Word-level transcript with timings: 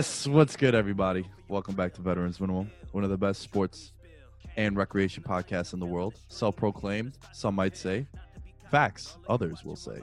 Yes. 0.00 0.26
What's 0.26 0.56
good, 0.56 0.74
everybody? 0.74 1.26
Welcome 1.46 1.74
back 1.74 1.92
to 1.92 2.00
Veterans 2.00 2.40
Minimum, 2.40 2.70
one 2.92 3.04
of 3.04 3.10
the 3.10 3.18
best 3.18 3.42
sports 3.42 3.92
and 4.56 4.74
recreation 4.74 5.22
podcasts 5.22 5.74
in 5.74 5.78
the 5.78 5.84
world. 5.84 6.14
Self 6.28 6.56
proclaimed, 6.56 7.18
some 7.34 7.54
might 7.54 7.76
say. 7.76 8.06
Facts, 8.70 9.18
others 9.28 9.62
will 9.62 9.76
say. 9.76 9.98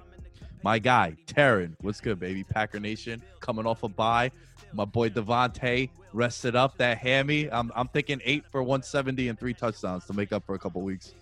My 0.62 0.78
guy, 0.78 1.18
Taryn, 1.26 1.74
what's 1.82 2.00
good, 2.00 2.20
baby? 2.20 2.44
Packer 2.44 2.80
Nation 2.80 3.24
coming 3.40 3.66
off 3.66 3.82
a 3.82 3.88
bye. 3.88 4.30
My 4.72 4.86
boy 4.86 5.10
Davante 5.10 5.90
rested 6.14 6.56
up 6.56 6.78
that 6.78 7.00
hammy. 7.00 7.50
I'm, 7.50 7.72
I'm 7.76 7.88
thinking 7.88 8.22
eight 8.24 8.46
for 8.52 8.62
170 8.62 9.30
and 9.30 9.40
three 9.40 9.56
touchdowns 9.56 10.06
to 10.06 10.14
make 10.14 10.32
up 10.32 10.46
for 10.46 10.54
a 10.54 10.60
couple 10.60 10.84
weeks. 10.84 11.16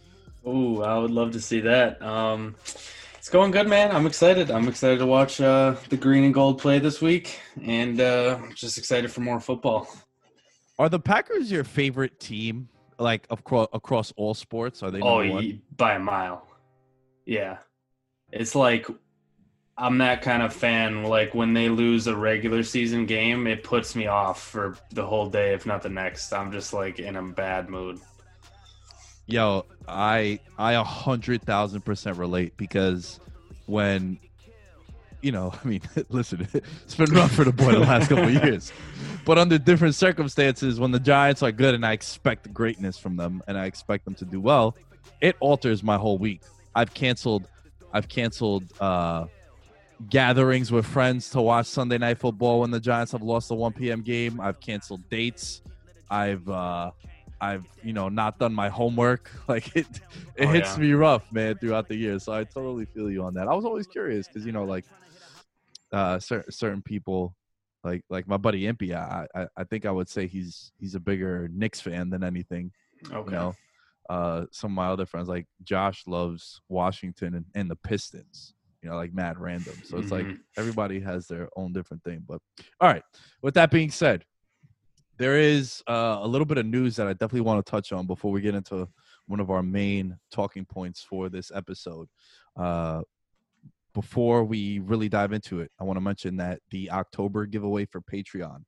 Ooh, 0.46 0.84
I 0.84 0.98
would 0.98 1.12
love 1.12 1.32
to 1.32 1.40
see 1.40 1.62
that. 1.62 2.02
Um, 2.02 2.56
it's 3.26 3.32
going 3.32 3.50
good, 3.50 3.68
man. 3.68 3.92
I'm 3.92 4.06
excited. 4.06 4.52
I'm 4.52 4.68
excited 4.68 5.00
to 5.00 5.08
watch 5.08 5.42
uh, 5.42 5.74
the 5.90 5.98
green 5.98 6.26
and 6.26 6.32
gold 6.32 6.60
play 6.60 6.78
this 6.78 7.02
week, 7.02 7.40
and 7.60 8.00
uh, 8.00 8.38
just 8.54 8.78
excited 8.78 9.12
for 9.12 9.22
more 9.22 9.40
football. 9.40 9.88
Are 10.78 10.90
the 10.90 11.00
Packers 11.00 11.52
your 11.52 11.64
favorite 11.64 12.20
team, 12.20 12.70
like 13.00 13.26
across, 13.32 13.68
across 13.74 14.14
all 14.16 14.36
sports? 14.36 14.84
Are 14.84 14.92
they 14.92 15.02
Oh, 15.02 15.28
one? 15.28 15.60
by 15.76 15.96
a 15.96 16.00
mile. 16.00 16.48
Yeah, 17.26 17.58
it's 18.32 18.54
like 18.54 18.86
I'm 19.76 19.98
that 19.98 20.22
kind 20.22 20.44
of 20.44 20.54
fan. 20.54 21.02
Like 21.06 21.34
when 21.34 21.56
they 21.56 21.68
lose 21.68 22.06
a 22.06 22.16
regular 22.16 22.62
season 22.62 23.08
game, 23.08 23.48
it 23.48 23.64
puts 23.64 23.96
me 23.96 24.06
off 24.06 24.40
for 24.40 24.78
the 24.92 25.04
whole 25.04 25.32
day, 25.32 25.56
if 25.56 25.66
not 25.66 25.82
the 25.82 25.90
next. 25.90 26.32
I'm 26.32 26.52
just 26.52 26.74
like 26.74 27.00
in 27.00 27.16
a 27.16 27.24
bad 27.24 27.70
mood. 27.70 28.00
Yo, 29.28 29.66
I 29.88 30.40
I 30.58 30.74
a 30.74 30.84
hundred 30.84 31.42
thousand 31.44 31.82
percent 31.82 32.18
relate 32.18 32.56
because 32.58 33.20
when 33.66 34.20
you 35.22 35.32
know, 35.32 35.52
I 35.64 35.68
mean, 35.68 35.82
listen, 36.10 36.48
it's 36.54 36.96
been 36.96 37.12
rough 37.12 37.32
for 37.32 37.44
the 37.44 37.52
boy 37.52 37.72
the 37.72 37.80
last 37.80 38.10
couple 38.10 38.26
of 38.26 38.34
years, 38.44 38.72
but 39.26 39.38
under 39.38 39.58
different 39.58 39.96
circumstances, 39.96 40.80
when 40.80 40.92
the 40.92 41.00
Giants 41.00 41.42
are 41.42 41.52
good 41.52 41.74
and 41.74 41.86
I 41.86 41.94
expect 41.94 42.54
greatness 42.54 42.98
from 42.98 43.16
them 43.18 43.42
and 43.48 43.58
I 43.58 43.66
expect 43.66 44.06
them 44.06 44.14
to 44.16 44.26
do 44.26 44.40
well, 44.40 44.76
it 45.22 45.36
alters 45.40 45.82
my 45.84 45.98
whole 45.98 46.20
week. 46.20 46.42
I've 46.76 46.94
canceled, 46.94 47.48
I've 47.92 48.08
canceled 48.08 48.66
uh, 48.80 49.26
gatherings 50.10 50.72
with 50.72 50.86
friends 50.86 51.30
to 51.32 51.42
watch 51.42 51.66
Sunday 51.66 51.98
night 51.98 52.20
football 52.20 52.60
when 52.60 52.70
the 52.70 52.80
Giants 52.80 53.12
have 53.14 53.24
lost 53.24 53.48
the 53.48 53.56
1 53.56 53.74
p.m. 53.74 54.02
game. 54.02 54.40
I've 54.40 54.60
canceled 54.60 55.10
dates. 55.10 55.62
I've 56.10 56.48
uh, 56.48 56.92
I've 57.46 57.66
you 57.82 57.94
know 57.94 58.10
not 58.10 58.40
done 58.40 58.54
my 58.54 58.70
homework. 58.70 59.32
Like 59.48 59.76
it, 59.76 59.88
it 60.36 60.48
Oh, 60.48 60.52
hits 60.52 60.76
yeah. 60.76 60.84
me 60.84 60.92
rough, 60.94 61.32
man, 61.32 61.58
throughout 61.60 61.88
the 61.88 61.96
year. 61.96 62.20
So 62.20 62.34
I 62.34 62.44
totally 62.46 62.86
feel 62.86 63.10
you 63.12 63.24
on 63.24 63.34
that. 63.36 63.48
I 63.48 63.54
was 63.54 63.66
always 63.66 63.88
curious 63.88 64.28
because 64.28 64.46
you 64.46 64.52
know, 64.52 64.66
like 64.66 64.86
uh, 65.92 66.20
certain 66.20 66.52
certain 66.52 66.82
people, 66.82 67.36
like 67.84 68.04
like 68.10 68.28
my 68.28 68.38
buddy 68.38 68.64
Impy, 68.64 68.94
I, 68.94 69.28
I 69.36 69.48
I 69.58 69.64
think 69.64 69.86
I 69.86 69.92
would 69.92 70.10
say 70.10 70.28
he's 70.28 70.72
he's 70.80 70.96
a 70.96 71.00
bigger 71.00 71.48
Knicks 71.52 71.82
fan 71.82 72.10
than 72.10 72.24
anything. 72.24 72.72
Okay. 73.14 73.32
You 73.32 73.38
know, 73.38 73.58
uh, 74.10 74.46
some 74.52 74.72
of 74.72 74.76
my 74.76 74.88
other 74.88 75.06
friends 75.06 75.30
like 75.30 75.46
Josh 75.64 76.04
loves 76.08 76.62
Washington 76.70 77.36
and, 77.36 77.46
and 77.56 77.70
the 77.70 77.76
Pistons. 77.76 78.54
You 78.82 78.90
know, 78.90 78.98
like 78.98 79.14
mad 79.14 79.40
random. 79.40 79.80
So 79.84 79.98
it's 79.98 80.12
like 80.12 80.26
Mhm. 80.28 80.38
everybody 80.58 81.00
has 81.00 81.28
their 81.28 81.50
own 81.56 81.74
different 81.74 82.04
thing. 82.04 82.24
But 82.28 82.40
all 82.80 82.88
right. 82.90 83.04
With 83.42 83.56
that 83.56 83.72
being 83.72 83.90
said, 83.90 84.26
there 85.18 85.38
is 85.38 85.82
uh, 85.88 86.20
a 86.22 86.28
little 86.28 86.46
bit 86.46 86.58
of 86.58 86.66
news 86.66 86.96
that 86.96 87.08
I 87.08 87.14
definitely 87.14 87.42
want 87.42 87.66
to 87.66 87.70
touch 87.70 87.92
on 87.92 88.06
before 88.08 88.32
we 88.32 88.42
get 88.42 88.56
into 88.56 88.88
one 89.28 89.40
of 89.40 89.50
our 89.50 89.64
main 89.64 90.18
talking 90.32 90.66
points 90.66 91.02
for 91.02 91.30
this 91.30 91.52
episode. 91.54 92.08
Uh, 92.56 93.02
before 93.94 94.44
we 94.44 94.80
really 94.80 95.08
dive 95.08 95.32
into 95.32 95.62
it, 95.62 95.72
I 95.80 95.86
want 95.86 95.98
to 95.98 96.02
mention 96.02 96.38
that 96.38 96.60
the 96.70 96.92
October 96.92 97.46
giveaway 97.46 97.86
for 97.86 98.02
Patreon, 98.02 98.64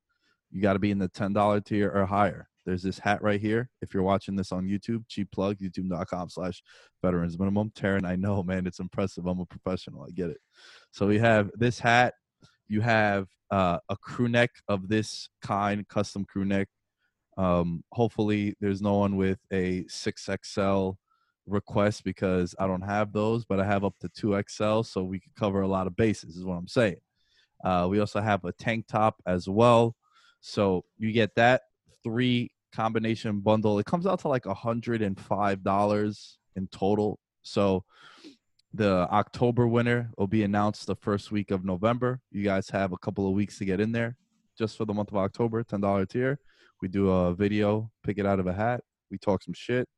you 0.50 0.62
got 0.62 0.72
to 0.72 0.78
be 0.78 0.90
in 0.90 0.98
the 0.98 1.10
$10 1.10 1.64
tier 1.64 1.90
or 1.94 2.06
higher. 2.06 2.48
There's 2.64 2.82
this 2.82 2.98
hat 2.98 3.22
right 3.22 3.40
here. 3.40 3.70
If 3.80 3.94
you're 3.94 4.02
watching 4.02 4.36
this 4.36 4.52
on 4.52 4.66
YouTube, 4.66 5.04
cheap 5.08 5.30
plug, 5.30 5.58
youtube.com 5.58 6.28
slash 6.28 6.62
veterans 7.02 7.38
minimum. 7.38 7.72
Taryn, 7.74 8.06
I 8.06 8.16
know, 8.16 8.42
man, 8.42 8.66
it's 8.66 8.78
impressive. 8.78 9.26
I'm 9.26 9.40
a 9.40 9.46
professional. 9.46 10.02
I 10.02 10.10
get 10.10 10.28
it. 10.28 10.40
So 10.90 11.06
we 11.06 11.18
have 11.18 11.50
this 11.54 11.78
hat. 11.78 12.14
You 12.68 12.80
have 12.82 13.28
uh, 13.50 13.78
a 13.88 13.96
crew 13.96 14.28
neck 14.28 14.50
of 14.68 14.88
this 14.88 15.28
kind, 15.42 15.86
custom 15.88 16.24
crew 16.24 16.44
neck. 16.44 16.68
Um, 17.36 17.82
hopefully, 17.92 18.54
there's 18.60 18.82
no 18.82 18.94
one 18.94 19.16
with 19.16 19.38
a 19.52 19.84
6XL 19.84 20.96
request 21.46 22.04
because 22.04 22.54
I 22.58 22.66
don't 22.66 22.82
have 22.82 23.12
those, 23.12 23.44
but 23.44 23.60
I 23.60 23.64
have 23.64 23.84
up 23.84 23.94
to 24.00 24.08
2XL, 24.08 24.84
so 24.84 25.02
we 25.02 25.20
can 25.20 25.32
cover 25.38 25.62
a 25.62 25.68
lot 25.68 25.86
of 25.86 25.96
bases, 25.96 26.36
is 26.36 26.44
what 26.44 26.56
I'm 26.56 26.68
saying. 26.68 26.96
Uh, 27.64 27.86
we 27.90 28.00
also 28.00 28.20
have 28.20 28.44
a 28.44 28.52
tank 28.52 28.86
top 28.86 29.16
as 29.26 29.48
well. 29.48 29.96
So 30.40 30.84
you 30.96 31.12
get 31.12 31.34
that 31.36 31.62
three 32.04 32.50
combination 32.72 33.40
bundle. 33.40 33.78
It 33.78 33.86
comes 33.86 34.06
out 34.06 34.20
to 34.20 34.28
like 34.28 34.44
$105 34.44 36.36
in 36.56 36.68
total. 36.68 37.18
So 37.42 37.84
the 38.78 39.08
October 39.10 39.66
winner 39.66 40.08
will 40.16 40.28
be 40.28 40.44
announced 40.44 40.86
the 40.86 40.94
first 40.94 41.32
week 41.32 41.50
of 41.50 41.64
November. 41.64 42.20
You 42.30 42.44
guys 42.44 42.70
have 42.70 42.92
a 42.92 42.96
couple 42.98 43.26
of 43.26 43.34
weeks 43.34 43.58
to 43.58 43.64
get 43.64 43.80
in 43.80 43.90
there 43.90 44.16
just 44.56 44.76
for 44.76 44.84
the 44.84 44.94
month 44.94 45.10
of 45.10 45.16
October, 45.16 45.64
$10 45.64 46.08
tier. 46.08 46.38
We 46.80 46.86
do 46.86 47.10
a 47.10 47.34
video, 47.34 47.90
pick 48.04 48.18
it 48.18 48.26
out 48.26 48.38
of 48.38 48.46
a 48.46 48.52
hat. 48.52 48.82
We 49.10 49.18
talk 49.18 49.42
some 49.42 49.52
shit. 49.52 49.88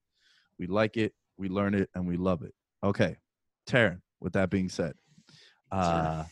We 0.59 0.67
like 0.67 0.97
it, 0.97 1.13
we 1.37 1.51
learn 1.51 1.75
it, 1.75 1.91
and 1.95 2.09
we 2.09 2.17
love 2.17 2.43
it. 2.43 2.55
Okay. 2.83 3.19
Taryn, 3.69 4.01
with 4.19 4.33
that 4.33 4.49
being 4.49 4.71
said, 4.71 4.95
uh, 5.71 6.25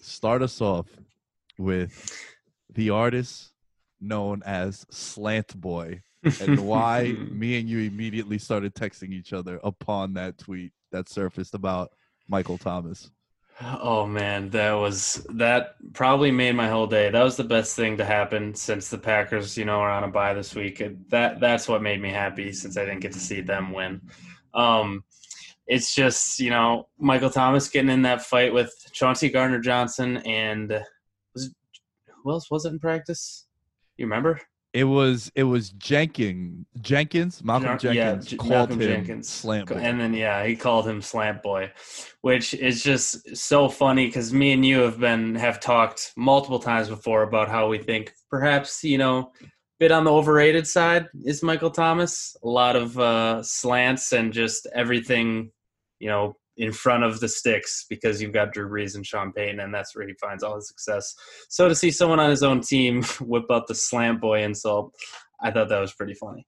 start 0.00 0.42
us 0.42 0.60
off 0.60 0.88
with 1.58 2.14
the 2.74 2.90
artist 2.90 3.52
known 3.98 4.42
as 4.44 4.84
Slant 4.90 5.58
Boy 5.58 6.02
and 6.40 6.60
why 6.66 7.14
me 7.30 7.58
and 7.58 7.68
you 7.68 7.80
immediately 7.80 8.38
started 8.38 8.74
texting 8.74 9.12
each 9.12 9.32
other 9.32 9.60
upon 9.62 10.14
that 10.14 10.38
tweet 10.38 10.72
that 10.92 11.08
surfaced 11.08 11.54
about 11.54 11.92
Michael 12.28 12.58
Thomas. 12.58 13.10
Oh 13.60 14.06
man, 14.06 14.50
that 14.50 14.72
was 14.72 15.26
that 15.30 15.76
probably 15.94 16.30
made 16.30 16.54
my 16.54 16.68
whole 16.68 16.86
day. 16.86 17.08
That 17.08 17.22
was 17.22 17.36
the 17.36 17.44
best 17.44 17.74
thing 17.74 17.96
to 17.96 18.04
happen 18.04 18.54
since 18.54 18.90
the 18.90 18.98
Packers, 18.98 19.56
you 19.56 19.64
know, 19.64 19.80
are 19.80 19.90
on 19.90 20.04
a 20.04 20.08
bye 20.08 20.34
this 20.34 20.54
week. 20.54 20.82
That 21.08 21.40
that's 21.40 21.66
what 21.66 21.80
made 21.80 22.02
me 22.02 22.10
happy 22.10 22.52
since 22.52 22.76
I 22.76 22.84
didn't 22.84 23.00
get 23.00 23.12
to 23.12 23.18
see 23.18 23.40
them 23.40 23.72
win. 23.72 24.02
Um, 24.52 25.04
it's 25.66 25.94
just 25.94 26.38
you 26.38 26.50
know 26.50 26.88
Michael 26.98 27.30
Thomas 27.30 27.68
getting 27.70 27.90
in 27.90 28.02
that 28.02 28.22
fight 28.22 28.52
with 28.52 28.74
Chauncey 28.92 29.30
Gardner 29.30 29.60
Johnson 29.60 30.18
and 30.18 30.78
was 31.32 31.54
who 32.22 32.30
else 32.30 32.50
was 32.50 32.66
it 32.66 32.72
in 32.72 32.78
practice? 32.78 33.46
You 33.96 34.04
remember? 34.04 34.38
It 34.76 34.84
was 34.84 35.32
it 35.34 35.44
was 35.44 35.70
Jenkins 35.70 36.66
Jenkins 36.82 37.42
Malcolm 37.42 37.78
Jenkins 37.78 38.30
yeah, 38.30 38.36
called 38.36 38.50
Malcolm 38.50 38.80
him 38.82 38.88
Jenkins. 38.88 39.26
slant 39.26 39.70
boy. 39.70 39.76
and 39.76 39.98
then 39.98 40.12
yeah, 40.12 40.44
he 40.44 40.54
called 40.54 40.86
him 40.86 41.00
Slant 41.00 41.42
Boy, 41.42 41.72
which 42.20 42.52
is 42.52 42.82
just 42.82 43.34
so 43.34 43.70
funny 43.70 44.04
because 44.04 44.34
me 44.34 44.52
and 44.52 44.66
you 44.66 44.80
have 44.80 45.00
been 45.00 45.34
have 45.34 45.60
talked 45.60 46.12
multiple 46.14 46.58
times 46.58 46.90
before 46.90 47.22
about 47.22 47.48
how 47.48 47.68
we 47.68 47.78
think 47.78 48.12
perhaps 48.28 48.84
you 48.84 48.98
know 48.98 49.32
bit 49.78 49.92
on 49.92 50.04
the 50.04 50.12
overrated 50.12 50.66
side 50.66 51.06
is 51.24 51.42
Michael 51.42 51.70
Thomas. 51.70 52.36
A 52.44 52.46
lot 52.46 52.76
of 52.76 52.98
uh, 52.98 53.42
slants 53.42 54.12
and 54.12 54.30
just 54.30 54.66
everything, 54.74 55.52
you 56.00 56.08
know, 56.08 56.36
in 56.56 56.72
front 56.72 57.04
of 57.04 57.20
the 57.20 57.28
sticks 57.28 57.84
because 57.88 58.20
you've 58.20 58.32
got 58.32 58.52
Drew 58.52 58.68
Brees 58.68 58.94
and 58.94 59.04
Sean 59.04 59.32
Payton, 59.32 59.60
and 59.60 59.74
that's 59.74 59.94
where 59.94 60.06
he 60.06 60.14
finds 60.14 60.42
all 60.42 60.56
his 60.56 60.68
success. 60.68 61.14
So 61.48 61.68
to 61.68 61.74
see 61.74 61.90
someone 61.90 62.20
on 62.20 62.30
his 62.30 62.42
own 62.42 62.60
team 62.60 63.02
whip 63.20 63.44
out 63.50 63.66
the 63.66 63.74
slant 63.74 64.20
boy 64.20 64.42
insult, 64.42 64.94
I 65.42 65.50
thought 65.50 65.68
that 65.68 65.80
was 65.80 65.92
pretty 65.92 66.14
funny. 66.14 66.46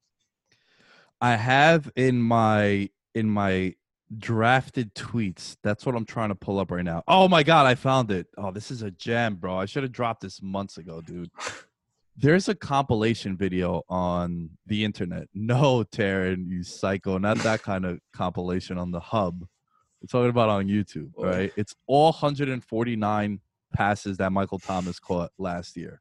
I 1.21 1.37
have 1.37 1.91
in 1.97 2.21
my 2.21 2.89
in 3.15 3.29
my 3.29 3.75
drafted 4.17 4.95
tweets. 4.95 5.57
That's 5.63 5.85
what 5.85 5.95
I'm 5.95 6.07
trying 6.07 6.31
to 6.31 6.35
pull 6.35 6.59
up 6.59 6.71
right 6.71 6.85
now. 6.85 7.03
Oh 7.09 7.29
my 7.29 7.43
god, 7.43 7.67
I 7.67 7.75
found 7.75 8.11
it. 8.11 8.29
Oh, 8.39 8.51
this 8.51 8.71
is 8.71 8.83
a 8.83 8.91
gem, 8.91 9.35
bro. 9.35 9.59
I 9.59 9.67
should 9.67 9.83
have 9.83 9.93
dropped 9.93 10.23
this 10.23 10.41
months 10.41 10.79
ago, 10.79 11.01
dude. 11.01 11.31
There's 12.17 12.49
a 12.49 12.55
compilation 12.55 13.37
video 13.37 13.83
on 13.89 14.51
the 14.67 14.85
internet. 14.85 15.29
No, 15.35 15.85
Taryn, 15.85 16.49
you 16.49 16.65
psycho. 16.65 17.17
Not 17.19 17.39
that 17.39 17.63
kind 17.63 17.85
of 17.85 18.01
compilation 18.13 18.77
on 18.77 18.91
the 18.91 18.99
hub. 18.99 19.47
We're 20.01 20.07
talking 20.07 20.31
about 20.31 20.49
on 20.49 20.67
YouTube, 20.67 21.11
Oh. 21.17 21.25
right? 21.25 21.53
It's 21.57 21.75
all 21.87 22.13
149 22.13 23.41
passes 23.73 24.17
that 24.19 24.33
Michael 24.33 24.59
Thomas 24.59 24.99
caught 24.99 25.31
last 25.39 25.77
year. 25.77 26.01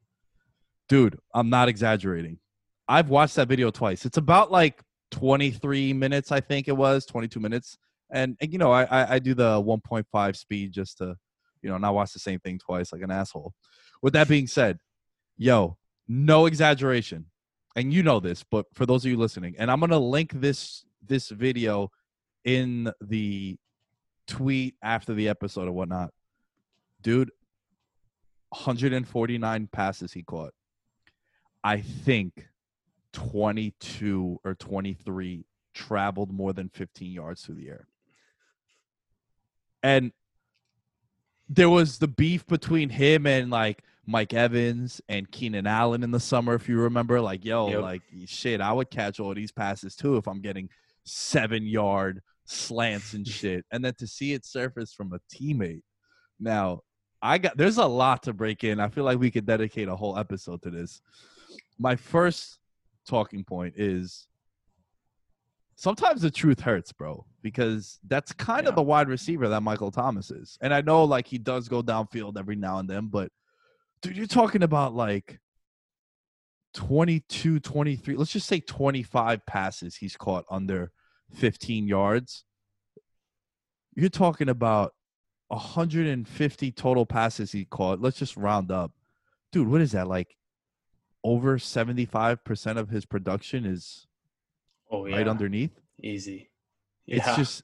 Dude, 0.87 1.19
I'm 1.33 1.49
not 1.49 1.67
exaggerating. 1.67 2.39
I've 2.87 3.09
watched 3.09 3.35
that 3.35 3.47
video 3.49 3.71
twice. 3.71 4.05
It's 4.05 4.17
about 4.17 4.51
like 4.51 4.81
23 5.11 5.93
minutes, 5.93 6.31
I 6.31 6.39
think 6.39 6.67
it 6.67 6.77
was, 6.77 7.05
22 7.05 7.39
minutes. 7.39 7.77
And, 8.09 8.37
and 8.39 8.53
you 8.53 8.59
know, 8.59 8.71
I, 8.71 8.83
I 8.83 9.13
I 9.15 9.19
do 9.19 9.33
the 9.33 9.61
1.5 9.61 10.35
speed 10.37 10.71
just 10.71 10.99
to, 10.99 11.17
you 11.61 11.69
know, 11.69 11.77
not 11.77 11.93
watch 11.93 12.13
the 12.13 12.19
same 12.19 12.39
thing 12.39 12.57
twice 12.57 12.93
like 12.93 13.01
an 13.01 13.11
asshole. 13.11 13.53
With 14.01 14.13
that 14.13 14.29
being 14.29 14.47
said, 14.47 14.79
yo, 15.37 15.77
no 16.07 16.45
exaggeration. 16.45 17.25
And 17.75 17.93
you 17.93 18.01
know 18.03 18.19
this, 18.21 18.43
but 18.49 18.65
for 18.73 18.85
those 18.85 19.03
of 19.03 19.11
you 19.11 19.17
listening, 19.17 19.55
and 19.59 19.69
I'm 19.69 19.79
gonna 19.81 19.99
link 19.99 20.31
this 20.33 20.85
this 21.05 21.29
video 21.29 21.91
in 22.45 22.91
the 23.01 23.57
tweet 24.27 24.75
after 24.81 25.13
the 25.13 25.29
episode 25.29 25.67
or 25.67 25.71
whatnot. 25.71 26.13
Dude, 27.01 27.31
149 28.49 29.67
passes 29.71 30.13
he 30.13 30.23
caught. 30.23 30.53
I 31.63 31.81
think 31.81 32.47
22 33.13 34.39
or 34.43 34.55
23 34.55 35.45
traveled 35.73 36.31
more 36.31 36.53
than 36.53 36.69
15 36.69 37.11
yards 37.11 37.43
through 37.43 37.55
the 37.55 37.69
air. 37.69 37.87
And 39.83 40.11
there 41.49 41.69
was 41.69 41.99
the 41.99 42.07
beef 42.07 42.45
between 42.47 42.89
him 42.89 43.25
and 43.25 43.49
like 43.49 43.83
Mike 44.05 44.33
Evans 44.33 45.01
and 45.07 45.29
Keenan 45.31 45.67
Allen 45.67 46.03
in 46.03 46.11
the 46.11 46.19
summer, 46.19 46.53
if 46.55 46.67
you 46.67 46.79
remember. 46.79 47.21
Like, 47.21 47.45
yo, 47.45 47.69
Yep. 47.69 47.81
like 47.81 48.01
shit, 48.25 48.61
I 48.61 48.71
would 48.73 48.89
catch 48.89 49.19
all 49.19 49.33
these 49.33 49.51
passes 49.51 49.95
too 49.95 50.17
if 50.17 50.27
I'm 50.27 50.41
getting 50.41 50.69
seven 51.03 51.65
yard 51.65 52.21
slants 52.47 53.13
and 53.13 53.27
shit. 53.27 53.65
And 53.71 53.83
then 53.83 53.93
to 53.95 54.07
see 54.07 54.33
it 54.33 54.45
surface 54.45 54.93
from 54.93 55.13
a 55.13 55.19
teammate. 55.35 55.81
Now, 56.39 56.81
I 57.21 57.37
got 57.37 57.57
there's 57.57 57.77
a 57.77 57.85
lot 57.85 58.23
to 58.23 58.33
break 58.33 58.63
in. 58.63 58.79
I 58.79 58.89
feel 58.89 59.03
like 59.03 59.19
we 59.19 59.31
could 59.31 59.45
dedicate 59.45 59.87
a 59.87 59.95
whole 59.95 60.17
episode 60.17 60.61
to 60.63 60.69
this. 60.69 61.01
My 61.79 61.95
first 61.95 62.59
talking 63.07 63.43
point 63.43 63.73
is 63.77 64.27
sometimes 65.75 66.21
the 66.21 66.31
truth 66.31 66.59
hurts, 66.59 66.91
bro, 66.91 67.25
because 67.41 67.99
that's 68.07 68.33
kind 68.33 68.63
Yeah. 68.63 68.69
of 68.69 68.75
the 68.75 68.83
wide 68.83 69.09
receiver 69.09 69.47
that 69.49 69.61
Michael 69.61 69.91
Thomas 69.91 70.31
is. 70.31 70.57
And 70.61 70.73
I 70.73 70.81
know 70.81 71.03
like 71.03 71.27
he 71.27 71.37
does 71.37 71.67
go 71.67 71.81
downfield 71.81 72.37
every 72.37 72.55
now 72.55 72.79
and 72.79 72.89
then, 72.89 73.07
but 73.07 73.31
dude, 74.01 74.15
you're 74.17 74.27
talking 74.27 74.63
about 74.63 74.93
like 74.93 75.39
22, 76.73 77.59
23, 77.59 78.15
let's 78.15 78.31
just 78.31 78.47
say 78.47 78.59
25 78.59 79.45
passes 79.45 79.95
he's 79.95 80.15
caught 80.15 80.45
under 80.51 80.91
15 81.33 81.87
yards. 81.87 82.43
You're 83.95 84.09
talking 84.09 84.49
about 84.49 84.93
150 85.49 86.71
total 86.71 87.05
passes 87.05 87.51
he 87.51 87.65
caught. 87.65 88.01
Let's 88.01 88.17
just 88.17 88.37
round 88.37 88.71
up. 88.71 88.91
Dude, 89.51 89.67
what 89.67 89.81
is 89.81 89.93
that? 89.93 90.07
Like 90.07 90.35
over 91.23 91.57
75% 91.57 92.77
of 92.77 92.89
his 92.89 93.05
production 93.05 93.65
is 93.65 94.07
Oh 94.91 95.05
yeah, 95.05 95.17
right 95.17 95.27
underneath. 95.27 95.71
easy. 96.01 96.49
It's 97.07 97.25
Yeah. 97.25 97.35
just 97.35 97.63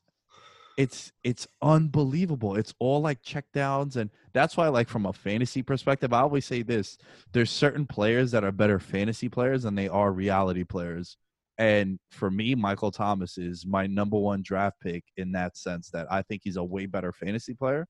it's 0.75 1.11
it's 1.23 1.47
unbelievable. 1.61 2.55
It's 2.55 2.73
all 2.79 2.99
like 2.99 3.21
check 3.21 3.45
downs 3.53 3.95
and 3.95 4.09
that's 4.33 4.57
why 4.57 4.67
like 4.69 4.89
from 4.89 5.05
a 5.05 5.13
fantasy 5.13 5.61
perspective, 5.61 6.11
I 6.13 6.21
always 6.21 6.45
say 6.45 6.63
this. 6.63 6.97
There's 7.31 7.51
certain 7.51 7.85
players 7.85 8.31
that 8.31 8.43
are 8.43 8.51
better 8.51 8.79
fantasy 8.79 9.29
players 9.29 9.63
than 9.63 9.75
they 9.75 9.87
are 9.87 10.11
reality 10.11 10.63
players. 10.63 11.17
And 11.57 11.99
for 12.11 12.31
me, 12.31 12.55
Michael 12.55 12.91
Thomas 12.91 13.37
is 13.37 13.65
my 13.65 13.85
number 13.85 14.17
one 14.17 14.41
draft 14.43 14.79
pick 14.81 15.03
in 15.17 15.31
that 15.33 15.55
sense 15.57 15.89
that 15.91 16.07
I 16.11 16.23
think 16.23 16.41
he's 16.43 16.57
a 16.57 16.63
way 16.63 16.85
better 16.87 17.13
fantasy 17.13 17.53
player 17.53 17.87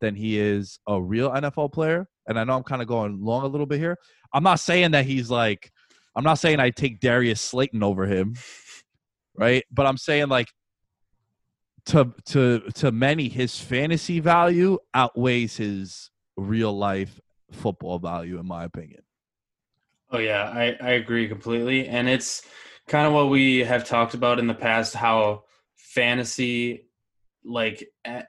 than 0.00 0.14
he 0.14 0.38
is 0.38 0.78
a 0.86 1.00
real 1.00 1.30
NFL 1.30 1.72
player. 1.72 2.08
And 2.26 2.38
I 2.38 2.44
know 2.44 2.56
I'm 2.56 2.62
kind 2.64 2.82
of 2.82 2.88
going 2.88 3.20
long 3.20 3.44
a 3.44 3.48
little 3.48 3.66
bit 3.66 3.78
here. 3.78 3.96
I'm 4.32 4.42
not 4.42 4.60
saying 4.60 4.92
that 4.92 5.06
he's 5.06 5.30
like 5.30 5.70
I'm 6.18 6.24
not 6.24 6.40
saying 6.40 6.58
I 6.58 6.70
take 6.70 6.98
Darius 6.98 7.40
Slayton 7.40 7.82
over 7.82 8.04
him, 8.04 8.34
right? 9.36 9.64
But 9.70 9.86
I'm 9.86 9.96
saying 9.96 10.28
like 10.28 10.48
to 11.86 12.12
to 12.26 12.60
to 12.74 12.90
many 12.90 13.28
his 13.28 13.58
fantasy 13.58 14.18
value 14.18 14.78
outweighs 14.94 15.56
his 15.56 16.10
real 16.36 16.76
life 16.76 17.20
football 17.52 17.98
value 17.98 18.38
in 18.38 18.46
my 18.46 18.64
opinion. 18.64 19.02
Oh 20.10 20.18
yeah, 20.18 20.50
I, 20.50 20.76
I 20.80 20.90
agree 20.92 21.28
completely. 21.28 21.86
And 21.86 22.08
it's 22.08 22.42
kind 22.88 23.06
of 23.06 23.12
what 23.12 23.30
we 23.30 23.60
have 23.60 23.84
talked 23.84 24.14
about 24.14 24.38
in 24.38 24.46
the 24.46 24.54
past 24.54 24.94
how 24.94 25.44
fantasy 25.76 26.86
like 27.44 27.88
eh, 28.04 28.22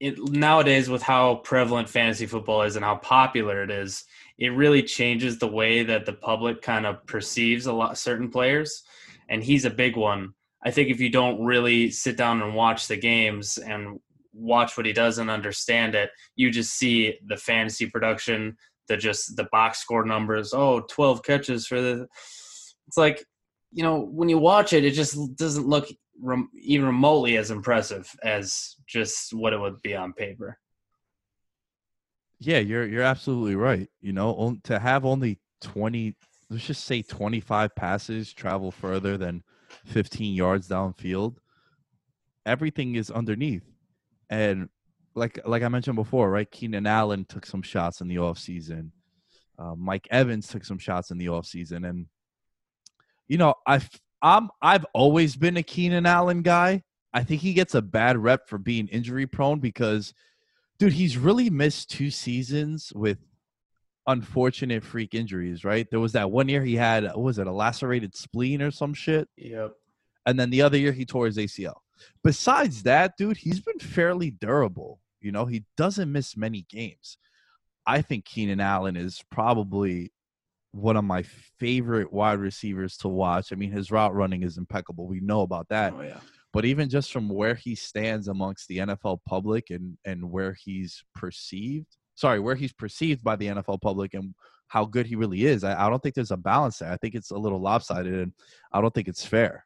it 0.00 0.18
nowadays 0.30 0.90
with 0.90 1.02
how 1.02 1.36
prevalent 1.36 1.88
fantasy 1.88 2.26
football 2.26 2.62
is 2.62 2.76
and 2.76 2.84
how 2.84 2.96
popular 2.96 3.62
it 3.62 3.70
is, 3.70 4.04
it 4.38 4.48
really 4.48 4.82
changes 4.82 5.38
the 5.38 5.46
way 5.46 5.82
that 5.82 6.04
the 6.04 6.12
public 6.12 6.60
kind 6.60 6.84
of 6.84 7.06
perceives 7.06 7.66
a 7.66 7.72
lot 7.72 7.96
certain 7.96 8.30
players 8.30 8.82
and 9.28 9.42
he's 9.42 9.64
a 9.64 9.70
big 9.70 9.96
one. 9.96 10.34
I 10.64 10.70
think 10.70 10.90
if 10.90 11.00
you 11.00 11.10
don't 11.10 11.44
really 11.44 11.90
sit 11.90 12.16
down 12.16 12.42
and 12.42 12.54
watch 12.54 12.88
the 12.88 12.96
games 12.96 13.58
and 13.58 14.00
watch 14.32 14.76
what 14.76 14.86
he 14.86 14.92
does 14.92 15.18
and 15.18 15.30
understand 15.30 15.94
it, 15.94 16.10
you 16.34 16.50
just 16.50 16.74
see 16.74 17.18
the 17.26 17.36
fantasy 17.36 17.86
production, 17.86 18.56
the 18.88 18.96
just 18.96 19.36
the 19.36 19.48
box 19.52 19.78
score 19.78 20.04
numbers. 20.04 20.52
Oh, 20.52 20.80
12 20.80 21.22
catches 21.22 21.66
for 21.66 21.80
the. 21.80 22.06
It's 22.88 22.96
like, 22.96 23.24
you 23.76 23.82
know, 23.82 24.00
when 24.00 24.30
you 24.30 24.38
watch 24.38 24.72
it, 24.72 24.86
it 24.86 24.92
just 24.92 25.36
doesn't 25.36 25.68
look 25.68 25.86
rem- 26.22 26.48
even 26.54 26.86
remotely 26.86 27.36
as 27.36 27.50
impressive 27.50 28.10
as 28.24 28.74
just 28.86 29.34
what 29.34 29.52
it 29.52 29.60
would 29.60 29.82
be 29.82 29.94
on 29.94 30.14
paper. 30.14 30.58
Yeah, 32.38 32.58
you're 32.58 32.86
you're 32.86 33.02
absolutely 33.02 33.54
right. 33.54 33.86
You 34.00 34.14
know, 34.14 34.56
to 34.64 34.78
have 34.78 35.04
only 35.04 35.38
20 35.60 36.16
let's 36.48 36.64
just 36.64 36.84
say 36.84 37.02
25 37.02 37.74
passes 37.76 38.32
travel 38.32 38.70
further 38.70 39.18
than 39.18 39.42
15 39.84 40.34
yards 40.34 40.68
downfield. 40.68 41.36
everything 42.46 42.94
is 42.94 43.10
underneath. 43.10 43.64
And 44.30 44.70
like 45.14 45.38
like 45.44 45.62
I 45.62 45.68
mentioned 45.68 45.96
before, 45.96 46.30
right? 46.30 46.50
Keenan 46.50 46.86
Allen 46.86 47.26
took 47.28 47.44
some 47.44 47.62
shots 47.62 48.00
in 48.00 48.08
the 48.08 48.16
offseason. 48.16 48.90
Uh, 49.58 49.74
Mike 49.76 50.08
Evans 50.10 50.48
took 50.48 50.64
some 50.64 50.78
shots 50.78 51.10
in 51.10 51.18
the 51.18 51.26
offseason. 51.26 51.86
And 51.86 52.06
you 53.28 53.38
know, 53.38 53.54
I've 53.66 53.88
I'm 54.22 54.50
I've 54.62 54.86
always 54.92 55.36
been 55.36 55.56
a 55.56 55.62
Keenan 55.62 56.06
Allen 56.06 56.42
guy. 56.42 56.82
I 57.12 57.24
think 57.24 57.40
he 57.40 57.54
gets 57.54 57.74
a 57.74 57.82
bad 57.82 58.18
rep 58.18 58.48
for 58.48 58.58
being 58.58 58.88
injury 58.88 59.26
prone 59.26 59.60
because 59.60 60.12
dude, 60.78 60.92
he's 60.92 61.16
really 61.16 61.48
missed 61.50 61.90
two 61.90 62.10
seasons 62.10 62.92
with 62.94 63.18
unfortunate 64.06 64.84
freak 64.84 65.14
injuries, 65.14 65.64
right? 65.64 65.86
There 65.90 66.00
was 66.00 66.12
that 66.12 66.30
one 66.30 66.48
year 66.48 66.62
he 66.62 66.76
had 66.76 67.04
what 67.04 67.18
was 67.18 67.38
it, 67.38 67.46
a 67.46 67.52
lacerated 67.52 68.14
spleen 68.14 68.62
or 68.62 68.70
some 68.70 68.94
shit? 68.94 69.28
Yep. 69.36 69.72
And 70.26 70.38
then 70.38 70.50
the 70.50 70.62
other 70.62 70.76
year 70.76 70.92
he 70.92 71.04
tore 71.04 71.26
his 71.26 71.38
ACL. 71.38 71.76
Besides 72.22 72.82
that, 72.82 73.16
dude, 73.16 73.38
he's 73.38 73.60
been 73.60 73.78
fairly 73.78 74.30
durable. 74.30 75.00
You 75.20 75.32
know, 75.32 75.46
he 75.46 75.64
doesn't 75.76 76.12
miss 76.12 76.36
many 76.36 76.66
games. 76.68 77.18
I 77.86 78.02
think 78.02 78.24
Keenan 78.24 78.60
Allen 78.60 78.96
is 78.96 79.22
probably 79.30 80.12
one 80.72 80.96
of 80.96 81.04
my 81.04 81.24
favorite 81.58 82.12
wide 82.12 82.38
receivers 82.38 82.96
to 82.98 83.08
watch. 83.08 83.52
I 83.52 83.56
mean, 83.56 83.70
his 83.70 83.90
route 83.90 84.14
running 84.14 84.42
is 84.42 84.58
impeccable. 84.58 85.06
We 85.06 85.20
know 85.20 85.42
about 85.42 85.68
that. 85.70 85.94
Oh 85.96 86.02
yeah. 86.02 86.20
But 86.52 86.64
even 86.64 86.88
just 86.88 87.12
from 87.12 87.28
where 87.28 87.54
he 87.54 87.74
stands 87.74 88.28
amongst 88.28 88.68
the 88.68 88.78
NFL 88.78 89.18
public 89.26 89.70
and 89.70 89.96
and 90.04 90.30
where 90.30 90.56
he's 90.64 91.04
perceived, 91.14 91.96
sorry, 92.14 92.40
where 92.40 92.54
he's 92.54 92.72
perceived 92.72 93.22
by 93.22 93.36
the 93.36 93.48
NFL 93.48 93.80
public 93.82 94.14
and 94.14 94.34
how 94.68 94.84
good 94.84 95.06
he 95.06 95.16
really 95.16 95.44
is, 95.44 95.64
I, 95.64 95.86
I 95.86 95.90
don't 95.90 96.02
think 96.02 96.14
there's 96.14 96.30
a 96.30 96.36
balance 96.36 96.78
there. 96.78 96.90
I 96.90 96.96
think 96.96 97.14
it's 97.14 97.30
a 97.30 97.36
little 97.36 97.60
lopsided, 97.60 98.14
and 98.14 98.32
I 98.72 98.80
don't 98.80 98.92
think 98.92 99.08
it's 99.08 99.24
fair. 99.24 99.64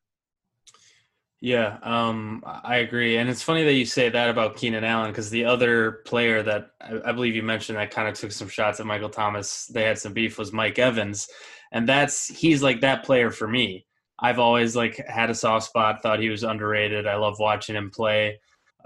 Yeah, 1.42 1.78
um, 1.82 2.42
I 2.44 2.76
agree, 2.78 3.16
and 3.16 3.30
it's 3.30 3.42
funny 3.42 3.64
that 3.64 3.72
you 3.72 3.86
say 3.86 4.10
that 4.10 4.28
about 4.28 4.56
Keenan 4.56 4.84
Allen 4.84 5.10
because 5.10 5.30
the 5.30 5.46
other 5.46 6.02
player 6.04 6.42
that 6.42 6.72
I, 6.82 7.00
I 7.06 7.12
believe 7.12 7.34
you 7.34 7.42
mentioned 7.42 7.78
that 7.78 7.90
kind 7.90 8.06
of 8.08 8.14
took 8.14 8.30
some 8.32 8.48
shots 8.48 8.78
at 8.78 8.84
Michael 8.84 9.08
Thomas, 9.08 9.64
they 9.66 9.84
had 9.84 9.98
some 9.98 10.12
beef 10.12 10.36
was 10.38 10.52
Mike 10.52 10.78
Evans, 10.78 11.28
and 11.72 11.88
that's 11.88 12.26
he's 12.28 12.62
like 12.62 12.82
that 12.82 13.04
player 13.04 13.30
for 13.30 13.48
me. 13.48 13.86
I've 14.18 14.38
always 14.38 14.76
like 14.76 14.98
had 15.08 15.30
a 15.30 15.34
soft 15.34 15.64
spot, 15.66 16.02
thought 16.02 16.20
he 16.20 16.28
was 16.28 16.42
underrated. 16.42 17.06
I 17.06 17.16
love 17.16 17.38
watching 17.38 17.74
him 17.74 17.90
play. 17.90 18.38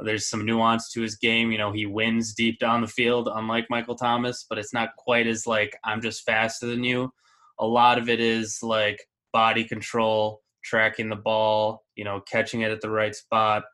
There's 0.05 0.29
some 0.29 0.45
nuance 0.47 0.91
to 0.93 1.01
his 1.03 1.17
game. 1.17 1.51
You 1.51 1.59
know, 1.59 1.73
he 1.73 1.87
wins 1.87 2.35
deep 2.35 2.61
down 2.61 2.83
the 2.83 2.87
field, 2.87 3.29
unlike 3.33 3.67
Michael 3.69 3.97
Thomas, 3.97 4.47
but 4.49 4.59
it's 4.59 4.73
not 4.73 4.95
quite 4.97 5.27
as 5.27 5.45
like 5.45 5.77
I'm 5.83 6.01
just 6.01 6.25
faster 6.25 6.67
than 6.67 6.85
you. 6.85 7.13
A 7.59 7.67
lot 7.67 7.99
of 7.99 8.09
it 8.09 8.21
is 8.21 8.61
like 8.63 9.01
body 9.33 9.65
control, 9.65 10.44
tracking 10.65 11.09
the 11.09 11.17
ball, 11.17 11.85
you 11.95 12.05
know, 12.05 12.21
catching 12.21 12.63
it 12.63 12.73
at 12.73 12.81
the 12.81 12.91
right 12.91 13.15
spot, 13.15 13.65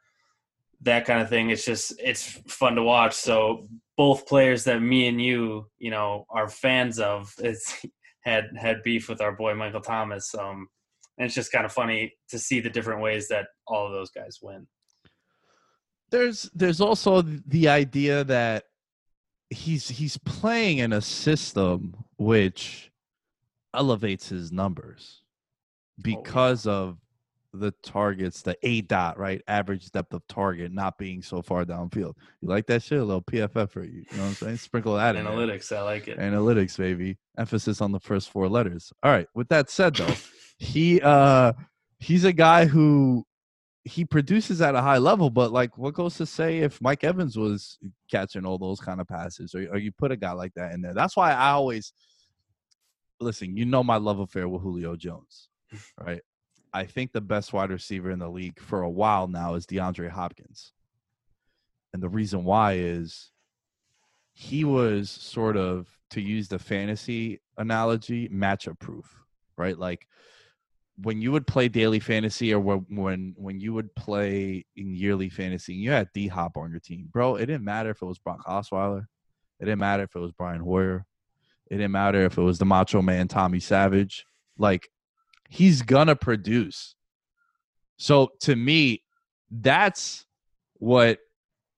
that 0.83 1.05
kind 1.05 1.23
of 1.23 1.29
thing. 1.29 1.51
It's 1.51 1.65
just 1.65 1.95
it's 1.99 2.41
fun 2.49 2.75
to 2.75 2.83
watch. 2.83 3.15
So 3.15 3.69
both 3.97 4.27
players 4.27 4.65
that 4.65 4.81
me 4.81 5.09
and 5.09 5.21
you, 5.21 5.67
you 5.79 5.91
know, 5.91 6.27
are 6.31 6.49
fans 6.49 6.99
of, 6.99 7.33
it's 7.39 7.85
had 8.23 8.51
had 8.57 8.83
beef 8.83 9.09
with 9.09 9.21
our 9.21 9.33
boy 9.33 9.55
Michael 9.55 9.81
Thomas. 9.81 10.35
Um, 10.35 10.69
and 11.19 11.27
it's 11.27 11.35
just 11.35 11.53
kind 11.53 11.65
of 11.65 11.73
funny 11.73 12.15
to 12.31 12.39
see 12.39 12.61
the 12.61 12.71
different 12.71 13.03
ways 13.03 13.29
that 13.29 13.47
all 13.67 13.87
of 13.87 13.93
those 13.93 14.11
guys 14.11 14.39
win. 14.43 14.67
There's 16.11 16.51
there's 16.55 16.81
also 16.81 17.23
the 17.23 17.69
idea 17.69 18.25
that 18.25 18.65
he's 19.51 19.89
he's 19.89 20.17
playing 20.19 20.79
in 20.79 20.93
a 20.93 21.01
system 21.01 21.95
which 22.17 22.91
elevates 23.75 24.29
his 24.29 24.51
numbers 24.51 25.20
because 26.03 26.67
oh, 26.67 26.73
of 26.73 26.99
the 27.53 27.73
targets, 27.83 28.43
the 28.43 28.57
A 28.63 28.81
dot, 28.83 29.19
right? 29.19 29.43
Average 29.49 29.91
depth 29.91 30.15
of 30.15 30.27
target 30.29 30.73
not 30.73 30.99
being 30.99 31.23
so 31.23 31.43
far 31.43 31.65
downfield. 31.65 32.15
You 32.41 32.49
like 32.49 32.67
that 32.67 32.83
shit? 32.83 33.01
A 33.01 33.05
little 33.05 33.23
PFF 33.23 33.71
for 33.71 33.85
you. 33.85 34.05
You 34.11 34.17
know 34.17 34.23
what 34.23 34.29
I'm 34.29 34.35
saying? 34.35 34.57
Sprinkle 34.59 34.97
that 34.97 35.17
in. 35.17 35.27
Analytics, 35.27 35.77
I 35.77 35.83
like 35.83 36.09
it. 36.09 36.19
Analytics, 36.19 36.79
baby. 36.79 37.19
Emphasis 37.39 37.81
on 37.81 37.93
the 37.93 38.01
first 38.01 38.31
four 38.31 38.49
letters. 38.49 38.93
All 39.03 39.11
right. 39.11 39.27
With 39.35 39.49
that 39.49 39.71
said 39.71 39.97
though, 39.97 40.15
he 40.59 41.01
uh 41.01 41.53
he's 41.99 42.25
a 42.25 42.33
guy 42.33 42.67
who 42.67 43.27
he 43.85 44.05
produces 44.05 44.61
at 44.61 44.75
a 44.75 44.83
high 44.83 44.99
level, 44.99 45.31
but 45.31 45.53
like 45.53 45.77
what 45.79 45.95
goes 45.95 46.17
to 46.17 46.27
say 46.27 46.59
if 46.59 46.81
Mike 46.81 47.03
Evans 47.03 47.37
was 47.37 47.79
catching 48.11 48.45
all 48.45 48.59
those 48.59 48.79
kind 48.79 49.01
of 49.01 49.09
passes 49.09 49.55
or, 49.55 49.67
or 49.71 49.79
you 49.79 49.91
put 49.91 50.13
a 50.13 50.17
guy 50.17 50.33
like 50.33 50.53
that 50.55 50.73
in 50.73 50.83
there? 50.83 50.95
That's 50.95 51.17
why 51.17 51.33
I 51.33 51.51
always 51.51 51.93
listen, 53.21 53.57
you 53.57 53.65
know 53.65 53.83
my 53.83 53.97
love 53.97 54.19
affair 54.19 54.49
with 54.49 54.63
Julio 54.63 54.97
Jones, 54.97 55.49
right? 55.99 56.23
I 56.73 56.85
think 56.85 57.13
the 57.13 57.21
best 57.21 57.53
wide 57.53 57.71
receiver 57.71 58.11
in 58.11 58.19
the 58.19 58.29
league 58.29 58.61
for 58.61 58.83
a 58.83 58.91
while 58.91 59.29
now 59.29 59.55
is 59.55 59.67
DeAndre 59.67 60.11
Hopkins. 60.11 60.73
And 61.93 62.03
the 62.03 62.09
reason 62.09 62.45
why 62.45 62.75
is 62.75 63.31
he 64.33 64.65
was 64.65 65.11
sort 65.11 65.57
of, 65.57 65.89
to 66.11 66.21
use 66.21 66.49
the 66.49 66.59
fantasy 66.59 67.41
analogy, 67.57 68.29
matchup 68.29 68.79
proof, 68.79 69.07
right? 69.57 69.79
Like 69.79 70.07
when 71.03 71.21
you 71.23 71.33
would 71.33 71.47
play 71.47 71.69
daily 71.69 72.01
fantasy 72.01 72.53
or 72.53 72.61
when 72.61 73.35
when, 73.37 73.61
you 73.61 73.73
would 73.73 73.95
play 73.95 74.65
in 74.77 74.95
yearly 74.95 75.29
fantasy, 75.29 75.75
and 75.75 75.83
you 75.83 75.91
had 75.91 76.09
D 76.13 76.29
Hop 76.29 76.57
on 76.57 76.71
your 76.71 76.81
team, 76.81 77.09
bro. 77.13 77.37
It 77.37 77.47
didn't 77.47 77.65
matter 77.65 77.91
if 77.91 78.03
it 78.03 78.07
was 78.07 78.19
Brock 78.19 78.45
Osweiler. 78.47 79.07
It 79.61 79.65
didn't 79.65 79.79
matter 79.79 80.03
if 80.05 80.15
it 80.15 80.21
was 80.21 80.33
Brian 80.33 80.61
Hoyer. 80.61 81.07
It 81.71 81.77
didn't 81.77 81.93
matter 81.93 82.25
if 82.25 82.37
it 82.37 82.43
was 82.43 82.59
the 82.59 82.65
Macho 82.65 83.03
Man 83.03 83.29
Tommy 83.29 83.61
Savage. 83.61 84.27
Like 84.59 84.91
he's 85.51 85.83
gonna 85.83 86.17
produce. 86.17 86.95
So 87.99 88.31
to 88.41 88.57
me, 88.57 89.03
that's 89.51 90.25
what 90.75 91.19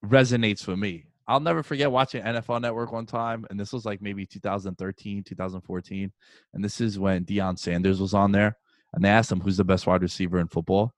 resonates 0.05 0.63
for 0.63 0.77
me. 0.77 1.07
I'll 1.27 1.39
never 1.39 1.63
forget 1.63 1.91
watching 1.91 2.23
NFL 2.23 2.61
Network 2.61 2.91
one 2.91 3.05
time, 3.05 3.45
and 3.49 3.59
this 3.59 3.73
was 3.73 3.85
like 3.85 4.01
maybe 4.01 4.25
2013, 4.25 5.23
2014, 5.23 6.11
and 6.53 6.63
this 6.63 6.79
is 6.79 6.99
when 6.99 7.25
Deion 7.25 7.57
Sanders 7.57 7.99
was 7.99 8.13
on 8.13 8.31
there, 8.31 8.57
and 8.93 9.03
they 9.03 9.09
asked 9.09 9.31
him 9.31 9.41
who's 9.41 9.57
the 9.57 9.63
best 9.63 9.87
wide 9.87 10.01
receiver 10.01 10.39
in 10.39 10.47
football, 10.47 10.93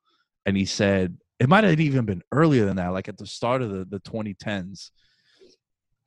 and 0.45 0.57
he 0.57 0.65
said 0.65 1.17
it 1.39 1.49
might 1.49 1.63
have 1.63 1.79
even 1.79 2.05
been 2.05 2.23
earlier 2.31 2.65
than 2.65 2.75
that, 2.77 2.89
like 2.89 3.07
at 3.07 3.17
the 3.17 3.27
start 3.27 3.61
of 3.61 3.71
the, 3.71 3.85
the 3.85 3.99
2010s. 4.01 4.91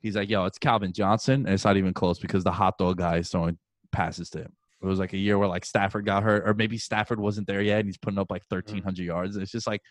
He's 0.01 0.15
like, 0.15 0.29
"Yo, 0.29 0.45
it's 0.45 0.59
Calvin 0.59 0.93
Johnson," 0.93 1.45
and 1.45 1.53
it's 1.53 1.65
not 1.65 1.77
even 1.77 1.93
close 1.93 2.19
because 2.19 2.43
the 2.43 2.51
hot 2.51 2.77
dog 2.77 2.97
guy 2.97 3.17
is 3.17 3.29
throwing 3.29 3.57
passes 3.91 4.29
to 4.31 4.39
him. 4.39 4.53
It 4.81 4.85
was 4.85 4.99
like 4.99 5.13
a 5.13 5.17
year 5.17 5.37
where 5.37 5.47
like 5.47 5.65
Stafford 5.65 6.05
got 6.05 6.23
hurt, 6.23 6.47
or 6.47 6.53
maybe 6.53 6.77
Stafford 6.77 7.19
wasn't 7.19 7.47
there 7.47 7.61
yet, 7.61 7.79
and 7.79 7.87
he's 7.87 7.97
putting 7.97 8.19
up 8.19 8.31
like 8.31 8.43
mm. 8.43 8.49
thirteen 8.49 8.83
hundred 8.83 9.03
yards. 9.03 9.35
It's 9.35 9.51
just 9.51 9.67
like, 9.67 9.81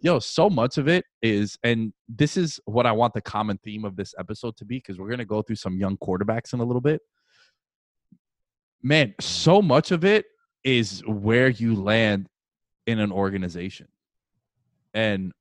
yo, 0.00 0.18
so 0.18 0.50
much 0.50 0.76
of 0.76 0.88
it 0.88 1.04
is, 1.22 1.58
and 1.62 1.92
this 2.08 2.36
is 2.36 2.60
what 2.66 2.84
I 2.86 2.92
want 2.92 3.14
the 3.14 3.22
common 3.22 3.58
theme 3.64 3.84
of 3.84 3.96
this 3.96 4.14
episode 4.18 4.56
to 4.58 4.64
be, 4.64 4.76
because 4.76 4.98
we're 4.98 5.08
gonna 5.08 5.24
go 5.24 5.40
through 5.40 5.56
some 5.56 5.78
young 5.78 5.96
quarterbacks 5.96 6.52
in 6.52 6.60
a 6.60 6.64
little 6.64 6.82
bit. 6.82 7.00
Man, 8.82 9.14
so 9.20 9.62
much 9.62 9.90
of 9.90 10.04
it 10.04 10.26
is 10.62 11.02
where 11.06 11.48
you 11.48 11.74
land 11.74 12.28
in 12.86 12.98
an 12.98 13.10
organization, 13.10 13.88
and 14.92 15.32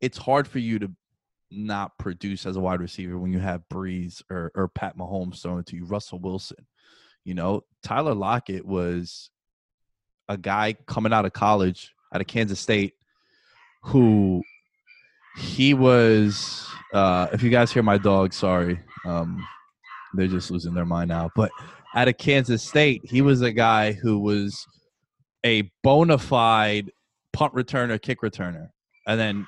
it's 0.00 0.18
hard 0.18 0.46
for 0.46 0.60
you 0.60 0.78
to 0.78 0.90
not 1.50 1.98
produce 1.98 2.46
as 2.46 2.54
a 2.56 2.60
wide 2.60 2.80
receiver 2.80 3.18
when 3.18 3.32
you 3.32 3.40
have 3.40 3.68
Brees 3.68 4.22
or, 4.30 4.52
or 4.54 4.68
Pat 4.68 4.96
Mahomes 4.96 5.42
throwing 5.42 5.64
to 5.64 5.76
you, 5.76 5.84
Russell 5.84 6.20
Wilson. 6.20 6.64
You 7.24 7.34
know, 7.34 7.64
Tyler 7.82 8.14
Lockett 8.14 8.66
was 8.66 9.30
a 10.28 10.36
guy 10.36 10.74
coming 10.86 11.12
out 11.12 11.24
of 11.24 11.32
college 11.32 11.92
out 12.14 12.20
of 12.20 12.26
Kansas 12.26 12.60
State 12.60 12.94
who 13.82 14.42
he 15.36 15.74
was 15.74 16.66
uh 16.92 17.28
if 17.32 17.42
you 17.42 17.50
guys 17.50 17.72
hear 17.72 17.82
my 17.82 17.98
dog, 17.98 18.32
sorry. 18.32 18.80
Um 19.04 19.46
they're 20.14 20.26
just 20.26 20.50
losing 20.50 20.74
their 20.74 20.86
mind 20.86 21.08
now. 21.08 21.30
But 21.36 21.50
out 21.94 22.08
of 22.08 22.16
Kansas 22.18 22.62
State, 22.62 23.02
he 23.04 23.22
was 23.22 23.42
a 23.42 23.52
guy 23.52 23.92
who 23.92 24.18
was 24.18 24.66
a 25.44 25.70
bona 25.82 26.18
fide 26.18 26.90
punt 27.32 27.54
returner, 27.54 28.00
kick 28.00 28.20
returner. 28.20 28.68
And 29.06 29.18
then 29.18 29.46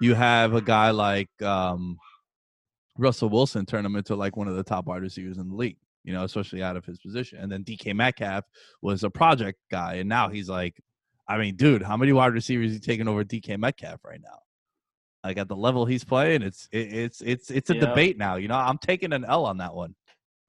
you 0.00 0.14
have 0.14 0.54
a 0.54 0.60
guy 0.60 0.90
like 0.90 1.30
um 1.42 1.98
Russell 2.96 3.28
Wilson 3.28 3.66
turn 3.66 3.86
him 3.86 3.96
into 3.96 4.16
like 4.16 4.36
one 4.36 4.48
of 4.48 4.56
the 4.56 4.64
top 4.64 4.86
wide 4.86 5.02
receivers 5.02 5.38
in 5.38 5.48
the 5.48 5.54
league 5.54 5.76
you 6.04 6.12
know, 6.12 6.24
especially 6.24 6.62
out 6.62 6.76
of 6.76 6.84
his 6.84 6.98
position. 6.98 7.38
And 7.38 7.50
then 7.50 7.64
DK 7.64 7.94
Metcalf 7.94 8.44
was 8.82 9.04
a 9.04 9.10
project 9.10 9.58
guy, 9.70 9.94
and 9.94 10.08
now 10.08 10.28
he's 10.28 10.48
like, 10.48 10.80
I 11.26 11.38
mean, 11.38 11.56
dude, 11.56 11.82
how 11.82 11.96
many 11.96 12.12
wide 12.12 12.32
receivers 12.32 12.72
he 12.72 12.78
taking 12.78 13.08
over 13.08 13.24
DK 13.24 13.58
Metcalf 13.58 14.04
right 14.04 14.20
now? 14.22 14.40
Like 15.22 15.36
at 15.36 15.48
the 15.48 15.56
level 15.56 15.84
he's 15.84 16.04
playing, 16.04 16.42
it's 16.42 16.68
it, 16.72 16.92
it's 16.92 17.20
it's 17.20 17.50
it's 17.50 17.70
a 17.70 17.74
yeah. 17.74 17.80
debate 17.80 18.16
now. 18.16 18.36
You 18.36 18.48
know, 18.48 18.54
I'm 18.54 18.78
taking 18.78 19.12
an 19.12 19.24
L 19.24 19.44
on 19.44 19.58
that 19.58 19.74
one. 19.74 19.94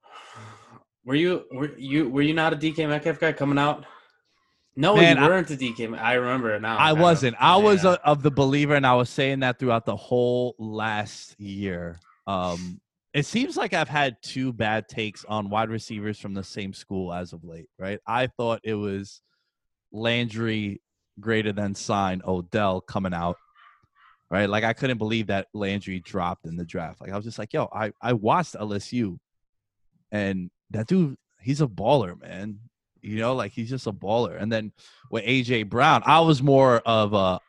Were 1.04 1.14
you 1.14 1.44
were 1.50 1.76
you 1.78 2.08
were 2.08 2.22
you 2.22 2.34
not 2.34 2.52
a 2.52 2.56
DK 2.56 2.88
Metcalf 2.88 3.18
guy 3.18 3.32
coming 3.32 3.58
out? 3.58 3.86
No, 4.76 4.94
Man, 4.96 5.16
you 5.16 5.22
weren't 5.24 5.50
I, 5.50 5.54
a 5.54 5.56
DK. 5.56 5.98
I 5.98 6.14
remember 6.14 6.58
now. 6.60 6.76
I 6.76 6.92
wasn't. 6.92 7.36
I 7.40 7.56
was 7.56 7.84
a, 7.84 8.00
of 8.06 8.22
the 8.22 8.30
believer, 8.30 8.74
and 8.74 8.86
I 8.86 8.94
was 8.94 9.10
saying 9.10 9.40
that 9.40 9.58
throughout 9.58 9.84
the 9.84 9.96
whole 9.96 10.54
last 10.58 11.38
year. 11.40 11.98
Um, 12.26 12.80
it 13.12 13.26
seems 13.26 13.56
like 13.56 13.74
I've 13.74 13.88
had 13.88 14.16
two 14.22 14.52
bad 14.52 14.88
takes 14.88 15.24
on 15.24 15.50
wide 15.50 15.70
receivers 15.70 16.18
from 16.18 16.34
the 16.34 16.44
same 16.44 16.72
school 16.72 17.12
as 17.12 17.32
of 17.32 17.44
late, 17.44 17.68
right? 17.78 17.98
I 18.06 18.28
thought 18.28 18.60
it 18.62 18.74
was 18.74 19.20
Landry 19.92 20.80
greater 21.18 21.52
than 21.52 21.74
sign 21.74 22.22
Odell 22.26 22.80
coming 22.80 23.14
out. 23.14 23.36
Right? 24.30 24.48
Like 24.48 24.62
I 24.62 24.74
couldn't 24.74 24.98
believe 24.98 25.26
that 25.26 25.48
Landry 25.52 25.98
dropped 25.98 26.46
in 26.46 26.56
the 26.56 26.64
draft. 26.64 27.00
Like 27.00 27.10
I 27.10 27.16
was 27.16 27.24
just 27.24 27.38
like, 27.38 27.52
yo, 27.52 27.68
I, 27.72 27.92
I 28.00 28.12
watched 28.12 28.54
LSU 28.54 29.18
and 30.12 30.50
that 30.70 30.86
dude, 30.86 31.16
he's 31.40 31.60
a 31.60 31.66
baller, 31.66 32.20
man. 32.20 32.60
You 33.02 33.16
know, 33.16 33.34
like 33.34 33.50
he's 33.50 33.70
just 33.70 33.88
a 33.88 33.92
baller. 33.92 34.40
And 34.40 34.52
then 34.52 34.72
with 35.10 35.24
AJ 35.24 35.68
Brown, 35.68 36.02
I 36.06 36.20
was 36.20 36.44
more 36.44 36.78
of 36.86 37.12
a 37.12 37.40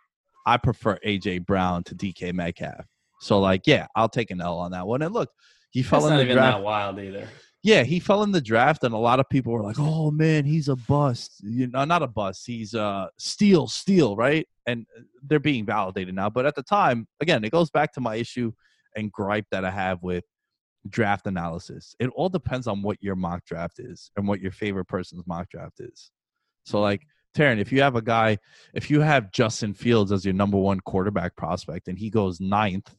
I 0.43 0.57
prefer 0.57 0.97
AJ 1.05 1.45
Brown 1.45 1.83
to 1.83 1.95
DK 1.95 2.33
Metcalf. 2.33 2.85
So 3.21 3.39
like, 3.39 3.67
yeah, 3.67 3.87
I'll 3.95 4.09
take 4.09 4.31
an 4.31 4.41
L 4.41 4.57
on 4.59 4.71
that 4.71 4.85
one. 4.87 5.01
And 5.01 5.13
look, 5.13 5.29
he 5.69 5.83
fell 5.83 6.01
That's 6.01 6.11
in 6.11 6.13
not 6.13 6.17
the 6.17 6.23
even 6.25 6.35
draft. 6.37 6.57
that 6.57 6.63
wild 6.63 6.99
either. 6.99 7.27
Yeah, 7.63 7.83
he 7.83 7.99
fell 7.99 8.23
in 8.23 8.31
the 8.31 8.41
draft, 8.41 8.83
and 8.83 8.93
a 8.93 8.97
lot 8.97 9.19
of 9.19 9.29
people 9.29 9.53
were 9.53 9.61
like, 9.61 9.75
"Oh 9.77 10.09
man, 10.09 10.45
he's 10.45 10.67
a 10.67 10.75
bust." 10.75 11.41
You 11.43 11.67
know, 11.67 11.85
not 11.85 12.01
a 12.01 12.07
bust. 12.07 12.47
He's 12.47 12.73
uh 12.73 13.07
steal, 13.19 13.67
steal, 13.67 14.15
right? 14.15 14.47
And 14.65 14.87
uh, 14.97 15.03
they're 15.21 15.39
being 15.39 15.65
validated 15.65 16.15
now. 16.15 16.29
But 16.31 16.47
at 16.47 16.55
the 16.55 16.63
time, 16.63 17.07
again, 17.21 17.43
it 17.43 17.51
goes 17.51 17.69
back 17.69 17.93
to 17.93 18.01
my 18.01 18.15
issue 18.15 18.51
and 18.95 19.11
gripe 19.11 19.45
that 19.51 19.63
I 19.63 19.69
have 19.69 20.01
with 20.01 20.23
draft 20.89 21.27
analysis. 21.27 21.95
It 21.99 22.09
all 22.15 22.29
depends 22.29 22.65
on 22.65 22.81
what 22.81 22.97
your 22.99 23.15
mock 23.15 23.45
draft 23.45 23.79
is 23.79 24.09
and 24.17 24.27
what 24.27 24.41
your 24.41 24.51
favorite 24.51 24.85
person's 24.85 25.27
mock 25.27 25.47
draft 25.51 25.79
is. 25.79 26.09
So, 26.65 26.81
like 26.81 27.05
Taryn, 27.35 27.59
if 27.59 27.71
you 27.71 27.81
have 27.83 27.95
a 27.95 28.01
guy, 28.01 28.39
if 28.73 28.89
you 28.89 29.01
have 29.01 29.31
Justin 29.31 29.75
Fields 29.75 30.11
as 30.11 30.25
your 30.25 30.33
number 30.33 30.57
one 30.57 30.79
quarterback 30.79 31.35
prospect 31.35 31.87
and 31.87 31.97
he 31.97 32.09
goes 32.09 32.41
ninth, 32.41 32.91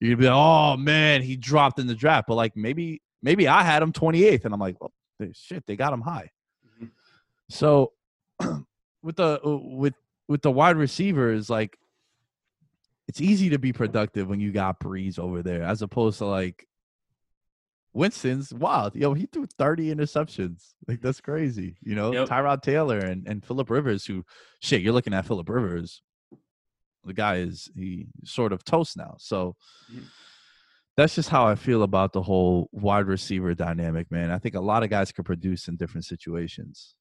you're 0.00 0.10
gonna 0.14 0.20
be 0.22 0.26
like, 0.28 0.36
"Oh 0.36 0.76
man, 0.76 1.22
he 1.22 1.36
dropped 1.36 1.78
in 1.78 1.86
the 1.86 1.94
draft." 1.94 2.26
But 2.28 2.34
like 2.34 2.56
maybe 2.56 3.02
maybe 3.22 3.48
I 3.48 3.62
had 3.62 3.82
him 3.82 3.92
28th, 3.92 4.44
and 4.44 4.52
I'm 4.54 4.60
like, 4.60 4.80
well, 4.80 4.92
they- 5.18 5.32
shit, 5.32 5.64
they 5.66 5.76
got 5.76 5.92
him 5.92 6.00
high. 6.02 6.30
Mhm. 6.80 6.90
So 7.48 7.92
with 9.02 9.16
the 9.16 9.40
uh, 9.44 9.56
with 9.56 9.94
with 10.28 10.42
the 10.42 10.50
wide 10.50 10.76
receivers, 10.76 11.48
like 11.48 11.78
it's 13.08 13.20
easy 13.20 13.50
to 13.50 13.58
be 13.58 13.72
productive 13.72 14.28
when 14.28 14.40
you 14.40 14.50
got 14.52 14.80
Brees 14.80 15.18
over 15.18 15.42
there, 15.42 15.62
as 15.62 15.80
opposed 15.82 16.18
to 16.18 16.26
like 16.26 16.66
Winston's 17.92 18.52
wild. 18.52 18.94
Yo, 18.94 19.14
he 19.14 19.26
threw 19.26 19.46
30 19.46 19.94
interceptions. 19.94 20.74
Like 20.86 21.00
that's 21.00 21.20
crazy. 21.20 21.76
You 21.82 21.94
know, 21.94 22.12
Yep. 22.12 22.28
Tyrod 22.28 22.62
Taylor 22.62 22.98
and 22.98 23.26
and 23.26 23.44
Philip 23.44 23.70
Rivers, 23.70 24.04
who 24.04 24.24
shit, 24.60 24.82
you're 24.82 24.92
looking 24.92 25.14
at 25.14 25.26
Philip 25.26 25.48
Rivers. 25.48 26.02
The 27.06 27.14
guy 27.14 27.36
is 27.36 27.70
he 27.76 28.06
sort 28.24 28.52
of 28.52 28.64
toast 28.64 28.96
now. 28.96 29.14
So 29.18 29.56
Mhm. 29.90 30.04
that's 30.96 31.14
just 31.14 31.28
how 31.28 31.46
I 31.46 31.54
feel 31.54 31.82
about 31.82 32.12
the 32.12 32.22
whole 32.22 32.68
wide 32.72 33.06
receiver 33.06 33.54
dynamic, 33.54 34.10
man. 34.10 34.30
I 34.30 34.38
think 34.38 34.54
a 34.54 34.60
lot 34.60 34.82
of 34.82 34.90
guys 34.90 35.12
could 35.12 35.24
produce 35.24 35.68
in 35.68 35.76
different 35.76 36.04
situations. 36.04 36.94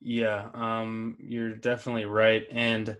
Yeah, 0.00 0.48
um, 0.54 1.16
you're 1.20 1.54
definitely 1.54 2.06
right, 2.06 2.44
and 2.50 2.96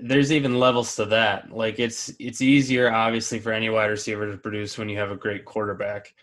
there's 0.00 0.32
even 0.32 0.58
levels 0.58 0.96
to 0.96 1.06
that. 1.06 1.50
Like 1.50 1.78
it's 1.78 2.12
it's 2.18 2.40
easier, 2.42 2.90
obviously, 2.92 3.38
for 3.38 3.52
any 3.52 3.70
wide 3.70 3.86
receiver 3.86 4.30
to 4.30 4.36
produce 4.38 4.76
when 4.76 4.88
you 4.88 4.98
have 4.98 5.10
a 5.10 5.16
great 5.16 5.44
quarterback, 5.44 6.14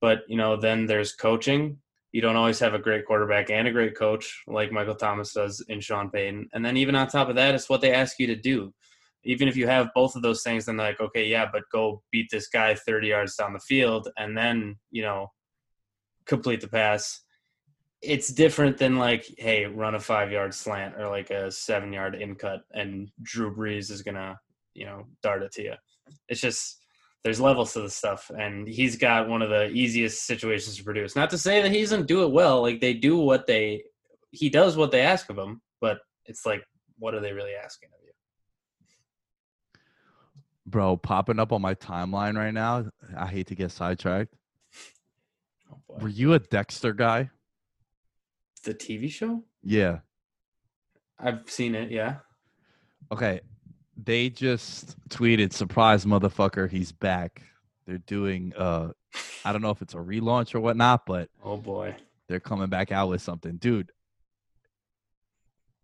but 0.00 0.22
you 0.28 0.36
know, 0.36 0.56
then 0.56 0.86
there's 0.86 1.12
coaching. 1.12 1.78
You 2.14 2.20
don't 2.20 2.36
always 2.36 2.60
have 2.60 2.74
a 2.74 2.78
great 2.78 3.06
quarterback 3.06 3.50
and 3.50 3.66
a 3.66 3.72
great 3.72 3.98
coach, 3.98 4.44
like 4.46 4.70
Michael 4.70 4.94
Thomas 4.94 5.32
does 5.32 5.64
in 5.68 5.80
Sean 5.80 6.10
Payton. 6.10 6.48
And 6.52 6.64
then 6.64 6.76
even 6.76 6.94
on 6.94 7.08
top 7.08 7.28
of 7.28 7.34
that, 7.34 7.56
it's 7.56 7.68
what 7.68 7.80
they 7.80 7.92
ask 7.92 8.20
you 8.20 8.28
to 8.28 8.36
do. 8.36 8.72
Even 9.24 9.48
if 9.48 9.56
you 9.56 9.66
have 9.66 9.88
both 9.96 10.14
of 10.14 10.22
those 10.22 10.44
things, 10.44 10.66
then 10.66 10.76
like, 10.76 11.00
okay, 11.00 11.26
yeah, 11.26 11.46
but 11.52 11.64
go 11.72 12.04
beat 12.12 12.28
this 12.30 12.46
guy 12.46 12.76
30 12.76 13.08
yards 13.08 13.34
down 13.34 13.52
the 13.52 13.58
field, 13.58 14.08
and 14.16 14.38
then 14.38 14.76
you 14.92 15.02
know, 15.02 15.32
complete 16.24 16.60
the 16.60 16.68
pass 16.68 17.24
it's 18.04 18.28
different 18.28 18.76
than 18.76 18.98
like, 18.98 19.24
hey, 19.38 19.64
run 19.64 19.94
a 19.94 20.00
five 20.00 20.30
yard 20.30 20.52
slant 20.52 20.94
or 20.98 21.08
like 21.08 21.30
a 21.30 21.50
seven 21.50 21.92
yard 21.92 22.14
in 22.14 22.34
cut, 22.34 22.60
and 22.74 23.10
Drew 23.22 23.56
Brees 23.56 23.90
is 23.90 24.02
gonna, 24.02 24.38
you 24.74 24.84
know, 24.84 25.06
dart 25.22 25.42
it 25.42 25.52
to 25.52 25.62
you. 25.62 25.74
It's 26.28 26.42
just 26.42 26.83
there's 27.24 27.40
levels 27.40 27.72
to 27.72 27.80
the 27.80 27.90
stuff, 27.90 28.30
and 28.38 28.68
he's 28.68 28.96
got 28.96 29.28
one 29.28 29.40
of 29.40 29.48
the 29.48 29.70
easiest 29.70 30.26
situations 30.26 30.76
to 30.76 30.84
produce. 30.84 31.16
Not 31.16 31.30
to 31.30 31.38
say 31.38 31.62
that 31.62 31.72
he 31.72 31.80
doesn't 31.80 32.06
do 32.06 32.22
it 32.22 32.30
well. 32.30 32.60
Like 32.60 32.80
they 32.80 32.92
do 32.92 33.16
what 33.16 33.46
they, 33.46 33.82
he 34.30 34.50
does 34.50 34.76
what 34.76 34.90
they 34.90 35.00
ask 35.00 35.30
of 35.30 35.38
him, 35.38 35.62
but 35.80 36.00
it's 36.26 36.44
like, 36.44 36.62
what 36.98 37.14
are 37.14 37.20
they 37.20 37.32
really 37.32 37.54
asking 37.54 37.88
of 37.94 38.04
you? 38.04 38.12
Bro, 40.66 40.98
popping 40.98 41.38
up 41.40 41.50
on 41.50 41.62
my 41.62 41.74
timeline 41.74 42.36
right 42.36 42.52
now. 42.54 42.86
I 43.16 43.26
hate 43.26 43.46
to 43.48 43.54
get 43.54 43.72
sidetracked. 43.72 44.34
Oh 45.88 45.98
Were 46.02 46.08
you 46.10 46.34
a 46.34 46.38
Dexter 46.38 46.92
guy? 46.92 47.30
the 48.64 48.74
TV 48.74 49.10
show? 49.10 49.42
Yeah. 49.62 50.00
I've 51.18 51.48
seen 51.48 51.74
it. 51.74 51.90
Yeah. 51.90 52.16
Okay. 53.12 53.40
They 53.96 54.28
just 54.30 54.96
tweeted, 55.08 55.52
surprise 55.52 56.04
motherfucker, 56.04 56.70
he's 56.70 56.92
back. 56.92 57.42
They're 57.86 57.98
doing 57.98 58.52
uh 58.56 58.90
I 59.44 59.52
don't 59.52 59.62
know 59.62 59.70
if 59.70 59.82
it's 59.82 59.94
a 59.94 59.98
relaunch 59.98 60.54
or 60.54 60.60
whatnot, 60.60 61.06
but 61.06 61.28
Oh 61.44 61.56
boy. 61.56 61.94
they're 62.28 62.40
coming 62.40 62.68
back 62.68 62.90
out 62.92 63.08
with 63.10 63.22
something. 63.22 63.56
Dude, 63.56 63.92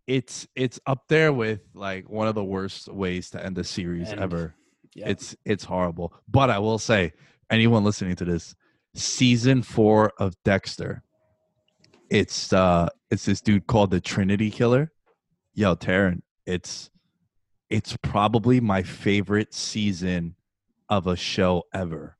it's 0.06 0.46
it's 0.56 0.80
up 0.86 1.04
there 1.08 1.32
with 1.32 1.60
like 1.74 2.08
one 2.08 2.26
of 2.26 2.34
the 2.34 2.44
worst 2.44 2.88
ways 2.88 3.30
to 3.30 3.44
end 3.44 3.58
a 3.58 3.64
series 3.64 4.12
ever. 4.12 4.54
Yeah. 4.94 5.08
It's 5.10 5.36
it's 5.44 5.64
horrible. 5.64 6.12
But 6.28 6.50
I 6.50 6.58
will 6.58 6.78
say, 6.78 7.12
anyone 7.50 7.84
listening 7.84 8.16
to 8.16 8.24
this, 8.24 8.54
season 8.94 9.62
four 9.62 10.12
of 10.18 10.34
Dexter, 10.44 11.02
it's 12.10 12.52
uh 12.52 12.88
it's 13.10 13.24
this 13.24 13.40
dude 13.40 13.66
called 13.68 13.90
the 13.92 14.00
Trinity 14.00 14.50
Killer. 14.50 14.90
Yo, 15.54 15.76
Taryn, 15.76 16.22
it's 16.46 16.90
it's 17.70 17.96
probably 18.02 18.60
my 18.60 18.82
favorite 18.82 19.54
season 19.54 20.34
of 20.88 21.06
a 21.06 21.16
show 21.16 21.62
ever. 21.72 22.16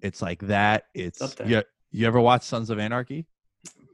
It's 0.00 0.22
like 0.22 0.40
that. 0.42 0.84
It's 0.94 1.34
there. 1.34 1.46
you, 1.46 1.62
you 1.90 2.06
ever 2.06 2.20
watch 2.20 2.42
Sons 2.42 2.70
of 2.70 2.78
Anarchy? 2.78 3.26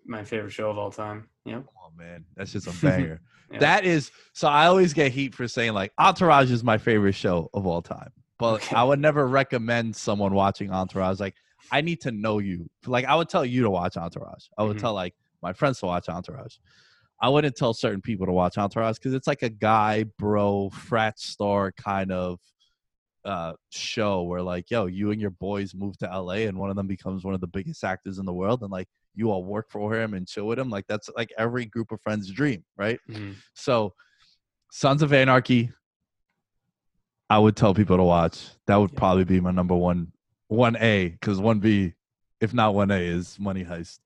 my 0.07 0.23
favorite 0.23 0.51
show 0.51 0.71
of 0.71 0.77
all 0.77 0.90
time. 0.90 1.29
Yep. 1.47 1.64
Oh 1.79 1.90
man, 1.97 2.27
that's 2.37 2.53
just 2.53 2.67
a 2.67 2.73
banger. 2.85 3.21
Yeah. 3.53 3.59
That 3.59 3.85
is 3.85 4.11
so 4.33 4.49
I 4.49 4.67
always 4.67 4.95
get 4.95 5.12
heat 5.12 5.35
for 5.35 5.47
saying 5.47 5.75
like 5.75 5.93
Entourage 5.99 6.51
is 6.51 6.64
my 6.64 6.79
favorite 6.79 7.12
show 7.14 7.51
of 7.53 7.67
all 7.67 7.83
time. 7.83 8.11
But 8.38 8.55
Okay. 8.55 8.75
I 8.75 8.83
would 8.83 8.99
never 8.99 9.29
recommend 9.29 9.95
someone 9.95 10.33
watching 10.35 10.73
Entourage. 10.73 11.21
Like 11.21 11.35
I 11.71 11.83
need 11.83 12.01
to 12.01 12.11
know 12.11 12.38
you. 12.38 12.69
Like 12.87 13.05
I 13.05 13.14
would 13.14 13.29
tell 13.29 13.45
you 13.45 13.62
to 13.62 13.71
watch 13.71 13.97
Entourage. 13.99 14.47
I 14.59 14.62
would 14.64 14.79
Mhm. 14.79 14.81
tell 14.81 14.95
like 14.95 15.14
my 15.43 15.53
friends 15.53 15.79
to 15.81 15.87
watch 15.87 16.09
Entourage. 16.09 16.57
I 17.25 17.29
wouldn't 17.31 17.57
tell 17.57 17.73
certain 17.73 18.03
people 18.03 18.27
to 18.27 18.33
watch 18.33 18.59
Entourage 18.59 18.97
because 18.99 19.15
it's 19.15 19.27
like 19.27 19.41
a 19.41 19.49
guy, 19.49 20.05
bro, 20.19 20.69
frat 20.69 21.19
star 21.19 21.73
kind 21.73 22.13
of 22.13 22.39
uh 23.25 23.55
show 23.71 24.25
where 24.25 24.43
like, 24.43 24.71
yo, 24.71 24.85
you 24.85 25.11
and 25.11 25.19
your 25.19 25.31
boys 25.31 25.75
move 25.75 25.97
to 25.97 26.07
LA 26.07 26.45
and 26.49 26.59
one 26.59 26.69
of 26.69 26.77
them 26.77 26.87
becomes 26.87 27.25
one 27.25 27.33
of 27.33 27.41
the 27.41 27.47
biggest 27.47 27.83
actors 27.83 28.19
in 28.19 28.27
the 28.27 28.33
world 28.35 28.61
and 28.61 28.71
like 28.71 28.89
you 29.15 29.31
all 29.31 29.43
work 29.43 29.71
for 29.71 29.95
him 29.99 30.13
and 30.13 30.29
chill 30.29 30.47
with 30.47 30.59
him. 30.59 30.69
Like 30.69 30.85
that's 30.87 31.09
like 31.17 31.33
every 31.39 31.65
group 31.65 31.93
of 31.93 32.01
friends' 32.03 32.31
dream, 32.31 32.63
right? 32.77 33.01
Mhm. 33.09 33.37
So, 33.55 33.95
Sons 34.71 35.01
of 35.01 35.15
Anarchy, 35.15 35.71
I 37.31 37.39
would 37.39 37.57
tell 37.57 37.73
people 37.73 37.97
to 37.97 38.03
watch. 38.03 38.51
That 38.67 38.77
would 38.77 38.91
Yeah. 38.93 38.99
probably 38.99 39.25
be 39.25 39.41
my 39.41 39.51
number 39.51 39.75
one, 39.75 40.13
one 40.49 40.77
A, 40.77 41.09
because 41.09 41.41
one 41.41 41.59
B, 41.59 41.95
if 42.43 42.53
not 42.53 42.75
one 42.75 42.91
A, 42.91 42.99
is 42.99 43.39
Money 43.41 43.65
Heist. 43.65 44.01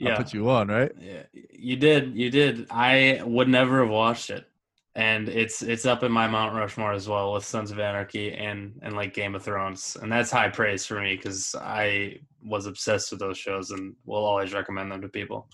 I 0.00 0.04
Yeah. 0.04 0.16
put 0.16 0.32
you 0.32 0.48
on, 0.48 0.68
right? 0.68 0.92
Yeah, 0.98 1.22
you 1.52 1.76
did. 1.76 2.16
You 2.16 2.30
did. 2.30 2.66
I 2.70 3.20
would 3.24 3.48
never 3.48 3.80
have 3.80 3.90
watched 3.90 4.30
it, 4.30 4.46
and 4.94 5.28
it's 5.28 5.62
it's 5.62 5.84
up 5.84 6.02
in 6.02 6.12
my 6.12 6.26
Mount 6.28 6.54
Rushmore 6.54 6.92
as 6.92 7.08
well 7.08 7.32
with 7.32 7.44
Sons 7.44 7.70
of 7.70 7.78
Anarchy 7.78 8.32
and 8.32 8.78
and 8.82 8.94
like 8.96 9.14
Game 9.14 9.34
of 9.34 9.42
Thrones, 9.42 9.96
and 10.00 10.10
that's 10.10 10.30
high 10.30 10.48
praise 10.48 10.86
for 10.86 11.00
me 11.00 11.16
because 11.16 11.54
I 11.60 12.18
was 12.42 12.66
obsessed 12.66 13.10
with 13.10 13.20
those 13.20 13.36
shows 13.36 13.70
and 13.72 13.94
will 14.06 14.24
always 14.24 14.52
recommend 14.54 14.90
them 14.92 15.02
to 15.02 15.08
people. 15.08 15.48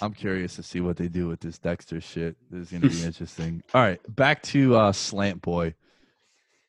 I'm 0.00 0.14
curious 0.14 0.56
to 0.56 0.62
see 0.62 0.80
what 0.80 0.96
they 0.96 1.08
do 1.08 1.28
with 1.28 1.40
this 1.40 1.58
Dexter 1.58 2.00
shit. 2.00 2.36
This 2.50 2.62
is 2.66 2.72
gonna 2.72 2.88
be 2.92 3.02
interesting. 3.04 3.62
All 3.74 3.82
right, 3.82 4.00
back 4.14 4.42
to 4.44 4.76
uh, 4.76 4.92
Slant 4.92 5.42
Boy. 5.42 5.74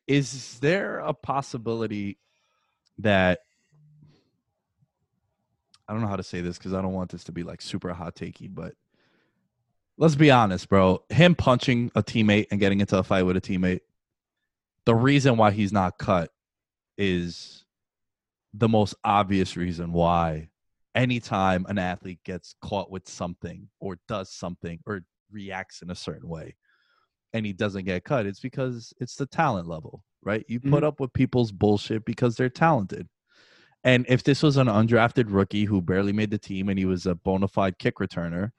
Is 0.06 0.58
there 0.60 0.98
a 1.00 1.12
possibility 1.12 2.18
that 2.98 3.40
I 5.88 5.92
don't 5.92 6.02
know 6.02 6.08
how 6.08 6.16
to 6.16 6.22
say 6.22 6.40
this 6.40 6.58
because 6.58 6.74
I 6.74 6.82
don't 6.82 6.92
want 6.92 7.10
this 7.10 7.24
to 7.24 7.32
be 7.32 7.42
like 7.42 7.62
super 7.62 7.92
hot 7.94 8.14
takey, 8.14 8.52
but 8.52 8.74
let's 9.96 10.16
be 10.16 10.30
honest, 10.30 10.68
bro. 10.68 11.02
Him 11.08 11.34
punching 11.34 11.90
a 11.94 12.02
teammate 12.02 12.46
and 12.50 12.60
getting 12.60 12.80
into 12.80 12.98
a 12.98 13.02
fight 13.02 13.22
with 13.22 13.36
a 13.36 13.40
teammate, 13.40 13.80
the 14.84 14.94
reason 14.94 15.36
why 15.36 15.50
he's 15.50 15.72
not 15.72 15.98
cut 15.98 16.30
is 16.98 17.64
the 18.52 18.68
most 18.68 18.94
obvious 19.04 19.56
reason 19.56 19.92
why 19.92 20.48
anytime 20.94 21.64
an 21.68 21.78
athlete 21.78 22.20
gets 22.24 22.54
caught 22.60 22.90
with 22.90 23.08
something 23.08 23.68
or 23.80 23.98
does 24.08 24.30
something 24.30 24.80
or 24.86 25.02
reacts 25.30 25.82
in 25.82 25.90
a 25.90 25.94
certain 25.94 26.28
way 26.28 26.56
and 27.32 27.46
he 27.46 27.52
doesn't 27.52 27.84
get 27.84 28.04
cut, 28.04 28.26
it's 28.26 28.40
because 28.40 28.92
it's 29.00 29.14
the 29.14 29.26
talent 29.26 29.68
level, 29.68 30.02
right? 30.22 30.44
You 30.48 30.60
put 30.60 30.82
Mhm. 30.82 30.86
up 30.86 31.00
with 31.00 31.12
people's 31.12 31.52
bullshit 31.52 32.04
because 32.04 32.36
they're 32.36 32.48
talented. 32.48 33.08
And 33.84 34.04
if 34.08 34.24
this 34.24 34.42
was 34.42 34.56
an 34.56 34.66
undrafted 34.66 35.26
rookie 35.28 35.64
who 35.64 35.80
barely 35.80 36.12
made 36.12 36.30
the 36.30 36.38
team 36.38 36.68
and 36.68 36.78
he 36.78 36.84
was 36.84 37.06
a 37.06 37.14
bona 37.14 37.48
fide 37.48 37.78
kick 37.78 37.96
returner, 37.96 38.50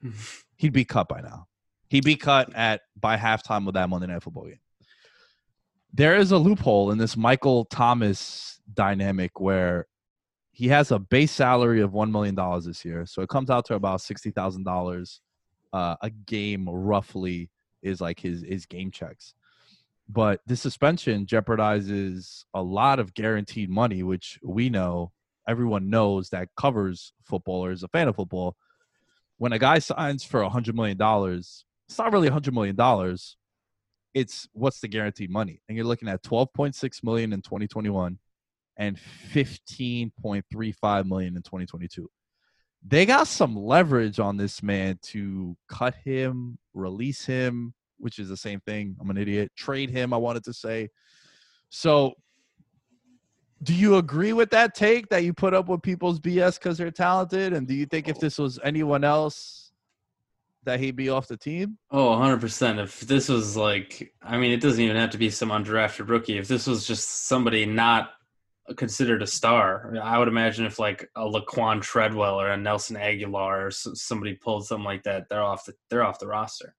he'd 0.56 0.72
be 0.72 0.84
cut 0.84 1.08
by 1.08 1.20
now. 1.20 1.46
He'd 1.88 2.04
be 2.04 2.16
cut 2.16 2.54
at 2.54 2.82
by 2.98 3.16
halftime 3.16 3.66
of 3.66 3.74
that 3.74 3.88
Monday 3.88 4.06
Night 4.06 4.22
Football 4.22 4.46
game. 4.46 4.60
There 5.92 6.16
is 6.16 6.30
a 6.30 6.38
loophole 6.38 6.92
in 6.92 6.98
this 6.98 7.16
Michael 7.16 7.64
Thomas 7.64 8.60
dynamic 8.72 9.40
where 9.40 9.86
he 10.52 10.68
has 10.68 10.90
a 10.90 10.98
base 10.98 11.32
salary 11.32 11.80
of 11.80 11.92
one 11.92 12.12
million 12.12 12.34
dollars 12.34 12.64
this 12.64 12.84
year, 12.84 13.06
so 13.06 13.22
it 13.22 13.28
comes 13.28 13.50
out 13.50 13.64
to 13.66 13.74
about 13.74 14.00
sixty 14.00 14.30
thousand 14.30 14.66
uh, 14.66 14.70
dollars 14.70 15.20
a 15.72 16.10
game, 16.26 16.68
roughly, 16.68 17.50
is 17.82 18.00
like 18.00 18.20
his 18.20 18.42
his 18.42 18.66
game 18.66 18.90
checks. 18.90 19.34
But 20.12 20.40
this 20.44 20.60
suspension 20.60 21.24
jeopardizes 21.24 22.44
a 22.52 22.60
lot 22.60 22.98
of 22.98 23.14
guaranteed 23.14 23.70
money, 23.70 24.02
which 24.02 24.40
we 24.42 24.68
know 24.68 25.12
everyone 25.48 25.88
knows 25.88 26.30
that 26.30 26.48
covers 26.56 27.12
footballers, 27.22 27.84
a 27.84 27.88
fan 27.88 28.08
of 28.08 28.16
football. 28.16 28.56
When 29.38 29.52
a 29.52 29.58
guy 29.58 29.78
signs 29.78 30.24
for 30.24 30.40
a 30.42 30.48
hundred 30.48 30.74
million 30.74 30.96
dollars, 30.96 31.64
it's 31.88 31.96
not 31.96 32.12
really 32.12 32.26
a 32.26 32.32
hundred 32.32 32.54
million 32.54 32.74
dollars. 32.74 33.36
It's 34.12 34.48
what's 34.52 34.80
the 34.80 34.88
guaranteed 34.88 35.30
money, 35.30 35.62
and 35.68 35.76
you're 35.76 35.86
looking 35.86 36.08
at 36.08 36.24
twelve 36.24 36.52
point 36.54 36.74
six 36.74 37.04
million 37.04 37.32
in 37.32 37.40
2021 37.40 38.18
and 38.76 38.98
15.35 39.32 41.06
million 41.06 41.36
in 41.36 41.42
2022. 41.42 42.10
They 42.84 43.06
got 43.06 43.28
some 43.28 43.54
leverage 43.54 44.18
on 44.18 44.38
this 44.38 44.60
man 44.60 44.98
to 45.02 45.56
cut 45.68 45.94
him, 45.94 46.58
release 46.74 47.26
him, 47.26 47.74
which 48.00 48.18
is 48.18 48.28
the 48.28 48.36
same 48.36 48.60
thing. 48.60 48.96
I'm 49.00 49.10
an 49.10 49.18
idiot. 49.18 49.52
Trade 49.56 49.90
him, 49.90 50.12
I 50.12 50.16
wanted 50.16 50.44
to 50.44 50.52
say. 50.52 50.88
So, 51.68 52.14
do 53.62 53.74
you 53.74 53.96
agree 53.96 54.32
with 54.32 54.50
that 54.50 54.74
take 54.74 55.08
that 55.10 55.22
you 55.22 55.34
put 55.34 55.52
up 55.52 55.68
with 55.68 55.82
people's 55.82 56.18
BS 56.18 56.58
because 56.58 56.78
they're 56.78 56.90
talented? 56.90 57.52
And 57.52 57.68
do 57.68 57.74
you 57.74 57.86
think 57.86 58.08
if 58.08 58.16
oh. 58.16 58.20
this 58.20 58.38
was 58.38 58.58
anyone 58.64 59.04
else, 59.04 59.70
that 60.64 60.80
he'd 60.80 60.96
be 60.96 61.08
off 61.08 61.28
the 61.28 61.36
team? 61.36 61.78
Oh, 61.90 62.08
100%. 62.10 62.82
If 62.82 63.00
this 63.00 63.28
was 63.28 63.56
like, 63.56 64.12
I 64.22 64.38
mean, 64.38 64.52
it 64.52 64.60
doesn't 64.60 64.80
even 64.80 64.96
have 64.96 65.10
to 65.10 65.18
be 65.18 65.30
some 65.30 65.50
undrafted 65.50 66.08
rookie. 66.08 66.38
If 66.38 66.48
this 66.48 66.66
was 66.66 66.86
just 66.86 67.26
somebody 67.26 67.66
not 67.66 68.10
considered 68.76 69.22
a 69.22 69.26
star, 69.26 69.94
I 70.02 70.18
would 70.18 70.28
imagine 70.28 70.66
if 70.66 70.78
like 70.78 71.08
a 71.16 71.22
Laquan 71.22 71.80
Treadwell 71.80 72.40
or 72.40 72.48
a 72.48 72.56
Nelson 72.56 72.96
Agholor 72.96 73.66
or 73.66 73.70
somebody 73.70 74.34
pulled 74.34 74.66
something 74.66 74.84
like 74.84 75.04
that, 75.04 75.28
they're 75.28 75.42
off 75.42 75.64
the 75.64 75.74
they're 75.88 76.04
off 76.04 76.18
the 76.18 76.26
roster. 76.26 76.74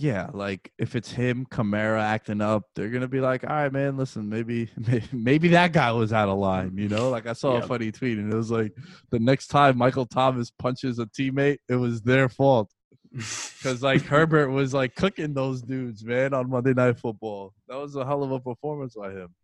Yeah, 0.00 0.30
like 0.32 0.72
if 0.78 0.96
it's 0.96 1.12
him, 1.12 1.46
Kamara 1.50 2.00
acting 2.00 2.40
up, 2.40 2.64
they're 2.74 2.88
gonna 2.88 3.06
be 3.06 3.20
like, 3.20 3.44
"All 3.44 3.50
right, 3.50 3.72
man, 3.72 3.98
listen, 3.98 4.28
maybe, 4.28 4.70
maybe, 5.12 5.48
that 5.48 5.72
guy 5.72 5.92
was 5.92 6.12
out 6.12 6.30
of 6.30 6.38
line." 6.38 6.76
You 6.78 6.88
know, 6.88 7.10
like 7.10 7.26
I 7.26 7.34
saw 7.34 7.56
a 7.56 7.62
funny 7.62 7.92
tweet, 7.92 8.16
and 8.16 8.32
it 8.32 8.36
was 8.36 8.50
like, 8.50 8.74
the 9.10 9.18
next 9.18 9.48
time 9.48 9.76
Michael 9.76 10.06
Thomas 10.06 10.50
punches 10.50 10.98
a 10.98 11.06
teammate, 11.06 11.58
it 11.68 11.76
was 11.76 12.00
their 12.00 12.30
fault 12.30 12.72
because 13.12 13.82
like 13.82 14.02
Herbert 14.02 14.50
was 14.50 14.72
like 14.72 14.94
cooking 14.94 15.34
those 15.34 15.60
dudes, 15.60 16.02
man, 16.02 16.32
on 16.32 16.48
Monday 16.48 16.72
Night 16.72 16.98
Football. 16.98 17.52
That 17.68 17.76
was 17.76 17.94
a 17.94 18.04
hell 18.06 18.22
of 18.22 18.30
a 18.32 18.40
performance 18.40 18.94
by 18.94 19.10
him. 19.10 19.34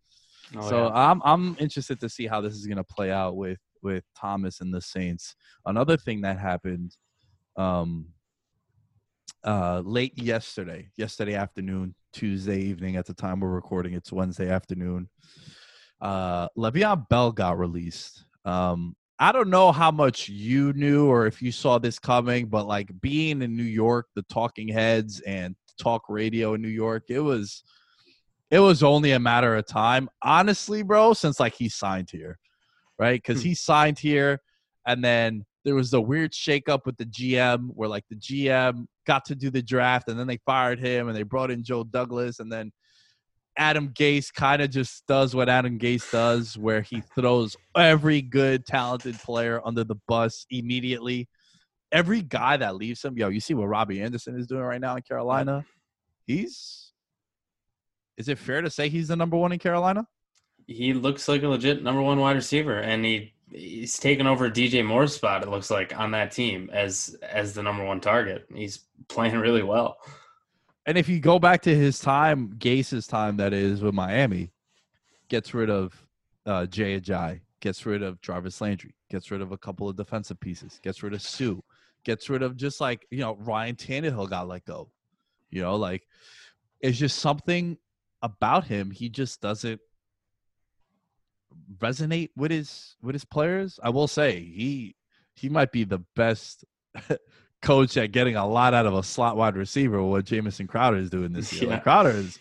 Oh, 0.56 0.68
so 0.68 0.86
yeah. 0.86 1.10
I'm 1.10 1.20
I'm 1.24 1.56
interested 1.58 2.00
to 2.00 2.08
see 2.08 2.26
how 2.26 2.40
this 2.40 2.54
is 2.54 2.66
gonna 2.66 2.84
play 2.84 3.10
out 3.10 3.36
with 3.36 3.58
with 3.82 4.04
Thomas 4.18 4.60
and 4.62 4.72
the 4.72 4.80
Saints. 4.80 5.34
Another 5.66 5.98
thing 5.98 6.22
that 6.22 6.38
happened. 6.38 6.96
Um, 7.56 8.06
uh, 9.44 9.82
late 9.84 10.20
yesterday, 10.20 10.88
yesterday 10.96 11.34
afternoon, 11.34 11.94
Tuesday 12.12 12.60
evening 12.60 12.96
at 12.96 13.06
the 13.06 13.14
time 13.14 13.40
we're 13.40 13.48
recording. 13.48 13.94
It's 13.94 14.12
Wednesday 14.12 14.50
afternoon. 14.50 15.08
Uh, 16.00 16.48
Le'Veon 16.56 17.08
Bell 17.08 17.32
got 17.32 17.58
released. 17.58 18.24
Um, 18.44 18.96
I 19.18 19.32
don't 19.32 19.48
know 19.48 19.72
how 19.72 19.90
much 19.90 20.28
you 20.28 20.72
knew 20.74 21.06
or 21.06 21.26
if 21.26 21.40
you 21.40 21.50
saw 21.50 21.78
this 21.78 21.98
coming, 21.98 22.46
but 22.46 22.66
like 22.66 22.90
being 23.00 23.40
in 23.40 23.56
New 23.56 23.62
York, 23.62 24.06
the 24.14 24.22
talking 24.22 24.68
heads 24.68 25.20
and 25.20 25.56
talk 25.80 26.02
radio 26.08 26.54
in 26.54 26.62
New 26.62 26.68
York, 26.68 27.04
it 27.08 27.20
was 27.20 27.62
it 28.50 28.60
was 28.60 28.82
only 28.82 29.12
a 29.12 29.18
matter 29.18 29.56
of 29.56 29.66
time. 29.66 30.08
Honestly, 30.22 30.82
bro, 30.82 31.14
since 31.14 31.40
like 31.40 31.54
he 31.54 31.68
signed 31.68 32.10
here, 32.10 32.38
right? 32.98 33.20
Because 33.20 33.42
hmm. 33.42 33.48
he 33.48 33.54
signed 33.54 33.98
here 33.98 34.40
and 34.86 35.02
then 35.02 35.44
there 35.66 35.74
was 35.74 35.92
a 35.92 36.00
weird 36.00 36.30
shakeup 36.30 36.86
with 36.86 36.96
the 36.96 37.04
GM 37.04 37.70
where 37.74 37.88
like 37.88 38.04
the 38.08 38.14
GM 38.14 38.86
got 39.04 39.24
to 39.24 39.34
do 39.34 39.50
the 39.50 39.60
draft, 39.60 40.08
and 40.08 40.18
then 40.18 40.28
they 40.28 40.38
fired 40.46 40.78
him, 40.78 41.08
and 41.08 41.16
they 41.16 41.24
brought 41.24 41.50
in 41.50 41.64
Joe 41.64 41.82
Douglas, 41.82 42.38
and 42.38 42.50
then 42.50 42.70
Adam 43.58 43.88
Gase 43.88 44.32
kind 44.32 44.62
of 44.62 44.70
just 44.70 45.04
does 45.08 45.34
what 45.34 45.48
Adam 45.48 45.76
Gase 45.76 46.08
does, 46.12 46.56
where 46.56 46.82
he 46.82 47.02
throws 47.16 47.56
every 47.76 48.22
good, 48.22 48.64
talented 48.64 49.18
player 49.18 49.60
under 49.64 49.82
the 49.82 49.96
bus 50.06 50.46
immediately. 50.50 51.28
Every 51.90 52.22
guy 52.22 52.56
that 52.58 52.76
leaves 52.76 53.04
him, 53.04 53.18
yo, 53.18 53.28
you 53.28 53.40
see 53.40 53.54
what 53.54 53.66
Robbie 53.66 54.00
Anderson 54.00 54.38
is 54.38 54.46
doing 54.46 54.62
right 54.62 54.80
now 54.80 54.94
in 54.94 55.02
Carolina? 55.02 55.66
He's. 56.28 56.92
Is 58.16 58.28
it 58.28 58.38
fair 58.38 58.62
to 58.62 58.70
say 58.70 58.88
he's 58.88 59.08
the 59.08 59.16
number 59.16 59.36
one 59.36 59.50
in 59.50 59.58
Carolina? 59.58 60.06
He 60.68 60.94
looks 60.94 61.26
like 61.26 61.42
a 61.42 61.48
legit 61.48 61.82
number 61.82 62.02
one 62.02 62.20
wide 62.20 62.36
receiver, 62.36 62.78
and 62.78 63.04
he 63.04 63.32
he's 63.56 63.98
taken 63.98 64.26
over 64.26 64.50
DJ 64.50 64.84
Moore's 64.84 65.14
spot. 65.14 65.42
It 65.42 65.48
looks 65.48 65.70
like 65.70 65.98
on 65.98 66.10
that 66.12 66.30
team 66.30 66.70
as 66.72 67.16
as 67.22 67.54
the 67.54 67.62
number 67.62 67.84
one 67.84 68.00
target. 68.00 68.46
He's 68.54 68.80
playing 69.08 69.36
really 69.36 69.62
well. 69.62 69.98
And 70.84 70.96
if 70.96 71.08
you 71.08 71.18
go 71.18 71.38
back 71.38 71.62
to 71.62 71.74
his 71.74 71.98
time, 71.98 72.54
Gase's 72.58 73.08
time, 73.08 73.38
that 73.38 73.52
is 73.52 73.82
with 73.82 73.94
Miami, 73.94 74.52
gets 75.28 75.52
rid 75.52 75.68
of 75.68 76.06
uh, 76.44 76.66
Jay 76.66 77.00
Ajayi, 77.00 77.40
gets 77.60 77.84
rid 77.84 78.02
of 78.02 78.20
Jarvis 78.20 78.60
Landry, 78.60 78.94
gets 79.10 79.32
rid 79.32 79.40
of 79.40 79.50
a 79.50 79.58
couple 79.58 79.88
of 79.88 79.96
defensive 79.96 80.38
pieces, 80.38 80.78
gets 80.82 81.02
rid 81.02 81.12
of 81.12 81.22
Suh, 81.22 81.56
gets 82.04 82.30
rid 82.30 82.42
of 82.42 82.56
just 82.56 82.80
like 82.80 83.06
you 83.10 83.18
know 83.18 83.36
Ryan 83.40 83.74
Tannehill 83.74 84.30
got 84.30 84.48
let 84.48 84.64
go. 84.64 84.90
You 85.50 85.62
know, 85.62 85.76
like 85.76 86.06
it's 86.80 86.98
just 86.98 87.18
something 87.18 87.78
about 88.22 88.64
him. 88.64 88.90
He 88.90 89.08
just 89.08 89.40
doesn't 89.40 89.80
resonate 91.78 92.30
with 92.36 92.50
his 92.50 92.96
with 93.02 93.14
his 93.14 93.24
players. 93.24 93.78
I 93.82 93.90
will 93.90 94.08
say 94.08 94.40
he 94.40 94.96
he 95.34 95.48
might 95.48 95.72
be 95.72 95.84
the 95.84 96.00
best 96.14 96.64
coach 97.62 97.96
at 97.96 98.12
getting 98.12 98.36
a 98.36 98.46
lot 98.46 98.74
out 98.74 98.86
of 98.86 98.94
a 98.94 99.02
slot 99.02 99.36
wide 99.36 99.56
receiver. 99.56 100.02
What 100.02 100.24
Jamison 100.24 100.66
Crowder 100.66 100.98
is 100.98 101.10
doing 101.10 101.32
this 101.32 101.52
year. 101.52 101.64
Yeah. 101.64 101.74
Like 101.74 101.82
Crowder 101.82 102.10
is, 102.10 102.38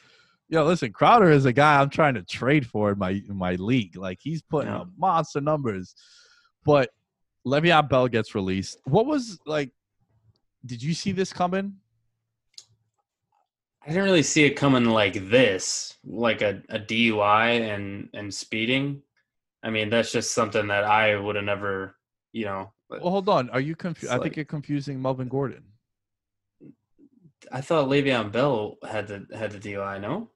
yo, 0.49 0.63
listen, 0.65 0.91
Crowder 0.91 1.32
is 1.32 1.45
a 1.45 1.54
guy 1.54 1.82
I'm 1.82 1.89
trying 1.89 2.15
to 2.15 2.23
trade 2.23 2.65
for 2.65 2.91
in 2.91 2.99
my 2.99 3.12
in 3.12 3.36
my 3.36 3.56
league. 3.56 3.97
Like 3.97 4.19
he's 4.21 4.41
putting 4.41 4.71
yeah. 4.71 4.82
up 4.82 4.89
monster 4.97 5.41
numbers. 5.41 5.95
But 6.63 6.89
Le'Veon 7.45 7.89
Bell 7.89 8.08
gets 8.08 8.34
released. 8.36 8.80
What 8.86 9.06
was 9.06 9.39
like? 9.45 9.71
Did 10.65 10.82
you 10.82 10.93
see 10.93 11.12
this 11.12 11.32
coming? 11.32 11.75
I 13.84 13.89
didn't 13.89 14.06
really 14.06 14.23
see 14.23 14.45
it 14.45 14.56
coming 14.56 14.86
like 14.86 15.30
this, 15.30 15.95
like 16.04 16.41
a, 16.41 16.63
a 16.69 16.80
DUI 16.80 17.73
and 17.73 18.10
and 18.13 18.34
speeding. 18.34 19.04
I 19.65 19.71
mean, 19.71 19.89
that's 19.89 20.12
just 20.12 20.36
something 20.36 20.67
that 20.67 20.84
I 20.84 21.15
would 21.15 21.36
have 21.36 21.43
never, 21.43 21.95
you 22.32 22.45
know. 22.45 22.71
Well, 22.88 22.99
hold 23.10 23.28
on. 23.28 23.49
Are 23.49 23.60
you 23.60 23.75
confused? 23.75 24.12
I 24.12 24.17
like, 24.17 24.23
think 24.23 24.36
you're 24.36 24.45
confusing 24.45 25.01
Melvin 25.01 25.28
Gordon. 25.28 25.63
I 27.51 27.62
thought 27.62 27.89
Le'Veon 27.89 28.32
Bell 28.32 28.78
had 28.88 29.08
the 29.08 29.25
had 29.36 29.51
the 29.51 29.58
DUI. 29.58 29.99
No. 29.99 30.30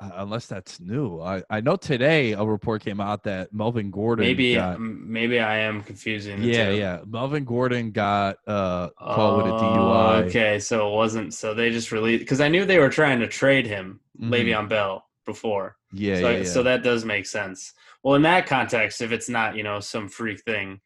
Uh, 0.00 0.10
unless 0.16 0.46
that's 0.46 0.80
new. 0.80 1.18
I, 1.20 1.42
I 1.48 1.62
know 1.62 1.76
today 1.76 2.32
a 2.32 2.44
report 2.44 2.82
came 2.84 3.00
out 3.00 3.22
that 3.24 3.54
Melvin 3.54 3.90
Gordon 3.90 4.26
maybe 4.26 4.56
got, 4.56 4.78
maybe 4.78 5.40
I 5.40 5.60
am 5.60 5.82
confusing. 5.82 6.42
yeah, 6.42 6.70
two. 6.70 6.76
yeah. 6.76 7.00
Melvin 7.06 7.44
Gordon 7.44 7.90
got 7.90 8.36
uh 8.46 8.90
caught 8.98 9.36
with 9.38 9.46
a 9.46 9.56
DUI. 9.56 10.28
Okay, 10.28 10.58
so 10.58 10.88
it 10.88 10.94
wasn't. 10.94 11.32
So 11.32 11.54
they 11.54 11.70
just 11.70 11.90
released 11.90 12.20
because 12.20 12.42
I 12.42 12.48
knew 12.48 12.66
they 12.66 12.78
were 12.78 12.90
trying 12.90 13.20
to 13.20 13.28
trade 13.28 13.66
him, 13.66 14.00
mm-hmm. 14.20 14.34
Le'Veon 14.34 14.68
Bell, 14.68 15.06
before. 15.24 15.76
Yeah, 15.92 16.16
so, 16.16 16.30
yeah, 16.30 16.36
yeah. 16.38 16.44
So 16.44 16.62
that 16.62 16.82
does 16.82 17.04
make 17.04 17.26
sense. 17.26 17.72
Well, 18.02 18.14
in 18.14 18.22
that 18.22 18.46
context, 18.46 19.00
if 19.00 19.12
it's 19.12 19.28
not 19.28 19.56
you 19.56 19.62
know 19.62 19.80
some 19.80 20.08
freak 20.08 20.42
thing, 20.42 20.80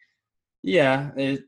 yeah, 0.63 1.11
it, 1.17 1.45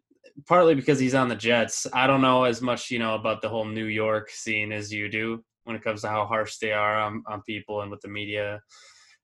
partly 0.47 0.75
because 0.75 0.99
he's 0.99 1.15
on 1.15 1.29
the 1.29 1.37
Jets. 1.37 1.87
I 1.93 2.07
don't 2.07 2.23
know 2.23 2.45
as 2.45 2.63
much 2.63 2.91
you 2.91 2.99
know 2.99 3.15
about 3.15 3.43
the 3.43 3.49
whole 3.49 3.65
New 3.65 3.87
York 3.87 4.31
scene 4.31 4.73
as 4.73 4.93
you 4.93 5.09
do 5.09 5.45
when 5.65 5.77
it 5.77 5.83
comes 5.83 6.03
to 6.03 6.09
how 6.09 6.27
harsh 6.27 6.57
they 6.59 6.73
are 6.73 6.99
on, 6.99 7.23
on 7.27 7.43
people 7.43 7.83
and 7.83 7.91
with 7.91 8.01
the 8.01 8.09
media 8.09 8.61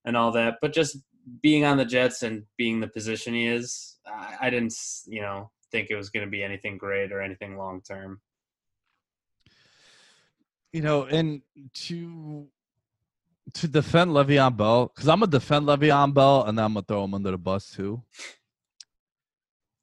and 0.05 0.17
all 0.17 0.31
that. 0.33 0.57
But 0.61 0.73
just 0.73 0.99
being 1.43 1.65
on 1.65 1.77
the 1.77 1.85
Jets 1.85 2.23
and 2.23 2.45
being 2.57 2.81
the 2.81 2.89
position 2.89 3.35
he 3.35 3.47
is, 3.47 3.97
I, 4.07 4.37
I 4.43 4.51
didn't, 4.51 4.75
you 5.07 5.23
know, 5.23 5.51
think 5.73 5.89
it 5.91 5.97
was 5.97 6.11
going 6.11 6.25
to 6.25 6.31
be 6.31 6.43
anything 6.43 6.79
great 6.79 7.13
or 7.13 7.21
anything 7.21 7.57
long 7.57 7.83
term. 7.83 8.21
You 10.73 10.83
know, 10.83 11.05
and 11.05 11.41
to 11.75 12.49
to 13.55 13.69
defend 13.69 14.11
Le'Veon 14.11 14.57
Bell, 14.57 14.87
because 14.95 15.09
I'm 15.09 15.21
gonna 15.21 15.31
defend 15.31 15.67
Le'Veon 15.67 16.13
Bell 16.15 16.45
and 16.45 16.59
then 16.59 16.65
I'm 16.65 16.75
gonna 16.75 16.85
throw 16.87 17.05
him 17.05 17.15
under 17.15 17.31
the 17.31 17.39
bus 17.39 17.71
too. 17.71 18.03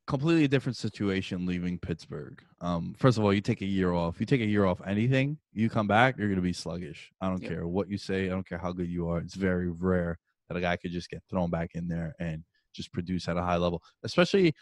completely 0.05 0.47
different 0.47 0.75
situation 0.75 1.45
leaving 1.45 1.79
Pittsburgh. 1.79 2.41
Um, 2.61 2.93
first 2.97 3.17
of 3.17 3.23
all, 3.23 3.33
you 3.33 3.41
take 3.41 3.61
a 3.61 3.65
year 3.65 3.93
off. 3.93 4.19
You 4.19 4.25
take 4.25 4.41
a 4.41 4.45
year 4.45 4.65
off 4.65 4.81
anything, 4.85 5.37
you 5.53 5.69
come 5.69 5.87
back, 5.87 6.17
you're 6.17 6.33
to 6.35 6.41
be 6.41 6.53
sluggish. 6.53 7.11
I 7.21 7.29
don't 7.29 7.41
care 7.41 7.67
what 7.67 7.89
you 7.89 7.97
say. 7.97 8.25
I 8.25 8.29
don't 8.29 8.47
care 8.47 8.57
how 8.57 8.71
good 8.73 8.89
you 8.89 9.07
are. 9.09 9.19
It's 9.19 9.35
very 9.35 9.69
rare 9.69 10.19
that 10.47 10.57
a 10.57 10.61
guy 10.61 10.75
could 10.75 10.91
just 10.91 11.09
get 11.09 11.23
thrown 11.29 11.49
back 11.49 11.71
in 11.73 11.87
there 11.87 12.13
and 12.19 12.43
just 12.73 12.91
produce 12.91 13.27
at 13.27 13.37
a 13.37 13.41
high 13.41 13.57
level, 13.57 13.81
especially 14.03 14.53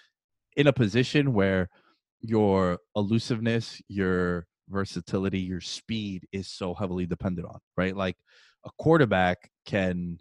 in 0.58 0.68
a 0.68 0.74
position 0.74 1.34
where 1.34 1.70
your 2.20 2.78
elusiveness, 2.96 3.82
your 3.88 4.46
versatility, 4.70 5.40
your 5.40 5.62
speed 5.62 6.28
is 6.32 6.48
so 6.48 6.74
heavily 6.76 7.08
dependent 7.08 7.48
on, 7.48 7.60
right? 7.76 7.96
Like 7.96 8.18
a 8.66 8.70
quarterback 8.78 9.52
can 9.66 10.20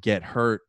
get 0.00 0.22
hurt, 0.22 0.62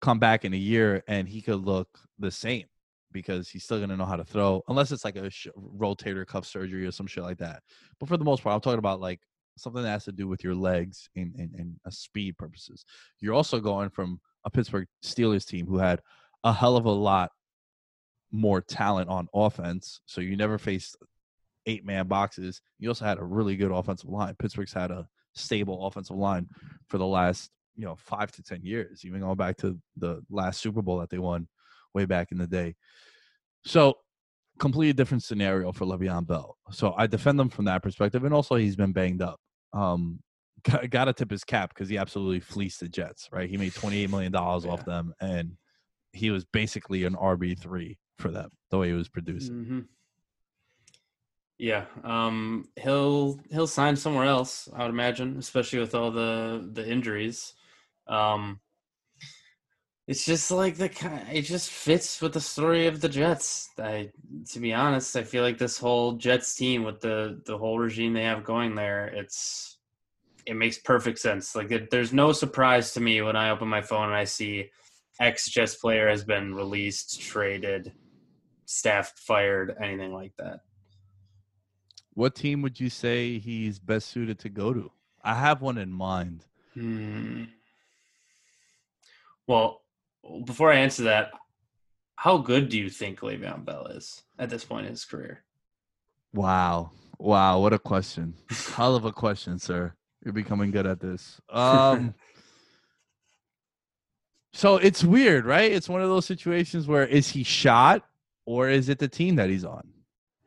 come 0.00 0.18
back 0.18 0.44
in 0.44 0.54
a 0.54 0.58
year, 0.58 1.02
and 1.08 1.28
he 1.28 1.42
could 1.42 1.64
look 1.64 1.88
the 2.18 2.30
same 2.30 2.64
because 3.12 3.48
he's 3.48 3.64
still 3.64 3.78
going 3.78 3.90
to 3.90 3.96
know 3.96 4.06
how 4.06 4.16
to 4.16 4.24
throw, 4.24 4.62
unless 4.68 4.90
it's 4.90 5.04
like 5.04 5.16
a 5.16 5.28
sh- 5.28 5.48
rotator 5.76 6.26
cuff 6.26 6.46
surgery 6.46 6.86
or 6.86 6.90
some 6.90 7.06
shit 7.06 7.24
like 7.24 7.38
that. 7.38 7.62
But 8.00 8.08
for 8.08 8.16
the 8.16 8.24
most 8.24 8.42
part, 8.42 8.54
I'm 8.54 8.60
talking 8.60 8.78
about 8.78 9.00
like 9.00 9.20
something 9.58 9.82
that 9.82 9.90
has 9.90 10.04
to 10.04 10.12
do 10.12 10.26
with 10.26 10.42
your 10.42 10.54
legs 10.54 11.08
and, 11.14 11.34
and, 11.36 11.54
and 11.54 11.76
a 11.84 11.92
speed 11.92 12.38
purposes. 12.38 12.84
You're 13.20 13.34
also 13.34 13.60
going 13.60 13.90
from 13.90 14.20
a 14.44 14.50
Pittsburgh 14.50 14.86
Steelers 15.04 15.46
team 15.46 15.66
who 15.66 15.78
had 15.78 16.00
a 16.42 16.52
hell 16.52 16.76
of 16.76 16.86
a 16.86 16.90
lot 16.90 17.30
more 18.32 18.62
talent 18.62 19.08
on 19.10 19.28
offense. 19.34 20.00
So 20.06 20.20
you 20.20 20.36
never 20.36 20.58
faced 20.58 20.96
eight 21.66 21.84
man 21.84 22.08
boxes. 22.08 22.62
You 22.78 22.88
also 22.88 23.04
had 23.04 23.18
a 23.18 23.24
really 23.24 23.56
good 23.56 23.70
offensive 23.70 24.08
line. 24.08 24.34
Pittsburgh's 24.38 24.72
had 24.72 24.90
a 24.90 25.06
stable 25.34 25.86
offensive 25.86 26.16
line 26.16 26.48
for 26.88 26.98
the 26.98 27.06
last, 27.06 27.50
you 27.76 27.84
know, 27.84 27.96
five 27.96 28.30
to 28.32 28.42
10 28.42 28.62
years, 28.62 29.04
even 29.04 29.20
going 29.20 29.36
back 29.36 29.56
to 29.58 29.78
the 29.96 30.22
last 30.30 30.60
Super 30.60 30.82
Bowl 30.82 30.98
that 30.98 31.10
they 31.10 31.18
won 31.18 31.48
way 31.94 32.04
back 32.04 32.32
in 32.32 32.38
the 32.38 32.46
day. 32.46 32.74
So 33.64 33.98
completely 34.58 34.92
different 34.92 35.22
scenario 35.22 35.72
for 35.72 35.86
Le'Veon 35.86 36.26
Bell. 36.26 36.56
So 36.70 36.94
I 36.96 37.06
defend 37.06 37.40
him 37.40 37.48
from 37.48 37.64
that 37.66 37.82
perspective. 37.82 38.24
And 38.24 38.34
also 38.34 38.56
he's 38.56 38.76
been 38.76 38.92
banged 38.92 39.22
up. 39.22 39.40
Um, 39.72 40.20
got 40.90 41.06
to 41.06 41.12
tip 41.12 41.30
his 41.30 41.44
cap 41.44 41.70
because 41.70 41.88
he 41.88 41.98
absolutely 41.98 42.40
fleeced 42.40 42.80
the 42.80 42.88
Jets, 42.88 43.28
right? 43.32 43.48
He 43.48 43.56
made 43.56 43.72
$28 43.72 44.10
million 44.10 44.34
off 44.34 44.84
them 44.84 45.12
and 45.20 45.56
he 46.12 46.30
was 46.30 46.44
basically 46.44 47.04
an 47.04 47.14
RB3 47.14 47.96
for 48.18 48.30
them 48.30 48.50
the 48.70 48.78
way 48.78 48.88
he 48.88 48.94
was 48.94 49.08
producing. 49.08 49.64
hmm 49.64 49.80
Yeah, 51.62 51.84
um, 52.02 52.64
he'll 52.74 53.38
he'll 53.52 53.68
sign 53.68 53.94
somewhere 53.94 54.24
else. 54.24 54.68
I 54.74 54.82
would 54.82 54.90
imagine, 54.90 55.38
especially 55.38 55.78
with 55.78 55.94
all 55.94 56.10
the 56.10 56.68
the 56.72 56.84
injuries. 56.84 57.54
Um, 58.08 58.58
it's 60.08 60.24
just 60.24 60.50
like 60.50 60.76
the 60.76 60.88
kind. 60.88 61.24
It 61.32 61.42
just 61.42 61.70
fits 61.70 62.20
with 62.20 62.32
the 62.32 62.40
story 62.40 62.88
of 62.88 63.00
the 63.00 63.08
Jets. 63.08 63.68
I, 63.78 64.10
to 64.50 64.58
be 64.58 64.72
honest, 64.72 65.14
I 65.14 65.22
feel 65.22 65.44
like 65.44 65.56
this 65.56 65.78
whole 65.78 66.14
Jets 66.14 66.52
team 66.56 66.82
with 66.82 67.00
the 67.00 67.40
the 67.46 67.56
whole 67.56 67.78
regime 67.78 68.12
they 68.12 68.24
have 68.24 68.42
going 68.42 68.74
there, 68.74 69.06
it's 69.06 69.78
it 70.44 70.56
makes 70.56 70.78
perfect 70.78 71.20
sense. 71.20 71.54
Like 71.54 71.70
it, 71.70 71.90
there's 71.90 72.12
no 72.12 72.32
surprise 72.32 72.92
to 72.94 73.00
me 73.00 73.22
when 73.22 73.36
I 73.36 73.50
open 73.50 73.68
my 73.68 73.82
phone 73.82 74.06
and 74.06 74.16
I 74.16 74.24
see 74.24 74.72
X 75.20 75.48
Jets 75.48 75.76
player 75.76 76.08
has 76.08 76.24
been 76.24 76.56
released, 76.56 77.20
traded, 77.20 77.92
staff 78.66 79.12
fired, 79.16 79.76
anything 79.80 80.12
like 80.12 80.32
that. 80.38 80.58
What 82.14 82.34
team 82.34 82.62
would 82.62 82.78
you 82.78 82.90
say 82.90 83.38
he's 83.38 83.78
best 83.78 84.08
suited 84.08 84.38
to 84.40 84.48
go 84.48 84.72
to? 84.72 84.90
I 85.24 85.34
have 85.34 85.62
one 85.62 85.78
in 85.78 85.90
mind. 85.90 86.44
Hmm. 86.74 87.44
Well, 89.46 89.82
before 90.44 90.72
I 90.72 90.76
answer 90.76 91.04
that, 91.04 91.30
how 92.16 92.38
good 92.38 92.68
do 92.68 92.78
you 92.78 92.90
think 92.90 93.20
Le'Veon 93.20 93.64
Bell 93.64 93.86
is 93.86 94.22
at 94.38 94.50
this 94.50 94.64
point 94.64 94.86
in 94.86 94.92
his 94.92 95.04
career? 95.04 95.42
Wow. 96.32 96.92
Wow, 97.18 97.60
what 97.60 97.72
a 97.72 97.78
question. 97.78 98.34
Hell 98.74 98.96
of 98.96 99.04
a 99.04 99.12
question, 99.12 99.58
sir. 99.58 99.94
You're 100.24 100.32
becoming 100.32 100.70
good 100.70 100.86
at 100.86 101.00
this. 101.00 101.40
Um 101.48 102.14
So 104.54 104.76
it's 104.76 105.02
weird, 105.02 105.46
right? 105.46 105.72
It's 105.72 105.88
one 105.88 106.02
of 106.02 106.08
those 106.10 106.26
situations 106.26 106.86
where 106.86 107.06
is 107.06 107.30
he 107.30 107.42
shot 107.42 108.04
or 108.44 108.68
is 108.68 108.90
it 108.90 108.98
the 108.98 109.08
team 109.08 109.36
that 109.36 109.48
he's 109.48 109.64
on? 109.64 109.88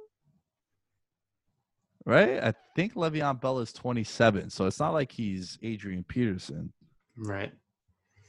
right? 2.05 2.43
I 2.43 2.53
think 2.77 2.95
Le'Veon 2.95 3.41
Bell 3.41 3.61
is 3.61 3.73
27, 3.73 4.51
so 4.51 4.67
it's 4.67 4.79
not 4.79 4.93
like 4.93 5.11
he's 5.13 5.59
Adrian 5.63 6.05
Peterson. 6.05 6.73
Right. 7.17 7.53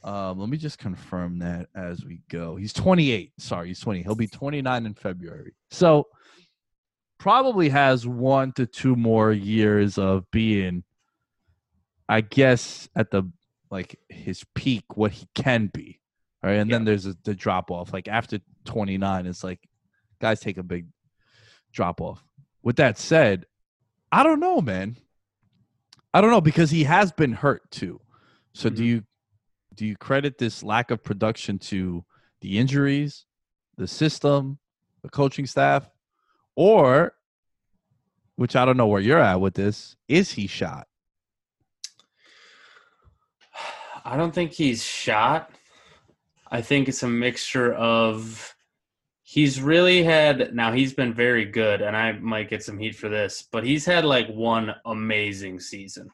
Um, 0.04 0.38
let 0.40 0.48
me 0.48 0.56
just 0.56 0.78
confirm 0.78 1.38
that 1.40 1.68
as 1.76 2.04
we 2.04 2.22
go. 2.28 2.56
He's 2.56 2.72
28. 2.72 3.32
Sorry, 3.38 3.68
he's 3.68 3.78
20. 3.80 4.02
He'll 4.02 4.14
be 4.16 4.26
29 4.26 4.86
in 4.86 4.94
February. 4.94 5.54
So 5.70 6.08
probably 7.18 7.68
has 7.68 8.04
one 8.06 8.52
to 8.54 8.66
two 8.66 8.96
more 8.96 9.30
years 9.32 9.98
of 9.98 10.28
being, 10.32 10.82
I 12.08 12.22
guess, 12.22 12.88
at 12.96 13.10
the 13.12 13.30
like 13.70 13.96
his 14.08 14.44
peak, 14.54 14.96
what 14.96 15.12
he 15.12 15.28
can 15.34 15.68
be. 15.68 16.00
All 16.42 16.50
right. 16.50 16.58
And 16.58 16.70
then 16.70 16.84
there's 16.84 17.06
a, 17.06 17.16
the 17.24 17.34
drop 17.34 17.70
off. 17.70 17.92
Like 17.92 18.08
after 18.08 18.40
29, 18.64 19.26
it's 19.26 19.44
like 19.44 19.60
guys 20.20 20.40
take 20.40 20.58
a 20.58 20.62
big 20.62 20.86
drop 21.72 22.00
off. 22.00 22.24
With 22.62 22.76
that 22.76 22.98
said, 22.98 23.46
I 24.10 24.22
don't 24.22 24.40
know, 24.40 24.60
man. 24.60 24.96
I 26.14 26.20
don't 26.20 26.30
know 26.30 26.40
because 26.40 26.70
he 26.70 26.84
has 26.84 27.12
been 27.12 27.32
hurt 27.32 27.70
too. 27.70 28.00
So 28.54 28.68
do 28.68 28.82
Mhm. 28.82 28.86
you 28.86 29.04
do 29.74 29.86
you 29.86 29.96
credit 29.96 30.36
this 30.36 30.62
lack 30.62 30.90
of 30.90 31.02
production 31.02 31.58
to 31.58 32.04
the 32.42 32.58
injuries, 32.58 33.24
the 33.78 33.86
system, 33.88 34.58
the 35.02 35.08
coaching 35.08 35.46
staff, 35.46 35.88
or 36.56 37.14
which 38.36 38.54
I 38.54 38.66
don't 38.66 38.76
know 38.76 38.86
where 38.86 39.00
you're 39.00 39.18
at 39.18 39.40
with 39.40 39.54
this, 39.54 39.96
is 40.08 40.32
he 40.32 40.46
shot? 40.46 40.88
I 44.04 44.16
don't 44.18 44.34
think 44.34 44.52
he's 44.52 44.84
shot. 44.84 45.50
I 46.52 46.60
think 46.60 46.86
it's 46.86 47.02
a 47.02 47.08
mixture 47.08 47.72
of 47.72 48.54
he's 49.22 49.58
really 49.62 50.02
had 50.02 50.54
now 50.54 50.70
he's 50.70 50.92
been 50.92 51.14
very 51.14 51.46
good 51.46 51.80
and 51.80 51.96
I 51.96 52.12
might 52.12 52.50
get 52.50 52.62
some 52.62 52.76
heat 52.76 52.94
for 52.94 53.08
this, 53.08 53.48
but 53.50 53.64
he's 53.64 53.86
had 53.86 54.04
like 54.04 54.28
one 54.28 54.74
amazing 54.84 55.60
season. 55.60 56.10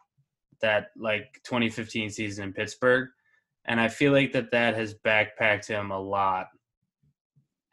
That 0.61 0.91
like 0.97 1.41
2015 1.43 2.11
season 2.11 2.45
in 2.45 2.53
Pittsburgh 2.53 3.09
and 3.65 3.81
I 3.81 3.89
feel 3.89 4.13
like 4.13 4.31
that 4.33 4.53
that 4.53 4.77
has 4.77 4.95
backpacked 4.95 5.67
him 5.67 5.91
a 5.91 5.99
lot 5.99 6.47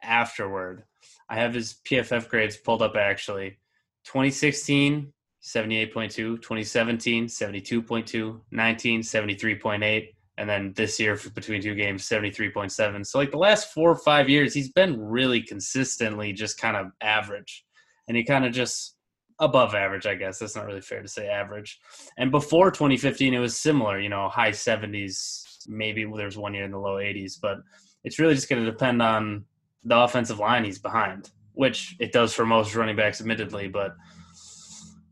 afterward. 0.01 0.85
I 1.29 1.35
have 1.35 1.53
his 1.53 1.75
PFF 1.87 2.27
grades 2.29 2.57
pulled 2.57 2.81
up 2.81 2.95
actually. 2.95 3.59
2016 4.05 5.13
78.2, 5.43 6.15
2017 6.15 7.27
72.2, 7.27 8.41
19 8.49 9.01
73.8 9.01 10.07
and 10.37 10.49
then 10.49 10.73
this 10.75 10.99
year 10.99 11.19
between 11.33 11.61
two 11.61 11.75
games 11.75 12.07
73.7 12.07 13.05
so 13.05 13.17
like 13.17 13.31
the 13.31 13.37
last 13.37 13.73
four 13.73 13.91
or 13.91 13.95
five 13.95 14.29
years 14.29 14.53
he's 14.53 14.71
been 14.71 14.99
really 14.99 15.41
consistently 15.41 16.33
just 16.33 16.59
kind 16.59 16.77
of 16.77 16.87
average. 17.01 17.65
And 18.07 18.15
he 18.15 18.23
kind 18.23 18.45
of 18.45 18.51
just 18.53 18.95
above 19.39 19.75
average 19.75 20.05
i 20.05 20.15
guess. 20.15 20.39
That's 20.39 20.55
not 20.55 20.65
really 20.65 20.81
fair 20.81 21.01
to 21.01 21.07
say 21.07 21.27
average. 21.27 21.79
And 22.17 22.31
before 22.31 22.71
2015 22.71 23.33
it 23.33 23.39
was 23.39 23.57
similar 23.57 23.99
you 23.99 24.09
know 24.09 24.29
high 24.29 24.51
70s 24.51 25.43
maybe 25.67 26.05
there's 26.15 26.37
one 26.37 26.53
year 26.53 26.65
in 26.65 26.71
the 26.71 26.79
low 26.79 26.95
80s 26.95 27.39
but 27.41 27.57
it's 28.03 28.19
really 28.19 28.35
just 28.35 28.49
going 28.49 28.63
to 28.63 28.69
depend 28.69 29.01
on 29.01 29.45
the 29.83 29.97
offensive 29.97 30.39
line 30.39 30.63
he's 30.63 30.79
behind 30.79 31.31
which 31.55 31.95
it 31.99 32.11
does 32.11 32.33
for 32.33 32.45
most 32.45 32.75
running 32.75 32.95
backs 32.95 33.19
admittedly. 33.19 33.67
But 33.67 33.95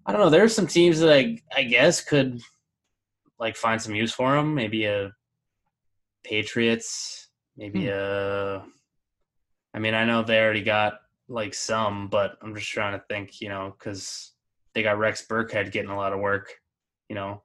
i 0.05 0.11
don't 0.11 0.21
know. 0.21 0.29
There's 0.29 0.53
some 0.53 0.67
teams 0.67 0.99
that 0.99 1.11
i 1.11 1.39
i 1.55 1.63
guess 1.63 2.01
could 2.01 2.41
like 3.39 3.55
find 3.55 3.81
some 3.81 3.95
use 3.95 4.13
for 4.13 4.35
him. 4.35 4.55
Maybe 4.55 4.85
a 4.85 5.11
Patriots. 6.23 7.27
Maybe 7.57 7.87
a. 7.87 8.63
I 9.75 9.79
mean, 9.79 9.93
I 9.93 10.05
know 10.05 10.23
they 10.23 10.39
already 10.39 10.63
got 10.63 10.99
like 11.27 11.53
some, 11.53 12.07
but 12.07 12.37
I'm 12.41 12.55
just 12.55 12.69
trying 12.69 12.97
to 12.97 13.05
think. 13.09 13.41
You 13.41 13.49
know, 13.49 13.75
because 13.77 14.31
they 14.73 14.83
got 14.83 14.97
Rex 14.97 15.25
Burkhead 15.27 15.71
getting 15.71 15.91
a 15.91 15.97
lot 15.97 16.13
of 16.13 16.19
work. 16.19 16.53
You 17.09 17.15
know, 17.15 17.43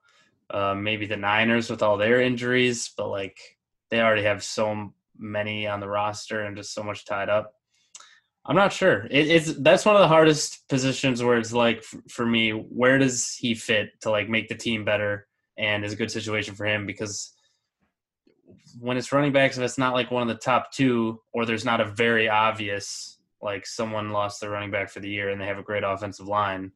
uh, 0.50 0.74
maybe 0.74 1.06
the 1.06 1.16
Niners 1.16 1.70
with 1.70 1.82
all 1.82 1.96
their 1.96 2.20
injuries, 2.20 2.90
but 2.96 3.08
like 3.08 3.38
they 3.90 4.00
already 4.00 4.22
have 4.22 4.42
so 4.42 4.92
many 5.18 5.66
on 5.66 5.80
the 5.80 5.88
roster 5.88 6.44
and 6.44 6.56
just 6.56 6.72
so 6.72 6.82
much 6.82 7.04
tied 7.04 7.28
up. 7.28 7.54
I'm 8.46 8.56
not 8.56 8.72
sure. 8.72 9.06
It, 9.10 9.28
it's 9.28 9.54
that's 9.58 9.84
one 9.84 9.96
of 9.96 10.00
the 10.00 10.08
hardest 10.08 10.66
positions 10.68 11.22
where 11.22 11.36
it's 11.36 11.52
like 11.52 11.78
f- 11.78 12.00
for 12.08 12.24
me, 12.24 12.50
where 12.50 12.98
does 12.98 13.34
he 13.34 13.54
fit 13.54 14.00
to 14.02 14.10
like 14.10 14.28
make 14.28 14.48
the 14.48 14.54
team 14.54 14.84
better 14.84 15.26
and 15.58 15.84
is 15.84 15.92
a 15.92 15.96
good 15.96 16.10
situation 16.10 16.54
for 16.54 16.64
him 16.64 16.86
because 16.86 17.34
when 18.80 18.96
it's 18.96 19.12
running 19.12 19.32
backs, 19.32 19.58
if 19.58 19.64
it's 19.64 19.78
not 19.78 19.94
like 19.94 20.10
one 20.10 20.22
of 20.22 20.28
the 20.28 20.42
top 20.42 20.72
two 20.72 21.20
or 21.32 21.44
there's 21.44 21.64
not 21.64 21.80
a 21.80 21.84
very 21.84 22.28
obvious 22.28 23.18
like 23.42 23.66
someone 23.66 24.10
lost 24.10 24.40
their 24.40 24.50
running 24.50 24.70
back 24.70 24.88
for 24.88 25.00
the 25.00 25.08
year 25.08 25.30
and 25.30 25.40
they 25.40 25.46
have 25.46 25.58
a 25.58 25.62
great 25.62 25.84
offensive 25.84 26.26
line, 26.26 26.72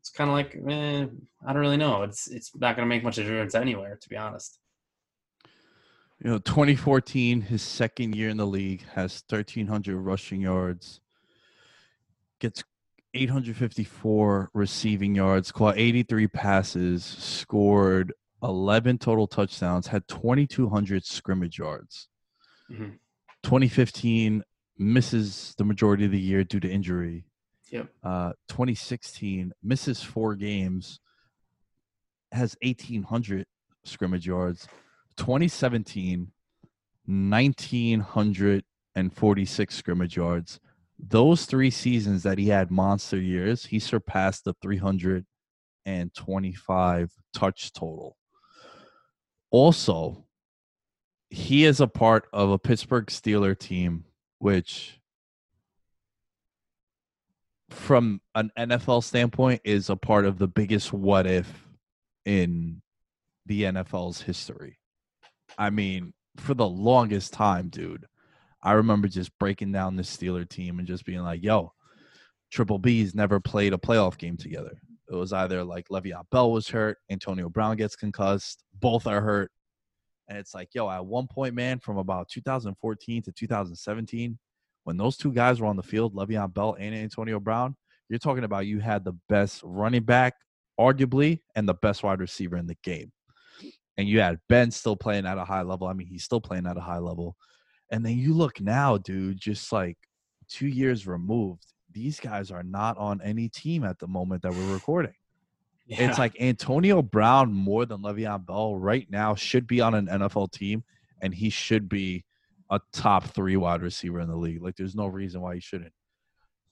it's 0.00 0.10
kind 0.10 0.28
of 0.28 0.34
like 0.34 0.56
eh, 0.68 1.06
I 1.46 1.52
don't 1.52 1.62
really 1.62 1.76
know. 1.76 2.02
It's 2.02 2.28
it's 2.28 2.54
not 2.54 2.76
going 2.76 2.86
to 2.86 2.94
make 2.94 3.04
much 3.04 3.18
of 3.18 3.26
a 3.26 3.28
difference 3.28 3.54
anywhere, 3.54 3.96
to 4.00 4.08
be 4.08 4.16
honest. 4.16 4.58
You 6.22 6.30
know, 6.30 6.38
2014, 6.38 7.42
his 7.42 7.60
second 7.60 8.14
year 8.14 8.30
in 8.30 8.38
the 8.38 8.46
league, 8.46 8.84
has 8.94 9.22
1,300 9.28 9.98
rushing 9.98 10.40
yards, 10.40 11.00
gets 12.40 12.64
854 13.16 14.50
receiving 14.52 15.14
yards, 15.14 15.52
caught 15.52 15.78
83 15.78 16.26
passes, 16.28 17.04
scored 17.04 18.12
11 18.42 18.98
total 18.98 19.26
touchdowns, 19.26 19.86
had 19.88 20.06
2,200 20.08 21.04
scrimmage 21.04 21.58
yards. 21.58 22.08
Mhm. 22.70 22.98
2015 23.42 24.42
misses 24.78 25.54
the 25.56 25.64
majority 25.64 26.04
of 26.04 26.10
the 26.10 26.20
year 26.20 26.44
due 26.44 26.60
to 26.60 26.70
injury. 26.70 27.24
Yep. 27.70 27.88
Uh, 28.02 28.34
2016 28.48 29.54
misses 29.62 30.02
four 30.02 30.36
games, 30.36 31.00
has 32.32 32.54
1,800 32.60 33.46
scrimmage 33.84 34.26
yards. 34.26 34.68
2017, 35.16 36.32
1,946 37.06 39.74
scrimmage 39.74 40.16
yards. 40.16 40.60
Those 40.98 41.44
three 41.44 41.70
seasons 41.70 42.22
that 42.22 42.38
he 42.38 42.48
had 42.48 42.70
monster 42.70 43.18
years, 43.18 43.66
he 43.66 43.78
surpassed 43.78 44.44
the 44.44 44.54
325 44.62 47.12
touch 47.34 47.72
total. 47.72 48.16
Also, 49.50 50.24
he 51.30 51.64
is 51.64 51.80
a 51.80 51.86
part 51.86 52.26
of 52.32 52.50
a 52.50 52.58
Pittsburgh 52.58 53.06
Steeler 53.06 53.56
team, 53.58 54.04
which, 54.38 55.00
from 57.70 58.20
an 58.34 58.50
NFL 58.58 59.04
standpoint, 59.04 59.60
is 59.64 59.90
a 59.90 59.96
part 59.96 60.24
of 60.24 60.38
the 60.38 60.48
biggest 60.48 60.92
what 60.92 61.26
if 61.26 61.68
in 62.24 62.80
the 63.44 63.64
NFL's 63.64 64.22
history. 64.22 64.78
I 65.58 65.70
mean, 65.70 66.14
for 66.36 66.54
the 66.54 66.68
longest 66.68 67.32
time, 67.32 67.68
dude, 67.68 68.06
I 68.66 68.72
remember 68.72 69.06
just 69.06 69.30
breaking 69.38 69.70
down 69.70 69.94
the 69.94 70.02
Steeler 70.02 70.46
team 70.46 70.80
and 70.80 70.88
just 70.88 71.04
being 71.04 71.22
like, 71.22 71.40
yo, 71.40 71.72
Triple 72.50 72.80
B's 72.80 73.14
never 73.14 73.38
played 73.38 73.72
a 73.72 73.78
playoff 73.78 74.18
game 74.18 74.36
together. 74.36 74.72
It 75.08 75.14
was 75.14 75.32
either 75.32 75.62
like 75.62 75.86
Le'Veon 75.86 76.24
Bell 76.32 76.50
was 76.50 76.68
hurt, 76.68 76.98
Antonio 77.08 77.48
Brown 77.48 77.76
gets 77.76 77.94
concussed, 77.94 78.64
both 78.80 79.06
are 79.06 79.20
hurt. 79.20 79.52
And 80.28 80.36
it's 80.36 80.52
like, 80.52 80.70
yo, 80.74 80.90
at 80.90 81.06
one 81.06 81.28
point, 81.28 81.54
man, 81.54 81.78
from 81.78 81.98
about 81.98 82.28
2014 82.28 83.22
to 83.22 83.30
2017, 83.30 84.36
when 84.82 84.96
those 84.96 85.16
two 85.16 85.32
guys 85.32 85.60
were 85.60 85.68
on 85.68 85.76
the 85.76 85.82
field, 85.84 86.16
Le'Veon 86.16 86.52
Bell 86.52 86.76
and 86.76 86.92
Antonio 86.92 87.38
Brown, 87.38 87.76
you're 88.08 88.18
talking 88.18 88.42
about 88.42 88.66
you 88.66 88.80
had 88.80 89.04
the 89.04 89.14
best 89.28 89.60
running 89.62 90.02
back, 90.02 90.34
arguably, 90.76 91.38
and 91.54 91.68
the 91.68 91.74
best 91.74 92.02
wide 92.02 92.18
receiver 92.18 92.56
in 92.56 92.66
the 92.66 92.76
game. 92.82 93.12
And 93.96 94.08
you 94.08 94.18
had 94.18 94.40
Ben 94.48 94.72
still 94.72 94.96
playing 94.96 95.24
at 95.24 95.38
a 95.38 95.44
high 95.44 95.62
level. 95.62 95.86
I 95.86 95.92
mean, 95.92 96.08
he's 96.08 96.24
still 96.24 96.40
playing 96.40 96.66
at 96.66 96.76
a 96.76 96.80
high 96.80 96.98
level. 96.98 97.36
And 97.90 98.04
then 98.04 98.18
you 98.18 98.34
look 98.34 98.60
now, 98.60 98.98
dude, 98.98 99.40
just 99.40 99.72
like 99.72 99.96
two 100.48 100.66
years 100.66 101.06
removed, 101.06 101.66
these 101.92 102.20
guys 102.20 102.50
are 102.50 102.62
not 102.62 102.98
on 102.98 103.20
any 103.22 103.48
team 103.48 103.84
at 103.84 103.98
the 103.98 104.06
moment 104.06 104.42
that 104.42 104.52
we're 104.52 104.72
recording. 104.72 105.14
Yeah. 105.88 106.08
It's 106.08 106.18
like 106.18 106.40
Antonio 106.40 107.00
Brown 107.00 107.52
more 107.52 107.86
than 107.86 108.02
Le'Veon 108.02 108.44
Bell 108.44 108.74
right 108.74 109.08
now 109.08 109.36
should 109.36 109.68
be 109.68 109.80
on 109.80 109.94
an 109.94 110.08
NFL 110.08 110.50
team, 110.50 110.82
and 111.22 111.32
he 111.32 111.48
should 111.48 111.88
be 111.88 112.24
a 112.70 112.80
top 112.92 113.22
three 113.22 113.56
wide 113.56 113.82
receiver 113.82 114.18
in 114.18 114.28
the 114.28 114.34
league. 114.34 114.60
Like, 114.64 114.74
there's 114.74 114.96
no 114.96 115.06
reason 115.06 115.42
why 115.42 115.54
he 115.54 115.60
shouldn't. 115.60 115.92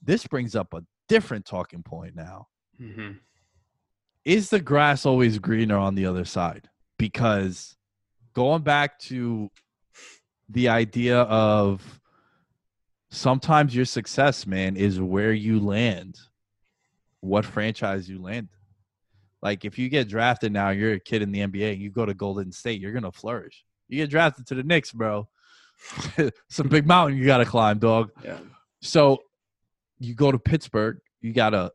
This 0.01 0.27
brings 0.27 0.53
up 0.53 0.73
a 0.73 0.83
different 1.07 1.45
talking 1.45 1.81
point 1.81 2.13
now. 2.13 2.47
Mhm. 2.77 3.19
Is 4.25 4.49
the 4.49 4.59
grass 4.59 5.05
always 5.05 5.39
greener 5.39 5.77
on 5.77 5.95
the 5.95 6.07
other 6.07 6.25
side? 6.25 6.67
Because 6.99 7.77
going 8.33 8.63
back 8.63 8.99
to 8.99 9.49
the 10.49 10.69
idea 10.69 11.21
of 11.21 12.01
sometimes 13.09 13.75
your 13.75 13.85
success, 13.85 14.45
man, 14.45 14.75
is 14.75 14.99
where 14.99 15.33
you 15.33 15.59
land, 15.59 16.19
what 17.21 17.45
franchise 17.45 18.09
you 18.09 18.21
land. 18.21 18.49
Like 19.41 19.65
if 19.65 19.77
you 19.77 19.89
get 19.89 20.09
drafted 20.09 20.51
now, 20.51 20.69
you're 20.69 20.93
a 20.93 20.99
kid 20.99 21.21
in 21.21 21.31
the 21.31 21.39
NBA, 21.39 21.73
and 21.73 21.81
you 21.81 21.89
go 21.89 22.05
to 22.05 22.13
Golden 22.13 22.51
State, 22.51 22.81
you're 22.81 22.93
gonna 22.93 23.11
flourish. 23.11 23.63
You 23.87 23.97
get 23.97 24.09
drafted 24.09 24.47
to 24.47 24.55
the 24.55 24.63
Knicks, 24.63 24.91
bro. 24.91 25.27
Some 26.49 26.67
big 26.67 26.87
mountain 26.87 27.17
you 27.17 27.25
gotta 27.25 27.45
climb, 27.45 27.79
dog. 27.79 28.11
Yeah. 28.23 28.39
So 28.81 29.19
you 29.99 30.13
go 30.13 30.31
to 30.31 30.39
Pittsburgh, 30.39 30.99
you 31.21 31.33
got 31.33 31.53
a 31.53 31.71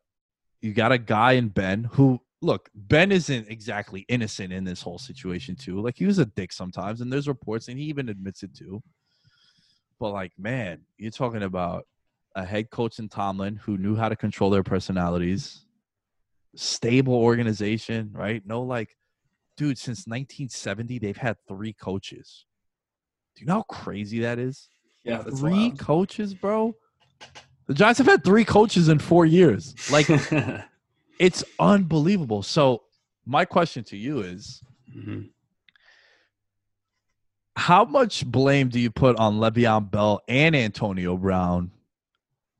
you 0.61 0.73
got 0.73 0.93
a 0.93 0.99
guy 0.99 1.33
in 1.33 1.49
Ben 1.49 1.85
who 1.85 2.21
look, 2.43 2.71
Ben 2.75 3.13
isn't 3.13 3.49
exactly 3.49 4.05
innocent 4.09 4.53
in 4.53 4.65
this 4.65 4.83
whole 4.83 4.99
situation 4.99 5.57
too. 5.57 5.81
Like 5.81 5.97
he 5.97 6.07
was 6.07 6.19
a 6.19 6.27
dick 6.27 6.53
sometimes, 6.53 7.01
and 7.01 7.13
there's 7.13 7.29
reports, 7.29 7.69
and 7.69 7.79
he 7.79 7.85
even 7.85 8.09
admits 8.09 8.43
it 8.43 8.55
too. 8.55 8.83
But 9.99 10.11
like, 10.13 10.33
man, 10.39 10.81
you're 10.97 11.11
talking 11.11 11.43
about 11.43 11.87
a 12.35 12.45
head 12.45 12.71
coach 12.71 12.99
in 12.99 13.09
Tomlin 13.09 13.57
who 13.57 13.77
knew 13.77 13.97
how 13.97 14.09
to 14.09 14.17
control 14.17 14.51
their 14.51 14.63
personalities, 14.63 15.67
stable 16.57 17.15
organization, 17.15 18.11
right? 18.13 18.43
No, 18.47 18.63
like, 18.63 18.97
dude, 19.57 19.79
since 19.79 20.07
1970, 20.07 20.99
they've 20.99 21.17
had 21.17 21.37
three 21.47 21.75
coaches. 21.75 22.47
Do 23.37 23.43
you 23.43 23.47
know 23.47 23.55
how 23.55 23.63
crazy 23.63 24.21
that 24.21 24.39
is? 24.39 24.69
Yeah. 25.05 25.23
That's 25.23 25.41
three 25.41 25.69
wild. 25.69 25.79
coaches, 25.79 26.35
bro. 26.35 26.75
The 27.67 27.75
Giants 27.75 27.99
have 27.99 28.07
had 28.07 28.25
three 28.25 28.45
coaches 28.45 28.89
in 28.89 28.99
four 28.99 29.27
years. 29.27 29.75
Like, 29.91 30.09
it's 31.21 31.45
unbelievable. 31.59 32.43
So, 32.43 32.83
my 33.27 33.45
question 33.45 33.85
to 33.85 33.97
you 33.97 34.21
is 34.21 34.63
Mhm. 34.97 35.31
how 37.57 37.85
much 37.85 38.27
blame 38.27 38.71
do 38.71 38.81
you 38.81 38.91
put 38.91 39.17
on 39.17 39.39
Le'Veon 39.39 39.91
Bell 39.91 40.23
and 40.27 40.57
Antonio 40.57 41.17
Brown 41.17 41.71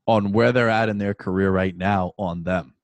on 0.07 0.31
where 0.31 0.51
they're 0.51 0.69
at 0.69 0.89
in 0.89 0.99
their 0.99 1.15
career 1.15 1.51
right 1.51 1.75
now 1.75 2.13
on 2.17 2.43
them? 2.43 2.75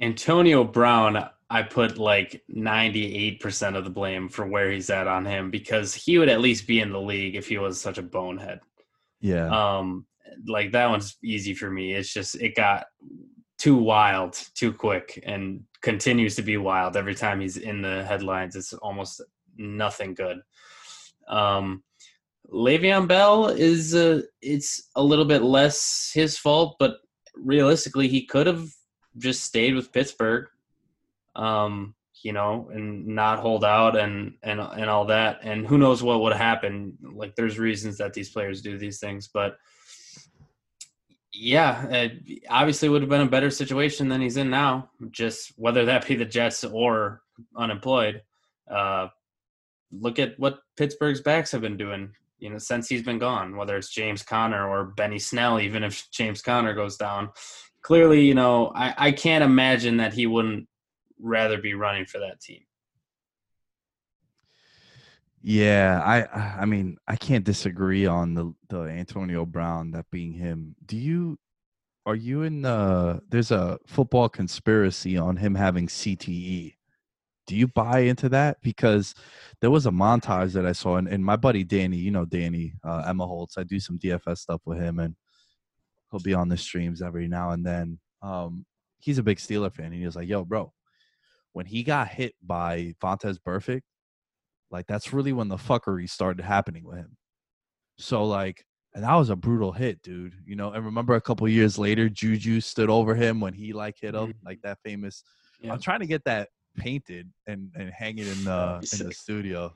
Antonio 0.00 0.64
Brown, 0.64 1.30
I 1.48 1.62
put 1.62 1.96
like 1.96 2.42
98% 2.48 3.76
of 3.76 3.84
the 3.84 3.90
blame 3.90 4.28
for 4.28 4.46
where 4.46 4.70
he's 4.70 4.90
at 4.90 5.06
on 5.06 5.24
him 5.24 5.50
because 5.50 5.94
he 5.94 6.18
would 6.18 6.28
at 6.28 6.40
least 6.40 6.66
be 6.66 6.80
in 6.80 6.90
the 6.90 7.00
league 7.00 7.36
if 7.36 7.48
he 7.48 7.56
was 7.56 7.80
such 7.80 7.98
a 7.98 8.02
bonehead. 8.02 8.60
Yeah. 9.20 9.46
Um, 9.78 10.06
like 10.46 10.72
that 10.72 10.90
one's 10.90 11.16
easy 11.22 11.54
for 11.54 11.70
me. 11.70 11.92
It's 11.94 12.12
just 12.12 12.34
it 12.34 12.56
got 12.56 12.86
too 13.58 13.76
wild 13.76 14.38
too 14.54 14.72
quick 14.72 15.22
and 15.24 15.62
continues 15.80 16.36
to 16.36 16.42
be 16.42 16.56
wild 16.56 16.96
every 16.96 17.14
time 17.14 17.40
he's 17.40 17.56
in 17.56 17.82
the 17.82 18.04
headlines. 18.04 18.56
It's 18.56 18.72
almost 18.74 19.22
nothing 19.56 20.14
good. 20.14 20.40
Um, 21.28 21.82
Le'Veon 22.52 23.08
Bell 23.08 23.48
is 23.48 23.94
uh, 23.94 24.22
it's 24.40 24.88
a 24.94 25.02
little 25.02 25.24
bit 25.24 25.42
less 25.42 26.10
his 26.14 26.38
fault, 26.38 26.76
but 26.78 26.98
realistically, 27.34 28.08
he 28.08 28.24
could 28.24 28.46
have 28.46 28.68
just 29.18 29.44
stayed 29.44 29.74
with 29.74 29.92
Pittsburgh, 29.92 30.46
um, 31.34 31.94
you 32.22 32.32
know, 32.32 32.70
and 32.72 33.06
not 33.06 33.40
hold 33.40 33.64
out 33.64 33.96
and 33.96 34.34
and 34.42 34.60
and 34.60 34.88
all 34.88 35.06
that. 35.06 35.40
And 35.42 35.66
who 35.66 35.78
knows 35.78 36.02
what 36.02 36.20
would 36.20 36.34
happen? 36.34 36.96
Like, 37.02 37.34
there's 37.34 37.58
reasons 37.58 37.98
that 37.98 38.12
these 38.12 38.30
players 38.30 38.62
do 38.62 38.78
these 38.78 39.00
things, 39.00 39.28
but 39.32 39.56
yeah, 41.38 41.86
it 41.88 42.42
obviously 42.48 42.88
would 42.88 43.02
have 43.02 43.08
been 43.10 43.20
a 43.20 43.28
better 43.28 43.50
situation 43.50 44.08
than 44.08 44.20
he's 44.20 44.36
in 44.36 44.50
now. 44.50 44.90
Just 45.10 45.52
whether 45.56 45.84
that 45.84 46.06
be 46.06 46.16
the 46.16 46.24
Jets 46.24 46.64
or 46.64 47.22
unemployed. 47.56 48.22
Uh, 48.70 49.08
look 49.92 50.18
at 50.18 50.38
what 50.38 50.60
Pittsburgh's 50.76 51.20
backs 51.20 51.52
have 51.52 51.60
been 51.60 51.76
doing, 51.76 52.12
you 52.38 52.50
know, 52.50 52.58
since 52.58 52.88
he's 52.88 53.02
been 53.02 53.18
gone. 53.18 53.56
Whether 53.56 53.76
it's 53.76 53.90
James 53.90 54.22
Conner 54.22 54.68
or 54.68 54.86
Benny 54.86 55.18
Snell, 55.18 55.60
even 55.60 55.84
if 55.84 56.10
James 56.10 56.42
Conner 56.42 56.74
goes 56.74 56.96
down, 56.96 57.30
clearly, 57.82 58.22
you 58.22 58.34
know, 58.34 58.72
I, 58.74 58.94
I 58.96 59.12
can't 59.12 59.44
imagine 59.44 59.98
that 59.98 60.14
he 60.14 60.26
wouldn't 60.26 60.68
rather 61.20 61.60
be 61.60 61.74
running 61.74 62.06
for 62.06 62.18
that 62.18 62.40
team. 62.40 62.62
Yeah, 65.48 66.02
I 66.04 66.62
I 66.62 66.64
mean, 66.64 66.96
I 67.06 67.14
can't 67.14 67.44
disagree 67.44 68.04
on 68.04 68.34
the 68.34 68.52
the 68.68 68.80
Antonio 68.80 69.46
Brown 69.46 69.92
that 69.92 70.10
being 70.10 70.32
him. 70.32 70.74
Do 70.84 70.96
you 70.96 71.38
are 72.06 72.16
you 72.16 72.42
in 72.42 72.62
the 72.62 73.22
there's 73.28 73.52
a 73.52 73.78
football 73.86 74.28
conspiracy 74.28 75.16
on 75.16 75.36
him 75.36 75.54
having 75.54 75.86
CTE? 75.86 76.74
Do 77.46 77.56
you 77.56 77.68
buy 77.68 78.00
into 78.00 78.28
that? 78.30 78.60
Because 78.60 79.14
there 79.60 79.70
was 79.70 79.86
a 79.86 79.92
montage 79.92 80.52
that 80.54 80.66
I 80.66 80.72
saw, 80.72 80.96
and, 80.96 81.06
and 81.08 81.24
my 81.24 81.36
buddy 81.36 81.62
Danny, 81.62 81.98
you 81.98 82.10
know 82.10 82.24
Danny 82.24 82.74
uh, 82.84 83.04
Emma 83.06 83.24
Holtz, 83.26 83.56
I 83.56 83.62
do 83.62 83.78
some 83.78 84.00
DFS 84.00 84.38
stuff 84.38 84.62
with 84.66 84.78
him, 84.80 84.98
and 84.98 85.14
he'll 86.10 86.20
be 86.20 86.34
on 86.34 86.48
the 86.48 86.56
streams 86.56 87.02
every 87.02 87.28
now 87.28 87.52
and 87.52 87.64
then. 87.64 88.00
Um, 88.20 88.66
he's 88.98 89.18
a 89.18 89.22
big 89.22 89.38
Steeler 89.38 89.72
fan, 89.72 89.86
and 89.86 89.94
he 89.94 90.06
was 90.06 90.16
like, 90.16 90.28
"Yo, 90.28 90.44
bro, 90.44 90.72
when 91.52 91.66
he 91.66 91.84
got 91.84 92.08
hit 92.08 92.34
by 92.42 92.94
Vontaze 93.00 93.38
Burfict, 93.38 93.82
like 94.70 94.86
that's 94.86 95.12
really 95.12 95.32
when 95.32 95.48
the 95.48 95.56
fuckery 95.56 96.08
started 96.08 96.44
happening 96.44 96.84
with 96.84 96.98
him. 96.98 97.16
So 97.98 98.24
like, 98.24 98.64
and 98.94 99.04
that 99.04 99.14
was 99.14 99.30
a 99.30 99.36
brutal 99.36 99.72
hit, 99.72 100.02
dude. 100.02 100.34
You 100.46 100.56
know, 100.56 100.72
and 100.72 100.84
remember 100.84 101.14
a 101.14 101.20
couple 101.20 101.48
years 101.48 101.78
later, 101.78 102.08
Juju 102.08 102.60
stood 102.60 102.90
over 102.90 103.14
him 103.14 103.40
when 103.40 103.52
he 103.52 103.72
like 103.72 103.96
hit 104.00 104.14
him, 104.14 104.34
like 104.44 104.60
that 104.62 104.78
famous. 104.84 105.22
Yeah. 105.60 105.72
I'm 105.72 105.80
trying 105.80 106.00
to 106.00 106.06
get 106.06 106.24
that 106.24 106.48
painted 106.76 107.30
and 107.46 107.70
and 107.74 107.90
hang 107.90 108.18
it 108.18 108.26
in 108.36 108.44
the 108.44 108.88
in 108.98 109.06
the 109.06 109.14
studio. 109.14 109.74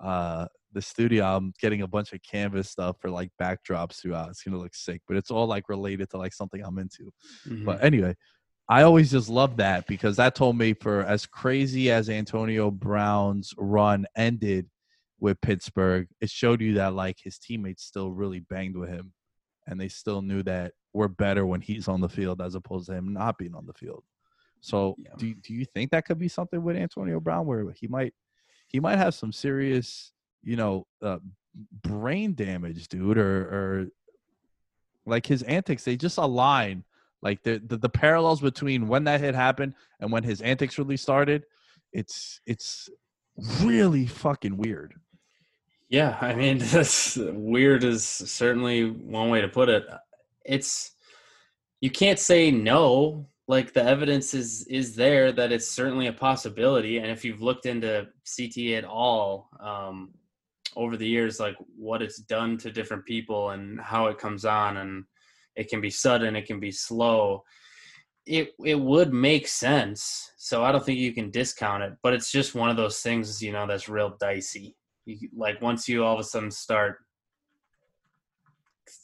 Uh, 0.00 0.46
the 0.72 0.82
studio. 0.82 1.24
I'm 1.24 1.52
getting 1.60 1.82
a 1.82 1.86
bunch 1.86 2.12
of 2.12 2.20
canvas 2.22 2.68
stuff 2.68 2.96
for 3.00 3.08
like 3.10 3.30
backdrops 3.40 4.00
throughout. 4.00 4.30
It's 4.30 4.42
gonna 4.42 4.58
look 4.58 4.74
sick, 4.74 5.00
but 5.06 5.16
it's 5.16 5.30
all 5.30 5.46
like 5.46 5.68
related 5.68 6.10
to 6.10 6.18
like 6.18 6.32
something 6.32 6.62
I'm 6.62 6.78
into. 6.78 7.10
Mhm. 7.46 7.64
But 7.64 7.82
anyway, 7.82 8.14
I 8.68 8.82
always 8.82 9.10
just 9.10 9.28
love 9.28 9.56
that 9.58 9.86
because 9.86 10.16
that 10.16 10.34
told 10.34 10.56
me 10.56 10.72
for 10.72 11.02
as 11.02 11.26
crazy 11.26 11.90
as 11.90 12.08
Antonio 12.08 12.70
Brown's 12.70 13.52
run 13.58 14.06
ended 14.16 14.68
with 15.20 15.40
Pittsburgh, 15.42 16.08
it 16.20 16.30
showed 16.30 16.60
you 16.60 16.74
that 16.74 16.94
like 16.94 17.18
his 17.22 17.38
teammates 17.38 17.82
still 17.84 18.10
really 18.10 18.40
banged 18.40 18.76
with 18.76 18.88
him 18.88 19.12
and 19.66 19.78
they 19.80 19.88
still 19.88 20.22
knew 20.22 20.42
that 20.44 20.72
we're 20.92 21.08
better 21.08 21.44
when 21.44 21.60
he's 21.60 21.88
on 21.88 22.00
the 22.00 22.08
field 22.08 22.40
as 22.40 22.54
opposed 22.54 22.86
to 22.86 22.94
him 22.94 23.12
not 23.12 23.36
being 23.36 23.54
on 23.54 23.66
the 23.66 23.72
field. 23.74 24.04
So 24.60 24.96
Yeah. 24.98 25.10
do 25.18 25.34
do 25.34 25.52
you 25.52 25.66
think 25.66 25.90
that 25.90 26.06
could 26.06 26.18
be 26.18 26.28
something 26.28 26.62
with 26.62 26.76
Antonio 26.76 27.20
Brown 27.20 27.46
where 27.46 27.70
he 27.72 27.86
might 27.86 28.14
he 28.68 28.80
might 28.80 28.96
have 28.96 29.14
some 29.14 29.30
serious, 29.32 30.12
you 30.42 30.56
know, 30.56 30.86
uh, 31.02 31.18
brain 31.82 32.34
damage, 32.34 32.88
dude, 32.88 33.18
or 33.18 33.40
or 33.42 33.86
like 35.04 35.26
his 35.26 35.42
antics 35.42 35.84
they 35.84 35.96
just 35.96 36.16
align 36.16 36.82
like 37.24 37.42
the, 37.42 37.60
the 37.66 37.76
the 37.76 37.88
parallels 37.88 38.40
between 38.40 38.86
when 38.86 39.04
that 39.04 39.20
hit 39.20 39.34
happened 39.34 39.74
and 40.00 40.12
when 40.12 40.22
his 40.22 40.40
antics 40.42 40.78
really 40.78 40.96
started 40.96 41.44
it's 41.92 42.40
it's 42.46 42.88
really 43.62 44.06
fucking 44.06 44.56
weird 44.56 44.94
Yeah, 45.88 46.16
I 46.20 46.34
mean, 46.34 46.58
that's 46.74 47.16
weird 47.16 47.84
is 47.84 48.04
certainly 48.04 48.90
one 48.90 49.30
way 49.30 49.40
to 49.40 49.48
put 49.48 49.68
it. 49.68 49.86
It's 50.44 50.92
you 51.80 51.90
can't 51.90 52.18
say 52.18 52.50
no. 52.50 53.28
Like 53.46 53.74
the 53.74 53.84
evidence 53.84 54.32
is 54.34 54.66
is 54.68 54.96
there 54.96 55.30
that 55.32 55.52
it's 55.52 55.68
certainly 55.68 56.06
a 56.06 56.12
possibility, 56.12 56.98
and 56.98 57.10
if 57.10 57.24
you've 57.24 57.42
looked 57.42 57.66
into 57.66 58.08
CT 58.36 58.56
at 58.78 58.84
all 58.84 59.50
um, 59.60 60.14
over 60.74 60.96
the 60.96 61.06
years, 61.06 61.38
like 61.38 61.56
what 61.76 62.02
it's 62.02 62.18
done 62.18 62.56
to 62.58 62.72
different 62.72 63.04
people 63.04 63.50
and 63.50 63.80
how 63.80 64.06
it 64.06 64.18
comes 64.18 64.44
on, 64.44 64.78
and 64.78 65.04
it 65.56 65.68
can 65.68 65.80
be 65.80 65.90
sudden, 65.90 66.36
it 66.36 66.46
can 66.46 66.60
be 66.60 66.70
slow. 66.70 67.44
It 68.26 68.54
it 68.64 68.80
would 68.80 69.12
make 69.12 69.48
sense. 69.48 70.32
So 70.36 70.64
I 70.64 70.72
don't 70.72 70.84
think 70.84 70.98
you 70.98 71.12
can 71.12 71.30
discount 71.30 71.82
it, 71.82 71.94
but 72.02 72.14
it's 72.14 72.32
just 72.32 72.54
one 72.54 72.70
of 72.70 72.76
those 72.76 73.00
things, 73.00 73.42
you 73.42 73.52
know, 73.52 73.66
that's 73.66 73.88
real 73.88 74.16
dicey 74.20 74.76
you, 75.06 75.28
like 75.36 75.60
once 75.60 75.88
you 75.88 76.04
all 76.04 76.14
of 76.14 76.20
a 76.20 76.24
sudden 76.24 76.50
start 76.50 76.98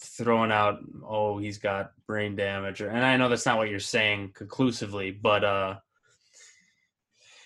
throwing 0.02 0.52
out 0.52 0.78
oh 1.06 1.38
he's 1.38 1.58
got 1.58 1.92
brain 2.06 2.36
damage 2.36 2.80
or, 2.80 2.90
and 2.90 3.04
i 3.04 3.16
know 3.16 3.28
that's 3.28 3.46
not 3.46 3.56
what 3.56 3.70
you're 3.70 3.78
saying 3.78 4.30
conclusively 4.34 5.10
but 5.10 5.42
uh 5.42 5.74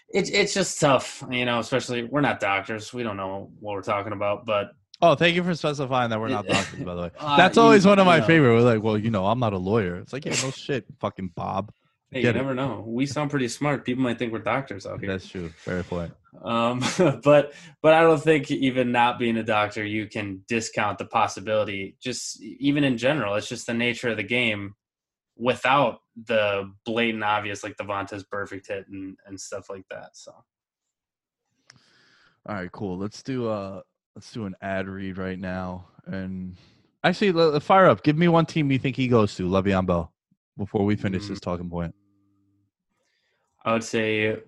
it's 0.08 0.30
it's 0.30 0.54
just 0.54 0.80
tough 0.80 1.24
you 1.30 1.44
know 1.44 1.58
especially 1.58 2.04
we're 2.04 2.20
not 2.20 2.40
doctors 2.40 2.92
we 2.92 3.02
don't 3.02 3.16
know 3.16 3.50
what 3.60 3.72
we're 3.72 3.82
talking 3.82 4.12
about 4.12 4.44
but 4.44 4.72
oh 5.10 5.14
thank 5.14 5.34
you 5.36 5.42
for 5.42 5.54
specifying 5.54 6.10
that 6.10 6.20
we're 6.20 6.28
not 6.28 6.46
doctors 6.46 6.80
by 6.82 6.94
the 6.94 7.02
way. 7.02 7.10
Uh, 7.18 7.36
that's 7.36 7.56
you- 7.56 7.62
always 7.62 7.86
one 7.86 7.98
of 7.98 8.06
my 8.06 8.16
you 8.16 8.20
know. 8.22 8.26
favorite. 8.26 8.54
We're 8.54 8.60
like 8.74 8.82
well 8.82 8.98
you 8.98 9.10
know 9.10 9.26
i'm 9.26 9.38
not 9.38 9.52
a 9.52 9.58
lawyer. 9.58 9.96
It's 9.96 10.12
like 10.12 10.24
yeah 10.24 10.34
no 10.42 10.50
shit 10.50 10.84
fucking 11.00 11.30
bob. 11.34 11.72
Hey, 12.10 12.22
you 12.22 12.28
it. 12.28 12.36
never 12.36 12.54
know. 12.54 12.84
We 12.86 13.06
sound 13.06 13.30
pretty 13.30 13.48
smart. 13.48 13.84
People 13.84 14.04
might 14.04 14.18
think 14.18 14.32
we're 14.32 14.38
doctors 14.38 14.86
out 14.86 15.00
here. 15.00 15.08
That's 15.08 15.26
true. 15.26 15.48
Fair 15.48 15.82
point. 15.82 16.12
Um 16.42 16.80
but 17.22 17.52
but 17.82 17.92
i 17.94 18.00
don't 18.02 18.22
think 18.22 18.50
even 18.50 18.90
not 18.92 19.18
being 19.18 19.36
a 19.36 19.42
doctor 19.42 19.84
you 19.84 20.06
can 20.08 20.42
discount 20.48 20.98
the 20.98 21.04
possibility 21.06 21.96
just 22.00 22.40
even 22.42 22.82
in 22.84 22.98
general 22.98 23.34
it's 23.36 23.48
just 23.48 23.66
the 23.68 23.74
nature 23.74 24.08
of 24.08 24.16
the 24.16 24.24
game 24.24 24.74
without 25.36 26.00
the 26.26 26.70
blatant 26.84 27.24
obvious 27.24 27.62
like 27.64 27.76
the 27.76 27.84
Vontaze 27.84 28.24
Burfict 28.32 28.66
hit 28.68 28.86
and 28.88 29.16
and 29.26 29.40
stuff 29.40 29.68
like 29.70 29.84
that 29.90 30.10
so. 30.16 30.32
All 32.46 32.54
right 32.56 32.70
cool. 32.72 32.98
Let's 32.98 33.22
do 33.22 33.48
uh 33.48 33.80
let's 34.14 34.32
do 34.32 34.46
an 34.46 34.54
ad 34.62 34.88
read 34.88 35.18
right 35.18 35.38
now 35.38 35.86
and 36.06 36.56
actually 37.02 37.32
let, 37.32 37.62
fire 37.62 37.86
up. 37.86 38.02
Give 38.02 38.16
me 38.16 38.28
one 38.28 38.46
team 38.46 38.70
you 38.70 38.78
think 38.78 38.96
he 38.96 39.08
goes 39.08 39.34
to 39.36 39.48
le'veon 39.48 39.86
bell 39.86 40.12
before 40.56 40.84
we 40.84 40.96
finish 40.96 41.26
this 41.26 41.40
talking 41.40 41.68
point. 41.68 41.94
I 43.64 43.72
would 43.72 43.84
say 43.84 44.38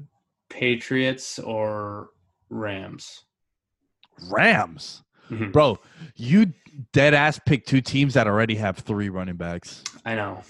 patriots 0.48 1.38
or 1.38 2.10
rams. 2.48 3.24
Rams? 4.30 5.02
Mhm. 5.30 5.52
Bro, 5.52 5.80
you 6.14 6.52
dead 6.92 7.14
ass 7.14 7.40
pick 7.44 7.66
two 7.66 7.80
teams 7.80 8.14
that 8.14 8.26
already 8.26 8.54
have 8.54 8.78
three 8.78 9.08
running 9.08 9.36
backs. 9.36 9.82
i 10.04 10.14
know. 10.14 10.42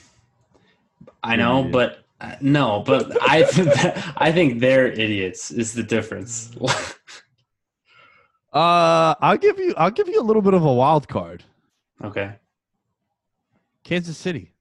I 1.22 1.36
know 1.36 1.60
idiot. 1.60 1.72
but 1.72 2.04
uh, 2.20 2.34
no 2.40 2.82
but 2.86 3.10
i 3.22 3.42
that, 3.42 4.14
i 4.16 4.32
think 4.32 4.58
they're 4.60 4.86
idiots 4.86 5.50
is 5.50 5.74
the 5.74 5.82
difference 5.82 6.50
Uh, 8.56 9.14
I'll 9.20 9.36
give 9.36 9.58
you. 9.58 9.74
I'll 9.76 9.90
give 9.90 10.08
you 10.08 10.18
a 10.20 10.24
little 10.24 10.40
bit 10.42 10.54
of 10.54 10.64
a 10.64 10.72
wild 10.72 11.08
card. 11.08 11.44
okay 12.02 12.36
Kansas 13.84 14.16
City. 14.16 14.52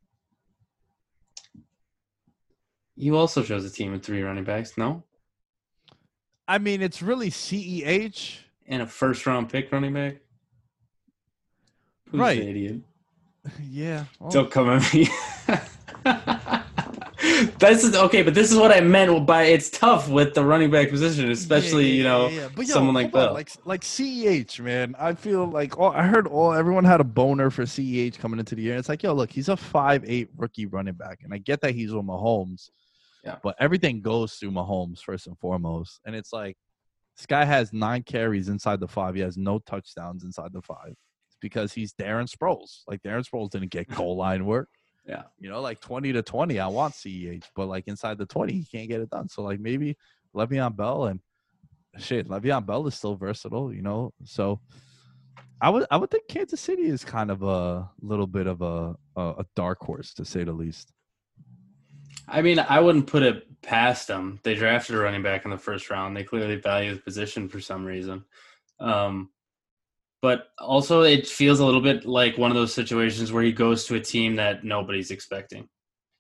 you 2.98 3.16
also 3.18 3.42
chose 3.44 3.64
a 3.66 3.70
team 3.70 3.92
with 3.94 4.04
three 4.04 4.22
running 4.22 4.44
backs 4.44 4.78
no 4.78 5.04
I 6.48 6.60
mean, 6.60 6.82
it's 6.84 7.02
really 7.02 7.32
CEH. 7.32 8.38
and 8.68 8.82
a 8.84 8.86
first 8.88 9.26
round 9.26 9.50
pick 9.50 9.72
running 9.72 9.94
back. 9.94 10.18
Who's 12.12 12.20
Right. 12.20 12.38
idiot? 12.40 12.82
Yeah. 13.70 14.06
well, 14.20 14.30
Don't 14.30 14.52
come 14.52 14.70
at 14.70 14.94
me. 14.94 15.08
This 17.60 17.84
is 17.84 17.96
okay, 17.96 18.22
but 18.22 18.34
this 18.34 18.52
is 18.52 18.58
what 18.58 18.72
I 18.72 18.82
meant 18.82 19.26
by 19.26 19.44
it's 19.44 19.70
tough 19.70 20.10
with 20.10 20.34
the 20.34 20.44
running 20.44 20.72
back 20.72 20.90
position, 20.90 21.30
especially 21.32 21.88
yeah, 21.88 21.94
you 21.94 22.04
know 22.04 22.28
yeah, 22.28 22.42
yeah. 22.42 22.50
But 22.56 22.68
yo, 22.68 22.74
someone 22.74 22.96
like 22.96 23.12
that. 23.14 23.34
like 23.34 23.50
like 23.66 23.82
CEH, 23.82 24.60
man. 24.60 24.96
I 25.00 25.14
feel 25.14 25.46
like 25.46 25.78
all, 25.78 25.92
I 25.92 26.04
heard 26.04 26.28
all 26.28 26.54
everyone 26.54 26.84
had 26.84 27.02
a 27.02 27.06
boner 27.06 27.50
for 27.50 27.64
CEH 27.64 28.18
coming 28.20 28.40
into 28.40 28.56
the 28.56 28.62
year. 28.62 28.76
It's 28.76 28.90
like, 28.90 29.04
yo, 29.04 29.14
look, 29.14 29.32
he's 29.32 29.50
a 29.50 29.58
five 29.58 30.04
eight 30.08 30.30
rookie 30.38 30.66
running 30.66 30.94
back, 30.94 31.20
and 31.24 31.34
I 31.34 31.38
get 31.38 31.62
that 31.62 31.76
he's 31.76 31.94
with 31.94 32.06
Mahomes. 32.06 32.70
Yeah. 33.24 33.38
But 33.42 33.56
everything 33.60 34.02
goes 34.02 34.34
through 34.36 34.52
Mahomes 34.52 35.00
first 35.00 35.28
and 35.28 35.38
foremost, 35.40 36.00
and 36.06 36.16
it's 36.16 36.32
like 36.32 36.58
this 37.18 37.26
guy 37.26 37.46
has 37.46 37.72
nine 37.72 38.04
carries 38.04 38.50
inside 38.50 38.80
the 38.80 38.88
five. 38.88 39.16
He 39.16 39.22
has 39.22 39.38
no 39.38 39.60
touchdowns 39.60 40.24
inside 40.24 40.52
the 40.54 40.62
five. 40.62 40.90
It's 41.28 41.38
because 41.42 41.74
he's 41.74 41.94
Darren 41.94 42.30
Sproles. 42.30 42.82
Like 42.88 43.02
Darren 43.02 43.28
Sproles 43.28 43.50
didn't 43.50 43.72
get 43.72 43.90
goal 43.90 44.18
line 44.18 44.46
work. 44.46 44.70
Yeah. 45.06 45.24
You 45.40 45.50
know, 45.50 45.62
like 45.62 45.80
20 45.82 46.14
to 46.14 46.22
20, 46.22 46.60
I 46.60 46.68
want 46.68 46.94
CEH, 46.96 47.46
but 47.56 47.68
like 47.68 47.88
inside 47.88 48.18
the 48.18 48.26
20, 48.26 48.54
he 48.54 48.66
can't 48.66 48.90
get 48.90 49.02
it 49.02 49.10
done. 49.10 49.30
So 49.30 49.44
like 49.44 49.60
maybe 49.60 49.98
Le'Veon 50.36 50.76
Bell 50.76 51.06
and 51.06 51.20
shit, 51.98 52.28
Le'Veon 52.28 52.66
Bell 52.66 52.88
is 52.88 52.96
still 52.96 53.16
versatile, 53.16 53.74
you 53.74 53.82
know. 53.82 54.14
So 54.24 54.60
I 55.62 55.70
would 55.70 55.86
I 55.90 55.98
would 55.98 56.12
think 56.12 56.28
Kansas 56.28 56.60
City 56.60 56.84
is 56.84 57.04
kind 57.06 57.32
of 57.32 57.44
a 57.44 57.90
little 58.02 58.28
bit 58.28 58.48
of 58.48 58.62
a 58.62 58.96
a, 59.16 59.22
a 59.40 59.46
dark 59.56 59.80
horse 59.80 60.14
to 60.16 60.26
say 60.26 60.44
the 60.44 60.52
least. 60.52 60.92
I 62.28 62.42
mean, 62.42 62.60
I 62.60 62.80
wouldn't 62.80 63.08
put 63.08 63.24
it 63.24 63.62
past 63.62 64.08
them. 64.08 64.40
They 64.44 64.56
drafted 64.56 64.96
a 64.96 65.00
running 65.00 65.22
back 65.22 65.46
in 65.46 65.52
the 65.52 65.58
first 65.58 65.90
round. 65.90 66.18
They 66.18 66.24
clearly 66.24 66.56
value 66.56 66.96
the 66.96 67.02
position 67.02 67.48
for 67.48 67.60
some 67.60 67.86
reason. 67.86 68.26
Um, 68.80 69.30
but 70.26 70.48
also, 70.58 71.04
it 71.04 71.28
feels 71.28 71.60
a 71.60 71.66
little 71.66 71.82
bit 71.82 72.04
like 72.04 72.36
one 72.36 72.50
of 72.50 72.56
those 72.56 72.74
situations 72.74 73.32
where 73.32 73.44
he 73.44 73.52
goes 73.52 73.86
to 73.86 73.94
a 73.94 74.00
team 74.00 74.38
that 74.38 74.64
nobody's 74.64 75.12
expecting. 75.12 75.70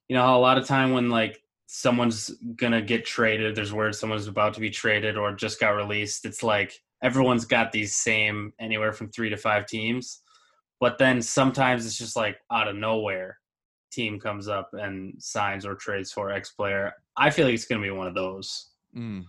You 0.07 0.15
know, 0.15 0.35
a 0.35 0.37
lot 0.37 0.59
of 0.59 0.67
time 0.67 0.91
when 0.91 1.09
like 1.09 1.39
someone's 1.65 2.29
gonna 2.55 2.83
get 2.83 3.03
traded, 3.03 3.55
there's 3.55 3.73
word 3.73 3.95
someone's 3.95 4.27
about 4.27 4.53
to 4.53 4.59
be 4.59 4.69
traded 4.69 5.17
or 5.17 5.33
just 5.33 5.59
got 5.59 5.71
released. 5.71 6.23
It's 6.23 6.43
like 6.43 6.71
everyone's 7.01 7.45
got 7.45 7.71
these 7.71 7.95
same 7.95 8.53
anywhere 8.59 8.93
from 8.93 9.09
three 9.09 9.31
to 9.31 9.37
five 9.37 9.65
teams, 9.65 10.21
but 10.79 10.99
then 10.99 11.19
sometimes 11.19 11.83
it's 11.87 11.97
just 11.97 12.15
like 12.15 12.37
out 12.51 12.67
of 12.67 12.75
nowhere 12.75 13.39
team 13.91 14.19
comes 14.19 14.47
up 14.47 14.69
and 14.73 15.15
signs 15.17 15.65
or 15.65 15.73
trades 15.73 16.11
for 16.11 16.29
X 16.29 16.51
player. 16.51 16.93
I 17.17 17.31
feel 17.31 17.45
like 17.45 17.55
it's 17.55 17.65
to 17.65 17.79
be 17.79 17.89
one 17.89 18.05
of 18.05 18.13
those. 18.13 18.69
Hmm. 18.93 19.21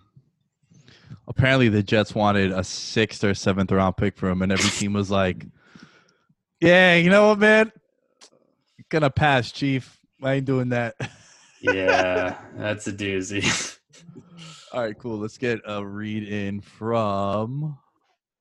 Apparently 1.28 1.68
the 1.68 1.82
Jets 1.82 2.14
wanted 2.14 2.52
a 2.52 2.62
sixth 2.62 3.24
or 3.24 3.34
seventh 3.34 3.72
round 3.72 3.96
pick 3.96 4.16
for 4.16 4.28
him, 4.28 4.42
and 4.42 4.52
every 4.52 4.70
team 4.70 4.92
was 4.92 5.10
like, 5.10 5.46
Yeah, 6.60 6.94
you 6.94 7.10
know 7.10 7.28
what, 7.28 7.38
man? 7.38 7.72
Gonna 8.88 9.10
pass, 9.10 9.50
Chief. 9.50 9.98
I 10.22 10.34
ain't 10.34 10.46
doing 10.46 10.70
that. 10.70 10.94
Yeah, 11.62 12.38
that's 12.54 12.86
a 12.86 12.92
doozy. 12.92 13.78
All 14.72 14.82
right, 14.82 14.96
cool. 14.96 15.18
Let's 15.18 15.38
get 15.38 15.60
a 15.66 15.84
read 15.84 16.28
in 16.28 16.60
from 16.60 17.78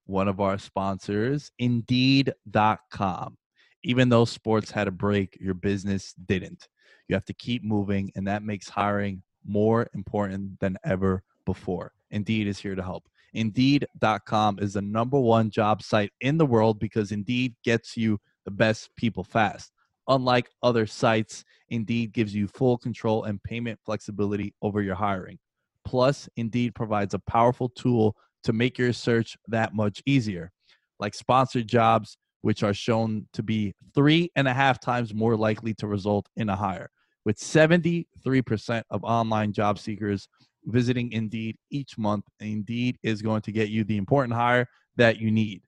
one 0.05 0.27
of 0.27 0.39
our 0.39 0.57
sponsors, 0.57 1.51
Indeed.com. 1.57 3.37
Even 3.83 4.09
though 4.09 4.25
sports 4.25 4.69
had 4.69 4.87
a 4.87 4.91
break, 4.91 5.37
your 5.39 5.53
business 5.53 6.13
didn't. 6.25 6.67
You 7.07 7.15
have 7.15 7.25
to 7.25 7.33
keep 7.33 7.63
moving, 7.63 8.11
and 8.15 8.27
that 8.27 8.43
makes 8.43 8.67
hiring 8.67 9.23
more 9.45 9.87
important 9.93 10.59
than 10.59 10.77
ever 10.83 11.23
before. 11.45 11.94
Indeed 12.11 12.47
is 12.47 12.59
here 12.59 12.75
to 12.75 12.83
help. 12.83 13.07
Indeed.com 13.33 14.59
is 14.59 14.73
the 14.73 14.81
number 14.81 15.19
one 15.19 15.49
job 15.49 15.81
site 15.83 16.11
in 16.21 16.37
the 16.37 16.45
world 16.45 16.79
because 16.79 17.11
Indeed 17.11 17.55
gets 17.63 17.97
you 17.97 18.19
the 18.45 18.51
best 18.51 18.89
people 18.95 19.23
fast. 19.23 19.71
Unlike 20.07 20.49
other 20.63 20.85
sites, 20.85 21.43
Indeed 21.69 22.13
gives 22.13 22.33
you 22.33 22.47
full 22.47 22.77
control 22.77 23.23
and 23.23 23.41
payment 23.43 23.79
flexibility 23.85 24.53
over 24.61 24.81
your 24.81 24.95
hiring. 24.95 25.39
Plus, 25.83 26.29
Indeed 26.37 26.75
provides 26.75 27.13
a 27.13 27.19
powerful 27.19 27.69
tool 27.69 28.15
to 28.43 28.53
make 28.53 28.77
your 28.77 28.93
search 28.93 29.35
that 29.47 29.73
much 29.73 30.01
easier. 30.05 30.51
like 30.99 31.13
sponsored 31.13 31.67
jobs, 31.67 32.17
which 32.41 32.63
are 32.63 32.73
shown 32.73 33.27
to 33.33 33.43
be 33.43 33.73
three 33.93 34.31
and 34.35 34.47
a 34.47 34.53
half 34.53 34.79
times 34.79 35.13
more 35.13 35.35
likely 35.35 35.73
to 35.73 35.87
result 35.87 36.29
in 36.37 36.49
a 36.49 36.55
hire. 36.55 36.89
With 37.25 37.37
73% 37.37 38.83
of 38.91 39.03
online 39.03 39.51
job 39.51 39.79
seekers 39.79 40.27
visiting 40.65 41.11
Indeed 41.11 41.57
each 41.69 41.97
month, 41.97 42.25
Indeed 42.39 42.97
is 43.03 43.21
going 43.21 43.41
to 43.43 43.51
get 43.51 43.69
you 43.69 43.83
the 43.83 43.97
important 43.97 44.33
hire 44.33 44.67
that 44.97 45.19
you 45.19 45.31
need, 45.31 45.61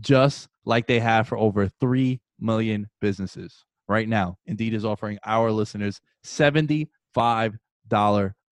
just 0.00 0.48
like 0.64 0.86
they 0.86 1.00
have 1.00 1.28
for 1.28 1.38
over 1.38 1.68
3 1.80 2.20
million 2.40 2.88
businesses. 3.00 3.64
Right 3.88 4.08
now, 4.08 4.36
Indeed 4.46 4.74
is 4.74 4.84
offering 4.84 5.18
our 5.24 5.50
listeners 5.50 6.00
$75 6.24 6.88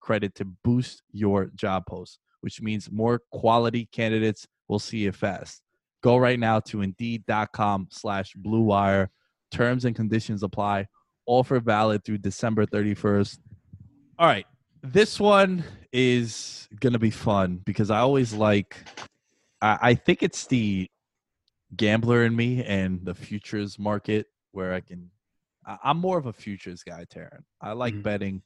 credit 0.00 0.34
to 0.34 0.44
boost 0.64 1.02
your 1.12 1.46
job 1.54 1.86
post, 1.86 2.18
which 2.40 2.60
means 2.60 2.90
more 2.90 3.20
quality 3.32 3.88
candidates 3.92 4.46
will 4.68 4.78
see 4.78 5.06
it 5.06 5.14
fast. 5.14 5.62
Go 6.02 6.16
right 6.16 6.38
now 6.38 6.60
to 6.60 6.80
indeed.com 6.80 7.88
slash 7.90 8.32
blue 8.34 8.62
wire. 8.62 9.10
Terms 9.50 9.84
and 9.84 9.94
conditions 9.94 10.42
apply. 10.42 10.86
Offer 11.26 11.60
valid 11.60 12.04
through 12.04 12.18
December 12.18 12.64
31st. 12.66 13.38
All 14.18 14.26
right. 14.26 14.46
This 14.82 15.20
one 15.20 15.64
is 15.92 16.68
going 16.80 16.94
to 16.94 16.98
be 16.98 17.10
fun 17.10 17.60
because 17.64 17.90
I 17.90 17.98
always 17.98 18.32
like, 18.32 18.76
I, 19.60 19.78
I 19.82 19.94
think 19.94 20.22
it's 20.22 20.46
the 20.46 20.88
gambler 21.76 22.24
in 22.24 22.34
me 22.34 22.64
and 22.64 23.04
the 23.04 23.14
futures 23.14 23.78
market 23.78 24.26
where 24.52 24.72
I 24.72 24.80
can, 24.80 25.10
I, 25.66 25.76
I'm 25.84 25.98
more 25.98 26.18
of 26.18 26.26
a 26.26 26.32
futures 26.32 26.82
guy, 26.82 27.04
Taryn. 27.04 27.42
I 27.60 27.72
like 27.72 27.94
Mhm. 27.94 28.02
betting 28.02 28.42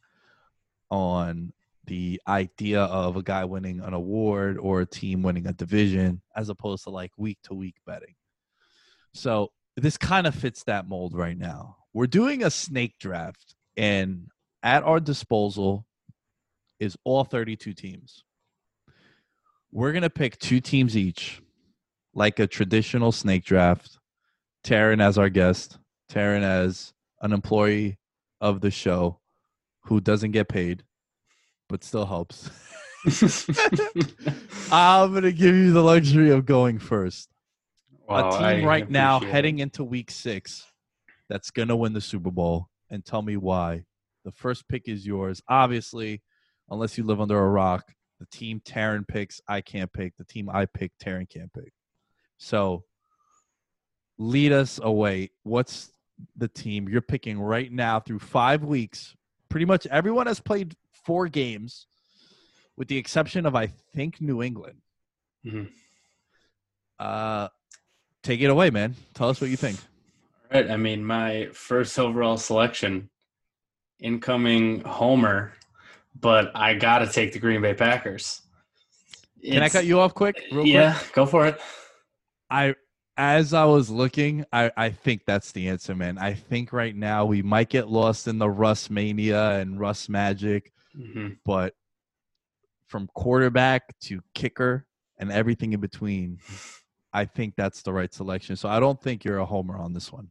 on 0.91 1.53
the 1.87 2.21
idea 2.27 2.83
of 2.83 3.17
a 3.17 3.23
guy 3.23 3.45
winning 3.45 3.81
an 3.81 3.93
award 3.93 4.59
or 4.59 4.81
a 4.81 4.87
team 4.87 5.23
winning 5.23 5.47
a 5.47 5.53
division 5.53 6.23
as 6.35 6.49
opposed 6.49 6.85
to 6.85 6.91
like 6.91 7.13
week 7.17 7.39
to 7.45 7.55
week 7.55 7.77
betting. 7.87 8.15
So 9.13 9.53
this 9.77 9.97
kind 9.97 10.27
of 10.27 10.35
fits 10.35 10.65
that 10.65 10.89
mold 10.89 11.15
right 11.15 11.37
now. 11.37 11.77
We're 11.93 12.07
doing 12.07 12.43
a 12.43 12.51
snake 12.51 12.99
draft, 12.99 13.55
and 13.77 14.29
at 14.63 14.83
our 14.83 14.99
disposal 14.99 15.87
is 16.85 16.97
all 17.05 17.25
32 17.25 17.73
teams. 17.73 18.23
We're 19.73 19.93
going 19.93 20.03
to 20.03 20.11
pick 20.11 20.39
two 20.39 20.61
teams 20.61 20.97
each, 20.97 21.43
like 22.15 22.39
a 22.39 22.47
traditional 22.47 23.11
snake 23.11 23.45
draft. 23.45 23.99
Taryn 24.65 25.03
as 25.03 25.19
our 25.19 25.29
guest, 25.29 25.79
Taryn 26.11 26.43
as 26.43 26.93
an 27.21 27.33
employee 27.33 27.99
of 28.41 28.61
the 28.61 28.71
show 28.71 29.19
who 29.85 30.01
doesn't 30.01 30.31
get 30.31 30.49
paid, 30.49 30.85
but 31.69 31.83
still 31.85 32.07
helps. 32.07 32.51
I'm 34.73 35.11
going 35.11 35.25
to 35.25 35.33
give 35.33 35.55
you 35.55 35.73
the 35.73 35.83
luxury 35.83 36.31
of 36.31 36.47
going 36.47 36.79
first. 36.79 37.29
Wow, 38.09 38.31
a 38.31 38.43
I 38.43 38.55
team 38.57 38.65
right 38.65 38.89
now 38.89 39.19
it. 39.19 39.25
heading 39.25 39.59
into 39.59 39.85
week 39.85 40.11
six 40.11 40.65
that's 41.29 41.51
going 41.51 41.69
to 41.69 41.77
win 41.77 41.93
the 41.93 42.01
Super 42.01 42.31
Bowl 42.31 42.69
and 42.91 43.05
tell 43.05 43.23
me 43.23 43.37
why. 43.37 43.85
The 44.25 44.33
first 44.33 44.69
pick 44.69 44.89
is 44.89 45.07
yours. 45.07 45.43
Obviously, 45.49 46.23
unless 46.71 46.97
you 46.99 47.05
live 47.05 47.21
under 47.21 47.39
a 47.39 47.49
rock, 47.49 47.93
the 48.21 48.27
team 48.27 48.61
Taryn 48.65 49.07
picks, 49.07 49.41
I 49.49 49.61
can't 49.61 49.93
pick. 49.93 50.17
The 50.17 50.25
team 50.25 50.49
I 50.49 50.67
pick, 50.67 50.93
Taryn 50.99 51.29
can't 51.29 51.53
pick. 51.53 51.73
So 52.39 52.85
lead 54.19 54.53
us 54.53 54.81
away. 54.83 55.31
What's 55.43 55.91
the 56.37 56.49
team 56.49 56.89
you're 56.89 57.01
picking 57.01 57.41
right 57.41 57.71
now 57.71 58.01
through 58.01 58.21
five 58.21 58.65
weeks? 58.65 59.15
Pretty 59.49 59.67
much 59.67 59.87
everyone 59.87 60.27
has 60.27 60.41
played 60.41 60.75
four 61.05 61.29
games, 61.29 61.87
with 62.77 62.89
the 62.89 62.97
exception 62.97 63.47
of, 63.47 63.55
I 63.55 63.67
think, 63.67 64.21
New 64.21 64.43
England. 64.43 64.81
Mhm. 65.45 65.71
Uh, 66.99 67.49
take 68.23 68.41
it 68.41 68.51
away, 68.51 68.71
man. 68.71 68.95
Tell 69.15 69.29
us 69.29 69.41
what 69.41 69.51
you 69.51 69.57
think. 69.57 69.79
Right. 70.53 70.71
I 70.71 70.77
mean, 70.77 71.05
my 71.05 71.49
first 71.53 71.99
overall 71.99 72.37
selection, 72.37 73.11
incoming 73.99 74.81
Homer, 74.83 75.53
but 76.21 76.51
I 76.55 76.75
got 76.75 76.99
to 77.01 77.07
take 77.07 77.33
the 77.33 77.39
Green 77.39 77.61
Bay 77.63 77.75
Packers. 77.75 78.43
Can 79.43 79.63
I 79.63 79.69
cut 79.69 79.85
you 79.85 80.01
off 80.01 80.15
quick? 80.15 80.43
Yeah, 80.51 80.95
quick. 80.99 81.13
go 81.13 81.27
for 81.27 81.47
it. 81.47 81.61
I 82.51 82.75
as 83.17 83.55
I 83.55 83.65
was 83.65 83.91
looking, 83.91 84.45
I, 84.53 84.73
I 84.77 84.91
think 84.91 85.23
that's 85.27 85.53
the 85.53 85.69
answer, 85.69 85.95
man. 85.95 86.19
I 86.19 86.35
think 86.35 86.73
right 86.73 86.97
now 86.97 87.25
we 87.27 87.43
might 87.43 87.69
get 87.69 87.89
lost 87.89 88.27
in 88.27 88.39
the 88.39 88.49
Russ 88.51 88.91
mania 88.91 89.51
and 89.61 89.79
Russ 89.79 90.09
magic, 90.09 90.73
Mhm. 90.99 91.37
but 91.45 91.75
from 92.89 93.09
quarterback 93.15 93.83
to 94.05 94.21
kicker 94.35 94.87
and 95.19 95.31
everything 95.31 95.73
in 95.75 95.81
between, 95.81 96.39
I 97.13 97.25
think 97.25 97.55
that's 97.57 97.83
the 97.83 97.93
right 97.93 98.13
selection. 98.13 98.57
So 98.57 98.69
I 98.69 98.81
don't 98.81 99.01
think 99.01 99.25
you're 99.25 99.39
a 99.39 99.47
homer 99.47 99.77
on 99.79 99.93
this 99.93 100.11
one. 100.13 100.31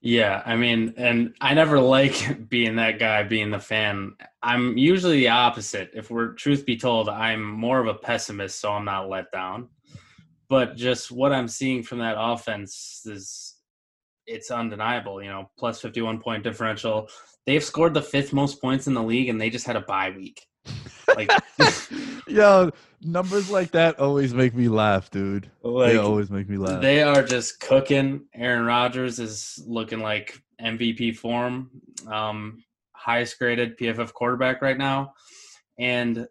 Yeah, 0.00 0.42
I 0.46 0.56
mean, 0.56 0.94
and 0.96 1.34
I 1.40 1.54
never 1.54 1.80
like 1.96 2.48
being 2.48 2.76
that 2.76 2.98
guy, 2.98 3.22
being 3.22 3.50
the 3.50 3.58
fan. 3.58 4.14
I'm 4.42 4.76
usually 4.78 5.18
the 5.18 5.28
opposite. 5.28 5.90
If 5.94 6.10
we're 6.10 6.34
truth 6.34 6.64
be 6.64 6.76
told, 6.76 7.08
I'm 7.08 7.42
more 7.42 7.80
of 7.80 7.88
a 7.88 7.94
pessimist, 7.94 8.60
so 8.60 8.72
I'm 8.72 8.84
not 8.84 9.08
let 9.08 9.32
down. 9.32 9.68
But 10.48 10.76
just 10.76 11.10
what 11.10 11.32
I'm 11.32 11.48
seeing 11.48 11.82
from 11.82 11.98
that 11.98 12.16
offense 12.18 13.02
is 13.04 13.56
it's 14.26 14.50
undeniable, 14.50 15.22
you 15.22 15.28
know, 15.28 15.50
plus 15.58 15.80
51 15.80 16.20
point 16.20 16.44
differential. 16.44 17.08
They've 17.46 17.64
scored 17.64 17.94
the 17.94 18.02
fifth 18.02 18.32
most 18.32 18.60
points 18.60 18.86
in 18.86 18.94
the 18.94 19.02
league 19.02 19.28
and 19.28 19.40
they 19.40 19.50
just 19.50 19.66
had 19.66 19.76
a 19.76 19.80
bye 19.80 20.10
week. 20.10 20.46
Like 21.16 21.30
Yo, 22.28 22.70
numbers 23.00 23.50
like 23.50 23.70
that 23.72 23.98
always 23.98 24.34
make 24.34 24.54
me 24.54 24.68
laugh, 24.68 25.10
dude. 25.10 25.50
like 25.62 25.92
they 25.92 25.98
always 25.98 26.30
make 26.30 26.48
me 26.48 26.56
laugh. 26.56 26.80
They 26.80 27.02
are 27.02 27.22
just 27.22 27.60
cooking. 27.60 28.26
Aaron 28.34 28.64
Rodgers 28.64 29.18
is 29.18 29.62
looking 29.66 30.00
like 30.00 30.40
MVP 30.60 31.16
form, 31.16 31.70
um, 32.06 32.62
highest 32.92 33.38
graded 33.38 33.78
PFF 33.78 34.12
quarterback 34.12 34.62
right 34.62 34.78
now, 34.78 35.14
and 35.78 36.26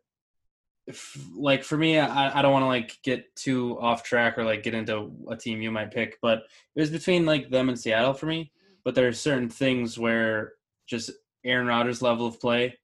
if, 0.87 1.17
like 1.35 1.63
for 1.63 1.77
me, 1.77 1.99
I, 1.99 2.39
I 2.39 2.41
don't 2.41 2.53
want 2.53 2.63
to 2.63 2.67
like 2.67 2.97
get 3.03 3.35
too 3.35 3.77
off 3.79 4.03
track 4.03 4.37
or 4.37 4.45
like 4.45 4.63
get 4.63 4.73
into 4.73 5.11
a 5.29 5.35
team 5.35 5.61
you 5.61 5.71
might 5.71 5.91
pick, 5.91 6.17
but 6.21 6.43
it 6.75 6.79
was 6.79 6.89
between 6.89 7.25
like 7.25 7.49
them 7.49 7.69
and 7.69 7.77
Seattle 7.77 8.13
for 8.13 8.25
me. 8.25 8.51
But 8.85 8.95
there 8.95 9.07
are 9.07 9.13
certain 9.13 9.49
things 9.49 9.99
where 9.99 10.53
just 10.87 11.11
Aaron 11.43 11.67
Rodgers' 11.67 12.01
level 12.01 12.25
of 12.25 12.39
play 12.39 12.77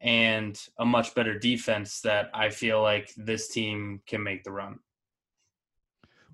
and 0.00 0.60
a 0.78 0.84
much 0.84 1.14
better 1.14 1.38
defense 1.38 2.00
that 2.02 2.30
I 2.34 2.50
feel 2.50 2.82
like 2.82 3.12
this 3.16 3.48
team 3.48 4.00
can 4.06 4.22
make 4.22 4.44
the 4.44 4.52
run. 4.52 4.78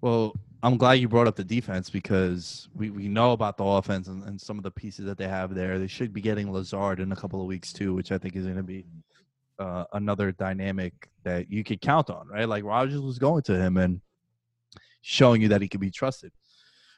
Well, 0.01 0.35
I'm 0.65 0.77
glad 0.77 0.95
you 0.95 1.09
brought 1.09 1.27
up 1.27 1.37
the 1.37 1.45
defense 1.45 1.91
because 1.91 2.69
we, 2.75 2.91
we 2.91 3.09
know 3.09 3.33
about 3.33 3.57
the 3.57 3.65
offense 3.65 4.09
and, 4.09 4.23
and 4.25 4.41
some 4.41 4.59
of 4.59 4.65
the 4.65 4.71
pieces 4.71 5.07
that 5.07 5.19
they 5.19 5.29
have 5.29 5.55
there. 5.55 5.79
They 5.79 5.87
should 5.87 6.13
be 6.13 6.21
getting 6.21 6.53
Lazard 6.53 7.01
in 7.01 7.13
a 7.13 7.17
couple 7.17 7.41
of 7.41 7.47
weeks 7.47 7.73
too, 7.73 7.95
which 7.95 8.13
I 8.13 8.19
think 8.19 8.37
is 8.37 8.45
going 8.45 8.57
to 8.57 8.63
be 8.63 8.85
uh, 9.59 9.85
another 9.93 10.33
dynamic 10.33 11.09
that 11.25 11.51
you 11.51 11.65
could 11.65 11.81
count 11.81 12.11
on, 12.11 12.29
right? 12.29 12.49
Like 12.49 12.65
Rodgers 12.65 13.01
was 13.01 13.19
going 13.19 13.43
to 13.45 13.55
him 13.55 13.77
and 13.77 14.01
showing 15.03 15.43
you 15.43 15.49
that 15.49 15.63
he 15.63 15.69
could 15.69 15.81
be 15.81 15.91
trusted. 15.91 16.33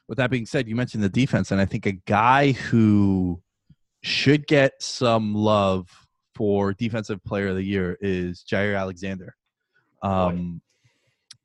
With 0.08 0.18
that 0.18 0.30
being 0.30 0.46
said, 0.46 0.68
you 0.68 0.76
mentioned 0.76 1.02
the 1.02 1.08
defense, 1.08 1.50
and 1.50 1.60
I 1.60 1.64
think 1.64 1.86
a 1.86 1.92
guy 1.92 2.52
who 2.52 3.40
should 4.02 4.46
get 4.46 4.82
some 4.82 5.34
love 5.34 6.03
for 6.34 6.72
defensive 6.72 7.22
player 7.24 7.48
of 7.48 7.56
the 7.56 7.62
year 7.62 7.96
is 8.00 8.44
Jaire 8.48 8.78
Alexander. 8.78 9.36
Um, 10.02 10.60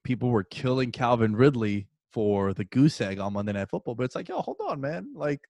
people 0.04 0.30
were 0.30 0.44
killing 0.44 0.92
Calvin 0.92 1.36
Ridley 1.36 1.88
for 2.12 2.54
the 2.54 2.66
goose 2.66 3.00
egg 3.00 3.20
on 3.20 3.34
Monday 3.34 3.54
Night 3.54 3.70
Football, 3.70 3.96
but 3.96 4.04
it's 4.04 4.16
like, 4.16 4.28
yo, 4.28 4.42
hold 4.42 4.58
on, 4.68 4.82
man. 4.82 5.14
Like, 5.16 5.42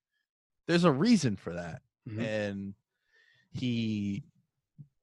there's 0.66 0.84
a 0.84 0.92
reason 0.92 1.36
for 1.36 1.54
that. 1.54 1.82
Mhm. 2.08 2.22
And 2.22 2.74
he 3.52 4.22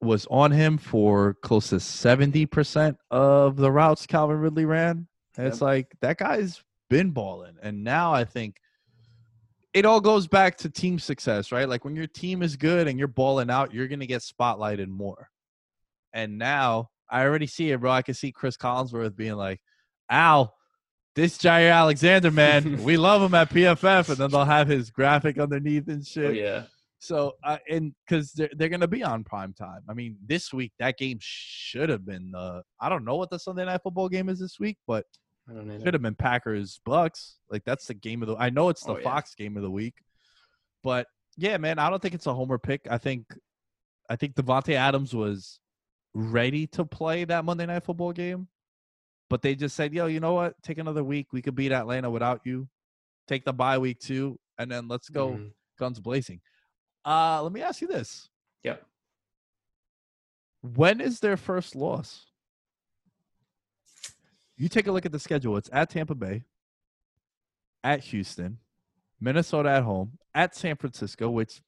was 0.00 0.26
on 0.30 0.52
him 0.52 0.78
for 0.78 1.34
close 1.42 1.70
to 1.70 1.76
70% 1.80 2.96
of 3.10 3.56
the 3.56 3.70
routes 3.70 4.06
Calvin 4.06 4.38
Ridley 4.38 4.64
ran. 4.64 5.08
And 5.36 5.46
it's 5.46 5.60
like, 5.60 5.92
that 6.00 6.18
guy's 6.18 6.62
been 6.88 7.10
balling. 7.10 7.56
And 7.60 7.84
now 7.84 8.12
I 8.14 8.24
think 8.24 8.60
it 9.78 9.86
all 9.86 10.00
goes 10.00 10.26
back 10.26 10.56
to 10.56 10.68
team 10.68 10.98
success, 10.98 11.52
right? 11.52 11.68
Like 11.68 11.84
when 11.84 11.94
your 11.94 12.08
team 12.08 12.42
is 12.42 12.56
good 12.56 12.88
and 12.88 12.98
you're 12.98 13.06
balling 13.06 13.48
out, 13.48 13.72
you're 13.72 13.86
going 13.86 14.00
to 14.00 14.08
get 14.08 14.22
spotlighted 14.22 14.88
more. 14.88 15.30
And 16.12 16.36
now 16.36 16.90
I 17.08 17.22
already 17.22 17.46
see 17.46 17.70
it, 17.70 17.78
bro. 17.78 17.92
I 17.92 18.02
can 18.02 18.14
see 18.14 18.32
Cris 18.32 18.56
Collinsworth 18.56 19.14
being 19.14 19.34
like, 19.34 19.60
Al, 20.10 20.52
this 21.14 21.38
Jaire 21.38 21.72
Alexander, 21.72 22.32
man, 22.32 22.82
we 22.82 22.96
love 22.96 23.22
him 23.22 23.34
at 23.34 23.50
PFF. 23.50 24.08
And 24.08 24.16
then 24.16 24.32
they'll 24.32 24.44
have 24.44 24.66
his 24.66 24.90
graphic 24.90 25.38
underneath 25.38 25.86
and 25.86 26.04
shit. 26.04 26.26
Oh, 26.26 26.30
yeah. 26.30 26.62
So, 26.98 27.34
uh, 27.44 27.58
and 27.70 27.94
because 28.04 28.32
they're, 28.32 28.50
they're 28.56 28.68
going 28.68 28.80
to 28.80 28.88
be 28.88 29.04
on 29.04 29.22
prime 29.22 29.52
time. 29.52 29.82
I 29.88 29.94
mean, 29.94 30.16
this 30.26 30.52
week, 30.52 30.72
that 30.80 30.98
game 30.98 31.18
should 31.20 31.88
have 31.88 32.04
been 32.04 32.32
the, 32.32 32.64
I 32.80 32.88
don't 32.88 33.04
know 33.04 33.14
what 33.14 33.30
the 33.30 33.38
Sunday 33.38 33.64
Night 33.64 33.82
Football 33.84 34.08
game 34.08 34.28
is 34.28 34.40
this 34.40 34.58
week, 34.58 34.76
but 34.88 35.04
I 35.48 35.54
don't 35.54 35.66
know. 35.66 35.78
should 35.82 35.94
have 35.94 36.02
been 36.02 36.14
Packers 36.14 36.80
Bucks. 36.84 37.36
Like 37.50 37.64
that's 37.64 37.86
the 37.86 37.94
game 37.94 38.22
of 38.22 38.28
the. 38.28 38.36
I 38.36 38.50
know 38.50 38.68
it's 38.68 38.84
the 38.84 38.92
Oh, 38.92 38.96
yeah. 38.98 39.04
Fox 39.04 39.34
game 39.34 39.56
of 39.56 39.62
the 39.62 39.70
week, 39.70 39.94
but 40.82 41.06
yeah, 41.36 41.56
man, 41.56 41.78
I 41.78 41.88
don't 41.88 42.02
think 42.02 42.14
it's 42.14 42.26
a 42.26 42.34
homer 42.34 42.58
pick. 42.58 42.86
I 42.90 42.98
think, 42.98 43.26
I 44.10 44.16
think 44.16 44.34
Davante 44.34 44.74
Adams 44.74 45.14
was 45.14 45.60
ready 46.14 46.66
to 46.68 46.84
play 46.84 47.24
that 47.24 47.44
Monday 47.44 47.64
Night 47.66 47.84
Football 47.84 48.12
game, 48.12 48.48
but 49.30 49.40
they 49.42 49.54
just 49.54 49.74
said, 49.76 49.94
"Yo, 49.94 50.06
you 50.06 50.20
know 50.20 50.34
what? 50.34 50.60
Take 50.62 50.78
another 50.78 51.04
week. 51.04 51.32
We 51.32 51.40
could 51.42 51.54
beat 51.54 51.72
Atlanta 51.72 52.10
without 52.10 52.40
you. 52.44 52.68
Take 53.26 53.44
the 53.44 53.52
bye 53.52 53.78
week 53.78 54.00
too, 54.00 54.38
and 54.58 54.70
then 54.70 54.88
let's 54.88 55.08
go 55.08 55.30
Mhm. 55.34 55.52
guns 55.78 56.00
blazing." 56.00 56.40
Uh, 57.06 57.42
let 57.42 57.52
me 57.52 57.62
ask 57.62 57.80
you 57.80 57.86
this: 57.88 58.28
Yep. 58.64 58.84
When 60.60 61.00
is 61.00 61.20
their 61.20 61.36
first 61.36 61.74
loss? 61.76 62.26
You 64.58 64.68
take 64.68 64.88
a 64.88 64.92
look 64.92 65.06
at 65.06 65.12
the 65.12 65.20
schedule. 65.20 65.56
It's 65.56 65.70
at 65.72 65.88
Tampa 65.88 66.16
Bay, 66.16 66.42
at 67.84 68.00
Houston, 68.00 68.58
Minnesota 69.20 69.70
at 69.70 69.84
home, 69.84 70.18
at 70.34 70.56
San 70.56 70.76
Francisco, 70.76 71.30
which, 71.30 71.62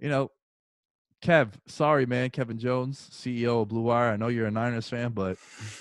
you 0.00 0.08
know, 0.08 0.32
Kev, 1.22 1.52
sorry, 1.68 2.04
man. 2.04 2.30
Kevin 2.30 2.58
Jones, 2.58 3.08
CEO 3.12 3.62
of 3.62 3.68
Blue 3.68 3.82
Wire. 3.82 4.10
I 4.10 4.16
know 4.16 4.26
you're 4.26 4.48
a 4.48 4.50
Niners 4.50 4.88
fan, 4.88 5.12
but 5.12 5.36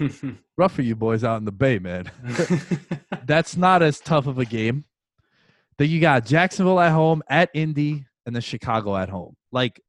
rough 0.58 0.74
for 0.74 0.84
you 0.84 0.96
boys 0.96 1.24
out 1.24 1.38
in 1.38 1.46
the 1.46 1.52
Bay, 1.52 1.80
man. 1.80 2.12
That's 3.26 3.58
not 3.58 3.82
as 3.82 4.00
tough 4.00 4.28
of 4.28 4.38
a 4.38 4.46
game. 4.46 4.86
Then 5.80 5.90
you 5.90 6.00
got 6.00 6.28
Jacksonville 6.28 6.80
at 6.80 6.92
home, 6.92 7.24
at 7.28 7.50
Indy, 7.56 8.06
and 8.28 8.36
then 8.36 8.44
Chicago 8.44 8.96
at 8.96 9.10
home. 9.10 9.36
Like, 9.52 9.82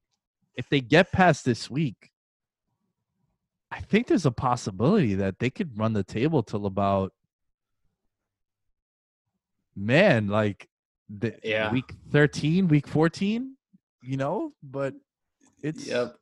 if 0.57 0.71
they 0.71 0.81
get 0.81 1.13
past 1.13 1.45
this 1.45 1.69
week, 1.69 2.12
I 3.73 3.81
think 3.81 4.07
there's 4.07 4.27
a 4.27 4.31
possibility 4.31 5.15
that 5.15 5.39
they 5.39 5.49
could 5.49 5.79
run 5.79 5.95
the 5.95 6.05
table 6.05 6.43
till 6.43 6.67
about 6.67 7.15
man, 9.75 10.29
like 10.29 10.69
the 11.09 11.39
Yeah. 11.43 11.73
week 11.73 11.95
13, 12.11 12.69
week 12.69 12.87
14, 12.87 13.57
you 14.03 14.19
know, 14.19 14.53
but 14.63 14.95
it's 15.63 15.87
Yep. 15.87 16.19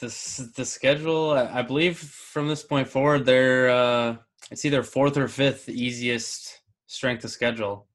The 0.00 0.52
the 0.56 0.64
schedule, 0.64 1.30
I 1.30 1.60
I 1.60 1.62
believe, 1.62 1.96
from 1.96 2.48
this 2.48 2.64
point 2.64 2.88
forward, 2.88 3.24
they're 3.24 3.70
uh, 3.70 4.16
it's 4.50 4.64
either 4.64 4.82
fourth 4.82 5.16
or 5.16 5.28
fifth 5.28 5.68
easiest 5.68 6.60
strength 6.86 7.24
of 7.24 7.30
schedule. 7.30 7.86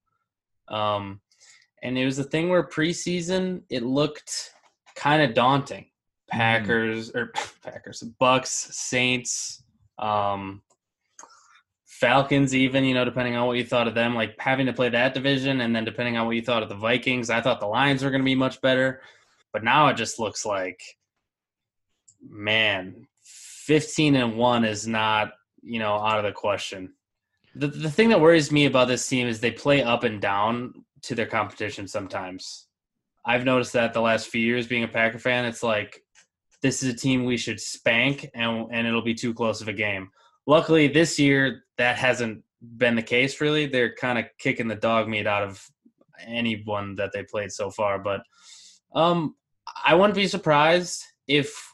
Um, 0.70 1.20
and 1.84 1.98
it 1.98 2.06
was 2.06 2.18
a 2.18 2.24
thing 2.24 2.48
where 2.50 2.64
preseason 2.64 3.64
it 3.70 3.84
looked 3.84 4.52
kind 4.96 5.22
of 5.22 5.36
daunting. 5.36 5.91
Packers 6.32 7.12
or 7.12 7.32
Packers, 7.64 8.02
Bucks, 8.20 8.70
Saints, 8.72 9.64
um, 10.00 10.62
Falcons, 11.86 12.56
even 12.56 12.84
you 12.84 12.96
know, 12.96 13.06
depending 13.06 13.36
on 13.36 13.46
what 13.46 13.58
you 13.58 13.66
thought 13.66 13.88
of 13.88 13.94
them, 13.94 14.16
like 14.16 14.36
having 14.40 14.66
to 14.66 14.74
play 14.74 14.90
that 14.90 15.14
division, 15.14 15.62
and 15.62 15.76
then 15.76 15.86
depending 15.86 16.18
on 16.18 16.26
what 16.26 16.36
you 16.36 16.42
thought 16.42 16.64
of 16.64 16.70
the 16.70 16.76
Vikings, 16.76 17.30
I 17.30 17.42
thought 17.42 17.60
the 17.60 17.68
Lions 17.68 18.04
were 18.04 18.10
going 18.10 18.22
to 18.22 18.26
be 18.26 18.34
much 18.34 18.60
better. 18.62 19.02
But 19.54 19.64
now 19.64 19.88
it 19.90 19.98
just 19.98 20.18
looks 20.18 20.46
like, 20.46 20.82
man, 22.28 23.08
fifteen 23.22 24.16
and 24.16 24.36
one 24.36 24.66
is 24.66 24.88
not 24.88 25.34
you 25.62 25.78
know 25.78 25.94
out 25.94 26.18
of 26.18 26.24
the 26.26 26.32
question. 26.32 26.94
The 27.54 27.68
the 27.68 27.92
thing 27.92 28.10
that 28.10 28.22
worries 28.22 28.52
me 28.52 28.66
about 28.66 28.88
this 28.88 29.08
team 29.08 29.28
is 29.28 29.40
they 29.40 29.52
play 29.52 29.84
up 29.84 30.04
and 30.04 30.20
down 30.20 30.74
to 31.04 31.14
their 31.14 31.28
competition 31.28 31.88
sometimes. 31.88 32.68
I've 33.24 33.46
noticed 33.46 33.74
that 33.74 33.94
the 33.94 34.02
last 34.02 34.30
few 34.30 34.42
years 34.42 34.66
being 34.66 34.84
a 34.84 34.88
Packer 34.88 35.20
fan, 35.20 35.46
it's 35.46 35.62
like 35.62 36.02
this 36.62 36.84
is 36.84 36.94
a 36.94 36.98
team 36.98 37.26
we 37.26 37.38
should 37.38 37.60
spank 37.60 38.30
and 38.34 38.68
and 38.72 38.88
it'll 38.88 39.02
be 39.02 39.16
too 39.16 39.34
close 39.34 39.62
of 39.62 39.68
a 39.68 39.74
game. 39.74 40.10
Luckily 40.46 40.88
this 40.88 41.20
year 41.20 41.64
that 41.78 41.98
hasn't 41.98 42.44
been 42.78 42.96
the 42.96 43.02
case 43.02 43.42
really. 43.42 43.66
They're 43.66 43.96
kind 43.96 44.20
of 44.20 44.26
kicking 44.38 44.68
the 44.68 44.76
dog 44.76 45.08
meat 45.08 45.28
out 45.28 45.44
of 45.44 45.66
anyone 46.26 46.96
that 46.96 47.12
they 47.14 47.24
played 47.24 47.52
so 47.52 47.70
far, 47.72 48.00
but 48.00 48.22
um 48.94 49.36
I 49.84 49.96
wouldn't 49.96 50.16
be 50.16 50.28
surprised 50.28 51.04
if 51.28 51.74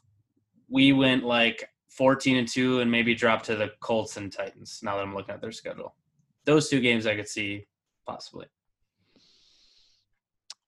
we 0.69 0.93
went 0.93 1.23
like 1.23 1.67
14 1.89 2.37
and 2.37 2.47
2 2.47 2.81
and 2.81 2.91
maybe 2.91 3.15
drop 3.15 3.43
to 3.43 3.55
the 3.55 3.71
Colts 3.79 4.17
and 4.17 4.31
Titans 4.31 4.79
now 4.83 4.95
that 4.95 5.03
I'm 5.03 5.15
looking 5.15 5.33
at 5.33 5.41
their 5.41 5.51
schedule. 5.51 5.95
Those 6.45 6.69
two 6.69 6.79
games 6.79 7.07
I 7.07 7.15
could 7.15 7.27
see 7.27 7.65
possibly. 8.05 8.45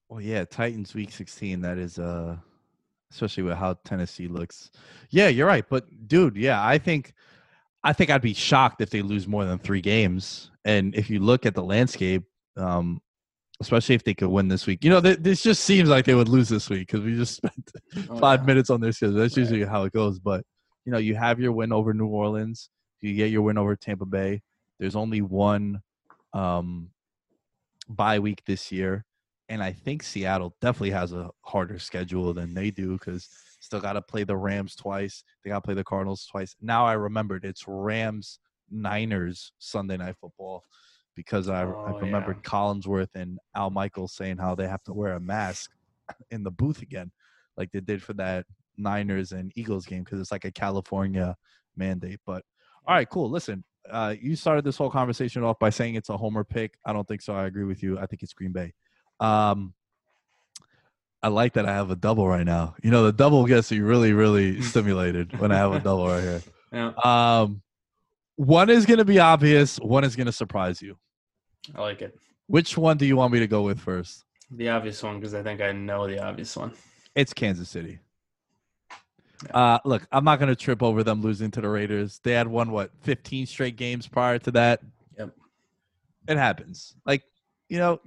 Well, 0.09 0.22
yeah, 0.22 0.43
Titans 0.43 0.95
week 0.95 1.11
16. 1.11 1.61
That 1.61 1.78
is 1.78 1.99
uh 1.99 2.38
especially 3.12 3.43
with 3.43 3.57
how 3.57 3.76
Tennessee 3.86 4.28
looks. 4.28 4.72
Yeah, 5.10 5.28
you're 5.28 5.47
right. 5.47 5.66
But 5.68 6.07
dude, 6.07 6.38
yeah, 6.38 6.66
I 6.66 6.78
think 6.78 7.14
I 7.84 7.93
think 7.93 8.10
I'd 8.10 8.22
be 8.22 8.34
shocked 8.34 8.82
if 8.82 8.89
they 8.89 9.01
lose 9.01 9.28
more 9.28 9.45
than 9.45 9.57
three 9.60 9.82
games. 9.82 10.51
And 10.66 10.93
if 10.95 11.10
you 11.10 11.20
look 11.20 11.45
at 11.45 11.55
the 11.55 11.64
landscape, 11.64 12.24
um, 12.57 13.01
especially 13.62 13.95
if 13.95 14.03
they 14.03 14.14
could 14.14 14.28
win 14.30 14.47
this 14.49 14.68
week, 14.68 14.84
you 14.84 14.89
know, 14.89 15.01
th- 15.01 15.20
this 15.22 15.41
just 15.41 15.64
seems 15.64 15.89
like 15.89 16.05
they 16.05 16.14
would 16.16 16.28
lose 16.30 16.49
this 16.49 16.70
week 16.70 16.88
because 16.88 17.01
we 17.05 17.16
just 17.16 17.36
spent 17.38 17.72
Oh, 18.10 18.20
five 18.20 18.41
yeah. 18.41 18.45
minutes 18.45 18.70
on 18.70 18.82
their 18.82 18.91
schedule. 18.91 19.16
That's 19.16 19.36
Right. 19.38 19.41
usually 19.43 19.64
how 19.66 19.84
it 19.86 19.93
goes. 19.93 20.20
But 20.20 20.43
you 20.86 20.91
know, 20.91 20.97
you 20.97 21.16
have 21.16 21.39
your 21.39 21.51
win 21.51 21.72
over 21.72 21.93
New 21.93 22.07
Orleans, 22.07 22.70
you 23.01 23.16
get 23.16 23.32
your 23.32 23.41
win 23.43 23.57
over 23.57 23.76
Tampa 23.76 24.05
Bay. 24.05 24.41
There's 24.80 24.95
only 24.95 25.22
one 25.22 25.82
um 26.34 26.89
bye 27.88 28.20
week 28.20 28.43
this 28.45 28.72
year. 28.72 29.05
And 29.50 29.64
I 29.64 29.72
think 29.74 30.04
Seattle 30.04 30.56
definitely 30.62 30.91
has 30.91 31.12
a 31.12 31.32
harder 31.41 31.80
schedule 31.80 32.34
than 32.34 32.54
they 32.54 32.70
do 32.72 32.93
because 32.93 33.28
still 33.60 33.82
got 33.82 33.93
to 33.93 34.02
play 34.02 34.24
the 34.24 34.38
Rams 34.38 34.76
twice. 34.76 35.24
They 35.43 35.50
got 35.50 35.58
to 35.58 35.62
play 35.62 35.74
the 35.74 35.84
Cardinals 35.84 36.26
twice. 36.30 36.56
Now 36.62 36.86
I 36.86 36.93
remembered 36.93 37.43
it's 37.45 37.66
Rams 37.68 38.39
Niners 38.70 39.52
Sunday 39.58 39.97
Night 39.97 40.16
Football 40.22 40.64
because 41.16 41.50
I, 41.50 41.62
I 41.62 41.64
Oh, 41.66 41.97
remembered 42.00 42.38
yeah. 42.43 42.50
Collinsworth 42.50 43.16
and 43.16 43.39
Al 43.56 43.72
Michaels 43.72 44.14
saying 44.14 44.38
how 44.38 44.56
they 44.56 44.68
have 44.68 44.84
to 44.84 44.93
wear 44.93 45.14
a 45.14 45.20
mask 45.20 45.72
in 46.32 46.43
the 46.43 46.52
booth 46.52 46.82
again, 46.82 47.12
like 47.58 47.72
they 47.72 47.82
did 47.82 48.02
for 48.04 48.14
that 48.14 48.45
Niners 48.78 49.32
and 49.32 49.52
Eagles 49.56 49.86
game 49.86 50.04
because 50.04 50.20
it's 50.20 50.32
like 50.32 50.45
a 50.45 50.52
California 50.52 51.36
mandate. 51.76 52.20
But 52.26 52.43
all 52.88 52.95
right, 52.95 53.10
cool. 53.10 53.30
Listen, 53.30 53.64
uh, 53.89 54.16
you 54.22 54.36
started 54.36 54.64
this 54.64 54.78
whole 54.78 54.89
conversation 54.89 55.43
off 55.43 55.60
by 55.60 55.70
saying 55.72 55.95
it's 55.95 56.10
a 56.10 56.18
homer 56.18 56.43
pick. 56.43 56.76
I 56.86 56.93
don't 56.93 57.08
think 57.08 57.22
so. 57.22 57.34
I 57.34 57.45
agree 57.47 57.66
with 57.66 57.84
you. 57.84 58.00
I 58.00 58.06
think 58.06 58.24
it's 58.24 58.34
Green 58.34 58.52
Bay. 58.52 58.74
Um, 59.20 59.74
I 61.22 61.28
like 61.28 61.53
that 61.53 61.65
I 61.65 61.74
have 61.74 61.91
a 61.91 61.95
double 61.95 62.28
right 62.28 62.45
now. 62.45 62.76
You 62.82 62.91
know, 62.91 63.03
the 63.03 63.11
double 63.11 63.45
gets 63.45 63.72
me 63.72 63.80
really, 63.80 64.13
really 64.13 64.61
stimulated 64.72 65.38
when 65.39 65.51
I 65.51 65.57
have 65.57 65.74
a 65.74 65.80
double 65.80 66.07
right 66.07 66.22
here. 66.22 66.41
Yeah, 66.72 66.91
Um, 67.03 67.63
one 68.36 68.70
is 68.70 68.86
going 68.86 68.99
to 68.99 69.05
be 69.05 69.17
obvious. 69.17 69.78
One 69.80 70.03
is 70.03 70.15
going 70.15 70.28
to 70.28 70.32
surprise 70.32 70.84
you. 70.84 70.99
I 71.74 71.82
like 71.82 72.03
it. 72.03 72.15
Which 72.45 72.78
one 72.78 72.95
do 72.97 73.07
you 73.07 73.17
want 73.17 73.34
me 73.34 73.39
to 73.39 73.47
go 73.47 73.63
with 73.63 73.80
first? 73.80 74.24
The 74.51 74.70
obvious 74.70 75.01
one 75.01 75.20
because 75.20 75.34
I 75.34 75.41
think 75.41 75.61
I 75.61 75.72
know 75.72 76.07
the 76.07 76.24
obvious 76.24 76.55
one. 76.55 76.74
It's 77.15 77.34
Kansas 77.34 77.70
City. 77.70 77.97
Uh, 79.51 79.80
look, 79.84 80.05
I'm 80.11 80.24
not 80.24 80.38
going 80.38 80.49
to 80.49 80.55
trip 80.55 80.84
over 80.84 81.03
them 81.03 81.22
losing 81.24 81.49
to 81.51 81.61
the 81.61 81.70
Raiders. 81.70 82.20
They 82.24 82.34
had 82.34 82.47
won 82.47 82.72
what 82.72 82.91
15 83.01 83.47
straight 83.47 83.76
games 83.76 84.07
prior 84.07 84.38
to 84.39 84.51
that. 84.51 84.82
Yep. 85.17 85.32
It 86.28 86.38
happens. 86.38 86.93
Like 87.05 87.24
you 87.70 87.78
know, 87.78 88.01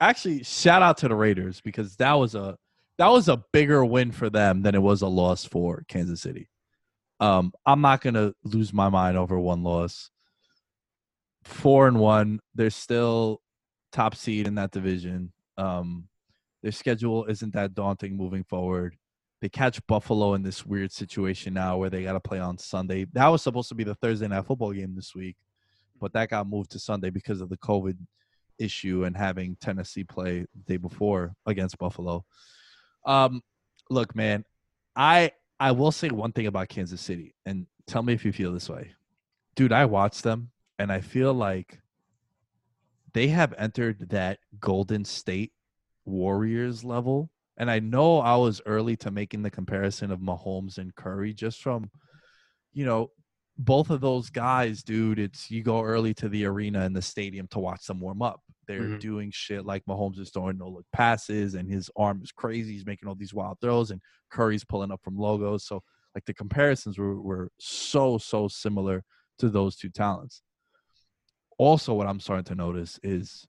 actually, 0.00 0.42
shout 0.42 0.82
out 0.82 0.96
to 0.98 1.08
the 1.08 1.14
Raiders 1.14 1.60
because 1.60 1.94
that 1.96 2.14
was 2.14 2.34
a 2.34 2.56
that 2.98 3.08
was 3.08 3.28
a 3.28 3.44
bigger 3.52 3.84
win 3.84 4.12
for 4.12 4.30
them 4.30 4.62
than 4.62 4.74
it 4.74 4.82
was 4.82 5.02
a 5.02 5.08
loss 5.08 5.44
for 5.44 5.84
Kansas 5.88 6.20
City. 6.20 6.48
Um, 7.20 7.52
I'm 7.66 7.80
not 7.80 8.02
to 8.02 8.34
lose 8.44 8.72
my 8.72 8.88
mind 8.88 9.16
over 9.16 9.38
one 9.38 9.62
loss. 9.62 10.10
Four 11.42 11.88
and 11.88 11.98
one, 11.98 12.40
they're 12.54 12.70
still 12.70 13.42
top 13.92 14.14
seed 14.14 14.46
in 14.46 14.54
that 14.54 14.70
division. 14.70 15.32
Um, 15.58 16.08
their 16.62 16.72
schedule 16.72 17.26
isn't 17.26 17.52
that 17.54 17.74
daunting 17.74 18.16
moving 18.16 18.44
forward. 18.44 18.96
They 19.40 19.48
catch 19.50 19.84
Buffalo 19.86 20.34
in 20.34 20.42
this 20.42 20.64
weird 20.64 20.90
situation 20.90 21.52
now 21.52 21.76
where 21.76 21.90
they 21.90 22.04
got 22.04 22.14
to 22.14 22.20
play 22.20 22.38
on 22.38 22.56
Sunday. 22.56 23.06
That 23.12 23.28
was 23.28 23.42
supposed 23.42 23.68
to 23.68 23.74
be 23.74 23.84
the 23.84 23.94
Thursday 23.96 24.26
night 24.26 24.46
football 24.46 24.72
game 24.72 24.94
this 24.94 25.14
week, 25.14 25.36
but 26.00 26.14
that 26.14 26.30
got 26.30 26.48
moved 26.48 26.70
to 26.70 26.78
Sunday 26.78 27.10
because 27.10 27.42
of 27.42 27.50
the 27.50 27.58
COVID 27.58 27.98
issue 28.58 29.04
and 29.04 29.16
having 29.16 29.56
Tennessee 29.60 30.04
play 30.04 30.40
the 30.40 30.62
day 30.66 30.76
before 30.76 31.34
against 31.46 31.78
Buffalo. 31.78 32.24
Um, 33.06 33.42
look, 33.90 34.14
man, 34.14 34.44
I 34.96 35.32
I 35.60 35.72
will 35.72 35.92
say 35.92 36.08
one 36.08 36.32
thing 36.32 36.46
about 36.46 36.68
Kansas 36.68 37.00
City, 37.00 37.34
and 37.46 37.66
tell 37.86 38.02
me 38.02 38.12
if 38.12 38.24
you 38.24 38.32
feel 38.32 38.52
this 38.52 38.68
way, 38.68 38.92
dude. 39.54 39.72
I 39.72 39.84
watched 39.84 40.22
them, 40.22 40.50
and 40.78 40.90
I 40.92 41.00
feel 41.00 41.32
like 41.34 41.80
they 43.12 43.28
have 43.28 43.54
entered 43.56 44.10
that 44.10 44.38
Golden 44.60 45.04
State 45.04 45.52
Warriors 46.04 46.84
level. 46.84 47.30
And 47.56 47.70
I 47.70 47.78
know 47.78 48.18
I 48.18 48.36
was 48.36 48.60
early 48.66 48.96
to 48.98 49.12
making 49.12 49.42
the 49.42 49.50
comparison 49.50 50.10
of 50.10 50.18
Mahomes 50.18 50.78
and 50.78 50.94
Curry 50.94 51.32
just 51.32 51.62
from, 51.62 51.88
you 52.72 52.84
know, 52.84 53.10
both 53.56 53.90
of 53.90 54.00
those 54.00 54.30
guys, 54.30 54.82
dude. 54.82 55.18
It's 55.18 55.50
you 55.50 55.62
go 55.62 55.80
early 55.82 56.12
to 56.14 56.28
the 56.28 56.44
arena 56.44 56.80
and 56.80 56.94
the 56.94 57.02
stadium 57.02 57.46
to 57.48 57.58
watch 57.60 57.86
them 57.86 58.00
warm 58.00 58.20
up. 58.22 58.40
They're 58.66 58.88
Mhm. 58.88 59.00
doing 59.00 59.30
shit 59.30 59.64
like 59.64 59.84
Mahomes 59.84 60.18
is 60.18 60.30
throwing 60.30 60.58
no 60.58 60.68
look 60.68 60.86
passes 60.92 61.54
and 61.54 61.70
his 61.70 61.90
arm 61.96 62.22
is 62.22 62.32
crazy. 62.32 62.72
He's 62.72 62.86
making 62.86 63.08
all 63.08 63.14
these 63.14 63.34
wild 63.34 63.60
throws 63.60 63.90
and 63.90 64.00
Curry's 64.30 64.64
pulling 64.64 64.90
up 64.90 65.02
from 65.02 65.16
logos. 65.16 65.64
So 65.66 65.82
like 66.14 66.24
the 66.24 66.34
comparisons 66.34 66.98
were, 66.98 67.20
were 67.20 67.50
so, 67.58 68.18
so 68.18 68.48
similar 68.48 69.04
to 69.38 69.48
those 69.50 69.76
two 69.76 69.90
talents. 69.90 70.42
Also, 71.58 71.94
what 71.94 72.06
I'm 72.06 72.20
starting 72.20 72.44
to 72.46 72.54
notice 72.54 72.98
is 73.02 73.46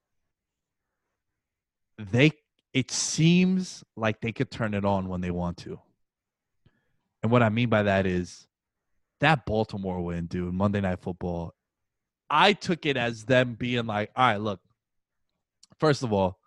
they 1.98 2.32
it 2.74 2.92
seems 2.92 3.86
like 3.96 4.20
they 4.20 4.34
could 4.34 4.52
turn 4.52 4.74
it 4.74 4.84
on 4.84 5.08
when 5.08 5.22
they 5.22 5.32
want 5.32 5.56
to. 5.58 5.80
And 7.24 7.32
what 7.32 7.42
I 7.42 7.48
mean 7.48 7.70
by 7.70 7.84
that 7.84 8.06
is 8.06 8.48
that 9.22 9.46
Baltimore 9.46 10.02
win, 10.02 10.26
dude, 10.28 10.54
Monday 10.54 10.82
Night 10.82 11.00
Football, 11.00 11.54
I 12.30 12.54
took 12.54 12.86
it 12.86 12.98
as 12.98 13.26
them 13.26 13.56
being 13.56 13.86
like, 13.86 14.12
all 14.16 14.28
right, 14.28 14.42
look, 14.42 14.60
first 15.80 16.04
of 16.04 16.12
all, 16.12 16.40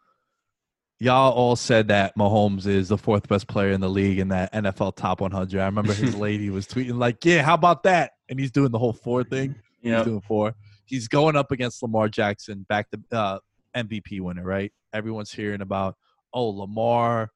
y'all 0.99 1.33
all 1.33 1.57
said 1.57 1.89
that 1.89 2.17
Mahomes 2.17 2.67
is 2.67 2.89
the 2.89 2.99
fourth 2.99 3.29
best 3.29 3.47
player 3.47 3.71
in 3.71 3.81
the 3.81 3.89
league 3.89 4.19
in 4.19 4.29
that 4.29 4.53
NFL 4.53 4.97
top 4.97 5.21
100. 5.21 5.61
I 5.61 5.67
remember 5.67 5.93
his 5.93 6.15
lady 6.17 6.51
was 6.51 6.67
tweeting, 6.67 6.99
like, 6.99 7.25
yeah, 7.25 7.43
how 7.43 7.55
about 7.55 7.85
that? 7.85 8.13
And 8.29 8.39
he's 8.39 8.51
doing 8.51 8.73
the 8.73 8.79
whole 8.79 8.93
four 8.93 9.25
thing. 9.25 9.55
Yeah. 9.83 9.99
He's 9.99 10.07
doing 10.07 10.21
four. 10.21 10.55
He's 10.85 11.09
going 11.09 11.37
up 11.37 11.53
against 11.53 11.83
Lamar 11.83 12.09
Jackson, 12.09 12.67
back 12.69 12.89
the 12.91 13.17
uh, 13.17 13.39
MVP 13.77 14.21
winner, 14.21 14.45
right? 14.45 14.73
Everyone's 14.93 15.31
hearing 15.31 15.61
about, 15.61 15.97
oh, 16.33 16.49
Lamar 16.49 17.31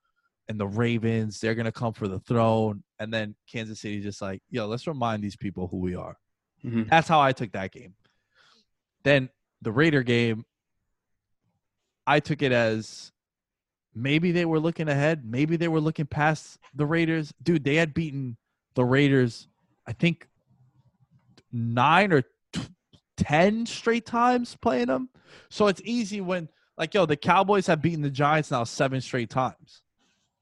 and 0.49 0.59
the 0.59 0.67
Ravens, 0.67 1.41
they're 1.41 1.55
going 1.55 1.67
to 1.67 1.73
come 1.73 1.93
for 1.93 2.09
the 2.09 2.19
throne. 2.21 2.83
And 2.99 3.13
then 3.13 3.35
Kansas 3.51 3.81
City 3.81 4.01
just 4.01 4.21
like, 4.21 4.43
yo, 4.51 4.67
let's 4.67 4.87
remind 4.87 5.23
these 5.23 5.37
people 5.37 5.69
who 5.69 5.79
we 5.79 5.95
are. 5.95 6.17
Mhm. 6.65 6.89
That's 6.89 7.09
how 7.09 7.21
I 7.21 7.33
took 7.33 7.53
that 7.53 7.73
game. 7.73 7.95
Then 9.05 9.29
the 9.63 9.73
Raider 9.73 10.03
game, 10.03 10.45
I 12.07 12.21
took 12.21 12.43
it 12.43 12.53
as 12.53 13.13
maybe 13.95 14.33
they 14.33 14.45
were 14.45 14.61
looking 14.61 14.89
ahead. 14.89 15.25
Maybe 15.25 15.57
they 15.57 15.69
were 15.69 15.81
looking 15.81 16.07
past 16.07 16.59
the 16.75 16.87
Raiders. 16.87 17.33
Dude, 17.43 17.65
they 17.65 17.77
had 17.77 17.95
beaten 17.95 18.37
the 18.75 18.85
Raiders, 18.85 19.49
I 19.87 19.93
think, 19.93 20.29
nine 21.53 22.13
or 22.13 22.23
t- 22.53 22.63
10 23.19 23.67
straight 23.67 24.07
times 24.07 24.57
playing 24.57 24.87
them. 24.87 25.09
So 25.51 25.67
it's 25.69 25.83
easy 25.85 26.21
when, 26.21 26.49
like, 26.79 26.95
yo, 26.95 27.07
the 27.07 27.17
Cowboys 27.17 27.67
have 27.67 27.83
beaten 27.83 28.03
the 28.03 28.11
Giants 28.11 28.51
now 28.51 28.65
seven 28.65 29.01
straight 29.01 29.31
times. 29.31 29.82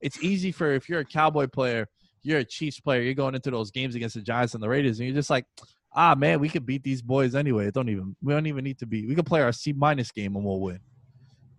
It's 0.01 0.23
easy 0.23 0.53
for 0.53 0.73
if 0.73 0.89
you're 0.89 1.01
a 1.01 1.05
Cowboy 1.05 1.47
player, 1.47 1.89
you're 2.23 2.39
a 2.39 2.45
Chiefs 2.45 2.81
player, 2.81 3.03
you're 3.03 3.15
going 3.15 3.35
into 3.35 3.51
those 3.51 3.71
games 3.71 3.95
against 3.95 4.15
the 4.15 4.23
Giants 4.23 4.55
and 4.55 4.63
the 4.63 4.69
Raiders, 4.69 4.99
and 4.99 5.09
you're 5.09 5.17
just 5.17 5.31
like, 5.31 5.47
ah, 5.93 6.15
man, 6.15 6.41
we 6.41 6.49
could 6.49 6.67
beat 6.67 6.83
these 6.83 7.03
boys 7.03 7.35
anyway. 7.35 7.67
It 7.67 7.75
don't 7.75 7.89
even, 7.89 8.17
we 8.23 8.33
don't 8.33 8.47
even 8.47 8.65
need 8.65 8.79
to 8.79 8.87
be. 8.87 9.07
We 9.07 9.15
can 9.15 9.25
play 9.25 9.43
our 9.43 9.53
C 9.53 9.73
minus 9.73 10.11
game 10.11 10.37
and 10.37 10.45
we'll 10.45 10.61
win. 10.61 10.81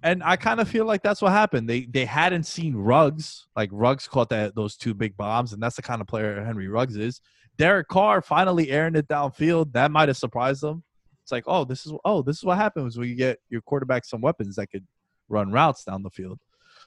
And 0.03 0.23
I 0.23 0.35
kind 0.35 0.59
of 0.59 0.67
feel 0.67 0.85
like 0.85 1.03
that's 1.03 1.21
what 1.21 1.31
happened. 1.31 1.69
They 1.69 1.81
they 1.81 2.05
hadn't 2.05 2.45
seen 2.45 2.75
Ruggs, 2.75 3.45
like 3.55 3.69
Ruggs 3.71 4.07
caught 4.07 4.29
that 4.29 4.55
those 4.55 4.75
two 4.75 4.95
big 4.95 5.15
bombs, 5.15 5.53
and 5.53 5.61
that's 5.61 5.75
the 5.75 5.83
kind 5.83 6.01
of 6.01 6.07
player 6.07 6.43
Henry 6.43 6.67
Ruggs 6.67 6.95
is. 6.95 7.21
Derek 7.57 7.87
Carr 7.87 8.23
finally 8.23 8.71
airing 8.71 8.95
it 8.95 9.07
downfield. 9.07 9.73
That 9.73 9.91
might 9.91 10.09
have 10.09 10.17
surprised 10.17 10.61
them. 10.61 10.83
It's 11.21 11.31
like, 11.31 11.43
oh, 11.45 11.65
this 11.65 11.85
is 11.85 11.93
oh, 12.03 12.23
this 12.23 12.37
is 12.37 12.43
what 12.43 12.57
happens 12.57 12.97
when 12.97 13.09
you 13.09 13.15
get 13.15 13.39
your 13.49 13.61
quarterback 13.61 14.03
some 14.05 14.21
weapons 14.21 14.55
that 14.55 14.71
could 14.71 14.87
run 15.29 15.51
routes 15.51 15.83
down 15.83 16.01
the 16.01 16.09
field. 16.09 16.39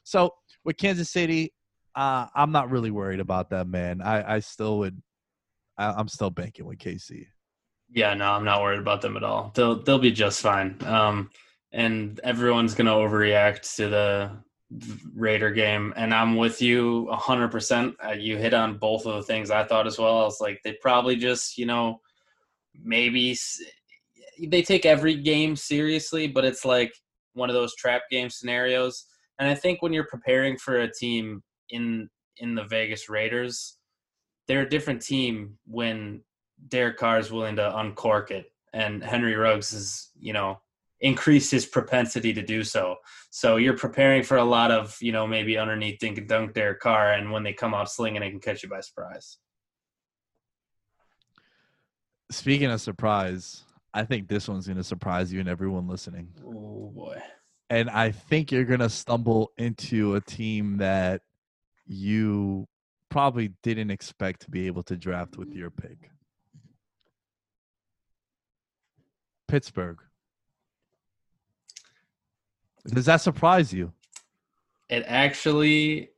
So 0.05 0.31
with 0.65 0.77
Kansas 0.77 1.11
City, 1.11 1.53
uh, 1.95 2.27
I'm 2.35 2.53
not 2.53 2.71
really 2.71 2.91
worried 2.91 3.21
about 3.21 3.51
that, 3.51 3.67
man. 3.67 4.01
I, 4.01 4.37
I 4.37 4.39
still 4.41 4.79
would. 4.79 5.01
I, 5.77 5.93
I'm 5.93 6.09
still 6.09 6.31
banking 6.31 6.67
with 6.67 6.79
KC. 6.79 7.27
Yeah, 7.93 8.15
no, 8.15 8.31
I'm 8.33 8.45
not 8.45 8.63
worried 8.63 8.81
about 8.81 9.03
them 9.03 9.17
at 9.17 9.25
all. 9.25 9.53
They'll 9.55 9.83
they'll 9.83 9.99
be 9.99 10.13
just 10.13 10.41
fine. 10.41 10.77
Um, 10.85 11.31
and 11.73 12.21
everyone's 12.23 12.75
gonna 12.75 12.93
overreact 12.93 13.77
to 13.77 13.89
the 13.89 14.31
Raider 15.15 15.51
game, 15.51 15.93
and 15.97 16.13
I'm 16.13 16.37
with 16.37 16.61
you 16.61 17.03
100. 17.05 17.49
percent 17.51 17.95
uh, 18.05 18.13
You 18.13 18.37
hit 18.37 18.55
on 18.55 18.79
both 18.79 19.07
of 19.07 19.15
the 19.15 19.23
things 19.23 19.51
I 19.51 19.65
thought 19.65 19.87
as 19.87 19.99
well. 19.99 20.19
I 20.19 20.25
was 20.25 20.41
like, 20.41 20.61
they 20.65 20.73
probably 20.81 21.17
just, 21.17 21.59
you 21.59 21.67
know, 21.67 22.01
maybe 22.83 23.37
they 24.49 24.63
take 24.63 24.85
every 24.85 25.15
game 25.17 25.55
seriously, 25.55 26.27
but 26.27 26.45
it's 26.45 26.65
like 26.65 26.93
one 27.35 27.51
of 27.51 27.55
those 27.55 27.75
trap 27.77 28.03
game 28.11 28.31
scenarios. 28.31 29.07
And 29.39 29.49
I 29.49 29.55
think 29.55 29.83
when 29.83 29.93
you're 29.93 30.05
preparing 30.05 30.57
for 30.57 30.79
a 30.79 30.93
team 30.93 31.43
in 31.71 32.09
in 32.39 32.55
the 32.55 32.65
Vegas 32.65 33.09
Raiders, 33.09 33.77
they're 34.47 34.63
a 34.63 34.69
different 34.69 35.03
team 35.03 35.59
when 35.67 36.23
Derek 36.69 36.97
Carr 36.97 37.19
is 37.19 37.31
willing 37.31 37.57
to 37.57 37.77
uncork 37.79 38.31
it, 38.31 38.47
and 38.73 39.03
Henry 39.03 39.35
Ruggs 39.35 39.73
is, 39.73 40.11
you 40.19 40.33
know, 40.33 40.61
increased 41.01 41.51
his 41.51 41.67
propensity 41.67 42.33
to 42.33 42.43
do 42.43 42.65
so. 42.65 42.97
So 43.31 43.57
you're 43.57 43.77
preparing 43.77 44.23
for 44.23 44.37
a 44.37 44.45
lot 44.45 44.71
of, 44.71 44.97
you 45.01 45.13
know, 45.13 45.27
maybe 45.27 45.59
underneath 45.59 45.99
dink 45.99 46.19
and 46.19 46.29
dunk 46.29 46.55
Derek 46.55 46.81
Carr, 46.81 47.13
and 47.13 47.31
when 47.31 47.43
they 47.43 47.53
come 47.53 47.75
out 47.75 47.91
slinging, 47.91 48.23
it 48.23 48.31
can 48.31 48.41
catch 48.41 48.63
you 48.63 48.69
by 48.69 48.81
surprise. 48.81 49.39
Speaking 52.31 52.71
of 52.71 52.81
surprise, 52.81 53.63
I 53.93 54.05
think 54.05 54.29
this 54.29 54.49
one's 54.49 54.67
going 54.67 54.77
to 54.77 54.85
surprise 54.85 55.33
you 55.33 55.41
and 55.41 55.49
everyone 55.49 55.87
listening. 55.87 56.29
Oh 56.45 56.91
boy. 56.95 57.21
And 57.71 57.89
I 57.91 58.11
think 58.11 58.53
you're 58.53 58.65
going 58.65 58.81
to 58.81 58.91
stumble 58.91 59.53
into 59.57 60.15
a 60.15 60.21
team 60.21 60.79
that 60.79 61.23
you 61.87 62.67
probably 63.09 63.53
didn't 63.63 63.91
expect 63.91 64.43
to 64.43 64.51
be 64.51 64.67
able 64.67 64.83
to 64.85 64.97
draft 64.97 65.37
with 65.37 65.55
your 65.55 65.71
pick. 65.71 66.11
Pittsburgh. 69.49 69.99
Does 72.87 73.07
that 73.07 73.21
surprise 73.21 73.73
you? 73.73 73.93
It 74.89 75.05
actually 75.07 76.11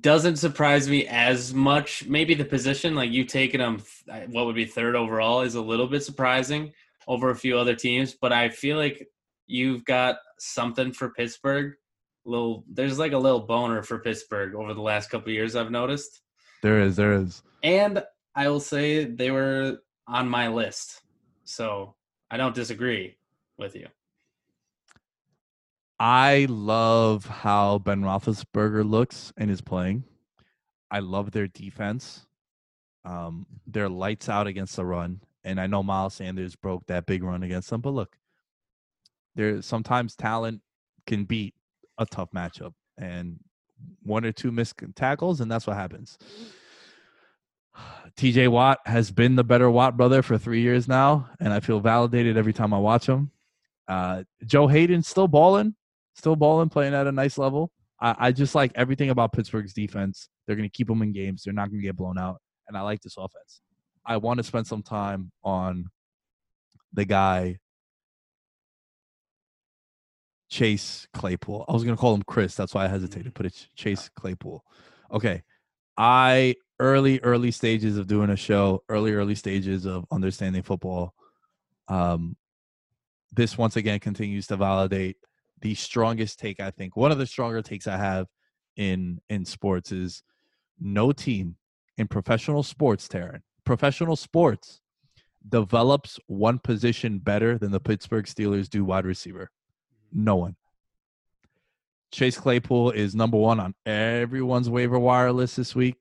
doesn't 0.00 0.36
surprise 0.36 0.88
me 0.88 1.06
as 1.06 1.54
much. 1.54 2.06
Maybe 2.06 2.34
the 2.34 2.44
position, 2.44 2.94
like 2.94 3.10
you 3.10 3.24
taking 3.24 3.60
um, 3.60 3.82
them, 4.06 4.22
uh, 4.22 4.26
what 4.30 4.46
would 4.46 4.56
be 4.56 4.64
third 4.64 4.96
overall, 4.96 5.42
is 5.42 5.54
a 5.54 5.62
little 5.62 5.86
bit 5.86 6.04
surprising 6.04 6.72
over 7.06 7.30
a 7.30 7.36
few 7.36 7.56
other 7.56 7.74
teams. 7.74 8.14
But 8.14 8.32
I 8.32 8.48
feel 8.48 8.76
like 8.76 9.08
you've 9.46 9.84
got 9.84 10.16
something 10.38 10.92
for 10.92 11.10
Pittsburgh. 11.10 11.74
Little, 12.24 12.64
there's 12.68 12.98
like 12.98 13.12
a 13.12 13.18
little 13.18 13.40
boner 13.40 13.82
for 13.82 13.98
Pittsburgh 14.00 14.54
over 14.54 14.74
the 14.74 14.80
last 14.82 15.10
couple 15.10 15.28
of 15.28 15.34
years. 15.34 15.54
I've 15.54 15.70
noticed, 15.70 16.22
There 16.62 16.80
is, 16.80 16.96
there 16.96 17.12
is. 17.12 17.42
and 17.62 18.02
I 18.34 18.48
will 18.48 18.60
say 18.60 19.04
they 19.04 19.30
were 19.30 19.78
on 20.08 20.28
my 20.28 20.48
list, 20.48 21.02
so 21.44 21.94
I 22.30 22.36
don't 22.36 22.54
disagree 22.54 23.16
with 23.58 23.74
you. 23.76 23.86
I 25.98 26.46
love 26.50 27.24
how 27.24 27.78
Ben 27.78 28.02
Roethlisberger 28.02 28.88
looks 28.88 29.32
and 29.36 29.50
is 29.50 29.60
playing. 29.62 30.04
I 30.90 30.98
love 30.98 31.30
their 31.30 31.48
defense. 31.48 32.26
Um, 33.04 33.46
they're 33.66 33.88
lights 33.88 34.28
out 34.28 34.46
against 34.46 34.76
the 34.76 34.84
run, 34.84 35.20
and 35.44 35.60
I 35.60 35.66
know 35.66 35.82
Miles 35.82 36.14
Sanders 36.14 36.54
broke 36.56 36.86
that 36.86 37.06
big 37.06 37.22
run 37.22 37.42
against 37.42 37.70
them. 37.70 37.80
But 37.80 37.90
look, 37.94 38.16
there 39.36 39.62
sometimes 39.62 40.16
talent 40.16 40.60
can 41.06 41.24
beat 41.24 41.54
a 41.98 42.06
tough 42.06 42.30
matchup, 42.34 42.72
and 42.98 43.38
one 44.02 44.24
or 44.24 44.32
two 44.32 44.50
missed 44.50 44.74
tackles, 44.94 45.40
and 45.40 45.50
that's 45.50 45.66
what 45.66 45.76
happens. 45.76 46.18
TJ 48.16 48.48
Watt 48.48 48.78
has 48.86 49.10
been 49.10 49.36
the 49.36 49.44
better 49.44 49.70
Watt 49.70 49.96
brother 49.96 50.22
for 50.22 50.38
three 50.38 50.62
years 50.62 50.88
now, 50.88 51.28
and 51.38 51.52
I 51.52 51.60
feel 51.60 51.80
validated 51.80 52.36
every 52.36 52.52
time 52.52 52.72
I 52.72 52.78
watch 52.78 53.06
him. 53.06 53.30
Uh, 53.86 54.24
Joe 54.44 54.66
Haden 54.66 55.02
still 55.02 55.28
balling, 55.28 55.74
still 56.14 56.34
balling, 56.34 56.68
playing 56.68 56.94
at 56.94 57.06
a 57.06 57.12
nice 57.12 57.38
level. 57.38 57.70
I, 58.00 58.16
I 58.18 58.32
just 58.32 58.54
like 58.54 58.72
everything 58.74 59.10
about 59.10 59.32
Pittsburgh's 59.32 59.72
defense. 59.72 60.28
They're 60.46 60.56
going 60.56 60.68
to 60.68 60.76
keep 60.76 60.88
them 60.88 61.02
in 61.02 61.12
games. 61.12 61.42
They're 61.44 61.54
not 61.54 61.68
going 61.68 61.80
to 61.80 61.86
get 61.86 61.96
blown 61.96 62.18
out, 62.18 62.40
and 62.68 62.76
I 62.76 62.80
like 62.80 63.00
this 63.02 63.16
offense. 63.16 63.60
I 64.04 64.16
want 64.16 64.38
to 64.38 64.44
spend 64.44 64.66
some 64.66 64.82
time 64.82 65.30
on 65.44 65.86
the 66.92 67.04
guy 67.04 67.58
Chase 70.48 71.06
Claypool. 71.14 71.64
I 71.68 71.72
was 71.72 71.84
going 71.84 71.96
to 71.96 72.00
call 72.00 72.14
him 72.14 72.22
Chris. 72.22 72.54
That's 72.54 72.74
why 72.74 72.84
I 72.84 72.88
hesitated. 72.88 73.34
Put 73.34 73.46
it 73.46 73.68
Chase 73.74 74.08
Claypool. 74.16 74.64
Okay. 75.12 75.42
I 75.96 76.54
early 76.78 77.20
early 77.20 77.50
stages 77.50 77.96
of 77.96 78.06
doing 78.06 78.30
a 78.30 78.36
show, 78.36 78.82
early 78.88 79.12
early 79.12 79.34
stages 79.34 79.86
of 79.86 80.04
understanding 80.10 80.62
football. 80.62 81.14
Um 81.88 82.36
this 83.32 83.58
once 83.58 83.76
again 83.76 83.98
continues 83.98 84.46
to 84.48 84.56
validate 84.56 85.16
the 85.62 85.74
strongest 85.74 86.38
take 86.38 86.60
I 86.60 86.70
think. 86.70 86.96
One 86.96 87.12
of 87.12 87.18
the 87.18 87.26
stronger 87.26 87.62
takes 87.62 87.86
I 87.86 87.96
have 87.96 88.26
in 88.76 89.20
in 89.28 89.44
sports 89.44 89.90
is 89.90 90.22
no 90.78 91.12
team 91.12 91.56
in 91.96 92.08
professional 92.08 92.62
sports, 92.62 93.08
Taryn, 93.08 93.40
professional 93.64 94.16
sports 94.16 94.80
develops 95.48 96.18
one 96.26 96.58
position 96.58 97.18
better 97.18 97.56
than 97.56 97.70
the 97.70 97.80
Pittsburgh 97.80 98.26
Steelers 98.26 98.68
do 98.68 98.84
wide 98.84 99.06
receiver. 99.06 99.50
No 100.16 100.36
one. 100.36 100.56
Chase 102.10 102.38
Claypool 102.38 102.92
is 102.92 103.14
number 103.14 103.36
one 103.36 103.60
on 103.60 103.74
everyone's 103.84 104.70
waiver 104.70 104.98
wire 104.98 105.30
list 105.30 105.56
this 105.56 105.74
week. 105.74 105.96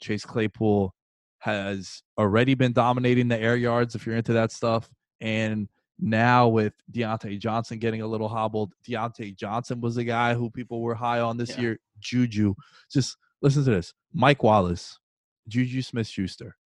Chase 0.00 0.24
Claypool 0.24 0.92
has 1.38 2.02
already 2.18 2.54
been 2.54 2.72
dominating 2.72 3.28
the 3.28 3.38
air 3.38 3.56
yards 3.56 3.94
if 3.94 4.04
you're 4.04 4.16
into 4.16 4.32
that 4.32 4.50
stuff. 4.50 4.90
And 5.20 5.68
now 6.00 6.48
with 6.48 6.72
Diontae 6.92 7.38
Johnson 7.38 7.78
getting 7.78 8.02
a 8.02 8.06
little 8.06 8.28
hobbled, 8.28 8.72
Diontae 8.86 9.36
Johnson 9.36 9.80
was 9.80 9.94
the 9.94 10.04
guy 10.04 10.34
who 10.34 10.50
people 10.50 10.80
were 10.80 10.94
high 10.94 11.20
on 11.20 11.36
this 11.36 11.50
Yeah. 11.50 11.60
year. 11.60 11.78
Juju. 12.00 12.54
Just 12.90 13.16
listen 13.40 13.62
to 13.64 13.70
this. 13.70 13.94
Mike 14.12 14.42
Wallace, 14.42 14.98
Juju 15.46 15.82
Smith 15.82 16.08
Schuster, 16.08 16.56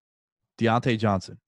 Diontae 0.57 0.99
Johnson, 0.99 1.39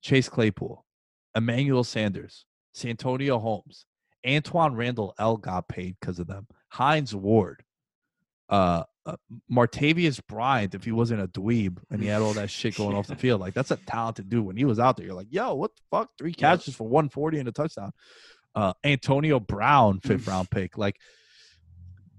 Chase 0.00 0.28
Claypool, 0.28 0.86
Emmanuel 1.34 1.84
Sanders, 1.84 2.46
Santonio 2.72 3.38
Holmes, 3.38 3.84
Antwaan 4.26 4.76
Randle 4.76 5.14
El 5.18 5.36
got 5.36 5.68
paid 5.68 5.96
because 6.00 6.18
of 6.18 6.26
them. 6.26 6.46
Hines 6.68 7.14
Ward, 7.14 7.64
uh, 8.48 8.84
uh, 9.06 9.16
Martavis 9.50 10.20
Bryant, 10.26 10.74
if 10.74 10.84
he 10.84 10.92
wasn't 10.92 11.22
a 11.22 11.28
dweeb 11.28 11.78
and 11.90 12.02
he 12.02 12.08
had 12.08 12.22
all 12.22 12.34
that 12.34 12.50
shit 12.50 12.76
going 12.76 12.96
off 12.96 13.06
the 13.06 13.16
field, 13.16 13.40
like 13.40 13.54
that's 13.54 13.70
a 13.70 13.76
talented 13.76 14.28
dude. 14.28 14.44
When 14.44 14.56
he 14.56 14.64
was 14.64 14.78
out 14.78 14.96
there, 14.96 15.06
you're 15.06 15.14
like, 15.14 15.28
yo, 15.30 15.54
what 15.54 15.74
the 15.74 15.82
fuck? 15.90 16.10
Three 16.18 16.34
catches 16.34 16.74
for 16.74 16.84
140 16.84 17.38
and 17.38 17.48
a 17.48 17.52
touchdown. 17.52 17.92
Uh, 18.54 18.72
Antonio 18.84 19.40
Brown, 19.40 20.00
fifth 20.00 20.26
round 20.26 20.50
pick. 20.50 20.76
Like 20.76 20.96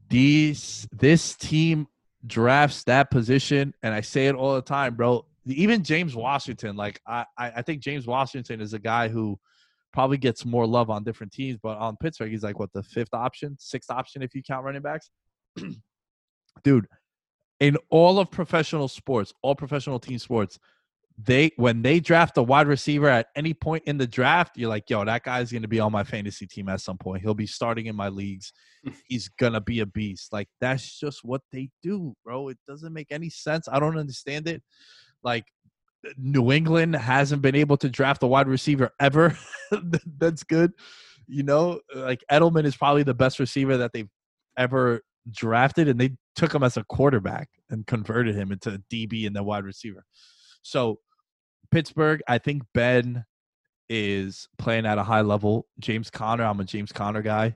these, 0.10 0.88
this 0.92 1.36
team 1.36 1.88
drafts 2.26 2.84
that 2.86 3.12
position, 3.12 3.74
and 3.84 3.94
I 3.94 4.02
say 4.02 4.28
it 4.28 4.36
all 4.36 4.56
the 4.56 4.62
time, 4.62 4.96
bro. 4.96 5.26
Even 5.46 5.84
James 5.84 6.16
Washington, 6.16 6.76
like 6.76 7.02
I, 7.06 7.26
I 7.38 7.62
think 7.64 7.82
James 7.82 8.06
Washington 8.06 8.62
is 8.62 8.74
a 8.74 8.80
guy 8.80 9.08
who 9.08 9.40
probably 9.94 10.18
gets 10.18 10.46
more 10.46 10.66
love 10.66 10.90
on 10.90 11.04
different 11.04 11.32
teams, 11.32 11.58
but 11.62 11.78
on 11.78 11.98
Pittsburgh, 11.98 12.32
he's 12.32 12.44
like 12.44 12.60
what 12.60 12.72
the 12.74 12.84
fifth 12.84 13.14
option, 13.14 13.56
sixth 13.60 13.92
option 13.92 14.22
if 14.22 14.34
you 14.34 14.42
count 14.44 14.66
running 14.66 14.82
backs. 14.82 15.10
Dude, 16.64 16.88
in 17.60 17.78
all 17.90 18.20
of 18.20 18.32
professional 18.32 18.88
sports, 18.88 19.34
all 19.42 19.56
professional 19.56 20.00
team 20.00 20.18
sports, 20.18 20.60
they 21.18 21.52
when 21.58 21.82
they 21.82 22.00
draft 22.00 22.38
a 22.38 22.44
wide 22.44 22.68
receiver 22.68 23.08
at 23.08 23.28
any 23.36 23.54
point 23.54 23.84
in 23.86 23.98
the 23.98 24.08
draft, 24.08 24.58
you're 24.58 24.70
like, 24.70 24.90
yo, 24.90 25.04
that 25.06 25.24
guy's 25.24 25.52
gonna 25.52 25.68
be 25.68 25.80
on 25.80 25.92
my 25.92 26.04
fantasy 26.04 26.48
team 26.48 26.70
at 26.70 26.82
some 26.82 26.98
point. 26.98 27.22
He'll 27.22 27.34
be 27.34 27.48
starting 27.48 27.86
in 27.86 27.96
my 27.96 28.10
leagues. 28.10 28.54
He's 29.06 29.28
gonna 29.28 29.62
be 29.62 29.82
a 29.82 29.86
beast. 29.86 30.34
Like 30.34 30.48
that's 30.60 31.00
just 31.00 31.24
what 31.24 31.42
they 31.52 31.70
do, 31.84 32.16
bro. 32.24 32.48
It 32.48 32.58
doesn't 32.68 32.94
make 32.94 33.12
any 33.12 33.30
sense. 33.30 33.68
I 33.72 33.80
don't 33.80 33.98
understand 33.98 34.48
it. 34.48 34.64
Like 35.24 35.46
New 36.18 36.52
England 36.52 36.96
hasn't 36.96 37.42
been 37.42 37.56
able 37.56 37.78
to 37.78 37.90
draft 37.90 38.24
a 38.24 38.28
wide 38.28 38.48
receiver 38.48 38.92
ever. 39.00 39.38
that's 40.18 40.44
good. 40.44 40.72
You 41.28 41.44
know, 41.44 41.80
like 41.96 42.24
Edelman 42.32 42.66
is 42.66 42.76
probably 42.76 43.04
the 43.04 43.14
best 43.14 43.40
receiver 43.40 43.78
that 43.78 43.92
they've 43.94 44.10
ever 44.58 45.02
drafted, 45.30 45.88
and 45.88 46.00
they 46.00 46.12
took 46.36 46.54
him 46.54 46.64
as 46.64 46.78
a 46.78 46.84
quarterback 46.86 47.50
and 47.70 47.86
converted 47.86 48.36
him 48.36 48.52
into 48.52 48.74
a 48.74 48.78
DB 48.94 49.28
and 49.28 49.36
then 49.36 49.46
wide 49.46 49.64
receiver. 49.64 50.04
So 50.64 51.00
Pittsburgh, 51.72 52.22
I 52.28 52.38
think 52.38 52.64
Ben 52.74 53.26
is 53.90 54.48
playing 54.58 54.86
at 54.86 54.98
a 54.98 55.04
high 55.04 55.22
level. 55.22 55.68
James 55.80 56.10
Conner, 56.10 56.44
I'm 56.44 56.60
a 56.60 56.64
James 56.64 56.92
Conner 56.92 57.22
guy. 57.22 57.56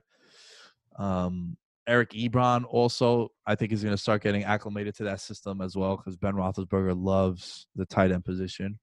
Um, 0.97 1.57
Eric 1.87 2.11
Ebron 2.11 2.65
also, 2.67 3.29
I 3.45 3.55
think, 3.55 3.71
is 3.71 3.83
going 3.83 3.95
to 3.95 4.01
start 4.01 4.23
getting 4.23 4.43
acclimated 4.43 4.95
to 4.95 5.03
that 5.03 5.21
system 5.21 5.61
as 5.61 5.75
well 5.75 5.97
because 5.97 6.17
Ben 6.17 6.33
Roethlisberger 6.33 6.95
loves 6.97 7.67
the 7.75 7.85
tight 7.85 8.11
end 8.11 8.25
position. 8.25 8.79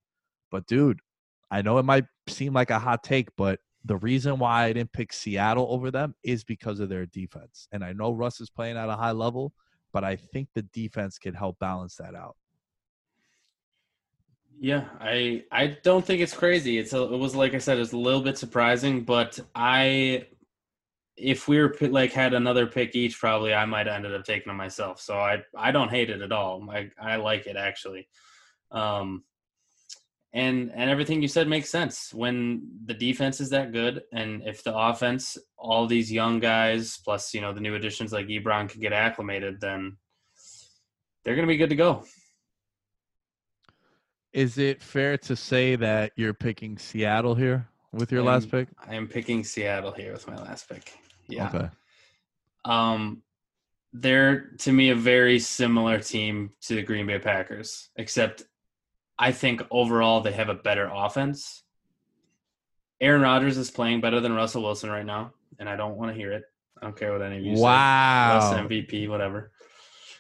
But 0.51 0.67
dude, 0.67 1.01
I 1.51 1.63
know 1.63 1.79
it 1.79 1.85
might 1.85 2.05
seem 2.29 2.53
like 2.53 2.71
a 2.71 2.79
hot 2.79 3.03
take, 3.03 3.29
but 3.37 3.59
the 3.85 3.97
reason 3.97 4.39
why 4.39 4.65
I 4.65 4.73
didn't 4.73 4.93
pick 4.93 5.13
Seattle 5.13 5.67
over 5.71 5.91
them 5.91 6.15
is 6.23 6.45
because 6.45 6.81
of 6.81 6.89
their 6.89 7.07
defense. 7.07 7.67
And 7.73 7.85
I 7.85 7.93
know 7.93 8.13
Russ 8.13 8.41
is 8.41 8.51
playing 8.51 8.77
at 8.77 8.89
a 8.89 8.97
high 8.97 9.11
level, 9.11 9.53
but 9.93 10.05
I 10.05 10.17
think 10.17 10.49
the 10.55 10.63
defense 10.63 11.19
can 11.19 11.35
help 11.35 11.59
balance 11.59 11.97
that 11.97 12.15
out. 12.15 12.37
Yeah, 14.61 14.85
I 15.01 15.43
I 15.51 15.79
don't 15.83 16.05
think 16.05 16.21
it's 16.21 16.35
crazy. 16.35 16.79
It's 16.79 16.93
a, 16.93 17.03
it 17.03 17.19
was 17.19 17.35
like 17.35 17.55
I 17.55 17.59
said, 17.59 17.79
it's 17.79 17.93
a 17.93 17.97
little 17.97 18.21
bit 18.21 18.39
surprising, 18.39 19.03
but 19.03 19.41
I 19.57 20.27
if 21.17 21.49
we 21.49 21.61
were 21.61 21.75
like 21.81 22.13
had 22.13 22.35
another 22.35 22.67
pick 22.67 22.95
each, 22.95 23.19
probably 23.19 23.55
I 23.55 23.65
might 23.67 23.87
have 23.87 23.97
ended 23.97 24.15
up 24.15 24.25
taking 24.25 24.51
them 24.51 24.57
myself. 24.57 25.01
So 25.01 25.19
I 25.19 25.43
I 25.57 25.71
don't 25.71 25.91
hate 25.91 26.11
it 26.11 26.23
at 26.23 26.33
all. 26.33 26.69
I 26.71 26.91
I 27.01 27.17
like 27.17 27.47
it 27.47 27.57
actually. 27.57 28.09
Um, 28.71 29.25
and 30.33 30.73
and 30.75 30.91
everything 30.91 31.21
you 31.21 31.29
said 31.29 31.47
makes 31.47 31.69
sense 31.69 32.13
when 32.15 32.67
the 32.87 32.95
defense 32.95 33.41
is 33.41 33.51
that 33.51 33.73
good 33.73 34.03
and 34.13 34.43
if 34.47 34.65
the 34.65 34.75
offense 34.75 35.37
all 35.59 35.87
these 35.87 36.11
young 36.11 36.41
guys 36.41 36.99
plus 37.05 37.35
you 37.35 37.41
know 37.41 37.53
the 37.53 37.61
new 37.61 37.75
additions 37.75 38.13
like 38.13 38.27
ebron 38.27 38.69
can 38.69 38.81
get 38.81 38.93
acclimated 38.93 39.61
then 39.61 39.97
they're 41.25 41.35
going 41.35 41.47
to 41.47 41.53
be 41.53 41.59
good 41.59 41.71
to 41.71 41.77
go 41.77 42.05
is 44.33 44.57
it 44.57 44.83
fair 44.83 45.19
to 45.19 45.37
say 45.37 45.77
that 45.77 46.13
you're 46.17 46.35
picking 46.35 46.79
seattle 46.79 47.35
here 47.35 47.69
with 47.93 48.11
your 48.11 48.23
last 48.23 48.51
pick 48.51 48.69
i 48.87 48.95
am 48.95 49.07
picking 49.07 49.45
seattle 49.45 49.93
here 49.93 50.13
with 50.13 50.27
my 50.27 50.37
last 50.37 50.69
pick 50.69 50.95
yeah 51.33 51.49
okay 51.49 51.69
um 52.65 53.23
they're 53.93 54.51
to 54.59 54.73
me 54.73 54.91
a 54.91 54.95
very 54.95 55.39
similar 55.39 55.99
team 55.99 56.51
to 56.63 56.75
the 56.75 56.83
green 56.83 57.07
bay 57.07 57.19
packers 57.19 57.91
except 57.97 58.45
I 59.23 59.31
think 59.31 59.63
overall 59.71 60.21
they 60.21 60.33
have 60.33 60.49
a 60.49 60.55
better 60.55 60.91
offense. 60.93 61.63
Aaron 63.01 63.23
Rodgers 63.23 63.57
is 63.57 63.71
playing 63.71 64.01
better 64.01 64.19
than 64.21 64.33
Russell 64.33 64.65
Wilson 64.65 64.91
right 64.91 65.07
now, 65.07 65.33
and 65.61 65.69
I 65.69 65.77
don't 65.77 65.97
want 65.97 66.11
to 66.11 66.17
hear 66.17 66.33
it. 66.33 66.43
I 66.81 66.87
don't 66.87 66.97
care 66.97 67.13
what 67.13 67.23
any 67.23 67.39
of 67.39 67.45
you 67.45 67.53
wow. 67.53 68.41
say. 68.41 68.57
Wow. 68.57 68.67
MVP, 68.67 69.09
whatever. 69.09 69.53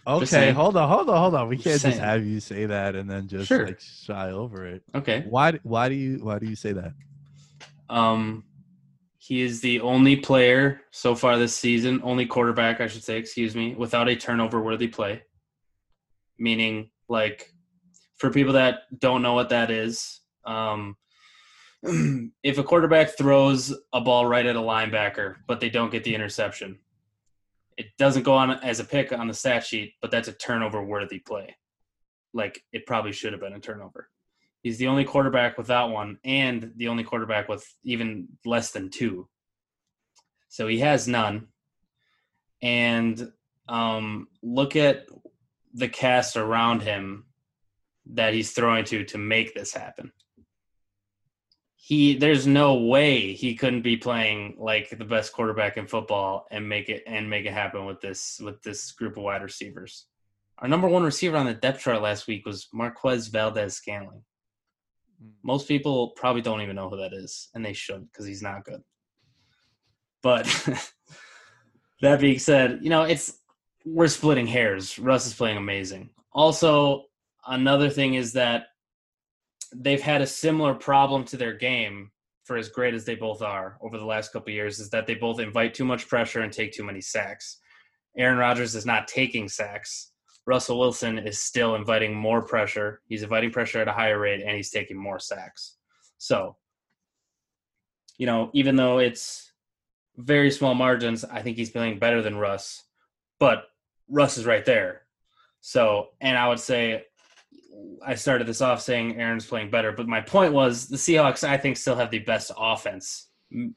Okay, 0.07 0.53
hold 0.53 0.77
on, 0.77 0.89
hold 0.89 1.11
on, 1.11 1.17
hold 1.17 1.35
on. 1.35 1.49
We 1.49 1.57
can't 1.57 1.81
just, 1.81 1.85
just 1.85 1.99
have 1.99 2.25
you 2.25 2.39
say 2.39 2.67
that 2.67 2.95
and 2.95 3.11
then 3.11 3.27
just 3.27 3.49
sure. 3.49 3.67
like 3.67 3.81
shy 3.81 4.31
over 4.31 4.67
it. 4.67 4.83
Okay. 4.95 5.25
Why 5.29 5.59
why 5.65 5.89
do 5.89 5.97
you 5.97 6.19
why 6.19 6.39
do 6.39 6.47
you 6.47 6.57
say 6.57 6.73
that? 6.73 6.93
Um 7.89 8.45
he 9.23 9.41
is 9.41 9.61
the 9.61 9.81
only 9.83 10.17
player 10.17 10.81
so 10.91 11.15
far 11.15 11.39
this 11.39 11.55
season, 11.55 12.01
only 12.03 12.27
quarterback, 12.27 12.81
I 12.81 12.89
should 12.89 13.05
say, 13.05 13.19
excuse 13.19 13.55
me, 13.55 13.73
without 13.73 14.09
a 14.09 14.17
turnover 14.17 14.61
worthy 14.61 14.89
play. 14.89 15.23
Meaning 16.41 16.91
like 17.09 17.55
for 18.17 18.31
people 18.31 18.55
that 18.55 18.81
don't 18.99 19.23
know 19.23 19.35
what 19.35 19.51
that 19.51 19.71
is, 19.71 20.23
um, 20.45 20.97
if 22.43 22.59
a 22.59 22.65
quarterback 22.65 23.17
throws 23.17 23.73
a 23.93 24.01
ball 24.01 24.27
right 24.27 24.45
at 24.45 24.57
a 24.57 24.61
linebacker, 24.61 25.37
but 25.47 25.61
they 25.61 25.71
don't 25.71 25.93
get 25.93 26.03
the 26.03 26.17
interception, 26.17 26.81
it 27.77 27.97
doesn't 27.99 28.25
go 28.25 28.35
on 28.35 28.51
as 28.51 28.81
a 28.81 28.85
pick 28.85 29.13
on 29.13 29.29
the 29.29 29.35
stat 29.35 29.65
sheet, 29.65 29.95
but 30.03 30.11
that's 30.11 30.27
a 30.27 30.33
turnover 30.33 30.85
worthy 30.85 31.21
play. 31.21 31.55
Like 32.35 32.65
it 32.73 32.87
probably 32.87 33.13
should 33.13 33.33
have 33.33 33.41
been 33.41 33.53
a 33.53 33.61
turnover. 33.61 34.09
He's 34.63 34.79
the 34.79 34.87
only 34.87 35.05
quarterback 35.05 35.59
without 35.59 35.91
one, 35.91 36.19
and 36.25 36.73
the 36.77 36.89
only 36.89 37.03
quarterback 37.05 37.49
with 37.49 37.67
even 37.85 38.29
less 38.45 38.71
than 38.71 38.91
two. 38.91 39.29
So 40.49 40.69
he 40.69 40.79
has 40.79 41.09
none. 41.09 41.49
And 42.63 43.33
um, 43.69 44.29
look 44.43 44.77
at 44.77 45.07
the 45.75 45.89
cast 45.89 46.37
around 46.37 46.83
him 46.83 47.25
that 48.13 48.35
he's 48.35 48.53
throwing 48.53 48.85
to 48.85 49.05
to 49.05 49.19
make 49.19 49.55
this 49.55 49.73
happen. 49.73 50.13
He 51.77 52.17
there's 52.17 52.47
no 52.47 52.75
way 52.75 53.33
he 53.33 53.57
couldn't 53.57 53.83
be 53.83 53.97
playing 53.97 54.57
like 54.59 54.91
the 54.91 55.05
best 55.05 55.33
quarterback 55.33 55.77
in 55.77 55.89
football 55.89 56.47
and 56.51 56.69
make 56.69 56.89
it 56.89 57.03
and 57.07 57.29
make 57.29 57.47
it 57.47 57.53
happen 57.53 57.85
with 57.85 58.01
this 58.01 58.41
with 58.43 58.63
this 58.63 58.93
group 58.93 59.17
of 59.17 59.25
wide 59.25 59.43
receivers. 59.43 60.07
Our 60.59 60.69
number 60.69 60.87
one 60.87 61.03
receiver 61.03 61.37
on 61.37 61.47
the 61.47 61.55
depth 61.55 61.81
chart 61.81 62.01
last 62.01 62.29
week 62.29 62.47
was 62.47 62.69
Marquez 62.73 63.27
Valdes-Scantling. 63.29 64.21
Hmm. 64.21 64.32
Most 65.43 65.69
people 65.69 66.11
probably 66.11 66.43
don't 66.43 66.63
even 66.63 66.77
know 66.77 66.89
who 66.89 66.97
that 66.97 67.13
is, 67.13 67.49
and 67.55 67.65
they 67.65 67.73
should 67.73 68.07
because 68.11 68.27
he's 68.27 68.43
not 68.43 68.65
good. 68.65 68.83
But 70.23 70.47
that 72.01 72.21
being 72.21 72.39
said, 72.39 72.79
you 72.83 72.91
know, 72.91 73.03
it's 73.03 73.39
we're 73.85 74.09
splitting 74.09 74.47
hairs. 74.47 74.99
Russ 74.99 75.27
is 75.27 75.35
playing 75.35 75.57
amazing. 75.57 76.11
Also, 76.33 77.05
another 77.47 77.91
thing 77.91 78.15
is 78.15 78.33
that 78.35 78.67
they've 79.75 80.01
had 80.01 80.23
a 80.23 80.27
similar 80.27 80.75
problem 80.75 81.25
to 81.25 81.37
their 81.37 81.55
game 81.55 82.11
for 82.45 82.57
as 82.57 82.69
great 82.69 82.95
as 82.95 83.05
they 83.05 83.15
both 83.15 83.43
are 83.43 83.79
over 83.81 83.99
the 83.99 84.05
last 84.05 84.33
couple 84.33 84.53
years 84.53 84.79
is 84.79 84.91
that 84.91 85.07
they 85.07 85.15
both 85.15 85.41
invite 85.41 85.75
too 85.75 85.85
much 85.85 86.09
pressure 86.09 86.41
and 86.41 86.53
take 86.53 86.73
too 86.73 86.85
many 86.85 87.01
sacks. 87.01 87.59
Aaron 88.17 88.39
Rodgers 88.39 88.75
is 88.75 88.85
not 88.85 89.09
taking 89.09 89.49
sacks. 89.49 90.12
Russell 90.47 90.79
Wilson 90.79 91.19
is 91.19 91.39
still 91.39 91.75
inviting 91.75 92.15
more 92.15 92.43
pressure. 92.43 93.01
He's 93.09 93.23
inviting 93.23 93.51
pressure 93.51 93.81
at 93.81 93.89
a 93.89 93.93
higher 93.93 94.19
rate 94.19 94.43
and 94.43 94.57
he's 94.57 94.71
taking 94.71 94.97
more 94.97 95.19
sacks. 95.19 95.77
So, 96.19 96.57
you 98.19 98.27
know, 98.27 98.51
even 98.53 98.77
though 98.77 98.99
it's 98.99 99.53
very 100.17 100.51
small 100.51 100.75
margins, 100.75 101.25
I 101.25 101.43
think 101.43 101.57
he's 101.57 101.71
playing 101.71 101.99
better 101.99 102.23
than 102.23 102.37
Russ. 102.37 102.85
But 103.39 103.65
Russ 104.09 104.37
is 104.37 104.47
right 104.47 104.65
there. 104.65 105.03
So, 105.61 106.09
and 106.21 106.37
I 106.37 106.49
would 106.49 106.61
say 106.61 107.05
I 108.05 108.17
started 108.17 108.47
this 108.47 108.61
off 108.61 108.83
saying 108.83 109.17
Aaron's 109.17 109.47
playing 109.47 109.71
better, 109.71 109.93
but 109.93 110.09
my 110.09 110.21
point 110.21 110.53
was 110.53 110.89
the 110.89 110.97
Seahawks, 110.97 111.47
I 111.47 111.57
think, 111.57 111.77
still 111.77 111.97
have 111.97 112.11
the 112.11 112.19
best 112.19 112.51
offense, 112.57 113.29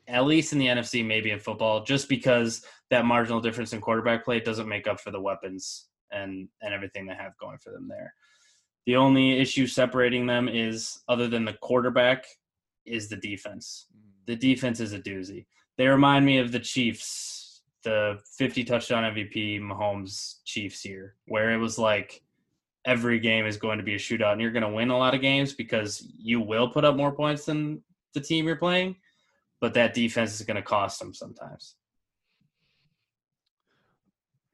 at 0.07 0.26
least 0.26 0.51
in 0.51 0.59
the 0.59 0.68
NFC, 0.68 1.05
maybe 1.05 1.30
in 1.30 1.39
football, 1.39 1.84
just 1.84 2.09
because 2.09 2.66
that 2.89 3.05
marginal 3.05 3.39
difference 3.39 3.72
in 3.72 3.82
quarterback 3.82 4.26
play 4.26 4.39
doesn't 4.39 4.68
make 4.68 4.88
up 4.88 4.99
for 4.99 5.11
the 5.11 5.22
weapons 5.22 5.86
and 6.16 6.47
and 6.61 6.74
everything 6.74 7.05
they 7.05 7.13
have 7.13 7.38
going 7.38 7.57
for 7.57 7.72
them 7.72 7.88
there. 7.88 8.13
The 8.86 8.95
only 8.95 9.39
issue 9.39 9.68
separating 9.68 10.28
them 10.28 10.47
is, 10.47 10.99
other 11.07 11.28
than 11.28 11.45
the 11.45 11.53
quarterback, 11.53 12.26
is 12.86 13.09
the 13.09 13.16
defense. 13.18 13.88
Mm-hmm. 13.91 14.09
The 14.28 14.36
defense 14.36 14.80
is 14.80 14.93
a 14.93 14.99
doozy. 14.99 15.45
They 15.78 15.88
remind 15.88 16.26
me 16.26 16.38
of 16.38 16.51
the 16.51 16.59
Chiefs, 16.59 17.61
the 17.84 18.20
50 18.38 18.63
touchdown 18.63 19.16
MVP 19.16 19.59
Mahomes 19.59 20.36
Chiefs 20.45 20.86
year, 20.86 21.16
where 21.26 21.51
it 21.51 21.57
was 21.57 21.78
like 21.78 22.22
every 22.86 23.20
game 23.20 23.45
is 23.45 23.57
going 23.57 23.80
to 23.80 23.84
be 23.84 23.95
a 23.95 23.99
shootout 23.99 24.34
and 24.34 24.41
you're 24.41 24.51
going 24.51 24.63
to 24.63 24.70
win 24.70 24.91
a 24.91 24.97
lot 24.97 25.16
of 25.16 25.22
games 25.22 25.53
because 25.53 26.07
you 26.18 26.39
will 26.39 26.70
put 26.70 26.86
up 26.86 26.95
more 26.95 27.11
points 27.11 27.45
than 27.45 27.82
the 28.13 28.22
team 28.22 28.45
you're 28.45 28.55
playing, 28.55 28.95
but 29.59 29.74
that 29.74 29.93
defense 29.93 30.39
is 30.39 30.45
going 30.45 30.55
to 30.55 30.61
cost 30.61 30.99
them 30.99 31.13
sometimes. 31.13 31.76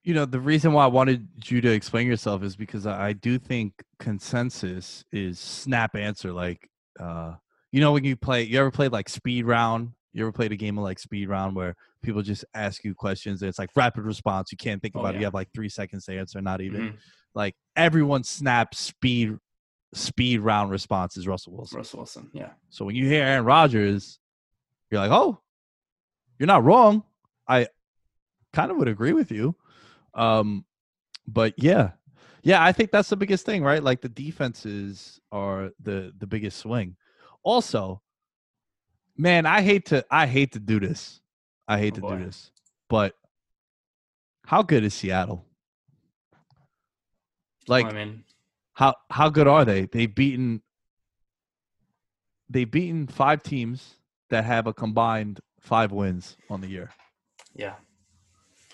You 0.03 0.13
know, 0.15 0.25
the 0.25 0.39
reason 0.39 0.73
why 0.73 0.83
I 0.83 0.87
wanted 0.87 1.27
you 1.45 1.61
to 1.61 1.71
explain 1.71 2.07
yourself 2.07 2.41
is 2.43 2.55
because 2.55 2.87
I 2.87 3.13
do 3.13 3.37
think 3.37 3.73
consensus 3.99 5.05
is 5.11 5.37
snap 5.39 5.95
answer. 5.95 6.31
Like, 6.33 6.67
uh, 6.99 7.35
you 7.71 7.81
know, 7.81 7.91
when 7.91 8.03
you 8.03 8.15
play, 8.15 8.43
you 8.43 8.59
ever 8.59 8.71
played 8.71 8.91
like 8.91 9.09
speed 9.09 9.45
round? 9.45 9.91
You 10.13 10.23
ever 10.23 10.31
played 10.31 10.51
a 10.51 10.55
game 10.55 10.77
of 10.77 10.83
like 10.83 10.97
speed 10.99 11.29
round 11.29 11.55
where 11.55 11.75
people 12.01 12.21
just 12.23 12.43
ask 12.55 12.83
you 12.83 12.95
questions? 12.95 13.41
And 13.41 13.49
it's 13.49 13.59
like 13.59 13.69
rapid 13.75 14.03
response. 14.03 14.51
You 14.51 14.57
can't 14.57 14.81
think 14.81 14.95
Oh, 14.95 14.99
about 15.01 15.15
it. 15.15 15.19
You 15.19 15.25
have 15.25 15.33
like 15.35 15.49
three 15.53 15.69
seconds 15.69 16.05
to 16.05 16.17
answer, 16.17 16.41
not 16.41 16.61
even. 16.61 16.81
Mhm. 16.93 16.97
Like 17.35 17.55
everyone 17.75 18.23
snap 18.23 18.73
speed 18.75 19.37
speed 19.93 20.39
round 20.39 20.71
response 20.71 21.15
is 21.17 21.27
Russell 21.27 21.53
Wilson. 21.53 21.77
Russell 21.77 21.99
Wilson. 21.99 22.29
Yeah. 22.33 22.51
So 22.69 22.85
when 22.85 22.95
you 22.95 23.05
hear 23.07 23.23
Aaron 23.23 23.45
Rodgers, 23.45 24.19
you're 24.89 24.99
like, 25.01 25.11
oh, 25.11 25.41
you're 26.39 26.47
not 26.47 26.63
wrong. 26.63 27.03
I 27.47 27.67
kind 28.53 28.71
of 28.71 28.77
would 28.77 28.87
agree 28.87 29.13
with 29.13 29.31
you. 29.31 29.55
Um, 30.13 30.65
but 31.27 31.53
yeah, 31.57 31.91
yeah, 32.43 32.63
I 32.63 32.71
think 32.71 32.91
that's 32.91 33.09
the 33.09 33.15
biggest 33.17 33.45
thing, 33.45 33.63
right? 33.63 33.83
Like 33.83 34.01
the 34.01 34.09
defenses 34.09 35.19
are 35.31 35.71
the 35.81 36.13
the 36.17 36.27
biggest 36.27 36.57
swing. 36.59 36.95
Also, 37.43 38.01
man, 39.17 39.45
I 39.45 39.61
hate 39.61 39.85
to 39.87 40.05
I 40.11 40.25
hate 40.27 40.53
to 40.53 40.59
do 40.59 40.79
this. 40.79 41.21
I 41.67 41.79
hate 41.79 41.93
Oh, 41.93 41.95
to 41.95 42.01
boy. 42.01 42.17
do 42.17 42.25
this, 42.25 42.51
but 42.89 43.15
how 44.45 44.63
good 44.63 44.83
is 44.83 44.93
Seattle? 44.93 45.45
Like 47.67 47.85
I 47.85 47.91
mean, 47.93 48.23
how 48.73 48.95
how 49.09 49.29
good 49.29 49.47
are 49.47 49.63
they? 49.63 49.85
They've 49.85 50.13
beaten 50.13 50.61
they've 52.49 52.69
beaten 52.69 53.07
five 53.07 53.43
teams 53.43 53.95
that 54.29 54.43
have 54.45 54.67
a 54.67 54.73
combined 54.73 55.39
five 55.59 55.91
wins 55.91 56.35
on 56.49 56.59
the 56.61 56.67
year. 56.67 56.89
yeah. 57.55 57.75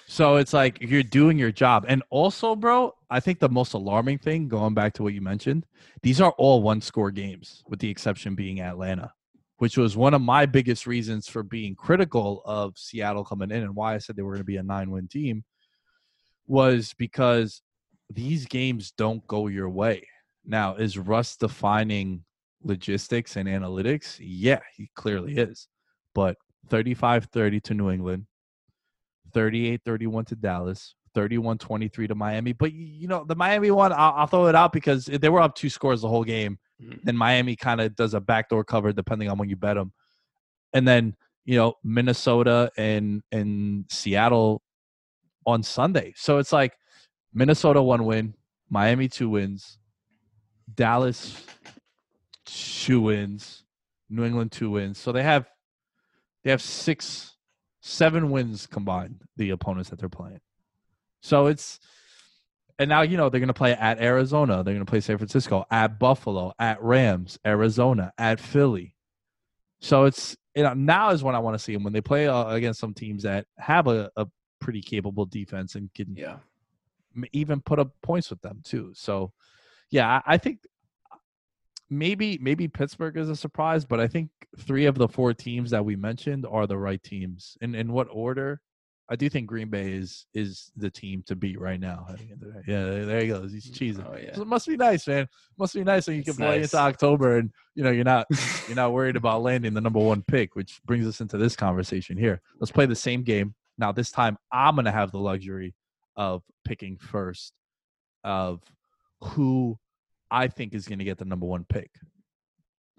So 0.10 0.38
it's 0.38 0.54
like 0.54 0.80
you're 0.80 1.04
doing 1.04 1.38
your 1.38 1.52
job. 1.52 1.86
And 1.88 2.02
also, 2.10 2.56
bro, 2.56 2.94
I 3.10 3.20
think 3.20 3.40
the 3.40 3.50
most 3.50 3.74
alarming 3.74 4.20
thing, 4.20 4.48
going 4.48 4.74
back 4.74 4.94
to 4.94 5.04
what 5.04 5.14
you 5.14 5.20
mentioned, 5.20 5.66
these 6.02 6.22
are 6.22 6.32
all 6.38 6.62
one 6.62 6.80
score 6.80 7.12
games, 7.12 7.62
with 7.68 7.80
the 7.80 7.90
exception 7.90 8.34
being 8.34 8.62
Atlanta, 8.62 9.12
which 9.58 9.78
was 9.78 9.98
one 9.98 10.14
of 10.14 10.22
my 10.22 10.46
biggest 10.46 10.88
reasons 10.88 11.28
for 11.28 11.44
being 11.44 11.76
critical 11.76 12.42
of 12.46 12.78
Seattle 12.78 13.26
coming 13.26 13.52
in 13.52 13.64
and 13.64 13.76
why 13.76 13.96
I 13.96 13.98
said 13.98 14.16
they 14.16 14.22
were 14.22 14.32
going 14.32 14.40
to 14.40 14.46
be 14.46 14.56
a 14.56 14.64
nine 14.64 14.92
win 14.92 15.10
team 15.10 15.44
was 16.48 16.96
because 16.98 17.62
these 18.10 18.46
games 18.46 18.92
don't 18.98 19.26
go 19.28 19.48
your 19.48 19.70
way. 19.70 20.08
Now, 20.46 20.76
is 20.76 20.98
Russ 20.98 21.36
defining 21.36 22.24
logistics 22.64 23.36
and 23.36 23.50
analytics? 23.50 24.16
Yeah, 24.22 24.62
he 24.74 24.90
clearly 24.96 25.36
is. 25.36 25.68
But 26.16 26.38
35 26.70 27.26
30 27.26 27.60
to 27.60 27.74
New 27.74 27.92
England, 27.92 28.26
38 29.34 29.82
31 29.86 30.26
to 30.26 30.36
Dallas, 30.36 30.96
31 31.14 31.58
23 31.58 32.08
to 32.08 32.16
Miami. 32.16 32.54
But, 32.54 32.74
you 32.74 33.08
know, 33.08 33.24
the 33.26 33.36
Miami 33.36 33.72
one, 33.72 33.92
I'll, 33.92 34.14
I'll 34.14 34.28
throw 34.28 34.48
it 34.48 34.56
out 34.56 34.74
because 34.74 35.06
they 35.06 35.30
were 35.30 35.42
up 35.42 35.56
two 35.56 35.70
scores 35.70 36.02
the 36.02 36.10
whole 36.10 36.24
game. 36.24 36.60
Mhm. 36.82 37.08
And 37.08 37.18
Miami 37.18 37.56
kind 37.56 37.82
of 37.82 37.96
does 37.96 38.14
a 38.14 38.20
backdoor 38.22 38.64
cover 38.64 38.94
depending 38.94 39.30
on 39.30 39.38
when 39.38 39.50
you 39.50 39.56
bet 39.56 39.76
them. 39.76 39.94
And 40.74 40.88
then, 40.88 41.16
you 41.46 41.58
know, 41.58 41.74
Minnesota 41.84 42.72
and, 42.78 43.24
and 43.32 43.86
Seattle 43.90 44.62
on 45.46 45.64
Sunday. 45.64 46.14
So 46.16 46.38
it's 46.38 46.52
like 46.52 46.78
Minnesota 47.34 47.82
one 47.82 48.06
win, 48.06 48.34
Miami 48.70 49.08
two 49.08 49.30
wins, 49.30 49.80
Dallas 50.74 51.44
two 52.46 53.02
wins, 53.02 53.64
New 54.10 54.24
England 54.26 54.52
two 54.52 54.70
wins. 54.72 54.98
So 54.98 55.12
they 55.12 55.24
have 55.24 55.50
they 56.44 56.52
have 56.52 56.62
six 56.62 57.37
seven 57.88 58.30
wins 58.32 58.68
combined, 58.68 59.22
the 59.38 59.52
opponents 59.52 59.90
that 59.90 60.00
they're 60.00 60.10
playing. 60.10 60.42
So 61.22 61.48
it's 61.48 61.80
and 62.80 62.90
now 62.90 63.02
you 63.02 63.18
know 63.18 63.30
they're 63.30 63.40
gonna 63.40 63.54
play 63.54 63.74
at 63.74 64.00
Arizona, 64.00 64.64
they're 64.64 64.74
gonna 64.74 64.86
play 64.86 65.00
San 65.00 65.18
Francisco, 65.18 65.66
at 65.72 65.98
Buffalo, 66.00 66.54
at 66.60 66.82
Rams, 66.82 67.40
Arizona, 67.46 68.12
at 68.18 68.40
Philly. 68.40 68.96
So 69.80 70.06
it's 70.06 70.36
you 70.56 70.64
know 70.64 70.74
now 70.74 71.12
is 71.12 71.24
when 71.24 71.36
I 71.36 71.40
want 71.40 71.56
to 71.56 71.60
see 71.64 71.74
them 71.74 71.84
when 71.84 71.94
they 71.94 72.02
play 72.02 72.28
uh, 72.28 72.50
against 72.50 72.80
some 72.80 72.94
teams 72.94 73.24
that 73.24 73.46
have 73.58 73.88
a, 73.88 74.12
a 74.16 74.28
pretty 74.60 74.82
capable 74.82 75.26
defense 75.26 75.76
and 75.76 75.92
can 75.94 76.16
Yeah. 76.16 76.38
even 77.34 77.62
put 77.62 77.80
up 77.80 77.92
points 78.02 78.30
with 78.30 78.42
them 78.42 78.62
too. 78.64 78.92
So, 78.96 79.32
yeah, 79.92 80.08
I, 80.26 80.34
I 80.34 80.38
think 80.38 80.60
maybe 81.90 82.38
maybe 82.42 82.68
Pittsburgh 82.68 83.18
is 83.18 83.30
a 83.30 83.36
surprise, 83.36 83.86
but 83.86 84.00
I 84.00 84.08
think 84.08 84.30
three 84.60 84.86
of 84.86 84.96
the 84.98 85.08
four 85.08 85.34
teams 85.34 85.72
that 85.72 85.84
we 85.86 85.96
mentioned 85.96 86.46
are 86.50 86.68
the 86.68 86.78
right 86.78 87.02
teams. 87.04 87.58
And 87.62 87.76
in 87.76 87.92
what 87.92 88.08
order? 88.12 88.62
I 89.10 89.16
do 89.16 89.30
think 89.30 89.48
Green 89.48 89.70
Bay 89.70 89.94
is 89.94 90.26
is 90.34 90.70
the 90.76 90.90
team 90.90 91.24
to 91.28 91.36
beat 91.36 91.62
right 91.62 91.80
now. 91.80 92.06
heading 92.10 92.30
into 92.30 92.48
that. 92.48 92.64
Yeah, 92.68 93.06
there- 93.06 93.22
he 93.22 93.28
goes. 93.28 93.54
He's 93.54 93.72
mm, 93.72 93.74
cheesing. 93.96 94.06
Oh 94.06 94.18
yeah. 94.18 94.36
So 94.36 94.42
it 94.42 94.48
must 94.48 94.68
be 94.68 94.76
nice, 94.76 95.08
man. 95.08 95.28
Must 95.58 95.74
be 95.74 95.84
nice 95.86 96.08
when 96.08 96.18
you 96.18 96.24
can 96.24 96.32
It's 96.32 96.38
play 96.38 96.58
nice. 96.60 96.74
into 96.74 96.78
October 96.78 97.38
and 97.38 97.50
you 97.74 97.84
know 97.84 97.90
you're 97.92 98.04
not 98.04 98.28
you're 98.68 98.76
not 98.76 98.92
worried 98.92 99.16
about 99.22 99.44
landing 99.44 99.74
the 99.74 99.80
number 99.82 100.00
one 100.00 100.24
pick, 100.24 100.56
which 100.56 100.82
brings 100.86 101.08
us 101.08 101.22
into 101.22 101.38
this 101.38 101.56
conversation 101.56 102.18
here. 102.18 102.42
Let's 102.60 102.72
play 102.72 102.86
the 102.86 102.96
same 102.96 103.24
game. 103.24 103.56
Now, 103.78 103.92
this 103.94 104.12
time 104.12 104.38
I'm 104.52 104.76
going 104.76 104.86
to 104.86 104.92
have 104.92 105.12
the 105.12 105.20
luxury 105.20 105.74
of 106.18 106.44
picking 106.66 106.98
first 106.98 107.54
of 108.26 108.62
who 109.22 109.78
I 110.30 110.48
think 110.48 110.74
is 110.74 110.88
going 110.88 111.00
to 111.00 111.06
get 111.06 111.18
the 111.18 111.26
number 111.26 111.46
one 111.46 111.64
pick. 111.66 111.92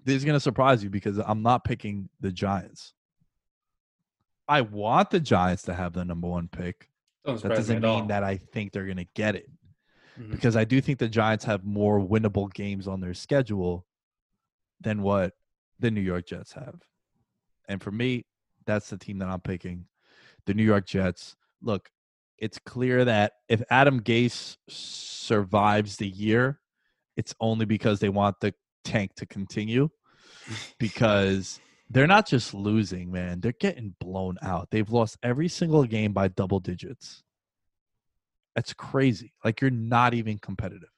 This 0.03 0.15
is 0.15 0.25
going 0.25 0.35
to 0.35 0.39
surprise 0.39 0.83
you 0.83 0.89
because 0.89 1.17
I'm 1.19 1.41
not 1.41 1.63
picking 1.63 2.09
the 2.19 2.31
Giants. 2.31 2.93
I 4.47 4.61
want 4.61 5.11
the 5.11 5.19
Giants 5.19 5.63
to 5.63 5.73
have 5.73 5.93
the 5.93 6.03
number 6.05 6.27
one 6.27 6.47
pick. 6.47 6.89
Don't 7.25 7.41
That 7.41 7.49
doesn't 7.49 7.81
mean 7.81 8.07
that 8.07 8.23
I 8.23 8.37
think 8.37 8.71
they're 8.71 8.85
going 8.85 8.97
to 8.97 9.07
get 9.13 9.35
it 9.35 9.49
Mhm. 10.17 10.31
because 10.31 10.55
I 10.55 10.63
do 10.63 10.81
think 10.81 10.97
the 10.99 11.09
Giants 11.09 11.45
have 11.45 11.63
more 11.63 11.99
winnable 11.99 12.51
games 12.51 12.87
on 12.87 12.99
their 13.01 13.13
schedule 13.13 13.85
than 14.81 15.01
what 15.03 15.35
the 15.79 15.91
New 15.91 16.01
York 16.01 16.25
Jets 16.25 16.53
have. 16.53 16.81
And 17.67 17.81
for 17.83 17.91
me, 17.91 18.25
that's 18.65 18.89
the 18.89 18.97
team 18.97 19.19
that 19.19 19.29
I'm 19.29 19.41
picking. 19.41 19.85
The 20.45 20.53
New 20.53 20.63
York 20.63 20.87
Jets. 20.87 21.35
Look, 21.61 21.91
it's 22.37 22.57
clear 22.57 23.05
that 23.05 23.33
if 23.49 23.61
Adam 23.69 24.01
Gase 24.01 24.57
survives 24.67 25.97
the 25.97 26.07
year, 26.07 26.58
it's 27.19 27.35
only 27.41 27.65
because 27.65 27.99
they 27.99 28.07
want 28.07 28.39
the 28.39 28.53
tank 28.85 29.13
to 29.15 29.25
continue 29.25 29.89
because 30.79 31.59
they're 31.89 32.07
not 32.07 32.25
just 32.25 32.53
losing, 32.53 33.11
man. 33.11 33.41
They're 33.41 33.51
getting 33.59 33.93
blown 33.99 34.37
out. 34.41 34.69
They've 34.71 34.89
lost 34.89 35.17
every 35.21 35.49
single 35.49 35.83
game 35.83 36.13
by 36.13 36.29
double 36.29 36.61
digits. 36.61 37.23
That's 38.55 38.71
crazy. 38.71 39.33
Like 39.43 39.59
you're 39.59 39.69
not 39.69 40.13
even 40.13 40.37
competitive. 40.37 40.89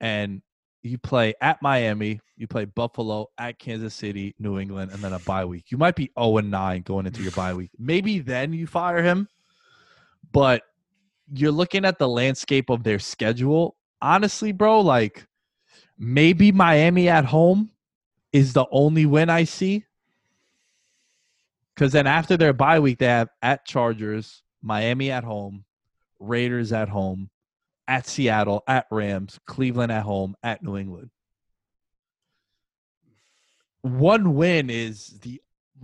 And 0.00 0.40
you 0.82 0.96
play 0.96 1.34
at 1.42 1.60
Miami, 1.60 2.20
you 2.36 2.46
play 2.46 2.64
Buffalo, 2.64 3.28
at 3.36 3.58
Kansas 3.58 3.94
City, 3.94 4.34
New 4.38 4.58
England, 4.58 4.90
and 4.90 5.02
then 5.02 5.12
a 5.12 5.18
bye 5.18 5.44
week. 5.44 5.66
You 5.68 5.76
might 5.76 5.96
be 5.96 6.10
0 6.18 6.38
and 6.38 6.50
9 6.50 6.82
going 6.82 7.06
into 7.06 7.22
your 7.22 7.32
bye 7.32 7.52
week. 7.52 7.70
Maybe 7.78 8.20
then 8.20 8.54
you 8.54 8.66
fire 8.66 9.02
him. 9.02 9.28
But 10.32 10.62
you're 11.30 11.52
looking 11.52 11.84
at 11.84 11.98
the 11.98 12.08
landscape 12.08 12.70
of 12.70 12.84
their 12.84 12.98
schedule. 12.98 13.76
Honestly, 14.04 14.52
bro, 14.52 14.82
like 14.82 15.26
maybe 15.98 16.52
Miami 16.52 17.08
at 17.08 17.24
home 17.24 17.70
is 18.34 18.52
the 18.52 18.66
only 18.70 19.06
win 19.06 19.30
I 19.30 19.44
see. 19.44 19.86
Because 21.74 21.92
then 21.92 22.06
after 22.06 22.36
their 22.36 22.52
bye 22.52 22.80
week, 22.80 22.98
they 22.98 23.06
have 23.06 23.30
at 23.40 23.64
Chargers, 23.64 24.42
Miami 24.60 25.10
at 25.10 25.24
home, 25.24 25.64
Raiders 26.20 26.70
at 26.70 26.90
home, 26.90 27.30
at 27.88 28.06
Seattle, 28.06 28.62
at 28.68 28.86
Rams, 28.90 29.40
Cleveland 29.46 29.90
at 29.90 30.02
home, 30.02 30.36
at 30.42 30.62
New 30.62 30.76
England. 30.76 31.08
One 33.80 34.34
win 34.34 34.68
is 34.68 35.18
the 35.22 35.40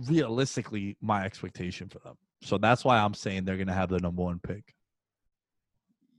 realistically 0.07 0.95
my 1.01 1.25
expectation 1.25 1.89
for 1.89 1.97
them. 1.99 2.17
So 2.43 2.59
that's 2.59 2.85
why 2.85 2.99
I'm 2.99 3.15
saying 3.15 3.45
they're 3.45 3.57
going 3.57 3.65
to 3.65 3.73
have 3.73 3.89
the 3.89 3.99
number 3.99 4.21
one 4.21 4.39
pick. 4.39 4.75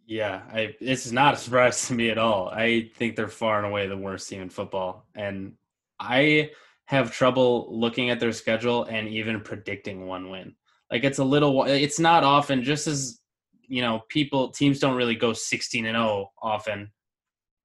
Yeah, 0.07 0.43
I, 0.53 0.75
it's 0.81 1.11
not 1.13 1.35
a 1.35 1.37
surprise 1.37 1.87
to 1.87 1.95
me 1.95 2.11
at 2.11 2.19
all. 2.19 2.49
I 2.49 2.91
think 2.97 3.17
they're 3.17 3.29
far 3.29 3.59
and 3.59 3.67
away 3.67 3.87
the 3.87 3.97
worst 3.97 4.29
team 4.29 4.43
in 4.43 4.51
football, 4.51 5.07
and 5.15 5.55
I 6.01 6.51
have 6.87 7.13
trouble 7.13 7.69
looking 7.71 8.11
at 8.11 8.19
their 8.21 8.33
schedule 8.33 8.85
and 8.85 9.09
even 9.09 9.41
predicting 9.41 10.07
one 10.07 10.29
win. 10.29 10.55
Like 10.91 11.05
it's 11.05 11.19
a 11.19 11.25
little, 11.25 11.65
it's 11.65 12.01
not 12.01 12.25
often. 12.25 12.63
Just 12.63 12.87
as 12.87 13.21
you 13.69 13.81
know, 13.81 14.03
people 14.09 14.51
teams 14.51 14.81
don't 14.81 14.97
really 14.97 15.15
go 15.15 15.33
sixteen 15.33 15.87
and 15.87 15.97
zero 15.97 16.31
often. 16.43 16.91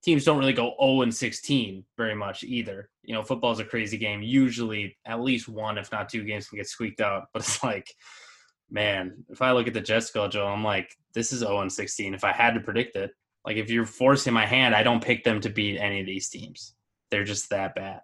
Teams 0.04 0.24
don't 0.24 0.38
really 0.38 0.54
go 0.54 0.76
zero 0.80 1.02
and 1.02 1.14
sixteen 1.14 1.84
very 1.98 2.16
much 2.16 2.44
either. 2.44 2.90
You 3.04 3.16
know, 3.16 3.24
football 3.24 3.52
is 3.52 3.60
a 3.60 3.66
crazy 3.66 3.98
game. 3.98 4.22
Usually, 4.22 4.96
at 5.06 5.22
least 5.22 5.50
one, 5.50 5.78
if 5.78 5.92
not 5.92 6.08
two, 6.08 6.24
games 6.24 6.48
can 6.48 6.58
get 6.60 6.68
squeaked 6.68 7.02
out. 7.02 7.24
But 7.34 7.42
it's 7.42 7.64
like 7.64 7.92
man, 8.70 9.26
if 9.30 9.42
I 9.42 9.52
look 9.52 9.68
at 9.68 9.74
the 9.74 9.82
Jets 9.82 10.08
schedule, 10.08 10.46
I'm 10.46 10.64
like, 10.64 10.96
this 11.14 11.32
is 11.32 11.40
0 11.40 11.68
16. 11.68 12.14
If 12.14 12.24
I 12.24 12.32
had 12.32 12.54
to 12.54 12.60
predict 12.60 12.96
it, 12.96 13.12
like 13.46 13.58
if 13.58 13.70
you're 13.70 13.86
forcing 13.86 14.34
my 14.34 14.46
hand, 14.46 14.76
I 14.76 14.84
don't 14.84 15.04
pick 15.04 15.24
them 15.24 15.42
to 15.42 15.50
beat 15.50 15.78
any 15.78 16.00
of 16.00 16.06
these 16.06 16.30
teams. 16.30 16.76
They're 17.10 17.24
just 17.24 17.50
that 17.50 17.76
bad. 17.76 18.02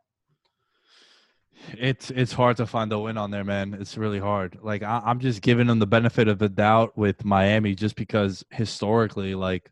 It's 1.77 2.09
it's 2.09 2.33
hard 2.33 2.57
to 2.57 2.65
find 2.65 2.91
a 2.91 2.99
win 2.99 3.17
on 3.17 3.31
there, 3.31 3.43
man. 3.43 3.73
It's 3.73 3.97
really 3.97 4.19
hard. 4.19 4.57
Like 4.61 4.83
I, 4.83 5.01
I'm 5.05 5.19
just 5.19 5.41
giving 5.41 5.67
them 5.67 5.79
the 5.79 5.87
benefit 5.87 6.27
of 6.27 6.39
the 6.39 6.49
doubt 6.49 6.97
with 6.97 7.23
Miami, 7.23 7.75
just 7.75 7.95
because 7.95 8.43
historically, 8.51 9.35
like 9.35 9.71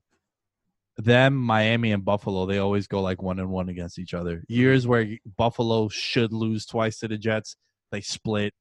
them, 0.97 1.35
Miami 1.35 1.91
and 1.91 2.05
Buffalo, 2.05 2.45
they 2.45 2.59
always 2.59 2.87
go 2.87 3.01
like 3.01 3.21
one 3.21 3.39
and 3.39 3.49
one 3.49 3.69
against 3.69 3.99
each 3.99 4.13
other. 4.13 4.37
Mm-hmm. 4.37 4.53
Years 4.53 4.87
where 4.87 5.17
Buffalo 5.37 5.89
should 5.89 6.33
lose 6.33 6.65
twice 6.65 6.99
to 6.99 7.07
the 7.07 7.17
Jets, 7.17 7.55
they 7.91 8.01
split. 8.01 8.53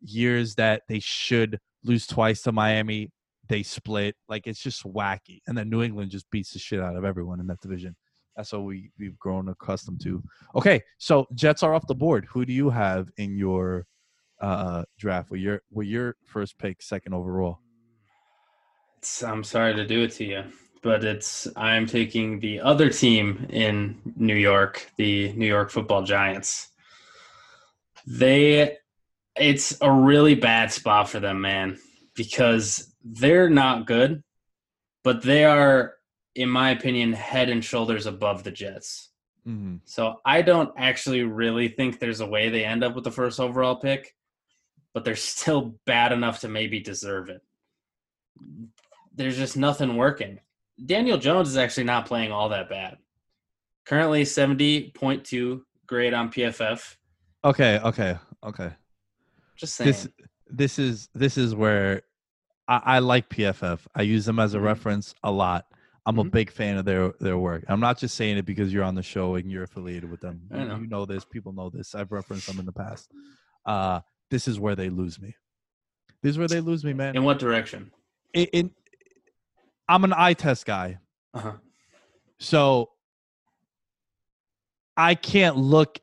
Years 0.00 0.56
that 0.56 0.82
they 0.88 0.98
should 0.98 1.58
lose 1.84 2.06
twice 2.06 2.42
to 2.42 2.52
Miami, 2.52 3.10
they 3.48 3.62
split. 3.62 4.14
Like 4.28 4.46
it's 4.46 4.60
just 4.60 4.84
wacky. 4.84 5.40
And 5.46 5.56
then 5.56 5.68
New 5.68 5.82
England 5.82 6.10
just 6.10 6.30
beats 6.30 6.52
the 6.52 6.58
shit 6.58 6.80
out 6.80 6.96
of 6.96 7.04
everyone 7.04 7.40
in 7.40 7.46
that 7.48 7.60
division. 7.60 7.96
That's 8.36 8.52
what 8.52 8.64
we 8.64 8.90
we've 8.98 9.18
grown 9.18 9.48
accustomed 9.48 10.00
to. 10.02 10.22
Okay, 10.54 10.80
so 10.98 11.26
Jets 11.34 11.62
are 11.62 11.74
off 11.74 11.86
the 11.86 11.94
board. 11.94 12.26
Who 12.30 12.46
do 12.46 12.52
you 12.52 12.70
have 12.70 13.08
in 13.18 13.36
your 13.36 13.86
uh 14.40 14.84
draft? 14.98 15.30
With 15.30 15.40
your 15.40 15.62
with 15.70 15.86
your 15.86 16.16
first 16.24 16.58
pick, 16.58 16.82
second 16.82 17.12
overall? 17.14 17.58
It's, 18.98 19.22
I'm 19.22 19.44
sorry 19.44 19.74
to 19.74 19.86
do 19.86 20.02
it 20.04 20.12
to 20.12 20.24
you, 20.24 20.44
but 20.82 21.04
it's 21.04 21.46
I'm 21.56 21.86
taking 21.86 22.40
the 22.40 22.60
other 22.60 22.88
team 22.88 23.46
in 23.50 24.00
New 24.16 24.36
York, 24.36 24.90
the 24.96 25.32
New 25.32 25.46
York 25.46 25.70
Football 25.70 26.04
Giants. 26.04 26.68
They, 28.06 28.78
it's 29.36 29.76
a 29.80 29.90
really 29.90 30.34
bad 30.34 30.72
spot 30.72 31.08
for 31.08 31.20
them, 31.20 31.40
man, 31.40 31.78
because 32.14 32.94
they're 33.04 33.50
not 33.50 33.86
good, 33.86 34.22
but 35.04 35.22
they 35.22 35.44
are, 35.44 35.94
in 36.34 36.48
my 36.48 36.70
opinion, 36.70 37.12
head 37.12 37.48
and 37.48 37.64
shoulders 37.64 38.06
above 38.06 38.44
the 38.44 38.50
Jets. 38.50 39.10
Mm-hmm. 39.46 39.76
So 39.84 40.20
I 40.24 40.42
don't 40.42 40.72
actually 40.76 41.22
really 41.22 41.68
think 41.68 41.98
there's 41.98 42.20
a 42.20 42.26
way 42.26 42.48
they 42.48 42.64
end 42.64 42.84
up 42.84 42.94
with 42.94 43.04
the 43.04 43.10
first 43.10 43.40
overall 43.40 43.76
pick, 43.76 44.14
but 44.94 45.04
they're 45.04 45.16
still 45.16 45.74
bad 45.84 46.12
enough 46.12 46.40
to 46.40 46.48
maybe 46.48 46.80
deserve 46.80 47.28
it. 47.28 47.42
There's 49.14 49.36
just 49.36 49.56
nothing 49.56 49.96
working. 49.96 50.38
Daniel 50.84 51.18
Jones 51.18 51.48
is 51.48 51.56
actually 51.56 51.84
not 51.84 52.06
playing 52.06 52.32
all 52.32 52.48
that 52.50 52.68
bad. 52.68 52.98
Currently 53.84 54.22
70.2 54.22 55.62
grade 55.86 56.14
on 56.14 56.30
PFF. 56.30 56.96
Okay, 57.44 57.78
okay, 57.80 58.16
okay. 58.44 58.70
Just 59.62 59.76
saying. 59.76 59.86
This 59.92 60.08
this 60.48 60.78
is 60.80 61.08
this 61.14 61.38
is 61.38 61.54
where 61.54 62.02
I, 62.66 62.80
I 62.84 62.98
like 62.98 63.28
PFF. 63.28 63.78
I 63.94 64.02
use 64.02 64.24
them 64.26 64.40
as 64.40 64.54
a 64.54 64.58
Mhm. 64.58 64.64
reference 64.64 65.14
a 65.22 65.30
lot. 65.30 65.66
I'm 66.04 66.18
a 66.18 66.24
Mhm. 66.24 66.32
big 66.32 66.50
fan 66.50 66.76
of 66.78 66.84
their 66.84 67.12
their 67.20 67.38
work. 67.38 67.64
I'm 67.68 67.78
not 67.78 67.96
just 67.96 68.16
saying 68.16 68.38
it 68.38 68.44
because 68.44 68.72
you're 68.72 68.82
on 68.82 68.96
the 68.96 69.04
show 69.04 69.36
and 69.36 69.48
you're 69.52 69.62
affiliated 69.62 70.10
with 70.10 70.20
them. 70.20 70.40
Know. 70.50 70.78
You 70.78 70.88
know 70.88 71.06
this. 71.06 71.24
People 71.24 71.52
know 71.52 71.70
this. 71.70 71.94
I've 71.94 72.10
referenced 72.10 72.48
them 72.48 72.58
in 72.58 72.66
the 72.66 72.72
past. 72.72 73.12
Uh, 73.64 74.00
this 74.30 74.48
is 74.48 74.58
where 74.58 74.74
they 74.74 74.90
lose 74.90 75.20
me. 75.20 75.36
This 76.22 76.30
is 76.30 76.38
where 76.38 76.48
they 76.48 76.60
lose 76.60 76.84
me, 76.84 76.92
man. 76.92 77.14
In 77.14 77.22
what 77.22 77.38
direction? 77.38 77.92
In, 78.34 78.46
in, 78.52 78.70
I'm 79.88 80.02
an 80.02 80.12
eye 80.12 80.34
test 80.34 80.66
guy, 80.66 80.98
Uh-huh. 81.34 81.52
so 82.40 82.90
I 84.96 85.14
can't 85.14 85.56
look 85.56 86.00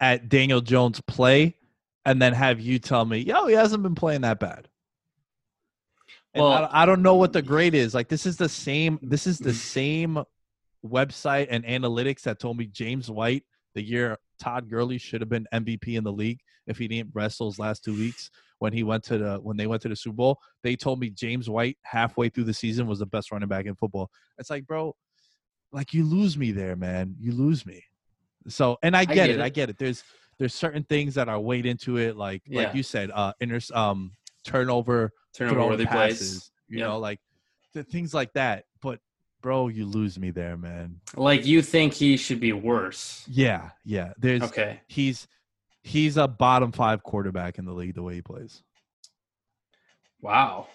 at 0.00 0.28
Daniel 0.30 0.60
Jones 0.62 1.00
play 1.02 1.56
and 2.04 2.20
then 2.20 2.32
have 2.32 2.60
you 2.60 2.78
tell 2.78 3.04
me, 3.04 3.18
yo, 3.18 3.46
he 3.46 3.54
hasn't 3.54 3.82
been 3.82 3.94
playing 3.94 4.22
that 4.22 4.40
bad. 4.40 4.68
And 6.34 6.42
Well- 6.42 6.52
I, 6.52 6.60
don't- 6.60 6.74
I 6.74 6.86
don't 6.86 7.02
know 7.02 7.16
what 7.16 7.32
the 7.32 7.42
grade 7.42 7.74
is. 7.74 7.94
Like 7.94 8.08
this 8.08 8.26
is 8.26 8.36
the 8.36 8.48
same. 8.48 8.98
This 9.02 9.26
is 9.26 9.38
the 9.38 9.50
mm. 9.50 9.54
same 9.54 10.24
website 10.84 11.46
and 11.50 11.64
analytics 11.64 12.22
that 12.22 12.40
told 12.40 12.56
me 12.56 12.66
James 12.66 13.10
White 13.10 13.44
the 13.74 13.82
year 13.82 14.18
Todd 14.38 14.68
Gurley 14.68 14.98
should 14.98 15.20
have 15.20 15.30
been 15.30 15.46
MVP 15.52 15.96
in 15.96 16.04
the 16.04 16.12
league 16.12 16.40
if 16.66 16.78
he 16.78 16.88
didn't 16.88 17.10
wrestle 17.14 17.48
his 17.48 17.58
last 17.58 17.84
two 17.84 17.94
weeks 17.94 18.30
when 18.58 18.72
he 18.72 18.82
went 18.82 19.04
to 19.04 19.18
the 19.18 19.36
when 19.36 19.56
they 19.56 19.66
went 19.66 19.82
to 19.82 19.88
the 19.88 19.96
Super 19.96 20.16
Bowl. 20.16 20.38
They 20.62 20.76
told 20.76 21.00
me 21.00 21.10
James 21.10 21.48
White 21.48 21.78
halfway 21.82 22.28
through 22.28 22.44
the 22.44 22.54
season 22.54 22.86
was 22.86 22.98
the 22.98 23.06
best 23.06 23.32
running 23.32 23.48
back 23.48 23.66
in 23.66 23.74
football. 23.74 24.10
It's 24.38 24.50
like, 24.50 24.66
bro, 24.66 24.94
like 25.72 25.94
you 25.94 26.04
lose 26.04 26.36
me 26.36 26.52
there, 26.52 26.76
man. 26.76 27.14
You 27.18 27.32
lose 27.32 27.64
me. 27.64 27.84
So, 28.48 28.78
and 28.82 28.96
I 28.96 29.04
get, 29.04 29.14
get 29.14 29.30
it, 29.30 29.36
it. 29.36 29.42
I 29.42 29.48
get 29.48 29.70
it. 29.70 29.78
There's 29.78 30.02
there's 30.38 30.54
certain 30.54 30.82
things 30.84 31.14
that 31.14 31.28
are 31.28 31.38
weighed 31.40 31.66
into 31.66 31.96
it, 31.98 32.16
like 32.16 32.42
Yeah. 32.46 32.64
like 32.64 32.74
you 32.74 32.82
said, 32.82 33.10
uh, 33.12 33.32
inter 33.40 33.60
um 33.74 34.12
turnover, 34.44 35.12
Turnover 35.34 35.76
passes, 35.86 36.18
plays. 36.18 36.50
you 36.68 36.80
know, 36.80 36.98
like 36.98 37.20
th- 37.74 37.86
things 37.86 38.12
like 38.12 38.32
that. 38.32 38.64
But 38.80 38.98
bro, 39.40 39.68
you 39.68 39.86
lose 39.86 40.18
me 40.18 40.30
there, 40.30 40.56
man. 40.56 41.00
Like 41.16 41.46
you 41.46 41.62
think 41.62 41.92
he 41.94 42.16
should 42.16 42.40
be 42.40 42.52
worse. 42.52 43.24
Yeah, 43.28 43.70
yeah. 43.84 44.12
There's 44.18 44.42
Okay. 44.42 44.80
he's 44.88 45.28
he's 45.82 46.16
a 46.16 46.26
bottom 46.28 46.72
five 46.72 47.02
quarterback 47.02 47.58
in 47.58 47.64
the 47.64 47.72
league 47.72 47.94
the 47.94 48.02
way 48.02 48.14
he 48.16 48.22
plays. 48.22 48.62
Wow. 50.20 50.68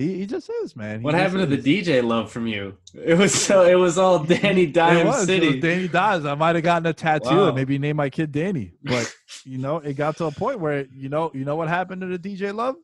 He, 0.00 0.16
he 0.20 0.26
just 0.26 0.48
is, 0.62 0.74
man. 0.74 1.00
He 1.00 1.04
What 1.04 1.12
happened 1.14 1.40
to 1.50 1.56
the 1.56 1.82
DJ 1.82 2.02
love 2.02 2.32
from 2.32 2.46
you? 2.46 2.78
It 2.94 3.18
was 3.18 3.34
so 3.34 3.64
it 3.66 3.74
was 3.74 3.98
all 3.98 4.18
Danny 4.24 4.62
It 4.62 4.72
Dime 4.72 5.06
was, 5.06 5.24
it 5.24 5.26
City. 5.26 5.46
was 5.48 5.56
Danny 5.60 5.88
Dimes. 5.88 6.24
I 6.24 6.34
might 6.34 6.54
have 6.54 6.64
gotten 6.64 6.86
a 6.86 6.94
tattoo 6.94 7.28
Wow. 7.28 7.46
and 7.48 7.54
maybe 7.56 7.78
name 7.78 7.96
my 7.96 8.08
kid 8.08 8.32
Danny. 8.32 8.72
But 8.82 9.14
you 9.44 9.58
know, 9.58 9.76
it 9.76 9.94
got 9.94 10.16
to 10.16 10.24
a 10.24 10.32
point 10.32 10.58
where 10.58 10.86
you 10.90 11.10
know, 11.10 11.30
you 11.34 11.44
know 11.44 11.54
what 11.54 11.68
happened 11.68 12.00
to 12.00 12.06
the 12.06 12.18
DJ 12.18 12.54
Love? 12.54 12.76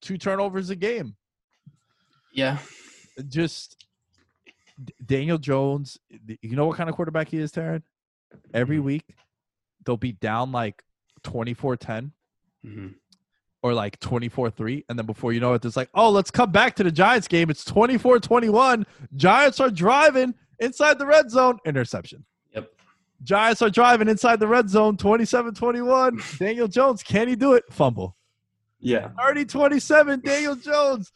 Two 0.00 0.18
turnovers 0.18 0.70
a 0.70 0.76
game. 0.76 1.16
yeah. 2.32 2.58
Just 3.28 3.84
Daniel 5.04 5.38
Jones. 5.38 5.98
You 6.42 6.54
know 6.54 6.66
what 6.66 6.76
kind 6.76 6.88
of 6.88 6.94
quarterback 6.94 7.28
he 7.30 7.38
is, 7.38 7.50
Taren? 7.50 7.82
Every 8.54 8.76
Mhm. 8.78 8.82
week 8.84 9.16
they'll 9.84 9.96
be 9.96 10.12
down 10.12 10.52
like 10.52 10.84
24-10 11.24 12.12
Mhm. 12.64 12.94
Or 13.66 13.74
like 13.74 13.98
24-3 13.98 14.84
and 14.88 14.96
then 14.96 15.06
before 15.06 15.32
you 15.32 15.40
know 15.40 15.54
it 15.54 15.64
it's 15.64 15.76
like 15.76 15.90
oh 15.94 16.08
let's 16.08 16.30
come 16.30 16.52
back 16.52 16.76
to 16.76 16.84
the 16.84 16.92
giants 16.92 17.26
game. 17.26 17.50
It's 17.50 17.64
24-21 17.64 18.84
giants 19.16 19.58
are 19.58 19.70
driving 19.70 20.34
inside 20.60 21.00
the 21.00 21.06
red 21.06 21.30
zone. 21.30 21.58
Interception. 21.66 22.24
Yep. 22.54 22.70
giants 23.24 23.62
are 23.62 23.70
driving 23.70 24.08
inside 24.08 24.38
the 24.38 24.46
red 24.46 24.70
zone. 24.70 24.96
27-21 24.96 26.38
daniel 26.38 26.68
jones 26.68 27.02
can 27.02 27.26
he 27.26 27.34
do 27.34 27.54
it? 27.54 27.64
Fumble. 27.70 28.16
Yeah. 28.78 29.10
30-27 29.18 30.22
daniel 30.22 30.54
jones 30.54 31.10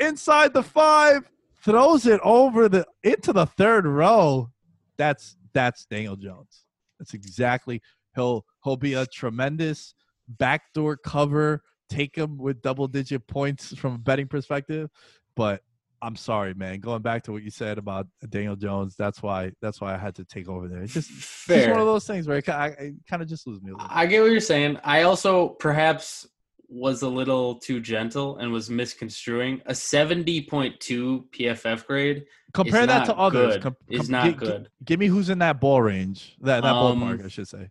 inside 0.00 0.52
the 0.52 0.62
five 0.62 1.30
throws 1.64 2.06
it 2.06 2.20
over 2.24 2.68
the 2.68 2.84
into 3.04 3.32
the 3.32 3.46
third 3.46 3.86
row. 3.86 4.50
That's 4.96 5.36
that's 5.52 5.86
daniel 5.86 6.16
jones. 6.16 6.64
That's 6.98 7.14
exactly 7.14 7.80
he'll 8.16 8.44
he'll 8.64 8.76
be 8.76 8.94
a 8.94 9.06
tremendous 9.06 9.94
backdoor 10.28 10.96
cover 10.96 11.62
take 11.92 12.16
him 12.16 12.36
with 12.38 12.62
double 12.62 12.88
digit 12.88 13.26
points 13.26 13.74
from 13.76 13.94
a 13.94 13.98
betting 13.98 14.26
perspective 14.28 14.88
but 15.36 15.62
i'm 16.00 16.16
sorry 16.16 16.52
man 16.54 16.80
going 16.80 17.02
back 17.02 17.22
to 17.22 17.30
what 17.32 17.42
you 17.42 17.50
said 17.50 17.78
about 17.78 18.06
daniel 18.28 18.56
jones 18.56 18.96
that's 18.96 19.22
why 19.22 19.52
that's 19.60 19.80
why 19.80 19.94
i 19.94 19.96
had 19.96 20.14
to 20.14 20.24
take 20.24 20.48
over 20.48 20.66
there 20.68 20.82
it's 20.82 20.94
just, 20.94 21.10
just 21.10 21.22
Fair. 21.22 21.70
one 21.70 21.80
of 21.80 21.86
those 21.86 22.06
things 22.06 22.26
where 22.26 22.38
it, 22.38 22.48
I, 22.48 22.66
it 22.68 22.94
kind 23.08 23.22
of 23.22 23.28
just 23.28 23.46
lose 23.46 23.60
me 23.62 23.70
a 23.70 23.74
little. 23.74 23.86
I 23.90 24.06
get 24.06 24.20
what 24.22 24.30
you're 24.30 24.40
saying. 24.40 24.78
I 24.84 25.02
also 25.02 25.50
perhaps 25.50 26.26
was 26.68 27.02
a 27.02 27.08
little 27.08 27.56
too 27.56 27.80
gentle 27.80 28.38
and 28.38 28.50
was 28.50 28.70
misconstruing 28.70 29.60
a 29.66 29.72
70.2 29.72 31.24
PFF 31.30 31.86
grade. 31.86 32.24
compare 32.54 32.86
that 32.86 33.02
to 33.04 33.08
not 33.12 33.18
others 33.18 33.54
good. 33.54 33.62
Com- 33.62 33.76
It's 33.88 34.06
com- 34.06 34.10
not 34.12 34.24
gi- 34.24 34.30
gi- 34.32 34.36
good. 34.38 34.68
give 34.84 34.98
me 35.00 35.06
who's 35.06 35.28
in 35.28 35.38
that 35.40 35.60
ball 35.60 35.82
range 35.82 36.36
that 36.40 36.62
that 36.62 36.72
Um, 36.72 37.00
ballpark 37.00 37.24
i 37.24 37.28
should 37.28 37.48
say 37.48 37.70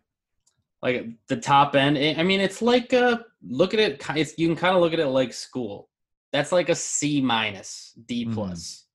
Like 0.82 1.06
the 1.28 1.36
top 1.36 1.76
end. 1.76 1.96
I 1.96 2.16
I 2.20 2.22
mean, 2.24 2.40
it's 2.40 2.60
like 2.60 2.92
a 2.92 3.24
look 3.46 3.72
at 3.72 3.80
it. 3.80 4.04
It's, 4.16 4.34
you 4.36 4.48
can 4.48 4.56
kind 4.56 4.74
of 4.74 4.82
look 4.82 4.92
at 4.92 4.98
it 5.00 5.06
like 5.06 5.32
school. 5.32 5.88
That's 6.32 6.50
like 6.50 6.68
a 6.68 6.74
C 6.74 7.20
minus, 7.20 7.92
D 8.06 8.26
Mhm. 8.26 8.34
plus. 8.34 8.86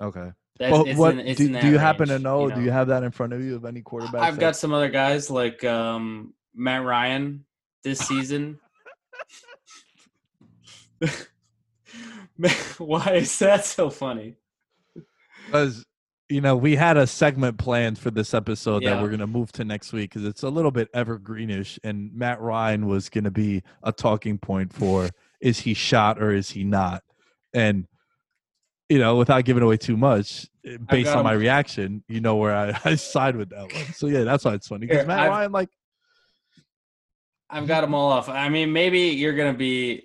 okay 0.00 0.32
That's 0.58 0.72
Well, 0.72 0.84
it's 0.86 0.98
what 0.98 1.14
in, 1.14 1.20
it's 1.20 1.38
do, 1.38 1.48
do 1.48 1.68
you 1.68 1.78
happen 1.78 2.08
to 2.08 2.14
range, 2.14 2.22
know, 2.24 2.48
Do 2.50 2.62
you 2.62 2.70
have 2.70 2.88
that 2.88 3.02
in 3.02 3.10
front 3.10 3.32
of 3.32 3.42
you 3.42 3.56
of 3.56 3.64
any 3.64 3.82
quarterbacks? 3.82 4.20
I've 4.20 4.38
got 4.38 4.56
some 4.56 4.72
other 4.72 4.88
guys 4.90 5.30
like 5.30 5.64
um, 5.64 6.34
Matt 6.54 6.84
Ryan 6.84 7.44
this 7.82 8.00
season. 8.00 8.60
Why 12.78 13.14
is 13.14 13.38
that 13.40 13.64
so 13.64 13.90
funny? 13.90 14.36
because 15.46 15.84
you 16.32 16.40
know 16.40 16.56
we 16.56 16.74
had 16.74 16.96
a 16.96 17.06
segment 17.06 17.58
planned 17.58 17.98
for 17.98 18.10
this 18.10 18.32
episode 18.32 18.82
that 18.84 19.00
we're 19.00 19.08
going 19.08 19.20
to 19.20 19.26
move 19.26 19.52
to 19.52 19.64
next 19.64 19.92
week 19.92 20.10
because 20.10 20.26
it's 20.26 20.42
a 20.42 20.48
little 20.48 20.70
bit 20.70 20.92
evergreenish 20.92 21.78
and 21.84 22.12
matt 22.14 22.40
ryan 22.40 22.86
was 22.86 23.08
going 23.08 23.24
to 23.24 23.30
be 23.30 23.62
a 23.82 23.92
talking 23.92 24.38
point 24.38 24.72
for 24.72 25.10
is 25.40 25.60
he 25.60 25.74
shot 25.74 26.20
or 26.22 26.32
is 26.32 26.50
he 26.50 26.64
not 26.64 27.02
and 27.52 27.86
you 28.88 28.98
know 28.98 29.16
without 29.16 29.44
giving 29.44 29.62
away 29.62 29.76
too 29.76 29.96
much 29.96 30.46
based 30.88 31.10
on 31.10 31.22
my 31.22 31.32
reaction 31.32 32.02
you 32.08 32.20
know 32.20 32.36
where 32.36 32.54
i, 32.54 32.80
I 32.84 32.94
side 32.94 33.36
with 33.36 33.50
that 33.50 33.72
one 33.72 33.92
so 33.92 34.06
yeah 34.06 34.24
that's 34.24 34.44
why 34.44 34.54
it's 34.54 34.68
funny 34.68 34.86
because 34.86 35.06
matt 35.06 35.20
I've- 35.20 35.28
ryan 35.28 35.52
like 35.52 35.68
I've 37.54 37.66
got 37.66 37.82
them 37.82 37.94
all 37.94 38.10
off. 38.10 38.30
I 38.30 38.48
mean, 38.48 38.72
maybe 38.72 38.98
you're 38.98 39.34
gonna 39.34 39.52
be. 39.52 40.04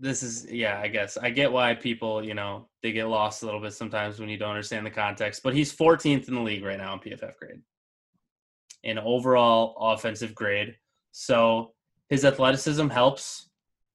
This 0.00 0.22
is 0.22 0.50
yeah. 0.50 0.80
I 0.82 0.88
guess 0.88 1.16
I 1.16 1.30
get 1.30 1.52
why 1.52 1.74
people 1.74 2.24
you 2.24 2.34
know 2.34 2.68
they 2.82 2.90
get 2.90 3.06
lost 3.06 3.42
a 3.42 3.44
little 3.44 3.60
bit 3.60 3.74
sometimes 3.74 4.18
when 4.18 4.28
you 4.28 4.38
don't 4.38 4.50
understand 4.50 4.84
the 4.84 4.90
context. 4.90 5.42
But 5.44 5.54
he's 5.54 5.76
14th 5.76 6.26
in 6.26 6.34
the 6.34 6.40
league 6.40 6.64
right 6.64 6.78
now 6.78 6.94
in 6.94 7.00
PFF 7.00 7.36
grade. 7.36 7.60
In 8.82 8.98
overall 8.98 9.76
offensive 9.78 10.34
grade, 10.34 10.74
So 11.12 11.74
his 12.08 12.24
athleticism 12.24 12.88
helps. 12.88 13.50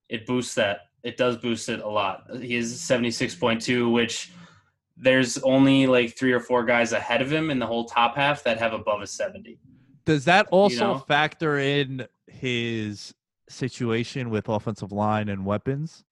It 0.09 0.27
boosts 0.27 0.53
that. 0.55 0.81
It 1.03 1.17
does 1.17 1.37
boost 1.37 1.69
it 1.69 1.81
a 1.81 1.87
lot. 1.87 2.23
He 2.39 2.55
is 2.55 2.73
76.2, 2.75 3.91
which 3.91 4.31
there's 4.97 5.37
only 5.39 5.87
like 5.87 6.17
three 6.17 6.31
or 6.31 6.39
four 6.39 6.63
guys 6.63 6.93
ahead 6.93 7.21
of 7.21 7.31
him 7.31 7.49
in 7.49 7.59
the 7.59 7.65
whole 7.67 7.85
top 7.85 8.15
half 8.15 8.43
that 8.43 8.57
have 8.59 8.73
above 8.73 9.01
a 9.01 9.07
70. 9.07 9.59
Does 10.05 10.25
that 10.25 10.47
also 10.51 10.93
know? 10.93 10.99
factor 10.99 11.57
in 11.57 12.07
his 12.27 13.13
situation 13.49 14.29
with 14.29 14.49
offensive 14.49 14.91
line 14.91 15.29
and 15.29 15.45
weapons? 15.45 16.03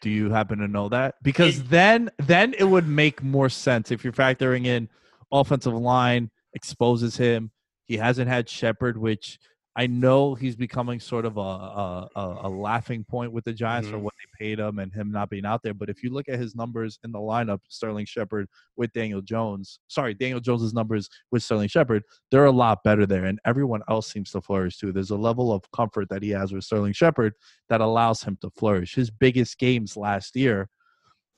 Do 0.00 0.10
you 0.10 0.30
happen 0.30 0.58
to 0.58 0.68
know 0.68 0.88
that? 0.88 1.14
Because 1.22 1.60
It- 1.60 1.70
then 1.70 2.10
then 2.18 2.54
it 2.54 2.64
would 2.64 2.88
make 2.88 3.22
more 3.22 3.48
sense 3.48 3.90
if 3.90 4.02
you're 4.04 4.12
factoring 4.12 4.66
in 4.66 4.88
offensive 5.30 5.74
line 5.74 6.30
exposes 6.54 7.16
him. 7.16 7.50
He 7.86 7.96
hasn't 7.96 8.28
had 8.28 8.48
Shepard, 8.48 8.96
which 8.98 9.38
I 9.74 9.86
know 9.86 10.34
he's 10.34 10.54
becoming 10.54 11.00
sort 11.00 11.24
of 11.24 11.38
a 11.38 11.40
a, 11.40 12.10
a, 12.42 12.48
laughing 12.48 13.04
point 13.04 13.32
with 13.32 13.44
the 13.44 13.54
Giants 13.54 13.88
for 13.88 13.96
Mhm. 13.96 14.02
what 14.02 14.14
they 14.18 14.44
paid 14.44 14.58
him 14.58 14.78
and 14.78 14.92
him 14.92 15.10
not 15.10 15.30
being 15.30 15.46
out 15.46 15.62
there. 15.62 15.72
But 15.72 15.88
if 15.88 16.02
you 16.02 16.10
look 16.10 16.28
at 16.28 16.38
his 16.38 16.54
numbers 16.54 16.98
in 17.04 17.10
the 17.12 17.18
lineup, 17.18 17.60
Sterling 17.68 18.04
Shepard 18.04 18.48
with 18.76 18.92
Daniel 18.92 19.22
Jones, 19.22 19.78
sorry, 19.88 20.12
Daniel 20.12 20.40
Jones's 20.40 20.74
numbers 20.74 21.08
with 21.30 21.42
Sterling 21.42 21.68
Shepard, 21.68 22.02
they're 22.30 22.44
a 22.44 22.50
lot 22.50 22.84
better 22.84 23.06
there, 23.06 23.24
and 23.24 23.40
everyone 23.46 23.80
else 23.88 24.12
seems 24.12 24.30
to 24.32 24.42
flourish 24.42 24.76
too. 24.76 24.92
There's 24.92 25.10
a 25.10 25.16
level 25.16 25.50
of 25.52 25.70
comfort 25.70 26.10
that 26.10 26.22
he 26.22 26.30
has 26.30 26.52
with 26.52 26.64
Sterling 26.64 26.92
Shepard 26.92 27.32
that 27.70 27.80
allows 27.80 28.22
him 28.22 28.36
to 28.42 28.50
flourish. 28.50 28.94
His 28.94 29.10
biggest 29.10 29.58
games 29.58 29.96
last 29.96 30.36
year, 30.36 30.68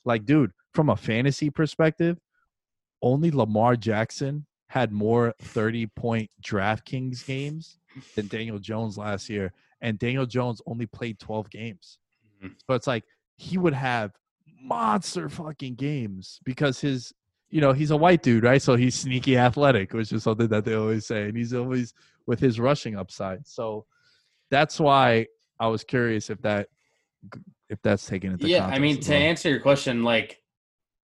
like, 0.04 0.24
dude, 0.26 0.50
from 0.72 0.90
a 0.90 0.96
fantasy 0.96 1.50
perspective, 1.50 2.18
only 3.00 3.30
Lamar 3.30 3.76
Jackson 3.76 4.46
had 4.68 4.92
more 4.92 5.34
30 5.42 5.86
point 5.88 6.30
DraftKings 6.42 7.24
games 7.26 7.78
than 8.14 8.26
Daniel 8.28 8.58
Jones 8.58 8.98
last 8.98 9.28
year, 9.28 9.52
and 9.80 9.98
Daniel 9.98 10.26
Jones 10.26 10.60
only 10.66 10.86
played 10.86 11.18
12 11.18 11.50
games. 11.50 11.98
Mhm. 12.42 12.54
So 12.66 12.74
it's 12.74 12.86
like 12.86 13.04
he 13.36 13.58
would 13.58 13.74
have 13.74 14.12
monster 14.60 15.28
fucking 15.28 15.74
games 15.74 16.40
because 16.44 16.80
his 16.80 17.12
you 17.50 17.60
know, 17.60 17.72
he's 17.72 17.92
a 17.92 17.96
white 17.96 18.20
dude, 18.20 18.42
right? 18.42 18.60
So 18.60 18.74
he's 18.74 18.96
sneaky 18.96 19.38
athletic, 19.38 19.92
which 19.92 20.10
is 20.12 20.24
something 20.24 20.48
that 20.48 20.64
they 20.64 20.74
always 20.74 21.06
say. 21.06 21.28
And 21.28 21.36
he's 21.36 21.54
always 21.54 21.94
with 22.26 22.40
his 22.40 22.58
rushing 22.58 22.96
upside. 22.96 23.46
So 23.46 23.86
that's 24.50 24.80
why 24.80 25.28
I 25.60 25.68
was 25.68 25.84
curious 25.84 26.30
if 26.30 26.42
that 26.42 26.68
if 27.68 27.80
that's 27.82 28.06
taken 28.06 28.32
into 28.32 28.44
account. 28.46 28.70
yeah 28.70 28.76
i 28.76 28.78
mean 28.78 29.00
to 29.00 29.10
well. 29.12 29.22
answer 29.22 29.48
your 29.48 29.60
question 29.60 30.02
like 30.02 30.42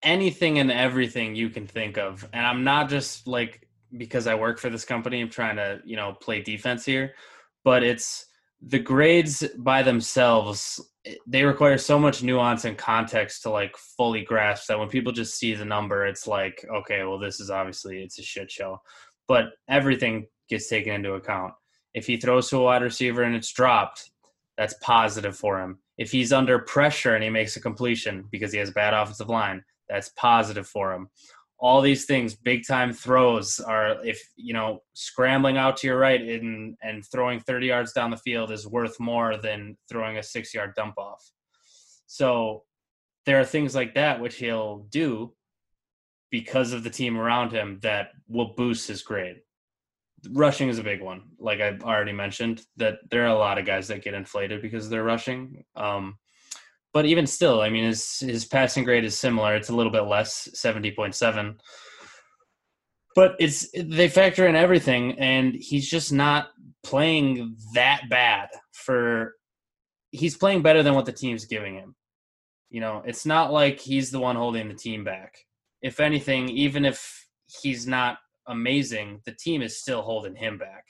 anything 0.03 0.59
and 0.59 0.71
everything 0.71 1.35
you 1.35 1.49
can 1.49 1.67
think 1.67 1.97
of. 1.97 2.27
And 2.33 2.45
i'm 2.45 2.63
not 2.63 2.89
just 2.89 3.27
like 3.27 3.67
because 3.97 4.25
i 4.27 4.35
work 4.35 4.57
for 4.57 4.69
this 4.69 4.85
company 4.85 5.21
i'm 5.21 5.29
trying 5.29 5.57
to 5.57 5.81
you 5.83 5.97
know 5.97 6.13
play 6.13 6.41
defense 6.41 6.85
here 6.85 7.13
but 7.63 7.83
it's 7.83 8.25
the 8.61 8.79
grades 8.79 9.43
by 9.57 9.83
themselves 9.83 10.79
eh, 11.05 11.15
they 11.27 11.43
require 11.43 11.77
so 11.77 11.99
much 11.99 12.23
nuance 12.23 12.63
and 12.63 12.77
context 12.77 13.43
to 13.43 13.49
like 13.49 13.75
fully 13.75 14.23
grasp 14.23 14.67
that 14.67 14.79
when 14.79 14.87
people 14.87 15.11
just 15.11 15.37
see 15.37 15.53
the 15.53 15.65
number 15.65 16.05
it's 16.05 16.25
like 16.25 16.65
okay 16.73 17.03
well 17.03 17.19
this 17.19 17.39
is 17.39 17.49
obviously 17.49 18.01
it's 18.01 18.19
a 18.19 18.23
shit 18.23 18.49
show. 18.49 18.79
But 19.27 19.51
everything 19.69 20.27
gets 20.49 20.67
taken 20.67 20.93
into 20.93 21.13
account. 21.13 21.53
If 21.93 22.05
he 22.05 22.17
throws 22.17 22.49
to 22.49 22.57
a 22.57 22.63
wide 22.63 22.81
receiver 22.81 23.23
and 23.23 23.35
it's 23.35 23.51
dropped 23.51 24.11
that's 24.57 24.75
positive 24.81 25.35
for 25.35 25.59
him. 25.59 25.79
If 25.97 26.11
he's 26.11 26.31
under 26.31 26.59
pressure 26.59 27.15
and 27.15 27.23
he 27.23 27.29
makes 27.29 27.55
a 27.55 27.61
completion 27.61 28.25
because 28.31 28.51
he 28.51 28.59
has 28.59 28.69
a 28.69 28.73
bad 28.73 28.93
offensive 28.93 29.29
line, 29.29 29.63
that's 29.91 30.09
positive 30.09 30.67
for 30.67 30.93
him. 30.93 31.09
All 31.59 31.81
these 31.81 32.05
things, 32.05 32.35
big 32.35 32.65
time 32.67 32.91
throws 32.91 33.59
are 33.59 34.03
if 34.05 34.19
you 34.35 34.53
know 34.53 34.79
scrambling 34.93 35.57
out 35.57 35.77
to 35.77 35.87
your 35.87 35.97
right 35.97 36.21
and 36.21 36.75
and 36.81 37.03
throwing 37.11 37.39
30 37.39 37.67
yards 37.67 37.93
down 37.93 38.09
the 38.09 38.17
field 38.17 38.51
is 38.51 38.67
worth 38.67 38.99
more 38.99 39.37
than 39.37 39.77
throwing 39.89 40.17
a 40.17 40.23
six 40.23 40.53
yard 40.53 40.73
dump 40.75 40.97
off. 40.97 41.23
So 42.07 42.63
there 43.25 43.39
are 43.39 43.45
things 43.45 43.75
like 43.75 43.93
that 43.95 44.19
which 44.19 44.35
he'll 44.37 44.87
do 44.89 45.33
because 46.31 46.73
of 46.73 46.83
the 46.83 46.89
team 46.89 47.17
around 47.17 47.51
him 47.51 47.79
that 47.83 48.09
will 48.27 48.53
boost 48.55 48.87
his 48.87 49.03
grade 49.03 49.41
rushing 50.29 50.69
is 50.69 50.79
a 50.79 50.83
big 50.83 51.01
one. 51.01 51.23
Like 51.39 51.61
I've 51.61 51.83
already 51.83 52.13
mentioned, 52.13 52.61
that 52.77 52.95
there 53.09 53.23
are 53.23 53.35
a 53.35 53.37
lot 53.37 53.57
of 53.57 53.65
guys 53.65 53.87
that 53.87 54.03
get 54.03 54.13
inflated 54.13 54.61
because 54.61 54.89
they're 54.89 55.03
rushing. 55.03 55.63
Um, 55.75 56.17
but 56.93 57.05
even 57.05 57.25
still, 57.25 57.61
I 57.61 57.69
mean, 57.69 57.85
his 57.85 58.19
his 58.19 58.45
passing 58.45 58.83
grade 58.83 59.05
is 59.05 59.17
similar. 59.17 59.55
It's 59.55 59.69
a 59.69 59.75
little 59.75 59.91
bit 59.91 60.01
less, 60.01 60.49
seventy 60.53 60.91
point 60.91 61.15
seven. 61.15 61.59
But 63.15 63.35
it's 63.39 63.67
they 63.77 64.07
factor 64.09 64.47
in 64.47 64.55
everything, 64.55 65.19
and 65.19 65.53
he's 65.53 65.89
just 65.89 66.11
not 66.13 66.49
playing 66.83 67.57
that 67.73 68.03
bad. 68.09 68.49
For 68.73 69.35
he's 70.11 70.37
playing 70.37 70.61
better 70.61 70.83
than 70.83 70.95
what 70.95 71.05
the 71.05 71.11
team's 71.11 71.45
giving 71.45 71.75
him. 71.75 71.95
You 72.69 72.81
know, 72.81 73.03
it's 73.05 73.25
not 73.25 73.51
like 73.51 73.79
he's 73.79 74.11
the 74.11 74.19
one 74.19 74.35
holding 74.35 74.67
the 74.67 74.73
team 74.73 75.03
back. 75.03 75.37
If 75.81 75.99
anything, 75.99 76.49
even 76.49 76.85
if 76.85 77.27
he's 77.61 77.85
not 77.85 78.19
amazing, 78.47 79.21
the 79.25 79.33
team 79.33 79.61
is 79.61 79.79
still 79.79 80.01
holding 80.01 80.35
him 80.35 80.57
back. 80.57 80.85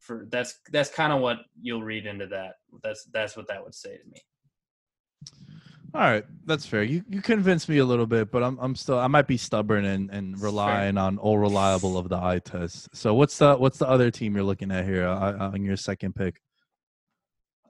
For 0.00 0.26
that's 0.30 0.58
that's 0.72 0.90
kind 0.90 1.12
of 1.12 1.20
what 1.20 1.38
you'll 1.60 1.82
read 1.82 2.06
into 2.06 2.26
that. 2.28 2.54
That's 2.82 3.04
that's 3.12 3.36
what 3.36 3.48
that 3.48 3.62
would 3.62 3.74
say 3.74 3.96
to 3.96 4.04
me. 4.10 4.22
All 5.98 6.04
right, 6.04 6.24
that's 6.46 6.64
fair. 6.64 6.84
You 6.84 7.02
you 7.08 7.20
convinced 7.20 7.68
me 7.68 7.78
a 7.78 7.84
little 7.84 8.06
bit, 8.06 8.30
but 8.30 8.44
I'm 8.44 8.56
I'm 8.60 8.76
still 8.76 9.00
I 9.00 9.08
might 9.08 9.26
be 9.26 9.36
stubborn 9.36 9.84
and 9.84 10.08
and 10.12 10.40
Fair. 10.40 10.44
relying 10.44 10.96
on 10.96 11.18
all 11.18 11.38
reliable 11.38 11.98
of 11.98 12.08
the 12.08 12.16
eye 12.16 12.38
test. 12.38 12.94
So 12.94 13.14
what's 13.14 13.36
the 13.38 13.56
what's 13.56 13.78
the 13.78 13.88
other 13.88 14.08
team 14.12 14.36
you're 14.36 14.44
looking 14.44 14.70
at 14.70 14.84
here 14.84 15.08
uh, 15.08 15.50
on 15.52 15.64
your 15.64 15.76
second 15.76 16.14
pick? 16.14 16.40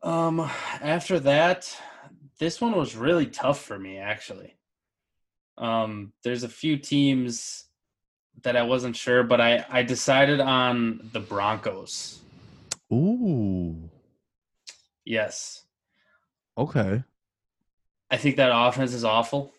Um, 0.02 0.40
after 0.82 1.18
that, 1.20 1.74
this 2.38 2.60
one 2.60 2.76
was 2.76 2.94
really 2.94 3.24
tough 3.24 3.62
for 3.62 3.78
me 3.78 3.96
actually. 3.96 4.58
Um, 5.56 6.12
there's 6.22 6.42
a 6.42 6.50
few 6.50 6.76
teams 6.76 7.64
that 8.42 8.56
I 8.56 8.62
wasn't 8.62 8.94
sure, 8.94 9.22
but 9.22 9.40
I 9.40 9.64
I 9.70 9.82
decided 9.84 10.38
on 10.40 11.08
the 11.14 11.20
Broncos. 11.20 12.20
Ooh, 12.92 13.88
Yes, 15.06 15.64
okay. 16.58 17.04
I 18.10 18.16
think 18.16 18.36
that 18.36 18.50
offense 18.52 18.94
is 18.94 19.04
awful. 19.04 19.52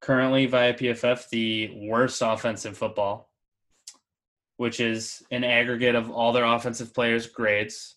Currently, 0.00 0.46
via 0.46 0.74
PFF, 0.74 1.28
the 1.28 1.86
worst 1.88 2.22
offense 2.24 2.64
in 2.64 2.72
football, 2.72 3.30
which 4.56 4.80
is 4.80 5.22
an 5.30 5.44
aggregate 5.44 5.94
of 5.94 6.10
all 6.10 6.32
their 6.32 6.44
offensive 6.44 6.94
players' 6.94 7.26
grades, 7.26 7.96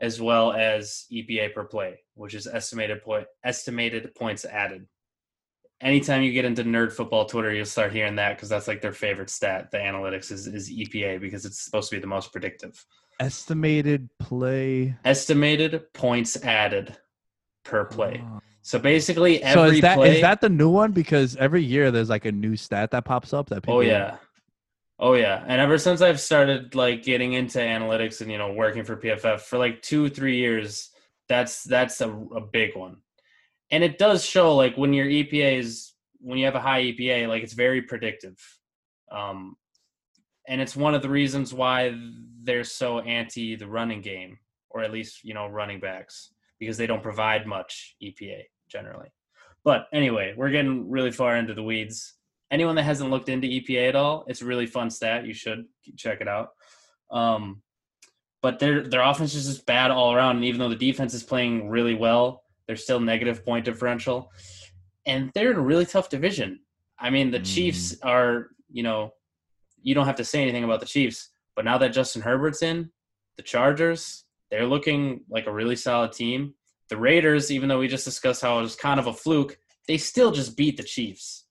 as 0.00 0.20
well 0.20 0.52
as 0.52 1.06
EPA 1.10 1.54
per 1.54 1.64
play, 1.64 2.00
which 2.14 2.34
is 2.34 2.46
estimated 2.46 3.02
point 3.02 3.26
estimated 3.42 4.14
points 4.14 4.44
added. 4.44 4.86
Anytime 5.80 6.22
you 6.22 6.32
get 6.32 6.44
into 6.44 6.62
nerd 6.62 6.92
football 6.92 7.24
Twitter, 7.24 7.54
you'll 7.54 7.64
start 7.64 7.92
hearing 7.92 8.16
that 8.16 8.36
because 8.36 8.50
that's 8.50 8.68
like 8.68 8.82
their 8.82 8.92
favorite 8.92 9.30
stat. 9.30 9.70
The 9.70 9.78
analytics 9.78 10.30
is, 10.30 10.46
is 10.46 10.70
EPA 10.70 11.22
because 11.22 11.46
it's 11.46 11.62
supposed 11.62 11.88
to 11.88 11.96
be 11.96 12.00
the 12.00 12.06
most 12.06 12.32
predictive. 12.32 12.84
Estimated 13.18 14.10
play. 14.18 14.94
Estimated 15.06 15.90
points 15.94 16.36
added 16.44 16.98
per 17.64 17.86
play. 17.86 18.22
Oh. 18.22 18.40
So 18.62 18.78
basically, 18.78 19.40
So 19.40 19.64
every 19.64 19.76
is 19.76 19.82
that 19.82 19.98
is 19.98 20.04
play. 20.04 20.20
that 20.20 20.40
the 20.40 20.48
new 20.48 20.68
one? 20.68 20.92
Because 20.92 21.36
every 21.36 21.62
year 21.62 21.90
there's 21.90 22.10
like 22.10 22.26
a 22.26 22.32
new 22.32 22.56
stat 22.56 22.90
that 22.90 23.04
pops 23.04 23.32
up 23.32 23.48
that 23.48 23.62
people. 23.62 23.76
Oh 23.76 23.80
yeah. 23.80 24.16
Oh 24.98 25.14
yeah. 25.14 25.42
And 25.46 25.60
ever 25.60 25.78
since 25.78 26.02
I've 26.02 26.20
started 26.20 26.74
like 26.74 27.02
getting 27.02 27.32
into 27.32 27.58
analytics 27.58 28.20
and 28.20 28.30
you 28.30 28.36
know 28.36 28.52
working 28.52 28.84
for 28.84 28.96
PFF 28.96 29.40
for 29.40 29.58
like 29.58 29.80
2 29.82 30.10
3 30.10 30.36
years, 30.36 30.90
that's 31.28 31.64
that's 31.64 32.00
a, 32.02 32.10
a 32.10 32.40
big 32.40 32.76
one. 32.76 32.98
And 33.70 33.82
it 33.82 33.98
does 33.98 34.24
show 34.24 34.54
like 34.54 34.76
when 34.76 34.92
your 34.92 35.06
EPA 35.06 35.58
is 35.58 35.92
when 36.18 36.36
you 36.36 36.44
have 36.44 36.54
a 36.54 36.60
high 36.60 36.82
EPA 36.82 37.28
like 37.28 37.42
it's 37.42 37.54
very 37.54 37.80
predictive. 37.82 38.36
Um 39.10 39.56
and 40.46 40.60
it's 40.60 40.76
one 40.76 40.94
of 40.94 41.00
the 41.00 41.08
reasons 41.08 41.54
why 41.54 41.94
they're 42.42 42.64
so 42.64 42.98
anti 43.00 43.56
the 43.56 43.68
running 43.68 44.02
game 44.02 44.38
or 44.68 44.82
at 44.82 44.92
least, 44.92 45.24
you 45.24 45.32
know, 45.32 45.46
running 45.46 45.80
backs 45.80 46.30
because 46.60 46.76
they 46.76 46.86
don't 46.86 47.02
provide 47.02 47.46
much 47.46 47.96
EPA 48.00 48.42
generally. 48.68 49.08
But 49.64 49.88
anyway, 49.92 50.34
we're 50.36 50.50
getting 50.50 50.88
really 50.88 51.10
far 51.10 51.36
into 51.36 51.54
the 51.54 51.62
weeds 51.62 52.14
anyone 52.50 52.74
that 52.76 52.82
hasn't 52.82 53.10
looked 53.10 53.28
into 53.28 53.46
EPA 53.46 53.88
at 53.88 53.96
all, 53.96 54.24
it's 54.26 54.42
a 54.42 54.46
really 54.46 54.66
fun 54.66 54.90
stat. 54.90 55.26
You 55.26 55.34
should 55.34 55.66
check 55.96 56.20
it 56.20 56.28
out. 56.28 56.50
Um, 57.10 57.62
but 58.42 58.58
their 58.58 58.88
their 58.88 59.02
offense 59.02 59.34
is 59.34 59.46
just 59.46 59.66
bad 59.66 59.90
all 59.90 60.14
around, 60.14 60.36
and 60.36 60.44
even 60.44 60.58
though 60.58 60.68
the 60.68 60.76
defense 60.76 61.14
is 61.14 61.22
playing 61.22 61.68
really 61.68 61.94
well, 61.94 62.42
they're 62.66 62.76
still 62.76 63.00
negative 63.00 63.44
point 63.44 63.64
differential, 63.64 64.30
and 65.06 65.30
they're 65.34 65.50
in 65.50 65.58
a 65.58 65.62
really 65.62 65.86
tough 65.86 66.08
division. 66.08 66.60
I 66.98 67.10
mean, 67.10 67.30
the 67.30 67.40
Mm. 67.40 67.54
Chiefs 67.54 67.96
are, 68.02 68.50
you 68.70 68.82
know, 68.82 69.12
you 69.82 69.94
don't 69.94 70.06
have 70.06 70.16
to 70.16 70.24
say 70.24 70.42
anything 70.42 70.64
about 70.64 70.80
the 70.80 70.86
Chiefs, 70.86 71.30
but 71.54 71.64
now 71.64 71.78
that 71.78 71.90
Justin 71.90 72.22
Herbert's 72.22 72.62
in, 72.62 72.90
the 73.36 73.42
Chargers, 73.42 74.24
they're 74.50 74.66
looking 74.66 75.22
like 75.28 75.46
a 75.46 75.52
really 75.52 75.76
solid 75.76 76.12
team. 76.12 76.54
The 76.88 76.96
Raiders, 76.96 77.50
even 77.50 77.68
though 77.68 77.78
we 77.78 77.88
just 77.88 78.04
discussed 78.04 78.42
how 78.42 78.58
it 78.58 78.62
was 78.62 78.76
kind 78.76 78.98
of 78.98 79.06
a 79.06 79.12
fluke, 79.12 79.58
they 79.86 79.96
still 79.96 80.32
just 80.32 80.56
beat 80.56 80.76
the 80.76 80.82
Chiefs 80.82 81.46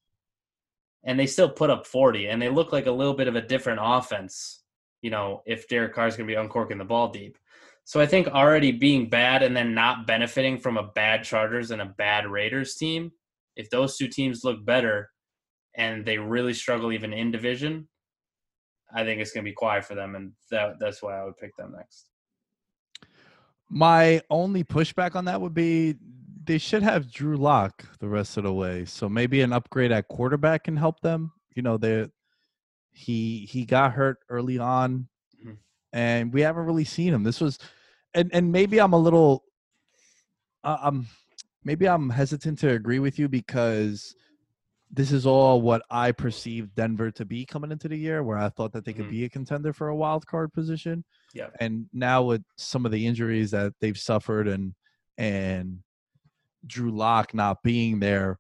and 1.06 1.20
they 1.20 1.28
still 1.28 1.50
put 1.50 1.70
up 1.70 1.88
40 1.88 2.28
and 2.28 2.42
they 2.42 2.50
look 2.50 2.74
like 2.74 2.88
a 2.88 2.92
little 2.92 3.14
bit 3.14 3.28
of 3.28 3.36
a 3.36 3.42
different 3.42 3.80
offense 3.82 4.60
you 5.02 5.10
know, 5.10 5.42
if 5.46 5.68
Derek 5.68 5.94
Carr 5.94 6.08
is 6.08 6.16
going 6.16 6.28
to 6.28 6.34
be 6.34 6.40
uncorking 6.40 6.78
the 6.78 6.86
ball 6.86 7.10
deep. 7.10 7.38
So 7.86 8.00
I 8.00 8.06
think 8.06 8.28
already 8.28 8.72
being 8.72 9.10
bad 9.10 9.42
and 9.42 9.56
then 9.56 9.74
not 9.74 10.06
benefiting 10.06 10.60
from 10.60 10.78
a 10.78 10.92
bad 10.92 11.24
Chargers 11.24 11.72
and 11.72 11.82
a 11.82 11.86
bad 11.86 12.28
Raiders 12.28 12.76
team, 12.76 13.12
if 13.56 13.70
those 13.70 13.98
two 13.98 14.08
teams 14.08 14.44
look 14.44 14.64
better 14.66 15.10
and 15.76 16.06
they 16.06 16.18
really 16.18 16.54
struggle 16.54 16.92
even 16.92 17.14
in 17.14 17.32
division, 17.32 17.88
I 18.94 19.04
think 19.04 19.22
it's 19.22 19.32
going 19.32 19.44
to 19.44 19.50
be 19.50 19.56
quiet 19.56 19.86
for 19.86 19.96
them, 19.96 20.16
and 20.16 20.32
that 20.50 20.80
that's 20.80 21.02
why 21.02 21.20
I 21.20 21.24
would 21.24 21.38
pick 21.38 21.56
them 21.56 21.74
next. 21.78 22.09
My 23.70 24.22
only 24.30 24.64
pushback 24.64 25.16
on 25.16 25.26
that 25.26 25.40
would 25.40 25.54
be 25.54 25.96
they 26.46 26.58
should 26.58 26.82
have 26.82 27.12
Drew 27.12 27.38
Lock 27.38 27.86
the 28.00 28.08
rest 28.08 28.38
of 28.38 28.44
the 28.44 28.54
way. 28.54 28.84
So 28.86 29.08
maybe 29.08 29.42
an 29.42 29.54
upgrade 29.54 29.92
at 29.92 30.08
quarterback 30.08 30.64
can 30.64 30.76
help 30.76 31.00
them. 31.02 31.32
You 31.56 31.62
know, 31.62 31.78
they 31.78 32.08
he 32.92 33.48
he 33.50 33.66
got 33.66 33.94
hurt 33.94 34.18
early 34.30 34.58
on, 34.58 35.08
mm-hmm. 35.40 35.54
and 35.94 36.34
we 36.34 36.42
haven't 36.42 36.66
really 36.66 36.86
seen 36.86 37.14
him. 37.14 37.24
This 37.24 37.40
was, 37.40 37.60
and 38.16 38.32
and 38.34 38.52
maybe 38.52 38.82
I'm 38.82 38.94
a 38.94 38.98
little, 38.98 39.44
uh, 40.64 40.78
um, 40.82 41.08
maybe 41.64 41.88
I'm 41.88 42.10
hesitant 42.10 42.58
to 42.60 42.72
agree 42.72 43.00
with 43.00 43.20
you 43.20 43.30
because 43.30 44.16
this 44.92 45.12
is 45.12 45.28
all 45.28 45.62
what 45.62 45.84
I 45.92 46.12
perceived 46.12 46.74
Denver 46.74 47.12
to 47.12 47.26
be 47.26 47.46
coming 47.46 47.72
into 47.72 47.88
the 47.88 47.98
year, 47.98 48.24
where 48.24 48.40
I 48.40 48.50
thought 48.50 48.74
that 48.74 48.86
they 48.86 48.94
could 48.94 49.06
mm-hmm. 49.06 49.12
be 49.12 49.26
a 49.26 49.30
contender 49.30 49.72
for 49.72 49.90
a 49.90 49.96
wild 49.96 50.26
card 50.26 50.52
position. 50.52 51.04
Yeah. 51.34 51.50
And 51.60 51.86
now 51.94 52.24
with 52.24 52.44
some 52.58 52.86
of 52.86 52.92
the 52.92 53.06
injuries 53.06 53.52
that 53.52 53.74
they've 53.82 53.98
suffered 53.98 54.48
and 54.48 54.74
and 55.18 55.80
Drew 56.66 56.92
Lock 56.92 57.34
not 57.34 57.62
being 57.64 58.00
there, 58.00 58.40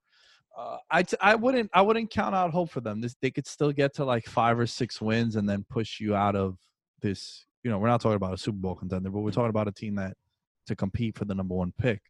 uh, 0.58 0.78
I 0.90 1.04
t- 1.04 1.18
I 1.22 1.36
wouldn't 1.36 1.70
I 1.74 1.82
wouldn't 1.82 2.10
count 2.10 2.36
out 2.36 2.52
hope 2.52 2.72
for 2.72 2.82
them. 2.82 3.02
This 3.02 3.16
they 3.22 3.32
could 3.32 3.48
still 3.48 3.72
get 3.72 3.94
to 3.96 4.06
like 4.06 4.26
five 4.26 4.60
or 4.60 4.68
six 4.68 5.02
wins 5.02 5.36
and 5.36 5.48
then 5.48 5.66
push 5.70 6.00
you 6.00 6.16
out 6.16 6.36
of 6.36 6.58
this. 7.02 7.46
You 7.64 7.72
know, 7.72 7.78
we're 7.78 7.88
not 7.90 8.02
talking 8.02 8.16
about 8.16 8.34
a 8.34 8.38
Super 8.38 8.58
Bowl 8.58 8.76
contender, 8.76 9.10
but 9.10 9.20
we're 9.20 9.32
talking 9.32 9.50
about 9.50 9.68
a 9.68 9.72
team 9.72 9.96
that 9.96 10.16
to 10.68 10.76
compete 10.76 11.18
for 11.18 11.26
the 11.26 11.36
number 11.36 11.56
one 11.56 11.74
pick. 11.78 12.02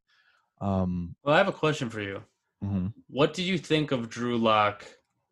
Um, 0.62 1.16
well, 1.24 1.36
I 1.36 1.38
have 1.38 1.48
a 1.48 1.54
question 1.54 1.90
for 1.90 2.02
you. 2.02 2.22
Mm-hmm. 2.64 2.88
What 3.08 3.34
did 3.34 3.46
you 3.46 3.58
think 3.58 3.92
of 3.92 4.10
Drew 4.10 4.38
Lock 4.38 4.86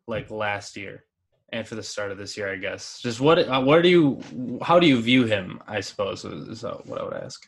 like 0.06 0.30
last 0.30 0.76
year 0.76 1.04
and 1.50 1.66
for 1.66 1.74
the 1.74 1.82
start 1.82 2.10
of 2.10 2.18
this 2.18 2.36
year? 2.36 2.52
I 2.52 2.56
guess 2.56 3.00
just 3.00 3.20
what 3.20 3.38
uh, 3.38 3.60
what 3.60 3.82
do 3.82 3.88
you 3.88 4.60
how 4.62 4.78
do 4.78 4.86
you 4.86 5.00
view 5.00 5.24
him? 5.24 5.60
I 5.66 5.80
suppose 5.80 6.24
is 6.24 6.62
what 6.62 7.00
I 7.00 7.04
would 7.04 7.14
ask. 7.14 7.46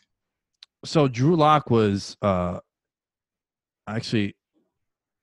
So 0.85 1.07
Drew 1.07 1.35
Lock 1.35 1.69
was 1.69 2.17
uh 2.21 2.59
actually 3.87 4.35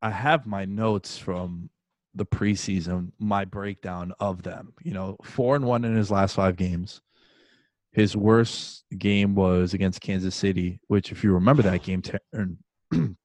I 0.01 0.11
have 0.11 0.47
my 0.47 0.65
notes 0.65 1.19
from 1.19 1.71
the 2.15 2.27
preseason, 2.27 3.13
my 3.19 3.45
breakdown 3.45 4.13
of 4.21 4.43
them. 4.43 4.73
You 4.83 4.93
know, 4.93 5.17
four 5.23 5.57
and 5.57 5.65
one 5.65 5.85
in 5.85 5.97
his 5.97 6.11
last 6.11 6.35
five 6.35 6.57
games. 6.57 7.01
His 7.93 8.17
worst 8.17 8.85
game 8.97 9.35
was 9.35 9.75
against 9.75 10.01
Kansas 10.01 10.35
City, 10.35 10.79
which, 10.89 11.11
if 11.11 11.25
you 11.25 11.33
remember 11.33 11.63
that 11.63 11.83
game, 11.83 12.03
it 12.93 13.17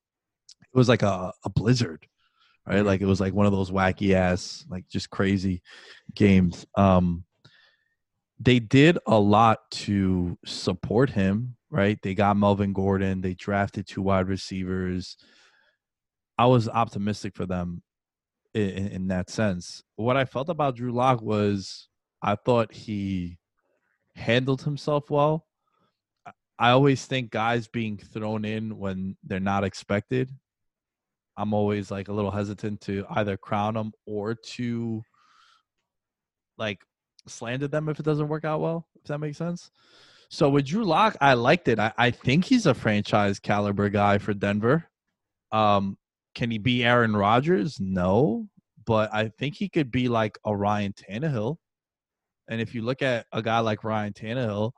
was 0.73 0.89
like 0.89 1.01
a, 1.03 1.33
a 1.43 1.49
blizzard 1.49 2.07
right? 2.65 2.77
Mm-hmm. 2.77 2.87
like 2.87 3.01
it 3.01 3.05
was 3.05 3.19
like 3.19 3.33
one 3.33 3.45
of 3.45 3.51
those 3.51 3.71
wacky 3.71 4.13
ass 4.13 4.65
like 4.69 4.87
just 4.87 5.09
crazy 5.09 5.61
games. 6.15 6.65
Um 6.75 7.23
they 8.39 8.59
did 8.59 8.97
a 9.05 9.17
lot 9.17 9.59
to 9.71 10.37
support 10.45 11.09
him 11.09 11.55
right? 11.73 11.97
They 12.03 12.13
got 12.13 12.37
melvin 12.37 12.71
gordon. 12.71 13.21
They 13.21 13.33
drafted 13.33 13.87
two 13.87 14.03
wide 14.03 14.27
receivers. 14.27 15.17
I 16.37 16.45
was 16.45 16.69
optimistic 16.69 17.35
for 17.35 17.47
them 17.47 17.81
in, 18.53 18.87
in 18.89 19.07
that 19.07 19.31
sense. 19.31 19.81
What 19.95 20.15
i 20.15 20.23
felt 20.23 20.49
about 20.49 20.75
drew 20.75 20.91
lock 20.91 21.21
was 21.21 21.89
i 22.21 22.35
thought 22.35 22.71
he 22.71 23.39
handled 24.15 24.61
himself 24.61 25.09
well. 25.09 25.47
I 26.59 26.69
always 26.69 27.05
think 27.07 27.31
guys 27.31 27.67
being 27.67 27.97
thrown 27.97 28.45
in 28.45 28.77
when 28.77 29.17
they're 29.23 29.39
not 29.39 29.63
expected 29.63 30.29
I'm 31.37 31.53
always 31.53 31.89
like 31.89 32.07
a 32.07 32.13
little 32.13 32.31
hesitant 32.31 32.81
to 32.81 33.05
either 33.09 33.37
crown 33.37 33.73
them 33.73 33.93
or 34.05 34.35
to 34.35 35.01
like 36.57 36.79
slander 37.27 37.67
them 37.67 37.89
if 37.89 37.99
it 37.99 38.05
doesn't 38.05 38.27
work 38.27 38.45
out 38.45 38.61
well, 38.61 38.87
if 38.95 39.05
that 39.05 39.17
makes 39.19 39.37
sense. 39.37 39.71
So 40.29 40.49
with 40.49 40.65
Drew 40.65 40.83
Lock, 40.83 41.15
I 41.21 41.33
liked 41.33 41.67
it. 41.67 41.79
I, 41.79 41.93
I 41.97 42.11
think 42.11 42.45
he's 42.45 42.65
a 42.65 42.73
franchise 42.73 43.39
caliber 43.39 43.89
guy 43.89 44.17
for 44.17 44.33
Denver. 44.33 44.89
Um, 45.51 45.97
can 46.33 46.49
he 46.49 46.57
be 46.57 46.83
Aaron 46.83 47.15
Rodgers? 47.15 47.79
No, 47.79 48.47
but 48.85 49.13
I 49.13 49.29
think 49.29 49.55
he 49.55 49.69
could 49.69 49.91
be 49.91 50.07
like 50.07 50.37
a 50.45 50.55
Ryan 50.55 50.93
Tannehill. 50.93 51.57
And 52.49 52.59
if 52.59 52.73
you 52.73 52.81
look 52.81 53.01
at 53.01 53.27
a 53.31 53.41
guy 53.41 53.59
like 53.59 53.83
Ryan 53.83 54.13
Tannehill, 54.13 54.71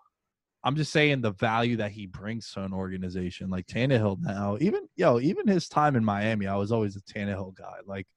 I'm 0.65 0.75
just 0.75 0.91
saying 0.91 1.21
the 1.21 1.31
value 1.31 1.77
that 1.77 1.91
he 1.91 2.07
brings 2.07 2.51
to 2.53 2.63
an 2.63 2.73
organization 2.73 3.51
like 3.51 3.67
Tannehill 3.67 4.17
now. 4.19 4.57
Even 4.59 4.87
yo, 4.95 5.19
even 5.19 5.47
his 5.47 5.69
time 5.69 5.95
in 5.95 6.03
Miami, 6.03 6.47
I 6.47 6.55
was 6.55 6.71
always 6.71 6.95
a 6.95 7.01
Tannehill 7.01 7.55
guy. 7.55 7.75
Like 7.85 8.07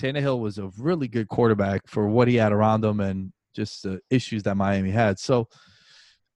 Tannehill 0.00 0.38
was 0.38 0.58
a 0.58 0.70
really 0.78 1.08
good 1.08 1.26
quarterback 1.26 1.80
for 1.88 2.08
what 2.08 2.28
he 2.28 2.36
had 2.36 2.52
around 2.52 2.84
him 2.84 3.00
and 3.00 3.32
just 3.54 3.82
the 3.82 4.00
issues 4.10 4.44
that 4.44 4.56
Miami 4.56 4.92
had. 4.92 5.18
So 5.18 5.48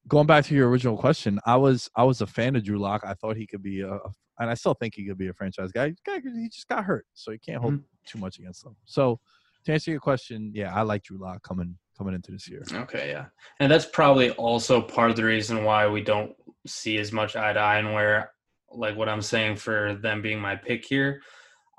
going 0.08 0.26
back 0.26 0.44
to 0.46 0.54
your 0.54 0.68
original 0.68 0.96
question, 0.96 1.38
I 1.46 1.56
was 1.56 1.88
I 1.94 2.02
was 2.02 2.20
a 2.20 2.26
fan 2.26 2.56
of 2.56 2.64
Drew 2.64 2.78
Lock. 2.78 3.02
I 3.04 3.14
thought 3.14 3.36
he 3.36 3.46
could 3.46 3.62
be 3.62 3.82
a, 3.82 4.00
and 4.40 4.50
I 4.50 4.54
still 4.54 4.74
think 4.74 4.94
he 4.96 5.06
could 5.06 5.18
be 5.18 5.28
a 5.28 5.32
franchise 5.32 5.70
guy. 5.70 5.94
He 6.06 6.48
just 6.48 6.66
got 6.66 6.84
hurt, 6.84 7.06
so 7.14 7.30
you 7.30 7.38
can't 7.38 7.60
hold 7.60 7.74
mm-hmm. 7.74 7.84
too 8.04 8.18
much 8.18 8.40
against 8.40 8.66
him. 8.66 8.74
So 8.84 9.20
to 9.64 9.72
answer 9.72 9.92
your 9.92 10.00
question, 10.00 10.50
yeah, 10.54 10.74
I 10.74 10.82
like 10.82 11.04
Drew 11.04 11.18
Lock 11.18 11.42
coming 11.44 11.78
coming 11.98 12.14
into 12.14 12.30
this 12.30 12.48
year. 12.48 12.62
Okay, 12.72 13.10
yeah, 13.10 13.26
and 13.60 13.70
that's 13.70 13.84
probably 13.84 14.30
also 14.32 14.80
part 14.80 15.10
of 15.10 15.16
the 15.16 15.24
reason 15.24 15.64
why 15.64 15.86
we 15.88 16.00
don't 16.00 16.32
see 16.66 16.96
as 16.98 17.12
much 17.12 17.36
eye 17.36 17.52
to 17.52 17.58
eye, 17.58 17.78
and 17.78 17.92
where 17.92 18.30
like 18.70 18.96
what 18.96 19.08
I'm 19.08 19.22
saying 19.22 19.56
for 19.56 19.94
them 19.94 20.22
being 20.22 20.40
my 20.40 20.56
pick 20.56 20.84
here. 20.84 21.20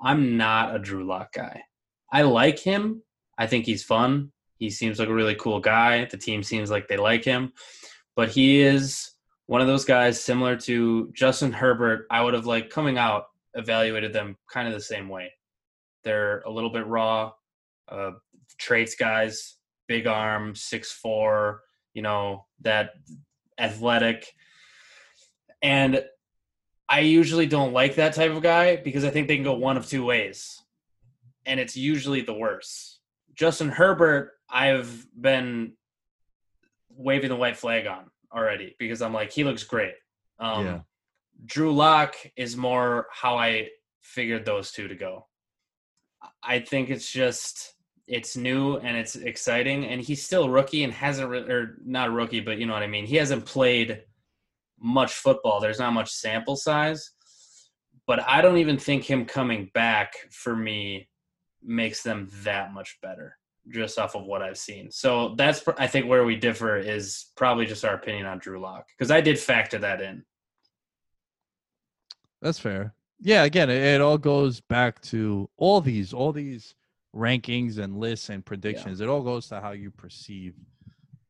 I'm 0.02 0.36
not 0.36 0.74
a 0.74 0.78
Drew 0.78 1.04
Lock 1.04 1.32
guy. 1.32 1.62
I 2.12 2.22
like 2.22 2.58
him. 2.58 3.02
I 3.38 3.46
think 3.46 3.66
he's 3.66 3.84
fun. 3.84 4.32
He 4.56 4.70
seems 4.70 4.98
like 4.98 5.08
a 5.08 5.14
really 5.14 5.36
cool 5.36 5.60
guy. 5.60 6.04
The 6.04 6.16
team 6.16 6.42
seems 6.42 6.70
like 6.70 6.88
they 6.88 6.96
like 6.96 7.24
him, 7.24 7.52
but 8.16 8.28
he 8.28 8.60
is 8.60 9.12
one 9.46 9.60
of 9.60 9.66
those 9.66 9.84
guys 9.84 10.22
similar 10.22 10.56
to 10.56 11.10
Justin 11.12 11.52
Herbert. 11.52 12.06
I 12.10 12.22
would 12.22 12.34
have 12.34 12.46
like 12.46 12.70
coming 12.70 12.98
out 12.98 13.24
evaluated 13.54 14.12
them 14.12 14.36
kind 14.52 14.68
of 14.68 14.74
the 14.74 14.80
same 14.80 15.08
way. 15.08 15.32
They're 16.04 16.40
a 16.40 16.50
little 16.50 16.70
bit 16.70 16.86
raw, 16.86 17.32
uh, 17.88 18.12
traits 18.58 18.94
guys 18.94 19.56
big 19.90 20.06
arm, 20.06 20.54
six 20.54 20.92
four, 20.92 21.62
you 21.94 22.00
know, 22.00 22.46
that 22.60 22.92
athletic. 23.58 24.24
And 25.62 26.04
I 26.88 27.00
usually 27.00 27.46
don't 27.46 27.72
like 27.72 27.96
that 27.96 28.14
type 28.14 28.30
of 28.30 28.40
guy 28.40 28.76
because 28.76 29.04
I 29.04 29.10
think 29.10 29.26
they 29.26 29.34
can 29.34 29.42
go 29.42 29.54
one 29.54 29.76
of 29.76 29.88
two 29.88 30.04
ways. 30.04 30.62
And 31.44 31.58
it's 31.58 31.76
usually 31.76 32.20
the 32.20 32.32
worst. 32.32 33.00
Justin 33.34 33.68
Herbert, 33.68 34.30
I've 34.48 35.08
been 35.20 35.72
waving 36.90 37.30
the 37.30 37.36
white 37.36 37.56
flag 37.56 37.88
on 37.88 38.12
already 38.32 38.76
because 38.78 39.02
I'm 39.02 39.12
like, 39.12 39.32
he 39.32 39.42
looks 39.42 39.64
great. 39.64 39.94
Um, 40.38 40.66
yeah. 40.66 40.80
Drew 41.44 41.72
Lock 41.72 42.14
is 42.36 42.56
more 42.56 43.08
how 43.10 43.36
I 43.36 43.70
figured 44.02 44.44
those 44.44 44.70
two 44.70 44.86
to 44.86 44.94
go. 44.94 45.26
I 46.44 46.60
think 46.60 46.90
it's 46.90 47.10
just 47.10 47.74
it's 48.10 48.36
new 48.36 48.76
and 48.78 48.96
it's 48.96 49.14
exciting 49.14 49.86
and 49.86 50.00
he's 50.02 50.22
still 50.22 50.50
rookie 50.50 50.82
and 50.82 50.92
hasn't 50.92 51.30
re- 51.30 51.48
or 51.48 51.78
not 51.84 52.08
a 52.08 52.10
rookie 52.10 52.40
but 52.40 52.58
you 52.58 52.66
know 52.66 52.72
what 52.72 52.82
i 52.82 52.86
mean. 52.86 53.06
He 53.06 53.16
hasn't 53.16 53.46
played 53.46 54.02
much 54.82 55.12
football. 55.14 55.60
There's 55.60 55.78
not 55.78 55.92
much 55.92 56.10
sample 56.10 56.56
size 56.56 57.12
but 58.10 58.20
i 58.28 58.42
don't 58.42 58.58
even 58.58 58.76
think 58.76 59.04
him 59.04 59.24
coming 59.24 59.70
back 59.72 60.14
for 60.32 60.56
me 60.56 61.08
makes 61.62 62.02
them 62.02 62.28
that 62.42 62.72
much 62.72 62.98
better 63.00 63.36
just 63.68 64.00
off 64.00 64.16
of 64.16 64.24
what 64.24 64.42
i've 64.42 64.58
seen. 64.58 64.90
So 64.90 65.36
that's 65.36 65.62
i 65.78 65.86
think 65.86 66.06
where 66.06 66.24
we 66.24 66.34
differ 66.34 66.76
is 66.76 67.26
probably 67.36 67.66
just 67.66 67.84
our 67.84 67.94
opinion 67.94 68.26
on 68.26 68.38
drew 68.38 68.58
lock 68.58 68.86
because 68.88 69.12
i 69.12 69.20
did 69.20 69.38
factor 69.38 69.78
that 69.78 70.00
in. 70.00 70.24
That's 72.42 72.58
fair. 72.58 72.94
Yeah 73.20 73.44
again 73.44 73.70
it, 73.70 73.80
it 73.80 74.00
all 74.00 74.18
goes 74.18 74.60
back 74.60 75.00
to 75.02 75.48
all 75.56 75.80
these 75.80 76.12
all 76.12 76.32
these 76.32 76.74
rankings 77.14 77.78
and 77.78 77.98
lists 77.98 78.28
and 78.28 78.44
predictions. 78.44 79.00
Yeah. 79.00 79.06
It 79.06 79.10
all 79.10 79.22
goes 79.22 79.48
to 79.48 79.60
how 79.60 79.72
you 79.72 79.90
perceive 79.90 80.54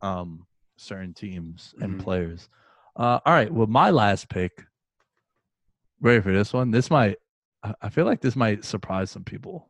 um, 0.02 0.46
certain 0.76 1.14
teams 1.14 1.74
and 1.80 1.92
mm-hmm. 1.92 2.00
players. 2.00 2.48
Uh, 2.96 3.20
all 3.24 3.32
right. 3.32 3.52
Well, 3.52 3.66
my 3.66 3.90
last 3.90 4.28
pick. 4.28 4.64
Ready 6.00 6.20
for 6.20 6.32
this 6.32 6.52
one? 6.52 6.70
This 6.70 6.90
might. 6.90 7.16
I 7.82 7.90
feel 7.90 8.06
like 8.06 8.22
this 8.22 8.36
might 8.36 8.64
surprise 8.64 9.10
some 9.10 9.24
people. 9.24 9.68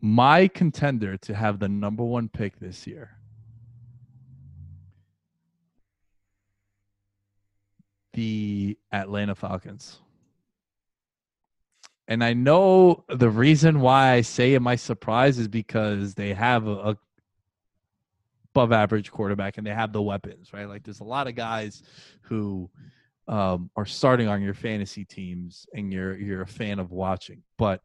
My 0.00 0.48
contender 0.48 1.18
to 1.18 1.34
have 1.34 1.58
the 1.58 1.68
number 1.68 2.02
one 2.02 2.30
pick 2.30 2.58
this 2.58 2.86
year. 2.86 3.10
The 8.14 8.78
Atlanta 8.90 9.34
Falcons. 9.34 9.98
And 12.08 12.24
I 12.24 12.32
know 12.32 13.04
the 13.08 13.30
reason 13.30 13.80
why 13.80 14.12
I 14.12 14.22
say 14.22 14.54
it 14.54 14.62
might 14.62 14.80
surprise 14.80 15.38
is 15.38 15.46
because 15.46 16.14
they 16.14 16.32
have 16.32 16.66
a, 16.66 16.72
a 16.72 16.98
above 18.58 18.72
average 18.72 19.12
quarterback 19.12 19.56
and 19.56 19.66
they 19.66 19.74
have 19.74 19.92
the 19.92 20.02
weapons, 20.02 20.52
right? 20.52 20.68
Like 20.68 20.82
there's 20.82 21.00
a 21.00 21.04
lot 21.04 21.28
of 21.28 21.36
guys 21.36 21.82
who 22.22 22.68
um, 23.28 23.70
are 23.76 23.86
starting 23.86 24.26
on 24.26 24.42
your 24.42 24.54
fantasy 24.54 25.04
teams 25.04 25.66
and 25.74 25.92
you're 25.92 26.16
you're 26.16 26.42
a 26.42 26.46
fan 26.46 26.80
of 26.80 26.90
watching. 26.90 27.42
But 27.56 27.82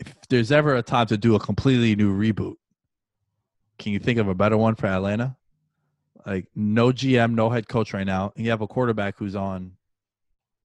if 0.00 0.12
there's 0.28 0.50
ever 0.50 0.74
a 0.74 0.82
time 0.82 1.06
to 1.06 1.16
do 1.16 1.36
a 1.36 1.40
completely 1.40 1.94
new 1.94 2.16
reboot, 2.16 2.56
can 3.78 3.92
you 3.92 4.00
think 4.00 4.18
of 4.18 4.26
a 4.26 4.34
better 4.34 4.56
one 4.56 4.74
for 4.74 4.86
Atlanta? 4.86 5.36
Like 6.26 6.48
no 6.56 6.88
GM, 6.88 7.34
no 7.34 7.50
head 7.50 7.68
coach 7.68 7.94
right 7.94 8.06
now, 8.06 8.32
and 8.34 8.44
you 8.44 8.50
have 8.50 8.62
a 8.62 8.66
quarterback 8.66 9.16
who's 9.16 9.36
on, 9.36 9.72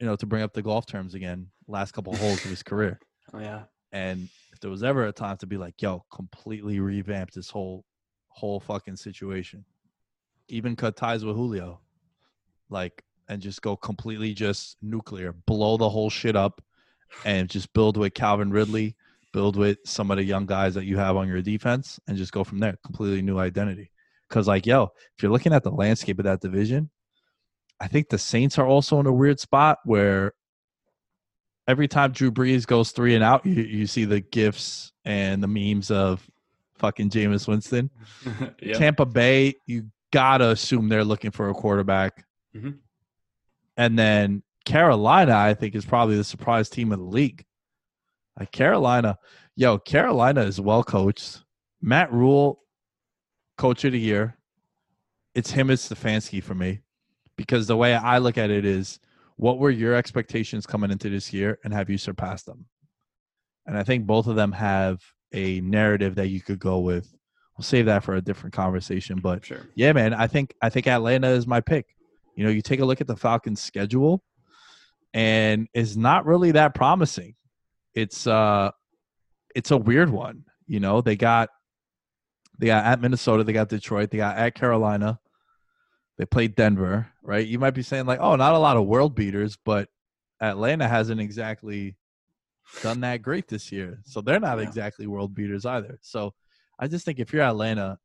you 0.02 0.07
know, 0.07 0.15
to 0.15 0.26
bring 0.26 0.41
up 0.41 0.52
the 0.52 0.64
golf 0.64 0.88
terms 0.88 1.14
again, 1.14 1.48
last 1.68 1.91
couple 1.91 2.11
of 2.11 2.19
holes 2.19 2.44
of 2.44 2.49
his 2.49 2.64
career. 2.64 2.99
Oh 3.34 3.40
yeah. 3.40 3.64
And 3.94 4.28
if 4.52 4.60
there 4.60 4.69
was 4.69 4.84
ever 4.84 5.06
a 5.06 5.14
time 5.14 5.38
to 5.38 5.48
be 5.48 5.56
like, 5.56 5.82
yo, 5.82 6.03
completely 6.11 6.82
revamp 6.82 7.32
this 7.32 7.49
whole 7.49 7.86
whole 8.28 8.60
fucking 8.60 8.98
situation. 8.98 9.64
Even 10.49 10.76
cut 10.76 10.98
ties 10.98 11.23
with 11.23 11.38
Julio. 11.38 11.80
Like 12.69 13.06
and 13.30 13.41
just 13.41 13.61
go 13.61 13.78
completely 13.78 14.34
just 14.34 14.76
nuclear, 14.82 15.32
blow 15.45 15.78
the 15.78 15.88
whole 15.88 16.10
shit 16.10 16.36
up 16.36 16.61
and 17.23 17.48
just 17.48 17.72
build 17.72 17.95
with 17.95 18.14
Calvin 18.15 18.52
Ridley, 18.52 18.98
build 19.32 19.56
with 19.56 19.78
some 19.86 20.11
of 20.11 20.18
the 20.18 20.26
young 20.26 20.45
guys 20.45 20.73
that 20.73 20.84
you 20.84 20.98
have 20.98 21.15
on 21.15 21.30
your 21.30 21.41
defense 21.41 22.02
and 22.10 22.18
just 22.18 22.34
go 22.34 22.44
from 22.44 22.60
there. 22.60 22.76
Completely 22.84 23.22
new 23.22 23.40
identity. 23.40 23.91
Cause 24.30 24.45
like, 24.45 24.65
yo, 24.65 24.91
if 25.15 25.23
you're 25.23 25.32
looking 25.32 25.53
at 25.53 25.64
the 25.64 25.72
landscape 25.72 26.19
of 26.19 26.26
that 26.26 26.41
division, 26.41 26.90
I 27.82 27.88
think 27.88 28.10
the 28.10 28.18
Saints 28.20 28.60
are 28.60 28.66
also 28.68 28.99
in 28.99 29.08
a 29.08 29.12
weird 29.12 29.40
spot 29.40 29.80
where 29.86 30.34
every 31.68 31.88
time 31.88 32.12
Drew 32.12 32.32
Brees 32.32 32.68
goes 32.68 32.91
three 32.91 33.16
and 33.16 33.24
out, 33.24 33.44
you, 33.44 33.64
you 33.64 33.88
see 33.88 34.06
the 34.06 34.20
gifs 34.22 34.94
and 35.03 35.41
the 35.41 35.48
memes 35.48 35.90
of 35.90 36.30
fucking 36.76 37.10
Jameis 37.10 37.48
Winston. 37.48 37.90
Yep. 38.62 38.78
Tampa 38.78 39.06
Bay, 39.08 39.56
you 39.66 39.88
gotta 40.14 40.49
assume 40.52 40.90
they're 40.90 41.03
looking 41.03 41.32
for 41.32 41.49
a 41.49 41.53
quarterback. 41.56 42.24
Mhm. 42.56 42.78
And 43.78 43.98
then 43.98 44.44
Carolina, 44.66 45.36
I 45.36 45.56
think, 45.56 45.74
is 45.74 45.84
probably 45.86 46.16
the 46.18 46.24
surprise 46.24 46.70
team 46.70 46.91
of 46.91 46.99
the 46.99 47.06
league. 47.06 47.44
Like 48.40 48.52
Carolina, 48.52 49.18
yo, 49.56 49.80
Carolina 49.80 50.41
is 50.44 50.62
well 50.62 50.84
coached. 50.84 51.44
Matt 51.82 52.14
Rhule, 52.14 52.60
coach 53.58 53.84
of 53.86 53.94
the 53.94 53.99
year. 53.99 54.38
It's 55.34 55.49
him, 55.49 55.72
it's 55.72 55.90
Stefanski 55.90 56.44
for 56.44 56.53
me. 56.53 56.82
Because 57.41 57.68
the 57.68 57.77
way 57.77 57.95
I 57.95 58.18
look 58.19 58.38
at 58.38 58.49
it 58.49 58.65
is 58.65 58.99
what 59.38 59.59
were 59.59 59.72
your 59.72 59.95
expectations 59.95 60.65
coming 60.65 60.91
into 60.91 61.09
this 61.09 61.34
year 61.34 61.59
and 61.63 61.73
have 61.73 61.89
you 61.89 61.97
surpassed 61.97 62.45
them? 62.45 62.65
And 63.65 63.77
I 63.77 63.84
think 63.84 64.05
both 64.05 64.27
of 64.27 64.35
them 64.35 64.51
have 64.51 65.01
a 65.34 65.61
narrative 65.61 66.15
that 66.15 66.27
you 66.27 66.41
could 66.41 66.59
go 66.59 66.80
with. 66.80 67.13
We'll 67.57 67.63
save 67.63 67.85
that 67.85 68.03
for 68.03 68.15
a 68.15 68.22
different 68.22 68.53
conversation. 68.53 69.19
But 69.19 69.45
Sure. 69.45 69.68
yeah, 69.76 69.93
man, 69.93 70.13
I 70.13 70.27
think 70.27 70.55
I 70.61 70.69
think 70.69 70.88
Atlanta 70.88 71.30
is 71.30 71.45
my 71.47 71.61
pick. 71.61 71.95
You 72.35 72.43
know, 72.43 72.49
you 72.49 72.61
take 72.61 72.80
a 72.80 72.85
look 72.85 73.01
at 73.01 73.07
the 73.07 73.15
Falcons' 73.15 73.61
schedule, 73.61 74.23
and 75.13 75.68
it's 75.73 75.95
not 75.95 76.26
really 76.26 76.51
that 76.51 76.73
promising. 76.73 77.35
It's 77.93 78.26
uh, 78.26 78.72
it's 79.53 79.72
a 79.72 79.77
weird 79.77 80.09
one. 80.09 80.45
You 80.65 80.80
know, 80.80 81.01
they 81.01 81.15
got 81.15 81.49
they 82.57 82.68
got 82.68 82.85
at 82.85 83.01
Minnesota, 83.01 83.43
they 83.43 83.53
got 83.53 83.69
Detroit, 83.69 84.11
they 84.11 84.18
got 84.18 84.38
at 84.38 84.55
Carolina, 84.55 85.19
they 86.22 86.26
played 86.27 86.53
Denver. 86.53 87.07
Right? 87.23 87.48
You 87.48 87.57
might 87.57 87.72
be 87.72 87.81
saying 87.81 88.06
like, 88.06 88.19
oh, 88.22 88.35
not 88.35 88.53
a 88.53 88.60
lot 88.60 88.77
of 88.77 88.85
world 88.85 89.15
beaters, 89.15 89.57
but 89.65 89.89
Atlanta 90.39 90.88
hasn't 90.88 91.19
exactly 91.19 91.95
done 92.84 93.02
that 93.02 93.23
great 93.23 93.48
this 93.48 93.72
year, 93.72 94.02
so 94.06 94.22
they're 94.22 94.39
not 94.39 94.60
Yeah. 94.60 94.65
exactly 94.68 95.07
world 95.07 95.34
beaters 95.34 95.65
either. 95.65 95.98
So 96.03 96.35
I 96.77 96.88
just 96.88 97.06
think 97.06 97.18
if 97.18 97.34
you're 97.34 97.41
Atlanta, 97.41 97.98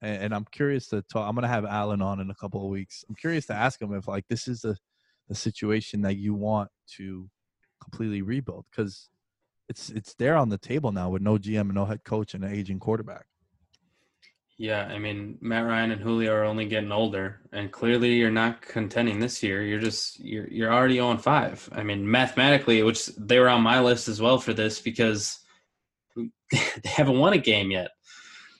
and, 0.00 0.22
and 0.22 0.34
I'm 0.34 0.46
curious 0.52 0.88
to 0.88 1.02
talk. 1.02 1.28
I'm 1.28 1.34
gonna 1.34 1.48
have 1.48 1.66
Alan 1.66 2.00
on 2.00 2.18
in 2.18 2.30
a 2.30 2.34
couple 2.34 2.64
of 2.64 2.70
weeks. 2.70 3.04
I'm 3.10 3.14
curious 3.14 3.44
to 3.46 3.54
ask 3.54 3.80
him 3.80 3.92
if 3.92 4.08
like 4.08 4.26
this 4.28 4.48
is 4.48 4.62
the 4.62 4.78
the 5.28 5.34
situation 5.34 6.00
that 6.00 6.16
you 6.16 6.32
want 6.32 6.70
to 6.96 7.28
completely 7.78 8.22
rebuild 8.22 8.64
because 8.70 9.10
it's 9.68 9.90
it's 9.90 10.14
there 10.14 10.36
on 10.36 10.48
the 10.48 10.56
table 10.58 10.92
now 10.92 11.10
with 11.10 11.20
no 11.20 11.36
GM 11.36 11.60
and 11.60 11.74
no 11.74 11.84
head 11.84 12.04
coach 12.04 12.32
and 12.32 12.42
an 12.42 12.54
aging 12.54 12.80
quarterback. 12.80 13.26
Yeah, 14.56 14.84
I 14.84 14.98
mean 14.98 15.36
Matt 15.40 15.64
Ryan 15.64 15.90
and 15.90 16.00
Julio 16.00 16.32
are 16.32 16.44
only 16.44 16.66
getting 16.66 16.92
older, 16.92 17.40
and 17.52 17.72
clearly 17.72 18.14
you're 18.14 18.30
not 18.30 18.62
contending 18.62 19.18
this 19.18 19.42
year. 19.42 19.62
You're 19.62 19.80
just 19.80 20.20
you're 20.20 20.46
you're 20.48 20.72
already 20.72 21.00
on 21.00 21.18
five. 21.18 21.68
I 21.72 21.82
mean, 21.82 22.08
mathematically, 22.08 22.82
which 22.84 23.06
they 23.16 23.40
were 23.40 23.48
on 23.48 23.62
my 23.62 23.80
list 23.80 24.06
as 24.08 24.20
well 24.20 24.38
for 24.38 24.52
this 24.52 24.80
because 24.80 25.40
they 26.16 26.28
haven't 26.84 27.18
won 27.18 27.32
a 27.32 27.38
game 27.38 27.72
yet. 27.72 27.90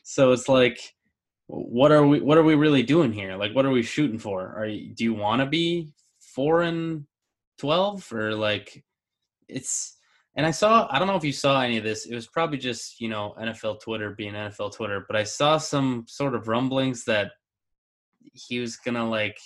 So 0.03 0.33
it's 0.33 0.49
like, 0.49 0.81
what 1.47 1.93
are 1.93 2.07
we 2.07 2.21
what 2.21 2.39
are 2.39 2.43
we 2.43 2.57
really 2.57 2.83
doing 2.83 3.13
here? 3.13 3.37
Like, 3.37 3.55
what 3.55 3.67
are 3.67 3.71
we 3.71 3.83
shooting 3.83 4.19
for? 4.19 4.53
Are 4.57 4.67
you, 4.67 4.95
do 4.95 5.05
you 5.05 5.15
want 5.15 5.41
to 5.43 5.47
be 5.47 5.93
four 6.19 6.63
and 6.63 7.07
twelve 7.59 8.13
or 8.13 8.35
like 8.35 8.85
it's 9.49 9.94
and 10.37 10.45
I 10.45 10.51
saw, 10.51 10.89
I 10.91 10.99
don't 10.99 11.07
know 11.07 11.17
if 11.17 11.25
you 11.25 11.33
saw 11.33 11.61
any 11.61 11.79
of 11.79 11.85
this. 11.85 12.07
It 12.07 12.15
was 12.15 12.27
probably 12.27 12.59
just, 12.59 13.01
you 13.01 13.09
know, 13.09 13.35
NFL 13.41 13.81
Twitter 13.81 14.11
being 14.11 14.35
NFL 14.35 14.75
Twitter, 14.75 15.05
but 15.07 15.17
I 15.17 15.23
saw 15.23 15.59
some 15.59 16.05
sort 16.09 16.35
of 16.35 16.49
rumblings 16.49 17.05
that 17.05 17.33
he 18.33 18.59
was 18.59 18.77
going 18.77 18.97
to 18.97 19.05
like 19.05 19.39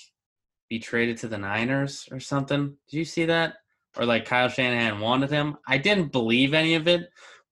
be 0.71 0.79
traded 0.79 1.19
to 1.19 1.29
the 1.29 1.37
Niners 1.37 2.09
or 2.11 2.21
something. 2.21 2.75
Did 2.91 2.97
you 2.97 3.05
see 3.05 3.27
that? 3.27 3.55
Or 3.99 4.07
like 4.07 4.25
Kyle 4.25 4.49
Shanahan 4.49 5.01
wanted 5.01 5.31
him. 5.31 5.57
I 5.67 5.77
didn't 5.77 6.13
believe 6.13 6.55
any 6.55 6.75
of 6.75 6.89
it, 6.89 7.11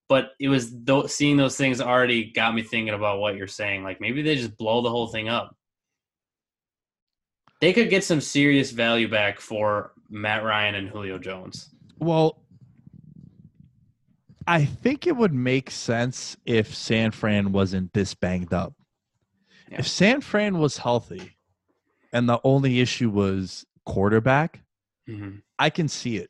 but 0.09 0.31
it 0.39 0.49
was 0.49 0.73
th- 0.85 1.07
seeing 1.07 1.37
those 1.37 1.57
things 1.57 1.79
already 1.79 2.31
got 2.31 2.55
me 2.55 2.63
thinking 2.63 2.93
about 2.93 3.19
what 3.19 3.35
you're 3.35 3.47
saying. 3.47 3.83
Like 3.83 4.01
maybe 4.01 4.23
they 4.23 4.35
just 4.35 4.57
blow 4.57 4.81
the 4.81 4.89
whole 4.89 5.07
thing 5.07 5.29
up. 5.29 5.55
They 7.61 7.73
could 7.73 7.89
get 7.89 8.03
some 8.03 8.21
serious 8.21 8.71
value 8.71 9.09
back 9.09 9.39
for 9.39 9.91
Matt 10.09 10.43
Ryan 10.43 10.75
and 10.75 10.89
Julio 10.89 11.17
Jones. 11.17 11.69
Well, 11.99 12.39
I 14.47 14.63
think 14.65 15.05
it 15.07 15.15
would 15.15 15.33
make 15.33 15.69
sense 15.69 16.37
if 16.45 16.73
San 16.73 17.11
Fran 17.11 17.51
wasn't 17.51 17.91
this 17.93 18.13
banged 18.13 18.53
up. 18.53 18.73
Yeah. 19.69 19.79
If 19.79 19.87
San 19.87 20.21
Fran 20.21 20.57
was 20.59 20.77
healthy 20.77 21.37
and 22.13 22.29
the 22.29 22.39
only 22.43 22.79
issue 22.79 23.09
was 23.09 23.65
quarterback, 23.85 24.61
Mm-hmm. 25.09 25.37
I 25.57 25.69
can 25.69 25.87
see 25.87 26.17
it. 26.17 26.29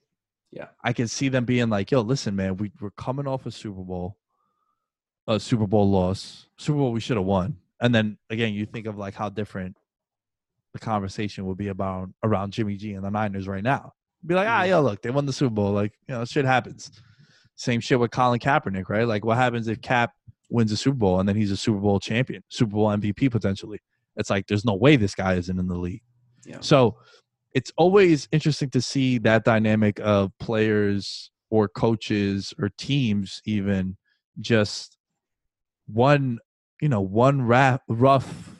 Yeah. 0.52 0.68
I 0.84 0.94
can 0.94 1.07
see 1.07 1.30
them 1.30 1.45
being 1.45 1.68
like, 1.68 1.89
yo, 1.89 2.02
listen, 2.02 2.35
man, 2.35 2.57
we, 2.57 2.72
we're 2.80 2.91
coming 2.91 3.26
off 3.27 3.48
a 3.48 3.52
Super 3.52 3.81
Bowl, 3.81 4.18
a 5.27 5.39
Super 5.39 5.65
Bowl 5.65 5.89
loss. 5.89 6.45
Super 6.60 6.77
Bowl 6.77 6.91
we 6.91 6.99
should 6.99 7.18
have 7.18 7.26
won. 7.26 7.57
And 7.81 7.94
then 7.94 8.19
again, 8.30 8.53
you 8.53 8.68
think 8.68 8.85
of 8.85 8.95
like 8.95 9.15
how 9.15 9.30
different 9.30 9.77
the 10.73 10.80
conversation 10.80 11.45
would 11.48 11.57
be 11.57 11.69
about 11.69 12.10
around 12.23 12.53
Jimmy 12.53 12.76
G 12.76 12.94
and 12.94 13.03
the 13.03 13.10
Niners 13.10 13.48
right 13.48 13.64
now. 13.64 13.94
Be 14.23 14.35
like, 14.35 14.48
ah, 14.48 14.61
Mhm. 14.61 14.69
yo, 14.69 14.81
look, 14.81 15.02
they 15.02 15.10
won 15.10 15.26
the 15.26 15.34
Super 15.34 15.56
Bowl. 15.56 15.72
Like, 15.72 15.94
you 16.07 16.14
know, 16.14 16.23
shit 16.23 16.45
happens. 16.45 16.91
Same 17.57 17.81
shit 17.81 17.99
with 17.99 18.11
Colin 18.11 18.39
Kaepernick, 18.39 18.88
right? 18.88 19.07
Like, 19.07 19.25
what 19.25 19.38
happens 19.38 19.67
if 19.67 19.81
Cap 19.81 20.13
wins 20.49 20.71
a 20.71 20.77
Super 20.77 20.97
Bowl 20.97 21.19
and 21.19 21.27
then 21.27 21.35
he's 21.35 21.51
a 21.51 21.57
Super 21.57 21.79
Bowl 21.79 21.99
champion, 21.99 22.43
Super 22.49 22.71
Bowl 22.71 22.88
MVP 22.88 23.29
potentially? 23.31 23.81
It's 24.15 24.29
like, 24.29 24.47
there's 24.47 24.63
no 24.63 24.75
way 24.75 24.95
this 24.95 25.15
guy 25.15 25.34
isn't 25.34 25.59
in 25.59 25.67
the 25.67 25.75
league. 25.75 26.03
Yeah. 26.45 26.59
So 26.61 26.97
it's 27.53 27.73
always 27.75 28.27
interesting 28.31 28.69
to 28.69 28.81
see 28.81 29.17
that 29.19 29.43
dynamic 29.43 29.99
of 29.99 30.31
players 30.39 31.31
or 31.49 31.67
coaches 31.67 32.53
or 32.59 32.69
teams 32.77 33.41
even 33.45 33.97
just 34.39 34.95
one, 35.88 36.38
you 36.79 36.89
know, 36.89 37.01
one 37.01 37.41
ra- 37.41 37.79
rough 37.88 38.55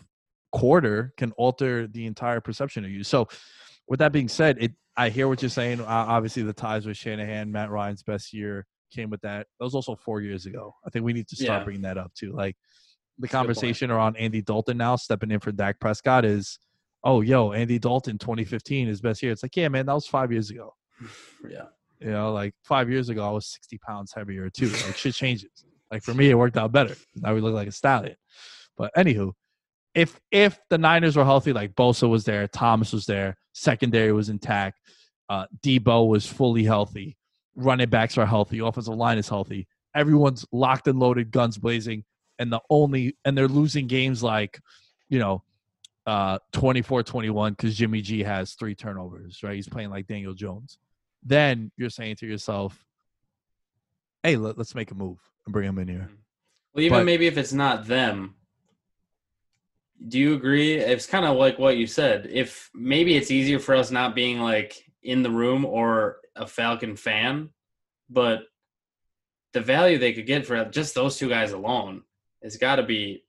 quarter 0.52 1.14
can 1.18 1.32
alter 1.34 1.86
the 1.86 2.07
entire 2.07 2.41
perception 2.41 2.84
of 2.84 2.90
you. 2.90 3.03
So 3.03 3.28
with 3.88 3.99
that 3.99 4.11
being 4.11 4.28
said, 4.28 4.57
it 4.60 4.72
I 4.99 5.10
hear 5.10 5.28
what 5.28 5.44
you're 5.44 5.49
saying. 5.49 5.80
Uh, 5.80 5.86
obviously, 5.86 6.41
the 6.41 6.53
ties 6.53 6.88
with 6.88 6.98
Shanahan, 6.98 7.52
Matt 7.52 7.69
Ryan's 7.69 8.02
best 8.02 8.34
year 8.34 8.65
came 8.92 9.10
with 9.10 9.22
that. 9.22 9.48
That 9.60 9.64
was 9.64 9.76
also 9.76 9.96
four 9.96 10.22
years 10.22 10.46
ago. 10.46 10.76
I 10.86 10.90
think 10.90 11.06
we 11.06 11.14
need 11.14 11.28
to 11.30 11.36
start 11.36 11.62
Yeah. 11.62 11.64
bringing 11.64 11.82
that 11.84 11.98
up 11.98 12.14
too. 12.14 12.34
Like 12.34 12.56
the 13.20 13.28
conversation 13.28 13.92
around 13.92 14.18
Andy 14.18 14.42
Dalton 14.42 14.78
now 14.78 14.96
stepping 14.96 15.32
in 15.32 15.40
for 15.40 15.52
Dak 15.52 15.80
Prescott 15.80 16.24
is, 16.26 16.60
oh, 17.04 17.22
yo, 17.22 17.52
Andy 17.54 17.80
Dalton 17.80 18.18
2015 18.18 18.88
his 18.88 19.02
best 19.02 19.22
year. 19.24 19.32
It's 19.32 19.44
like, 19.44 19.56
yeah, 19.56 19.68
man, 19.70 19.86
that 19.88 19.94
was 19.94 20.08
five 20.08 20.32
years 20.32 20.50
ago. 20.50 20.74
Yeah. 21.50 21.66
You 22.00 22.12
know, 22.12 22.32
like 22.32 22.54
five 22.64 22.92
years 22.92 23.10
ago, 23.10 23.28
I 23.28 23.32
was 23.32 23.48
60 23.48 23.80
pounds 23.80 24.14
heavier 24.16 24.50
too. 24.52 24.68
Like 24.70 24.96
shit 24.98 25.16
changes. 25.24 25.50
Like 25.92 26.04
for 26.04 26.14
me, 26.14 26.30
it 26.30 26.36
worked 26.36 26.56
out 26.58 26.72
better. 26.72 26.96
Now 27.16 27.34
we 27.34 27.42
look 27.42 27.56
like 27.56 27.68
a 27.68 27.72
stallion. 27.72 28.16
But 28.78 28.94
anywho, 28.96 29.32
if 29.96 30.20
if 30.30 30.60
the 30.70 30.78
Niners 30.78 31.16
were 31.16 31.26
healthy, 31.26 31.54
like 31.54 31.74
Bosa 31.74 32.08
was 32.08 32.24
there, 32.24 32.48
Thomas 32.48 32.94
was 32.94 33.08
there, 33.08 33.36
secondary 33.54 34.12
was 34.12 34.30
intact, 34.30 34.80
uh, 35.28 35.48
Deebo 35.64 36.08
was 36.08 36.28
fully 36.28 36.64
healthy, 36.64 37.18
running 37.58 37.90
backs 37.90 38.18
are 38.18 38.26
healthy, 38.26 38.60
offensive 38.60 38.96
line 38.96 39.18
is 39.18 39.28
healthy, 39.28 39.68
everyone's 39.94 40.46
locked 40.52 40.88
and 40.88 41.00
loaded, 41.00 41.32
guns 41.32 41.58
blazing, 41.58 42.06
and 42.40 42.54
the 42.54 42.62
only 42.70 43.18
and 43.26 43.38
they're 43.38 43.48
losing 43.50 43.88
games 43.88 44.24
like, 44.24 44.62
you 45.10 45.20
know, 45.20 45.44
uh 46.06 46.40
24-21 46.54 47.52
because 47.52 47.76
Jimmy 47.76 48.02
G 48.02 48.24
has 48.24 48.54
three 48.54 48.76
turnovers, 48.76 49.44
right? 49.44 49.56
He's 49.56 49.68
playing 49.68 49.90
like 49.90 50.08
Daniel 50.08 50.34
Jones. 50.34 50.78
Then 51.24 51.72
you're 51.76 51.90
saying 51.90 52.18
to 52.18 52.28
yourself, 52.28 52.86
hey, 54.24 54.38
let, 54.38 54.58
us 54.58 54.76
make 54.76 54.92
a 54.92 54.96
move 54.96 55.20
and 55.46 55.52
bring 55.52 55.68
him 55.68 55.80
in 55.80 55.88
here. 55.88 56.10
Well, 56.74 56.86
even 56.86 57.00
But- 57.00 57.06
maybe 57.06 57.28
if 57.28 57.38
it's 57.38 57.54
not 57.54 57.88
them, 57.88 58.36
do 60.08 60.20
you 60.20 60.36
agree? 60.36 60.76
It's 60.76 61.08
kind 61.08 61.26
of 61.26 61.38
like 61.38 61.58
what 61.58 61.76
you 61.76 61.88
said. 61.88 62.30
If 62.32 62.70
maybe 62.74 63.18
it's 63.18 63.32
easier 63.32 63.58
for 63.58 63.76
us 63.76 63.90
not 63.90 64.14
being 64.14 64.40
like 64.40 64.87
in 65.03 65.24
the 65.24 65.32
room 65.32 65.65
or 65.65 66.18
a 66.36 66.45
Falcon 66.48 66.95
fan, 66.95 67.49
but 68.10 68.44
the 69.53 69.61
value 69.61 69.98
they 69.98 70.14
could 70.14 70.28
get 70.28 70.45
for 70.45 70.64
just 70.65 70.95
those 70.95 71.18
two 71.18 71.30
guys 71.30 71.52
alone 71.52 72.03
has 72.44 72.57
got 72.57 72.76
to 72.76 72.84
be 72.84 73.24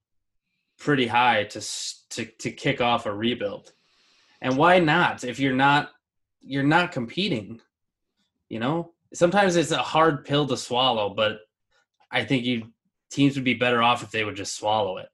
pretty 0.79 1.07
high 1.07 1.45
to 1.45 1.61
to 2.11 2.25
to 2.25 2.51
kick 2.51 2.81
off 2.81 3.07
a 3.07 3.15
rebuild. 3.15 3.73
And 4.41 4.57
why 4.57 4.79
not? 4.79 5.25
If 5.25 5.39
you're 5.41 5.55
not 5.55 5.91
you're 6.41 6.63
not 6.63 6.93
competing, 6.93 7.61
you 8.49 8.61
know. 8.61 8.93
Sometimes 9.15 9.57
it's 9.57 9.71
a 9.71 9.79
hard 9.79 10.27
pill 10.27 10.47
to 10.47 10.57
swallow, 10.57 11.09
but 11.09 11.41
I 12.11 12.25
think 12.25 12.45
you 12.45 12.69
teams 13.11 13.37
would 13.37 13.45
be 13.45 13.55
better 13.55 13.83
off 13.83 14.03
if 14.03 14.11
they 14.11 14.23
would 14.23 14.37
just 14.37 14.55
swallow 14.55 14.99
it. 14.99 15.09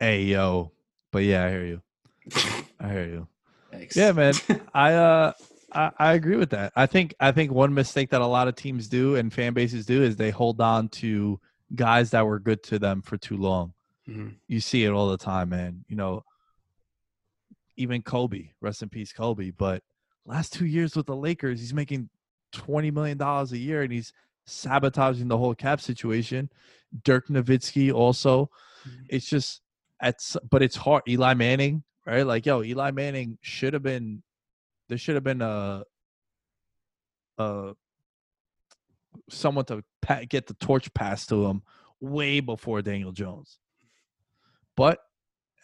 Hey 0.00 0.24
yo, 0.24 0.72
but 1.12 1.22
yeah, 1.24 1.44
I 1.44 1.50
hear 1.50 1.64
you. 1.64 1.82
I 2.80 2.88
hear 2.90 3.06
you. 3.06 3.28
Thanks. 3.78 3.96
Yeah, 3.96 4.12
man. 4.12 4.34
I 4.74 4.94
uh 4.94 5.32
I, 5.72 5.90
I 5.98 6.12
agree 6.14 6.36
with 6.36 6.50
that. 6.50 6.72
I 6.74 6.86
think 6.86 7.14
I 7.20 7.32
think 7.32 7.52
one 7.52 7.74
mistake 7.74 8.10
that 8.10 8.20
a 8.20 8.26
lot 8.26 8.48
of 8.48 8.56
teams 8.56 8.88
do 8.88 9.16
and 9.16 9.32
fan 9.32 9.52
bases 9.54 9.86
do 9.86 10.02
is 10.02 10.16
they 10.16 10.30
hold 10.30 10.60
on 10.60 10.88
to 10.88 11.40
guys 11.74 12.10
that 12.10 12.26
were 12.26 12.38
good 12.38 12.62
to 12.64 12.78
them 12.78 13.02
for 13.02 13.16
too 13.16 13.36
long. 13.36 13.74
Mm-hmm. 14.08 14.28
You 14.46 14.60
see 14.60 14.84
it 14.84 14.90
all 14.90 15.08
the 15.08 15.18
time, 15.18 15.50
man. 15.50 15.84
You 15.88 15.96
know, 15.96 16.24
even 17.76 18.02
Kobe, 18.02 18.50
rest 18.60 18.82
in 18.82 18.88
peace, 18.88 19.12
Kobe. 19.12 19.50
But 19.50 19.82
last 20.24 20.52
two 20.52 20.66
years 20.66 20.96
with 20.96 21.06
the 21.06 21.16
Lakers, 21.16 21.60
he's 21.60 21.74
making 21.74 22.08
twenty 22.52 22.90
million 22.90 23.18
dollars 23.18 23.52
a 23.52 23.58
year, 23.58 23.82
and 23.82 23.92
he's 23.92 24.12
sabotaging 24.46 25.28
the 25.28 25.36
whole 25.38 25.54
cap 25.54 25.80
situation. 25.80 26.50
Dirk 27.04 27.28
Nowitzki 27.28 27.92
also. 27.92 28.50
Mm-hmm. 28.88 29.02
It's 29.10 29.28
just 29.28 29.60
at, 30.00 30.16
but 30.50 30.62
it's 30.62 30.76
hard. 30.76 31.02
Eli 31.06 31.34
Manning, 31.34 31.82
right? 32.08 32.26
Like, 32.26 32.46
yo, 32.46 32.62
Eli 32.62 32.90
Manning 32.90 33.38
should 33.40 33.74
have 33.74 33.82
been 33.82 34.22
there 34.88 34.98
should 34.98 35.14
have 35.14 35.24
been 35.24 35.42
a, 35.42 35.84
a 37.36 37.74
someone 39.28 39.64
to 39.66 39.84
get 40.28 40.46
the 40.46 40.54
torch 40.54 40.92
passed 40.94 41.28
to 41.28 41.46
him 41.46 41.62
way 42.00 42.40
before 42.40 42.80
Daniel 42.82 43.12
Jones. 43.12 43.58
But 44.76 45.00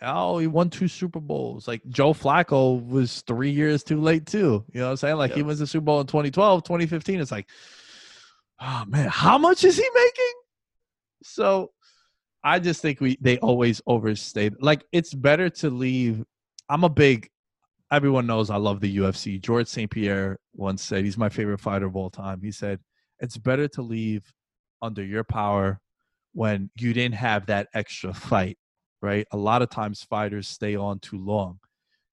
oh, 0.02 0.38
he 0.38 0.46
won 0.46 0.70
two 0.70 0.88
Super 0.88 1.20
Bowls. 1.20 1.66
Like 1.66 1.82
Joe 1.88 2.12
Flacco 2.12 2.84
was 2.86 3.22
three 3.22 3.50
years 3.50 3.82
too 3.82 4.00
late 4.00 4.26
too. 4.26 4.64
You 4.72 4.80
know 4.80 4.86
what 4.86 4.90
I'm 4.90 4.96
saying? 4.96 5.16
Like 5.16 5.30
yep. 5.30 5.36
he 5.36 5.42
wins 5.42 5.60
the 5.60 5.66
Super 5.66 5.84
Bowl 5.84 6.00
in 6.00 6.06
2012, 6.06 6.64
2015. 6.64 7.20
It's 7.20 7.30
like, 7.30 7.48
oh 8.60 8.84
man, 8.86 9.08
how 9.08 9.38
much 9.38 9.64
is 9.64 9.76
he 9.76 9.88
making? 9.94 10.34
So 11.22 11.70
I 12.42 12.58
just 12.58 12.82
think 12.82 13.00
we 13.00 13.16
they 13.20 13.38
always 13.38 13.80
overstate. 13.86 14.62
Like 14.62 14.84
it's 14.92 15.14
better 15.14 15.48
to 15.48 15.70
leave. 15.70 16.24
I'm 16.68 16.84
a 16.84 16.88
big 16.88 17.28
everyone 17.94 18.26
knows 18.26 18.50
I 18.50 18.56
love 18.56 18.80
the 18.80 18.96
UFC. 18.96 19.40
George 19.40 19.68
St. 19.68 19.90
Pierre 19.90 20.38
once 20.54 20.82
said, 20.82 21.04
he's 21.04 21.18
my 21.18 21.28
favorite 21.28 21.60
fighter 21.60 21.86
of 21.86 21.94
all 21.94 22.10
time. 22.10 22.40
He 22.42 22.50
said, 22.50 22.80
it's 23.20 23.36
better 23.36 23.68
to 23.68 23.82
leave 23.82 24.32
under 24.82 25.04
your 25.04 25.22
power 25.22 25.80
when 26.32 26.70
you 26.76 26.92
didn't 26.92 27.14
have 27.14 27.46
that 27.46 27.68
extra 27.72 28.12
fight, 28.12 28.58
right? 29.00 29.26
A 29.30 29.36
lot 29.36 29.62
of 29.62 29.70
times 29.70 30.02
fighters 30.02 30.48
stay 30.48 30.74
on 30.74 30.98
too 30.98 31.18
long. 31.18 31.60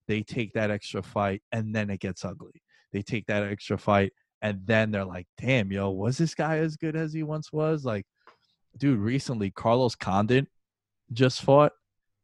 They 0.07 0.21
take 0.21 0.53
that 0.53 0.69
extra 0.69 1.01
fight 1.01 1.41
and 1.51 1.73
then 1.73 1.89
it 1.89 1.99
gets 1.99 2.23
ugly. 2.23 2.61
They 2.93 3.01
take 3.01 3.25
that 3.27 3.43
extra 3.43 3.77
fight 3.77 4.13
and 4.41 4.61
then 4.65 4.91
they're 4.91 5.05
like, 5.05 5.27
damn, 5.39 5.71
yo, 5.71 5.89
was 5.89 6.17
this 6.17 6.35
guy 6.35 6.57
as 6.57 6.75
good 6.75 6.95
as 6.95 7.13
he 7.13 7.23
once 7.23 7.51
was? 7.51 7.85
Like, 7.85 8.05
dude, 8.77 8.99
recently 8.99 9.49
Carlos 9.49 9.95
Condit 9.95 10.47
just 11.11 11.41
fought 11.41 11.71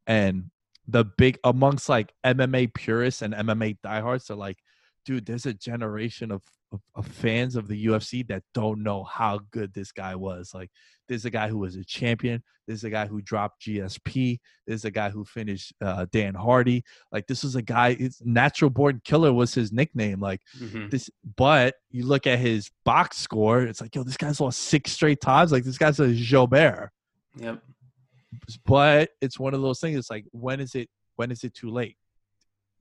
and 0.05 0.51
the 0.88 1.03
big 1.03 1.38
amongst 1.43 1.89
like 1.89 2.14
MMA 2.26 2.73
purists 2.73 3.22
and 3.22 3.34
MMA 3.34 3.77
diehards 3.84 4.30
are 4.31 4.35
like, 4.35 4.57
dude, 5.05 5.26
there's 5.26 5.45
a 5.45 5.53
generation 5.53 6.31
of, 6.31 6.41
of, 6.72 6.81
of, 6.95 7.07
fans 7.07 7.55
of 7.55 7.68
the 7.68 7.85
UFC 7.85 8.27
that 8.27 8.43
don't 8.53 8.84
know 8.84 9.03
how 9.03 9.39
good 9.51 9.73
this 9.73 9.93
guy 9.93 10.15
was. 10.15 10.53
Like, 10.53 10.69
there's 11.07 11.23
a 11.23 11.30
guy 11.30 11.47
who 11.47 11.59
was 11.59 11.77
a 11.77 11.85
champion. 11.85 12.43
There's 12.68 12.84
a 12.84 12.89
guy 12.89 13.05
who 13.05 13.22
dropped 13.22 13.61
GSP. 13.61 14.39
There's 14.65 14.84
a 14.84 14.91
guy 14.91 15.09
who 15.09 15.23
finished 15.23 15.73
uh, 15.81 16.07
Dan 16.11 16.35
Hardy. 16.35 16.84
Like, 17.09 17.27
this 17.27 17.45
is 17.45 17.55
a 17.55 17.61
guy. 17.61 17.95
It's 17.97 18.22
natural 18.22 18.69
born 18.69 19.01
killer 19.05 19.31
was 19.31 19.53
his 19.53 19.72
nickname. 19.72 20.19
Like 20.19 20.41
mm-hmm. 20.59 20.89
this, 20.89 21.09
but 21.38 21.76
you 21.89 22.05
look 22.05 22.27
at 22.27 22.39
his 22.39 22.69
box 22.84 23.18
score. 23.18 23.61
It's 23.61 23.80
like, 23.80 23.95
yo, 23.95 24.03
this 24.03 24.18
guy's 24.18 24.41
lost 24.41 24.59
six 24.59 24.91
straight 24.91 25.22
times. 25.22 25.53
Like, 25.53 25.64
this 25.64 25.77
guy's 25.77 26.01
a 26.01 26.07
Jobert. 26.07 26.89
Yep 27.38 27.61
but 28.65 29.11
it's 29.21 29.39
one 29.39 29.53
of 29.53 29.61
those 29.61 29.79
things. 29.79 29.97
It's 29.97 30.09
like 30.09 30.25
when 30.31 30.59
is 30.59 30.75
it 30.75 30.89
when 31.15 31.31
is 31.31 31.43
it 31.43 31.53
too 31.53 31.69
late? 31.69 31.97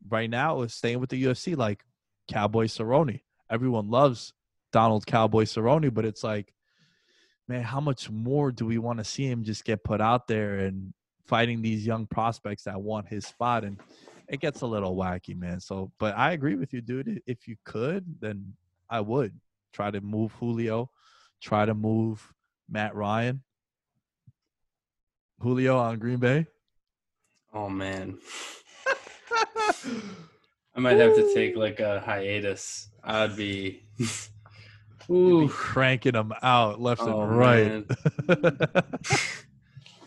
Right 0.09 0.31
now, 0.31 0.63
it's 0.63 0.75
staying 0.75 1.01
with 1.01 1.11
the 1.11 1.23
UFC 1.23 1.57
like 1.57 1.83
Cowboy 2.29 2.67
Cerrone. 2.67 3.21
Everyone 3.51 3.91
loves 3.91 4.33
Donald 4.73 5.07
Cowboy 5.07 5.45
Cerrone, 5.45 5.93
but 5.93 6.05
it's 6.05 6.23
like, 6.23 6.53
man, 7.49 7.63
how 7.63 7.81
much 7.81 8.11
more 8.11 8.53
do 8.53 8.67
we 8.67 8.79
want 8.79 8.99
to 8.99 9.05
see 9.05 9.27
him 9.27 9.45
just 9.45 9.65
get 9.65 9.85
put 9.85 10.01
out 10.01 10.29
there 10.29 10.59
and 10.59 10.93
fighting 11.27 11.63
these 11.63 11.87
young 11.87 12.07
prospects 12.07 12.65
that 12.65 12.81
want 12.81 13.09
his 13.09 13.27
spot? 13.27 13.65
And 13.65 13.81
it 14.29 14.41
gets 14.41 14.61
a 14.61 14.67
little 14.67 14.97
wacky, 14.97 15.37
man. 15.37 15.61
So, 15.61 15.93
but 15.99 16.17
I 16.17 16.33
agree 16.33 16.57
with 16.57 16.73
you, 16.73 16.81
dude. 16.81 17.23
If 17.27 17.49
you 17.49 17.57
could, 17.65 18.05
then 18.21 18.53
I 18.91 19.01
would 19.01 19.33
try 19.73 19.91
to 19.91 20.01
move 20.01 20.33
Julio, 20.33 20.91
try 21.41 21.65
to 21.65 21.75
move 21.75 22.33
Matt 22.69 22.95
Ryan, 22.95 23.43
Julio 25.41 25.79
on 25.79 25.99
Green 25.99 26.19
Bay? 26.19 26.47
Oh 27.53 27.69
man. 27.69 28.19
I 30.75 30.81
might 30.81 30.99
have 30.99 31.15
to 31.15 31.33
take 31.35 31.57
like 31.57 31.81
a 31.81 32.01
hiatus. 32.01 32.91
I'd 33.03 33.37
be 33.37 33.85
Ooh. 35.11 35.49
cranking 35.49 36.13
them 36.13 36.33
out 36.43 36.81
left 36.81 37.03
oh, 37.03 37.23
and 37.23 37.37
right. 37.37 37.85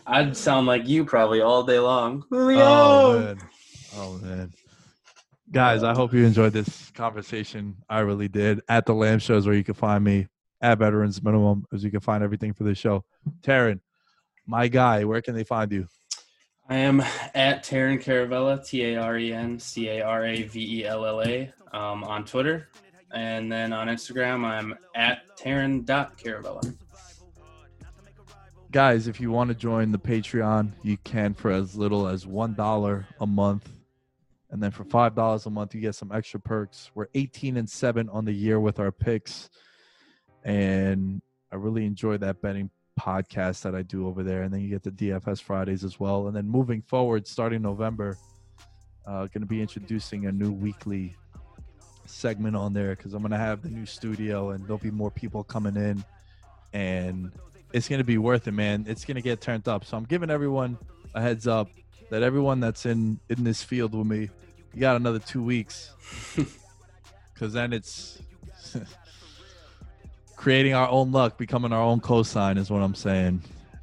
I'd 0.06 0.36
sound 0.36 0.66
like 0.66 0.86
you 0.88 1.04
probably 1.04 1.40
all 1.40 1.62
day 1.62 1.78
long. 1.78 2.24
Julio! 2.30 2.60
Oh 2.60 3.18
man. 3.20 3.38
Oh 3.96 4.18
man. 4.18 4.52
Guys, 5.50 5.82
I 5.82 5.94
hope 5.94 6.12
you 6.12 6.24
enjoyed 6.24 6.52
this 6.52 6.90
conversation. 6.92 7.76
I 7.88 8.00
really 8.00 8.28
did. 8.28 8.60
At 8.68 8.86
the 8.86 8.94
Lamb 8.94 9.18
Shows 9.18 9.46
where 9.46 9.56
you 9.56 9.64
can 9.64 9.74
find 9.74 10.04
me 10.04 10.28
at 10.60 10.78
Veterans 10.78 11.22
Minimum, 11.22 11.64
as 11.72 11.82
you 11.82 11.90
can 11.90 12.00
find 12.00 12.22
everything 12.22 12.52
for 12.52 12.62
the 12.62 12.74
show. 12.74 13.04
Taren, 13.42 13.80
my 14.46 14.68
guy, 14.68 15.04
where 15.04 15.22
can 15.22 15.34
they 15.34 15.44
find 15.44 15.70
you? 15.72 15.86
I 16.68 16.76
am 16.76 17.00
at 17.34 17.64
Taren 17.64 18.00
Caravella, 18.00 18.64
T 18.64 18.84
A 18.84 18.96
R 18.96 19.18
E 19.18 19.32
N 19.32 19.58
C 19.58 19.88
A 19.88 20.02
R 20.02 20.24
A 20.24 20.42
V 20.42 20.80
E 20.80 20.86
L 20.86 21.04
L 21.04 21.22
A, 21.22 21.52
um, 21.72 22.04
on 22.04 22.24
Twitter. 22.24 22.68
And 23.12 23.50
then 23.50 23.72
on 23.72 23.88
Instagram, 23.88 24.44
I'm 24.44 24.76
at 24.94 25.36
Taren.caravella. 25.36 26.76
Guys, 28.70 29.08
if 29.08 29.20
you 29.20 29.32
want 29.32 29.48
to 29.48 29.54
join 29.54 29.90
the 29.90 29.98
Patreon, 29.98 30.70
you 30.84 30.96
can 30.98 31.34
for 31.34 31.50
as 31.50 31.74
little 31.74 32.06
as 32.06 32.24
$1 32.24 33.04
a 33.20 33.26
month. 33.26 33.68
And 34.52 34.62
then 34.62 34.70
for 34.70 34.84
$5 34.84 35.46
a 35.46 35.50
month, 35.50 35.74
you 35.74 35.80
get 35.80 35.96
some 35.96 36.12
extra 36.12 36.38
perks. 36.38 36.92
We're 36.94 37.08
18 37.14 37.56
and 37.56 37.68
7 37.68 38.08
on 38.10 38.24
the 38.24 38.32
year 38.32 38.60
with 38.60 38.78
our 38.78 38.92
picks. 38.92 39.50
And 40.44 41.20
I 41.50 41.56
really 41.56 41.84
enjoy 41.84 42.18
that 42.18 42.40
betting 42.40 42.70
podcast 43.00 43.62
that 43.62 43.74
I 43.74 43.82
do 43.82 44.06
over 44.06 44.22
there, 44.22 44.42
and 44.42 44.52
then 44.52 44.60
you 44.60 44.68
get 44.68 44.82
the 44.82 44.90
DFS 44.90 45.40
Fridays 45.40 45.84
as 45.84 45.98
well. 45.98 46.26
And 46.26 46.36
then 46.36 46.46
moving 46.46 46.82
forward, 46.82 47.26
starting 47.26 47.62
November, 47.62 48.18
uh, 49.06 49.26
going 49.26 49.40
to 49.40 49.46
be 49.46 49.62
introducing 49.62 50.26
a 50.26 50.32
new 50.32 50.52
weekly 50.52 51.16
segment 52.04 52.56
on 52.56 52.74
there 52.74 52.94
because 52.94 53.14
I'm 53.14 53.22
going 53.22 53.32
to 53.32 53.38
have 53.38 53.62
the 53.62 53.70
new 53.70 53.86
studio, 53.86 54.50
and 54.50 54.62
there'll 54.64 54.78
be 54.78 54.90
more 54.90 55.10
people 55.10 55.42
coming 55.42 55.76
in, 55.76 56.04
and 56.74 57.32
it's 57.72 57.88
going 57.88 58.00
to 58.00 58.04
be 58.04 58.18
worth 58.18 58.46
it, 58.46 58.52
man. 58.52 58.84
It's 58.86 59.04
going 59.04 59.16
to 59.16 59.22
get 59.22 59.40
turned 59.40 59.66
up. 59.66 59.84
So 59.84 59.96
I'm 59.96 60.04
giving 60.04 60.28
everyone 60.30 60.76
a 61.14 61.22
heads 61.22 61.46
up 61.46 61.70
that 62.10 62.22
everyone 62.22 62.60
that's 62.60 62.84
in 62.84 63.18
in 63.30 63.44
this 63.44 63.62
field 63.62 63.94
with 63.94 64.06
me, 64.06 64.28
you 64.74 64.80
got 64.80 64.96
another 64.96 65.20
two 65.20 65.42
weeks, 65.42 65.92
because 67.34 67.54
then 67.54 67.72
it's 67.72 68.20
creating 70.40 70.72
our 70.72 70.88
own 70.88 71.12
luck, 71.12 71.36
becoming 71.36 71.70
our 71.70 71.82
own 71.82 72.00
cosign 72.00 72.56
is 72.56 72.70
what 72.70 72.80
I'm 72.80 72.94
saying. 72.94 73.42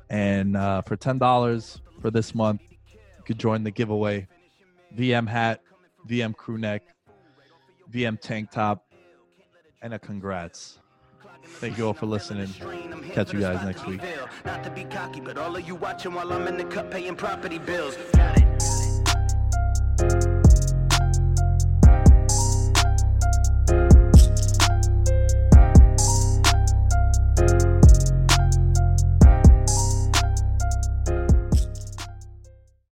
And 0.09 0.57
uh, 0.57 0.81
for 0.81 0.95
ten 0.95 1.19
dollars 1.19 1.81
for 2.01 2.09
this 2.09 2.33
month, 2.33 2.61
you 2.91 3.23
could 3.25 3.37
join 3.37 3.63
the 3.63 3.69
giveaway. 3.69 4.27
VM 4.95 5.27
hat, 5.27 5.61
VM 6.07 6.35
crew 6.35 6.57
neck, 6.57 6.81
VM 7.91 8.19
tank 8.19 8.49
top, 8.49 8.91
and 9.83 9.93
a 9.93 9.99
congrats. 9.99 10.79
Thank 11.45 11.77
you 11.77 11.85
all 11.85 11.93
for 11.93 12.07
listening. 12.07 12.51
Catch 13.13 13.33
you 13.33 13.39
guys 13.39 13.63
next 13.63 13.85
week. 13.85 14.01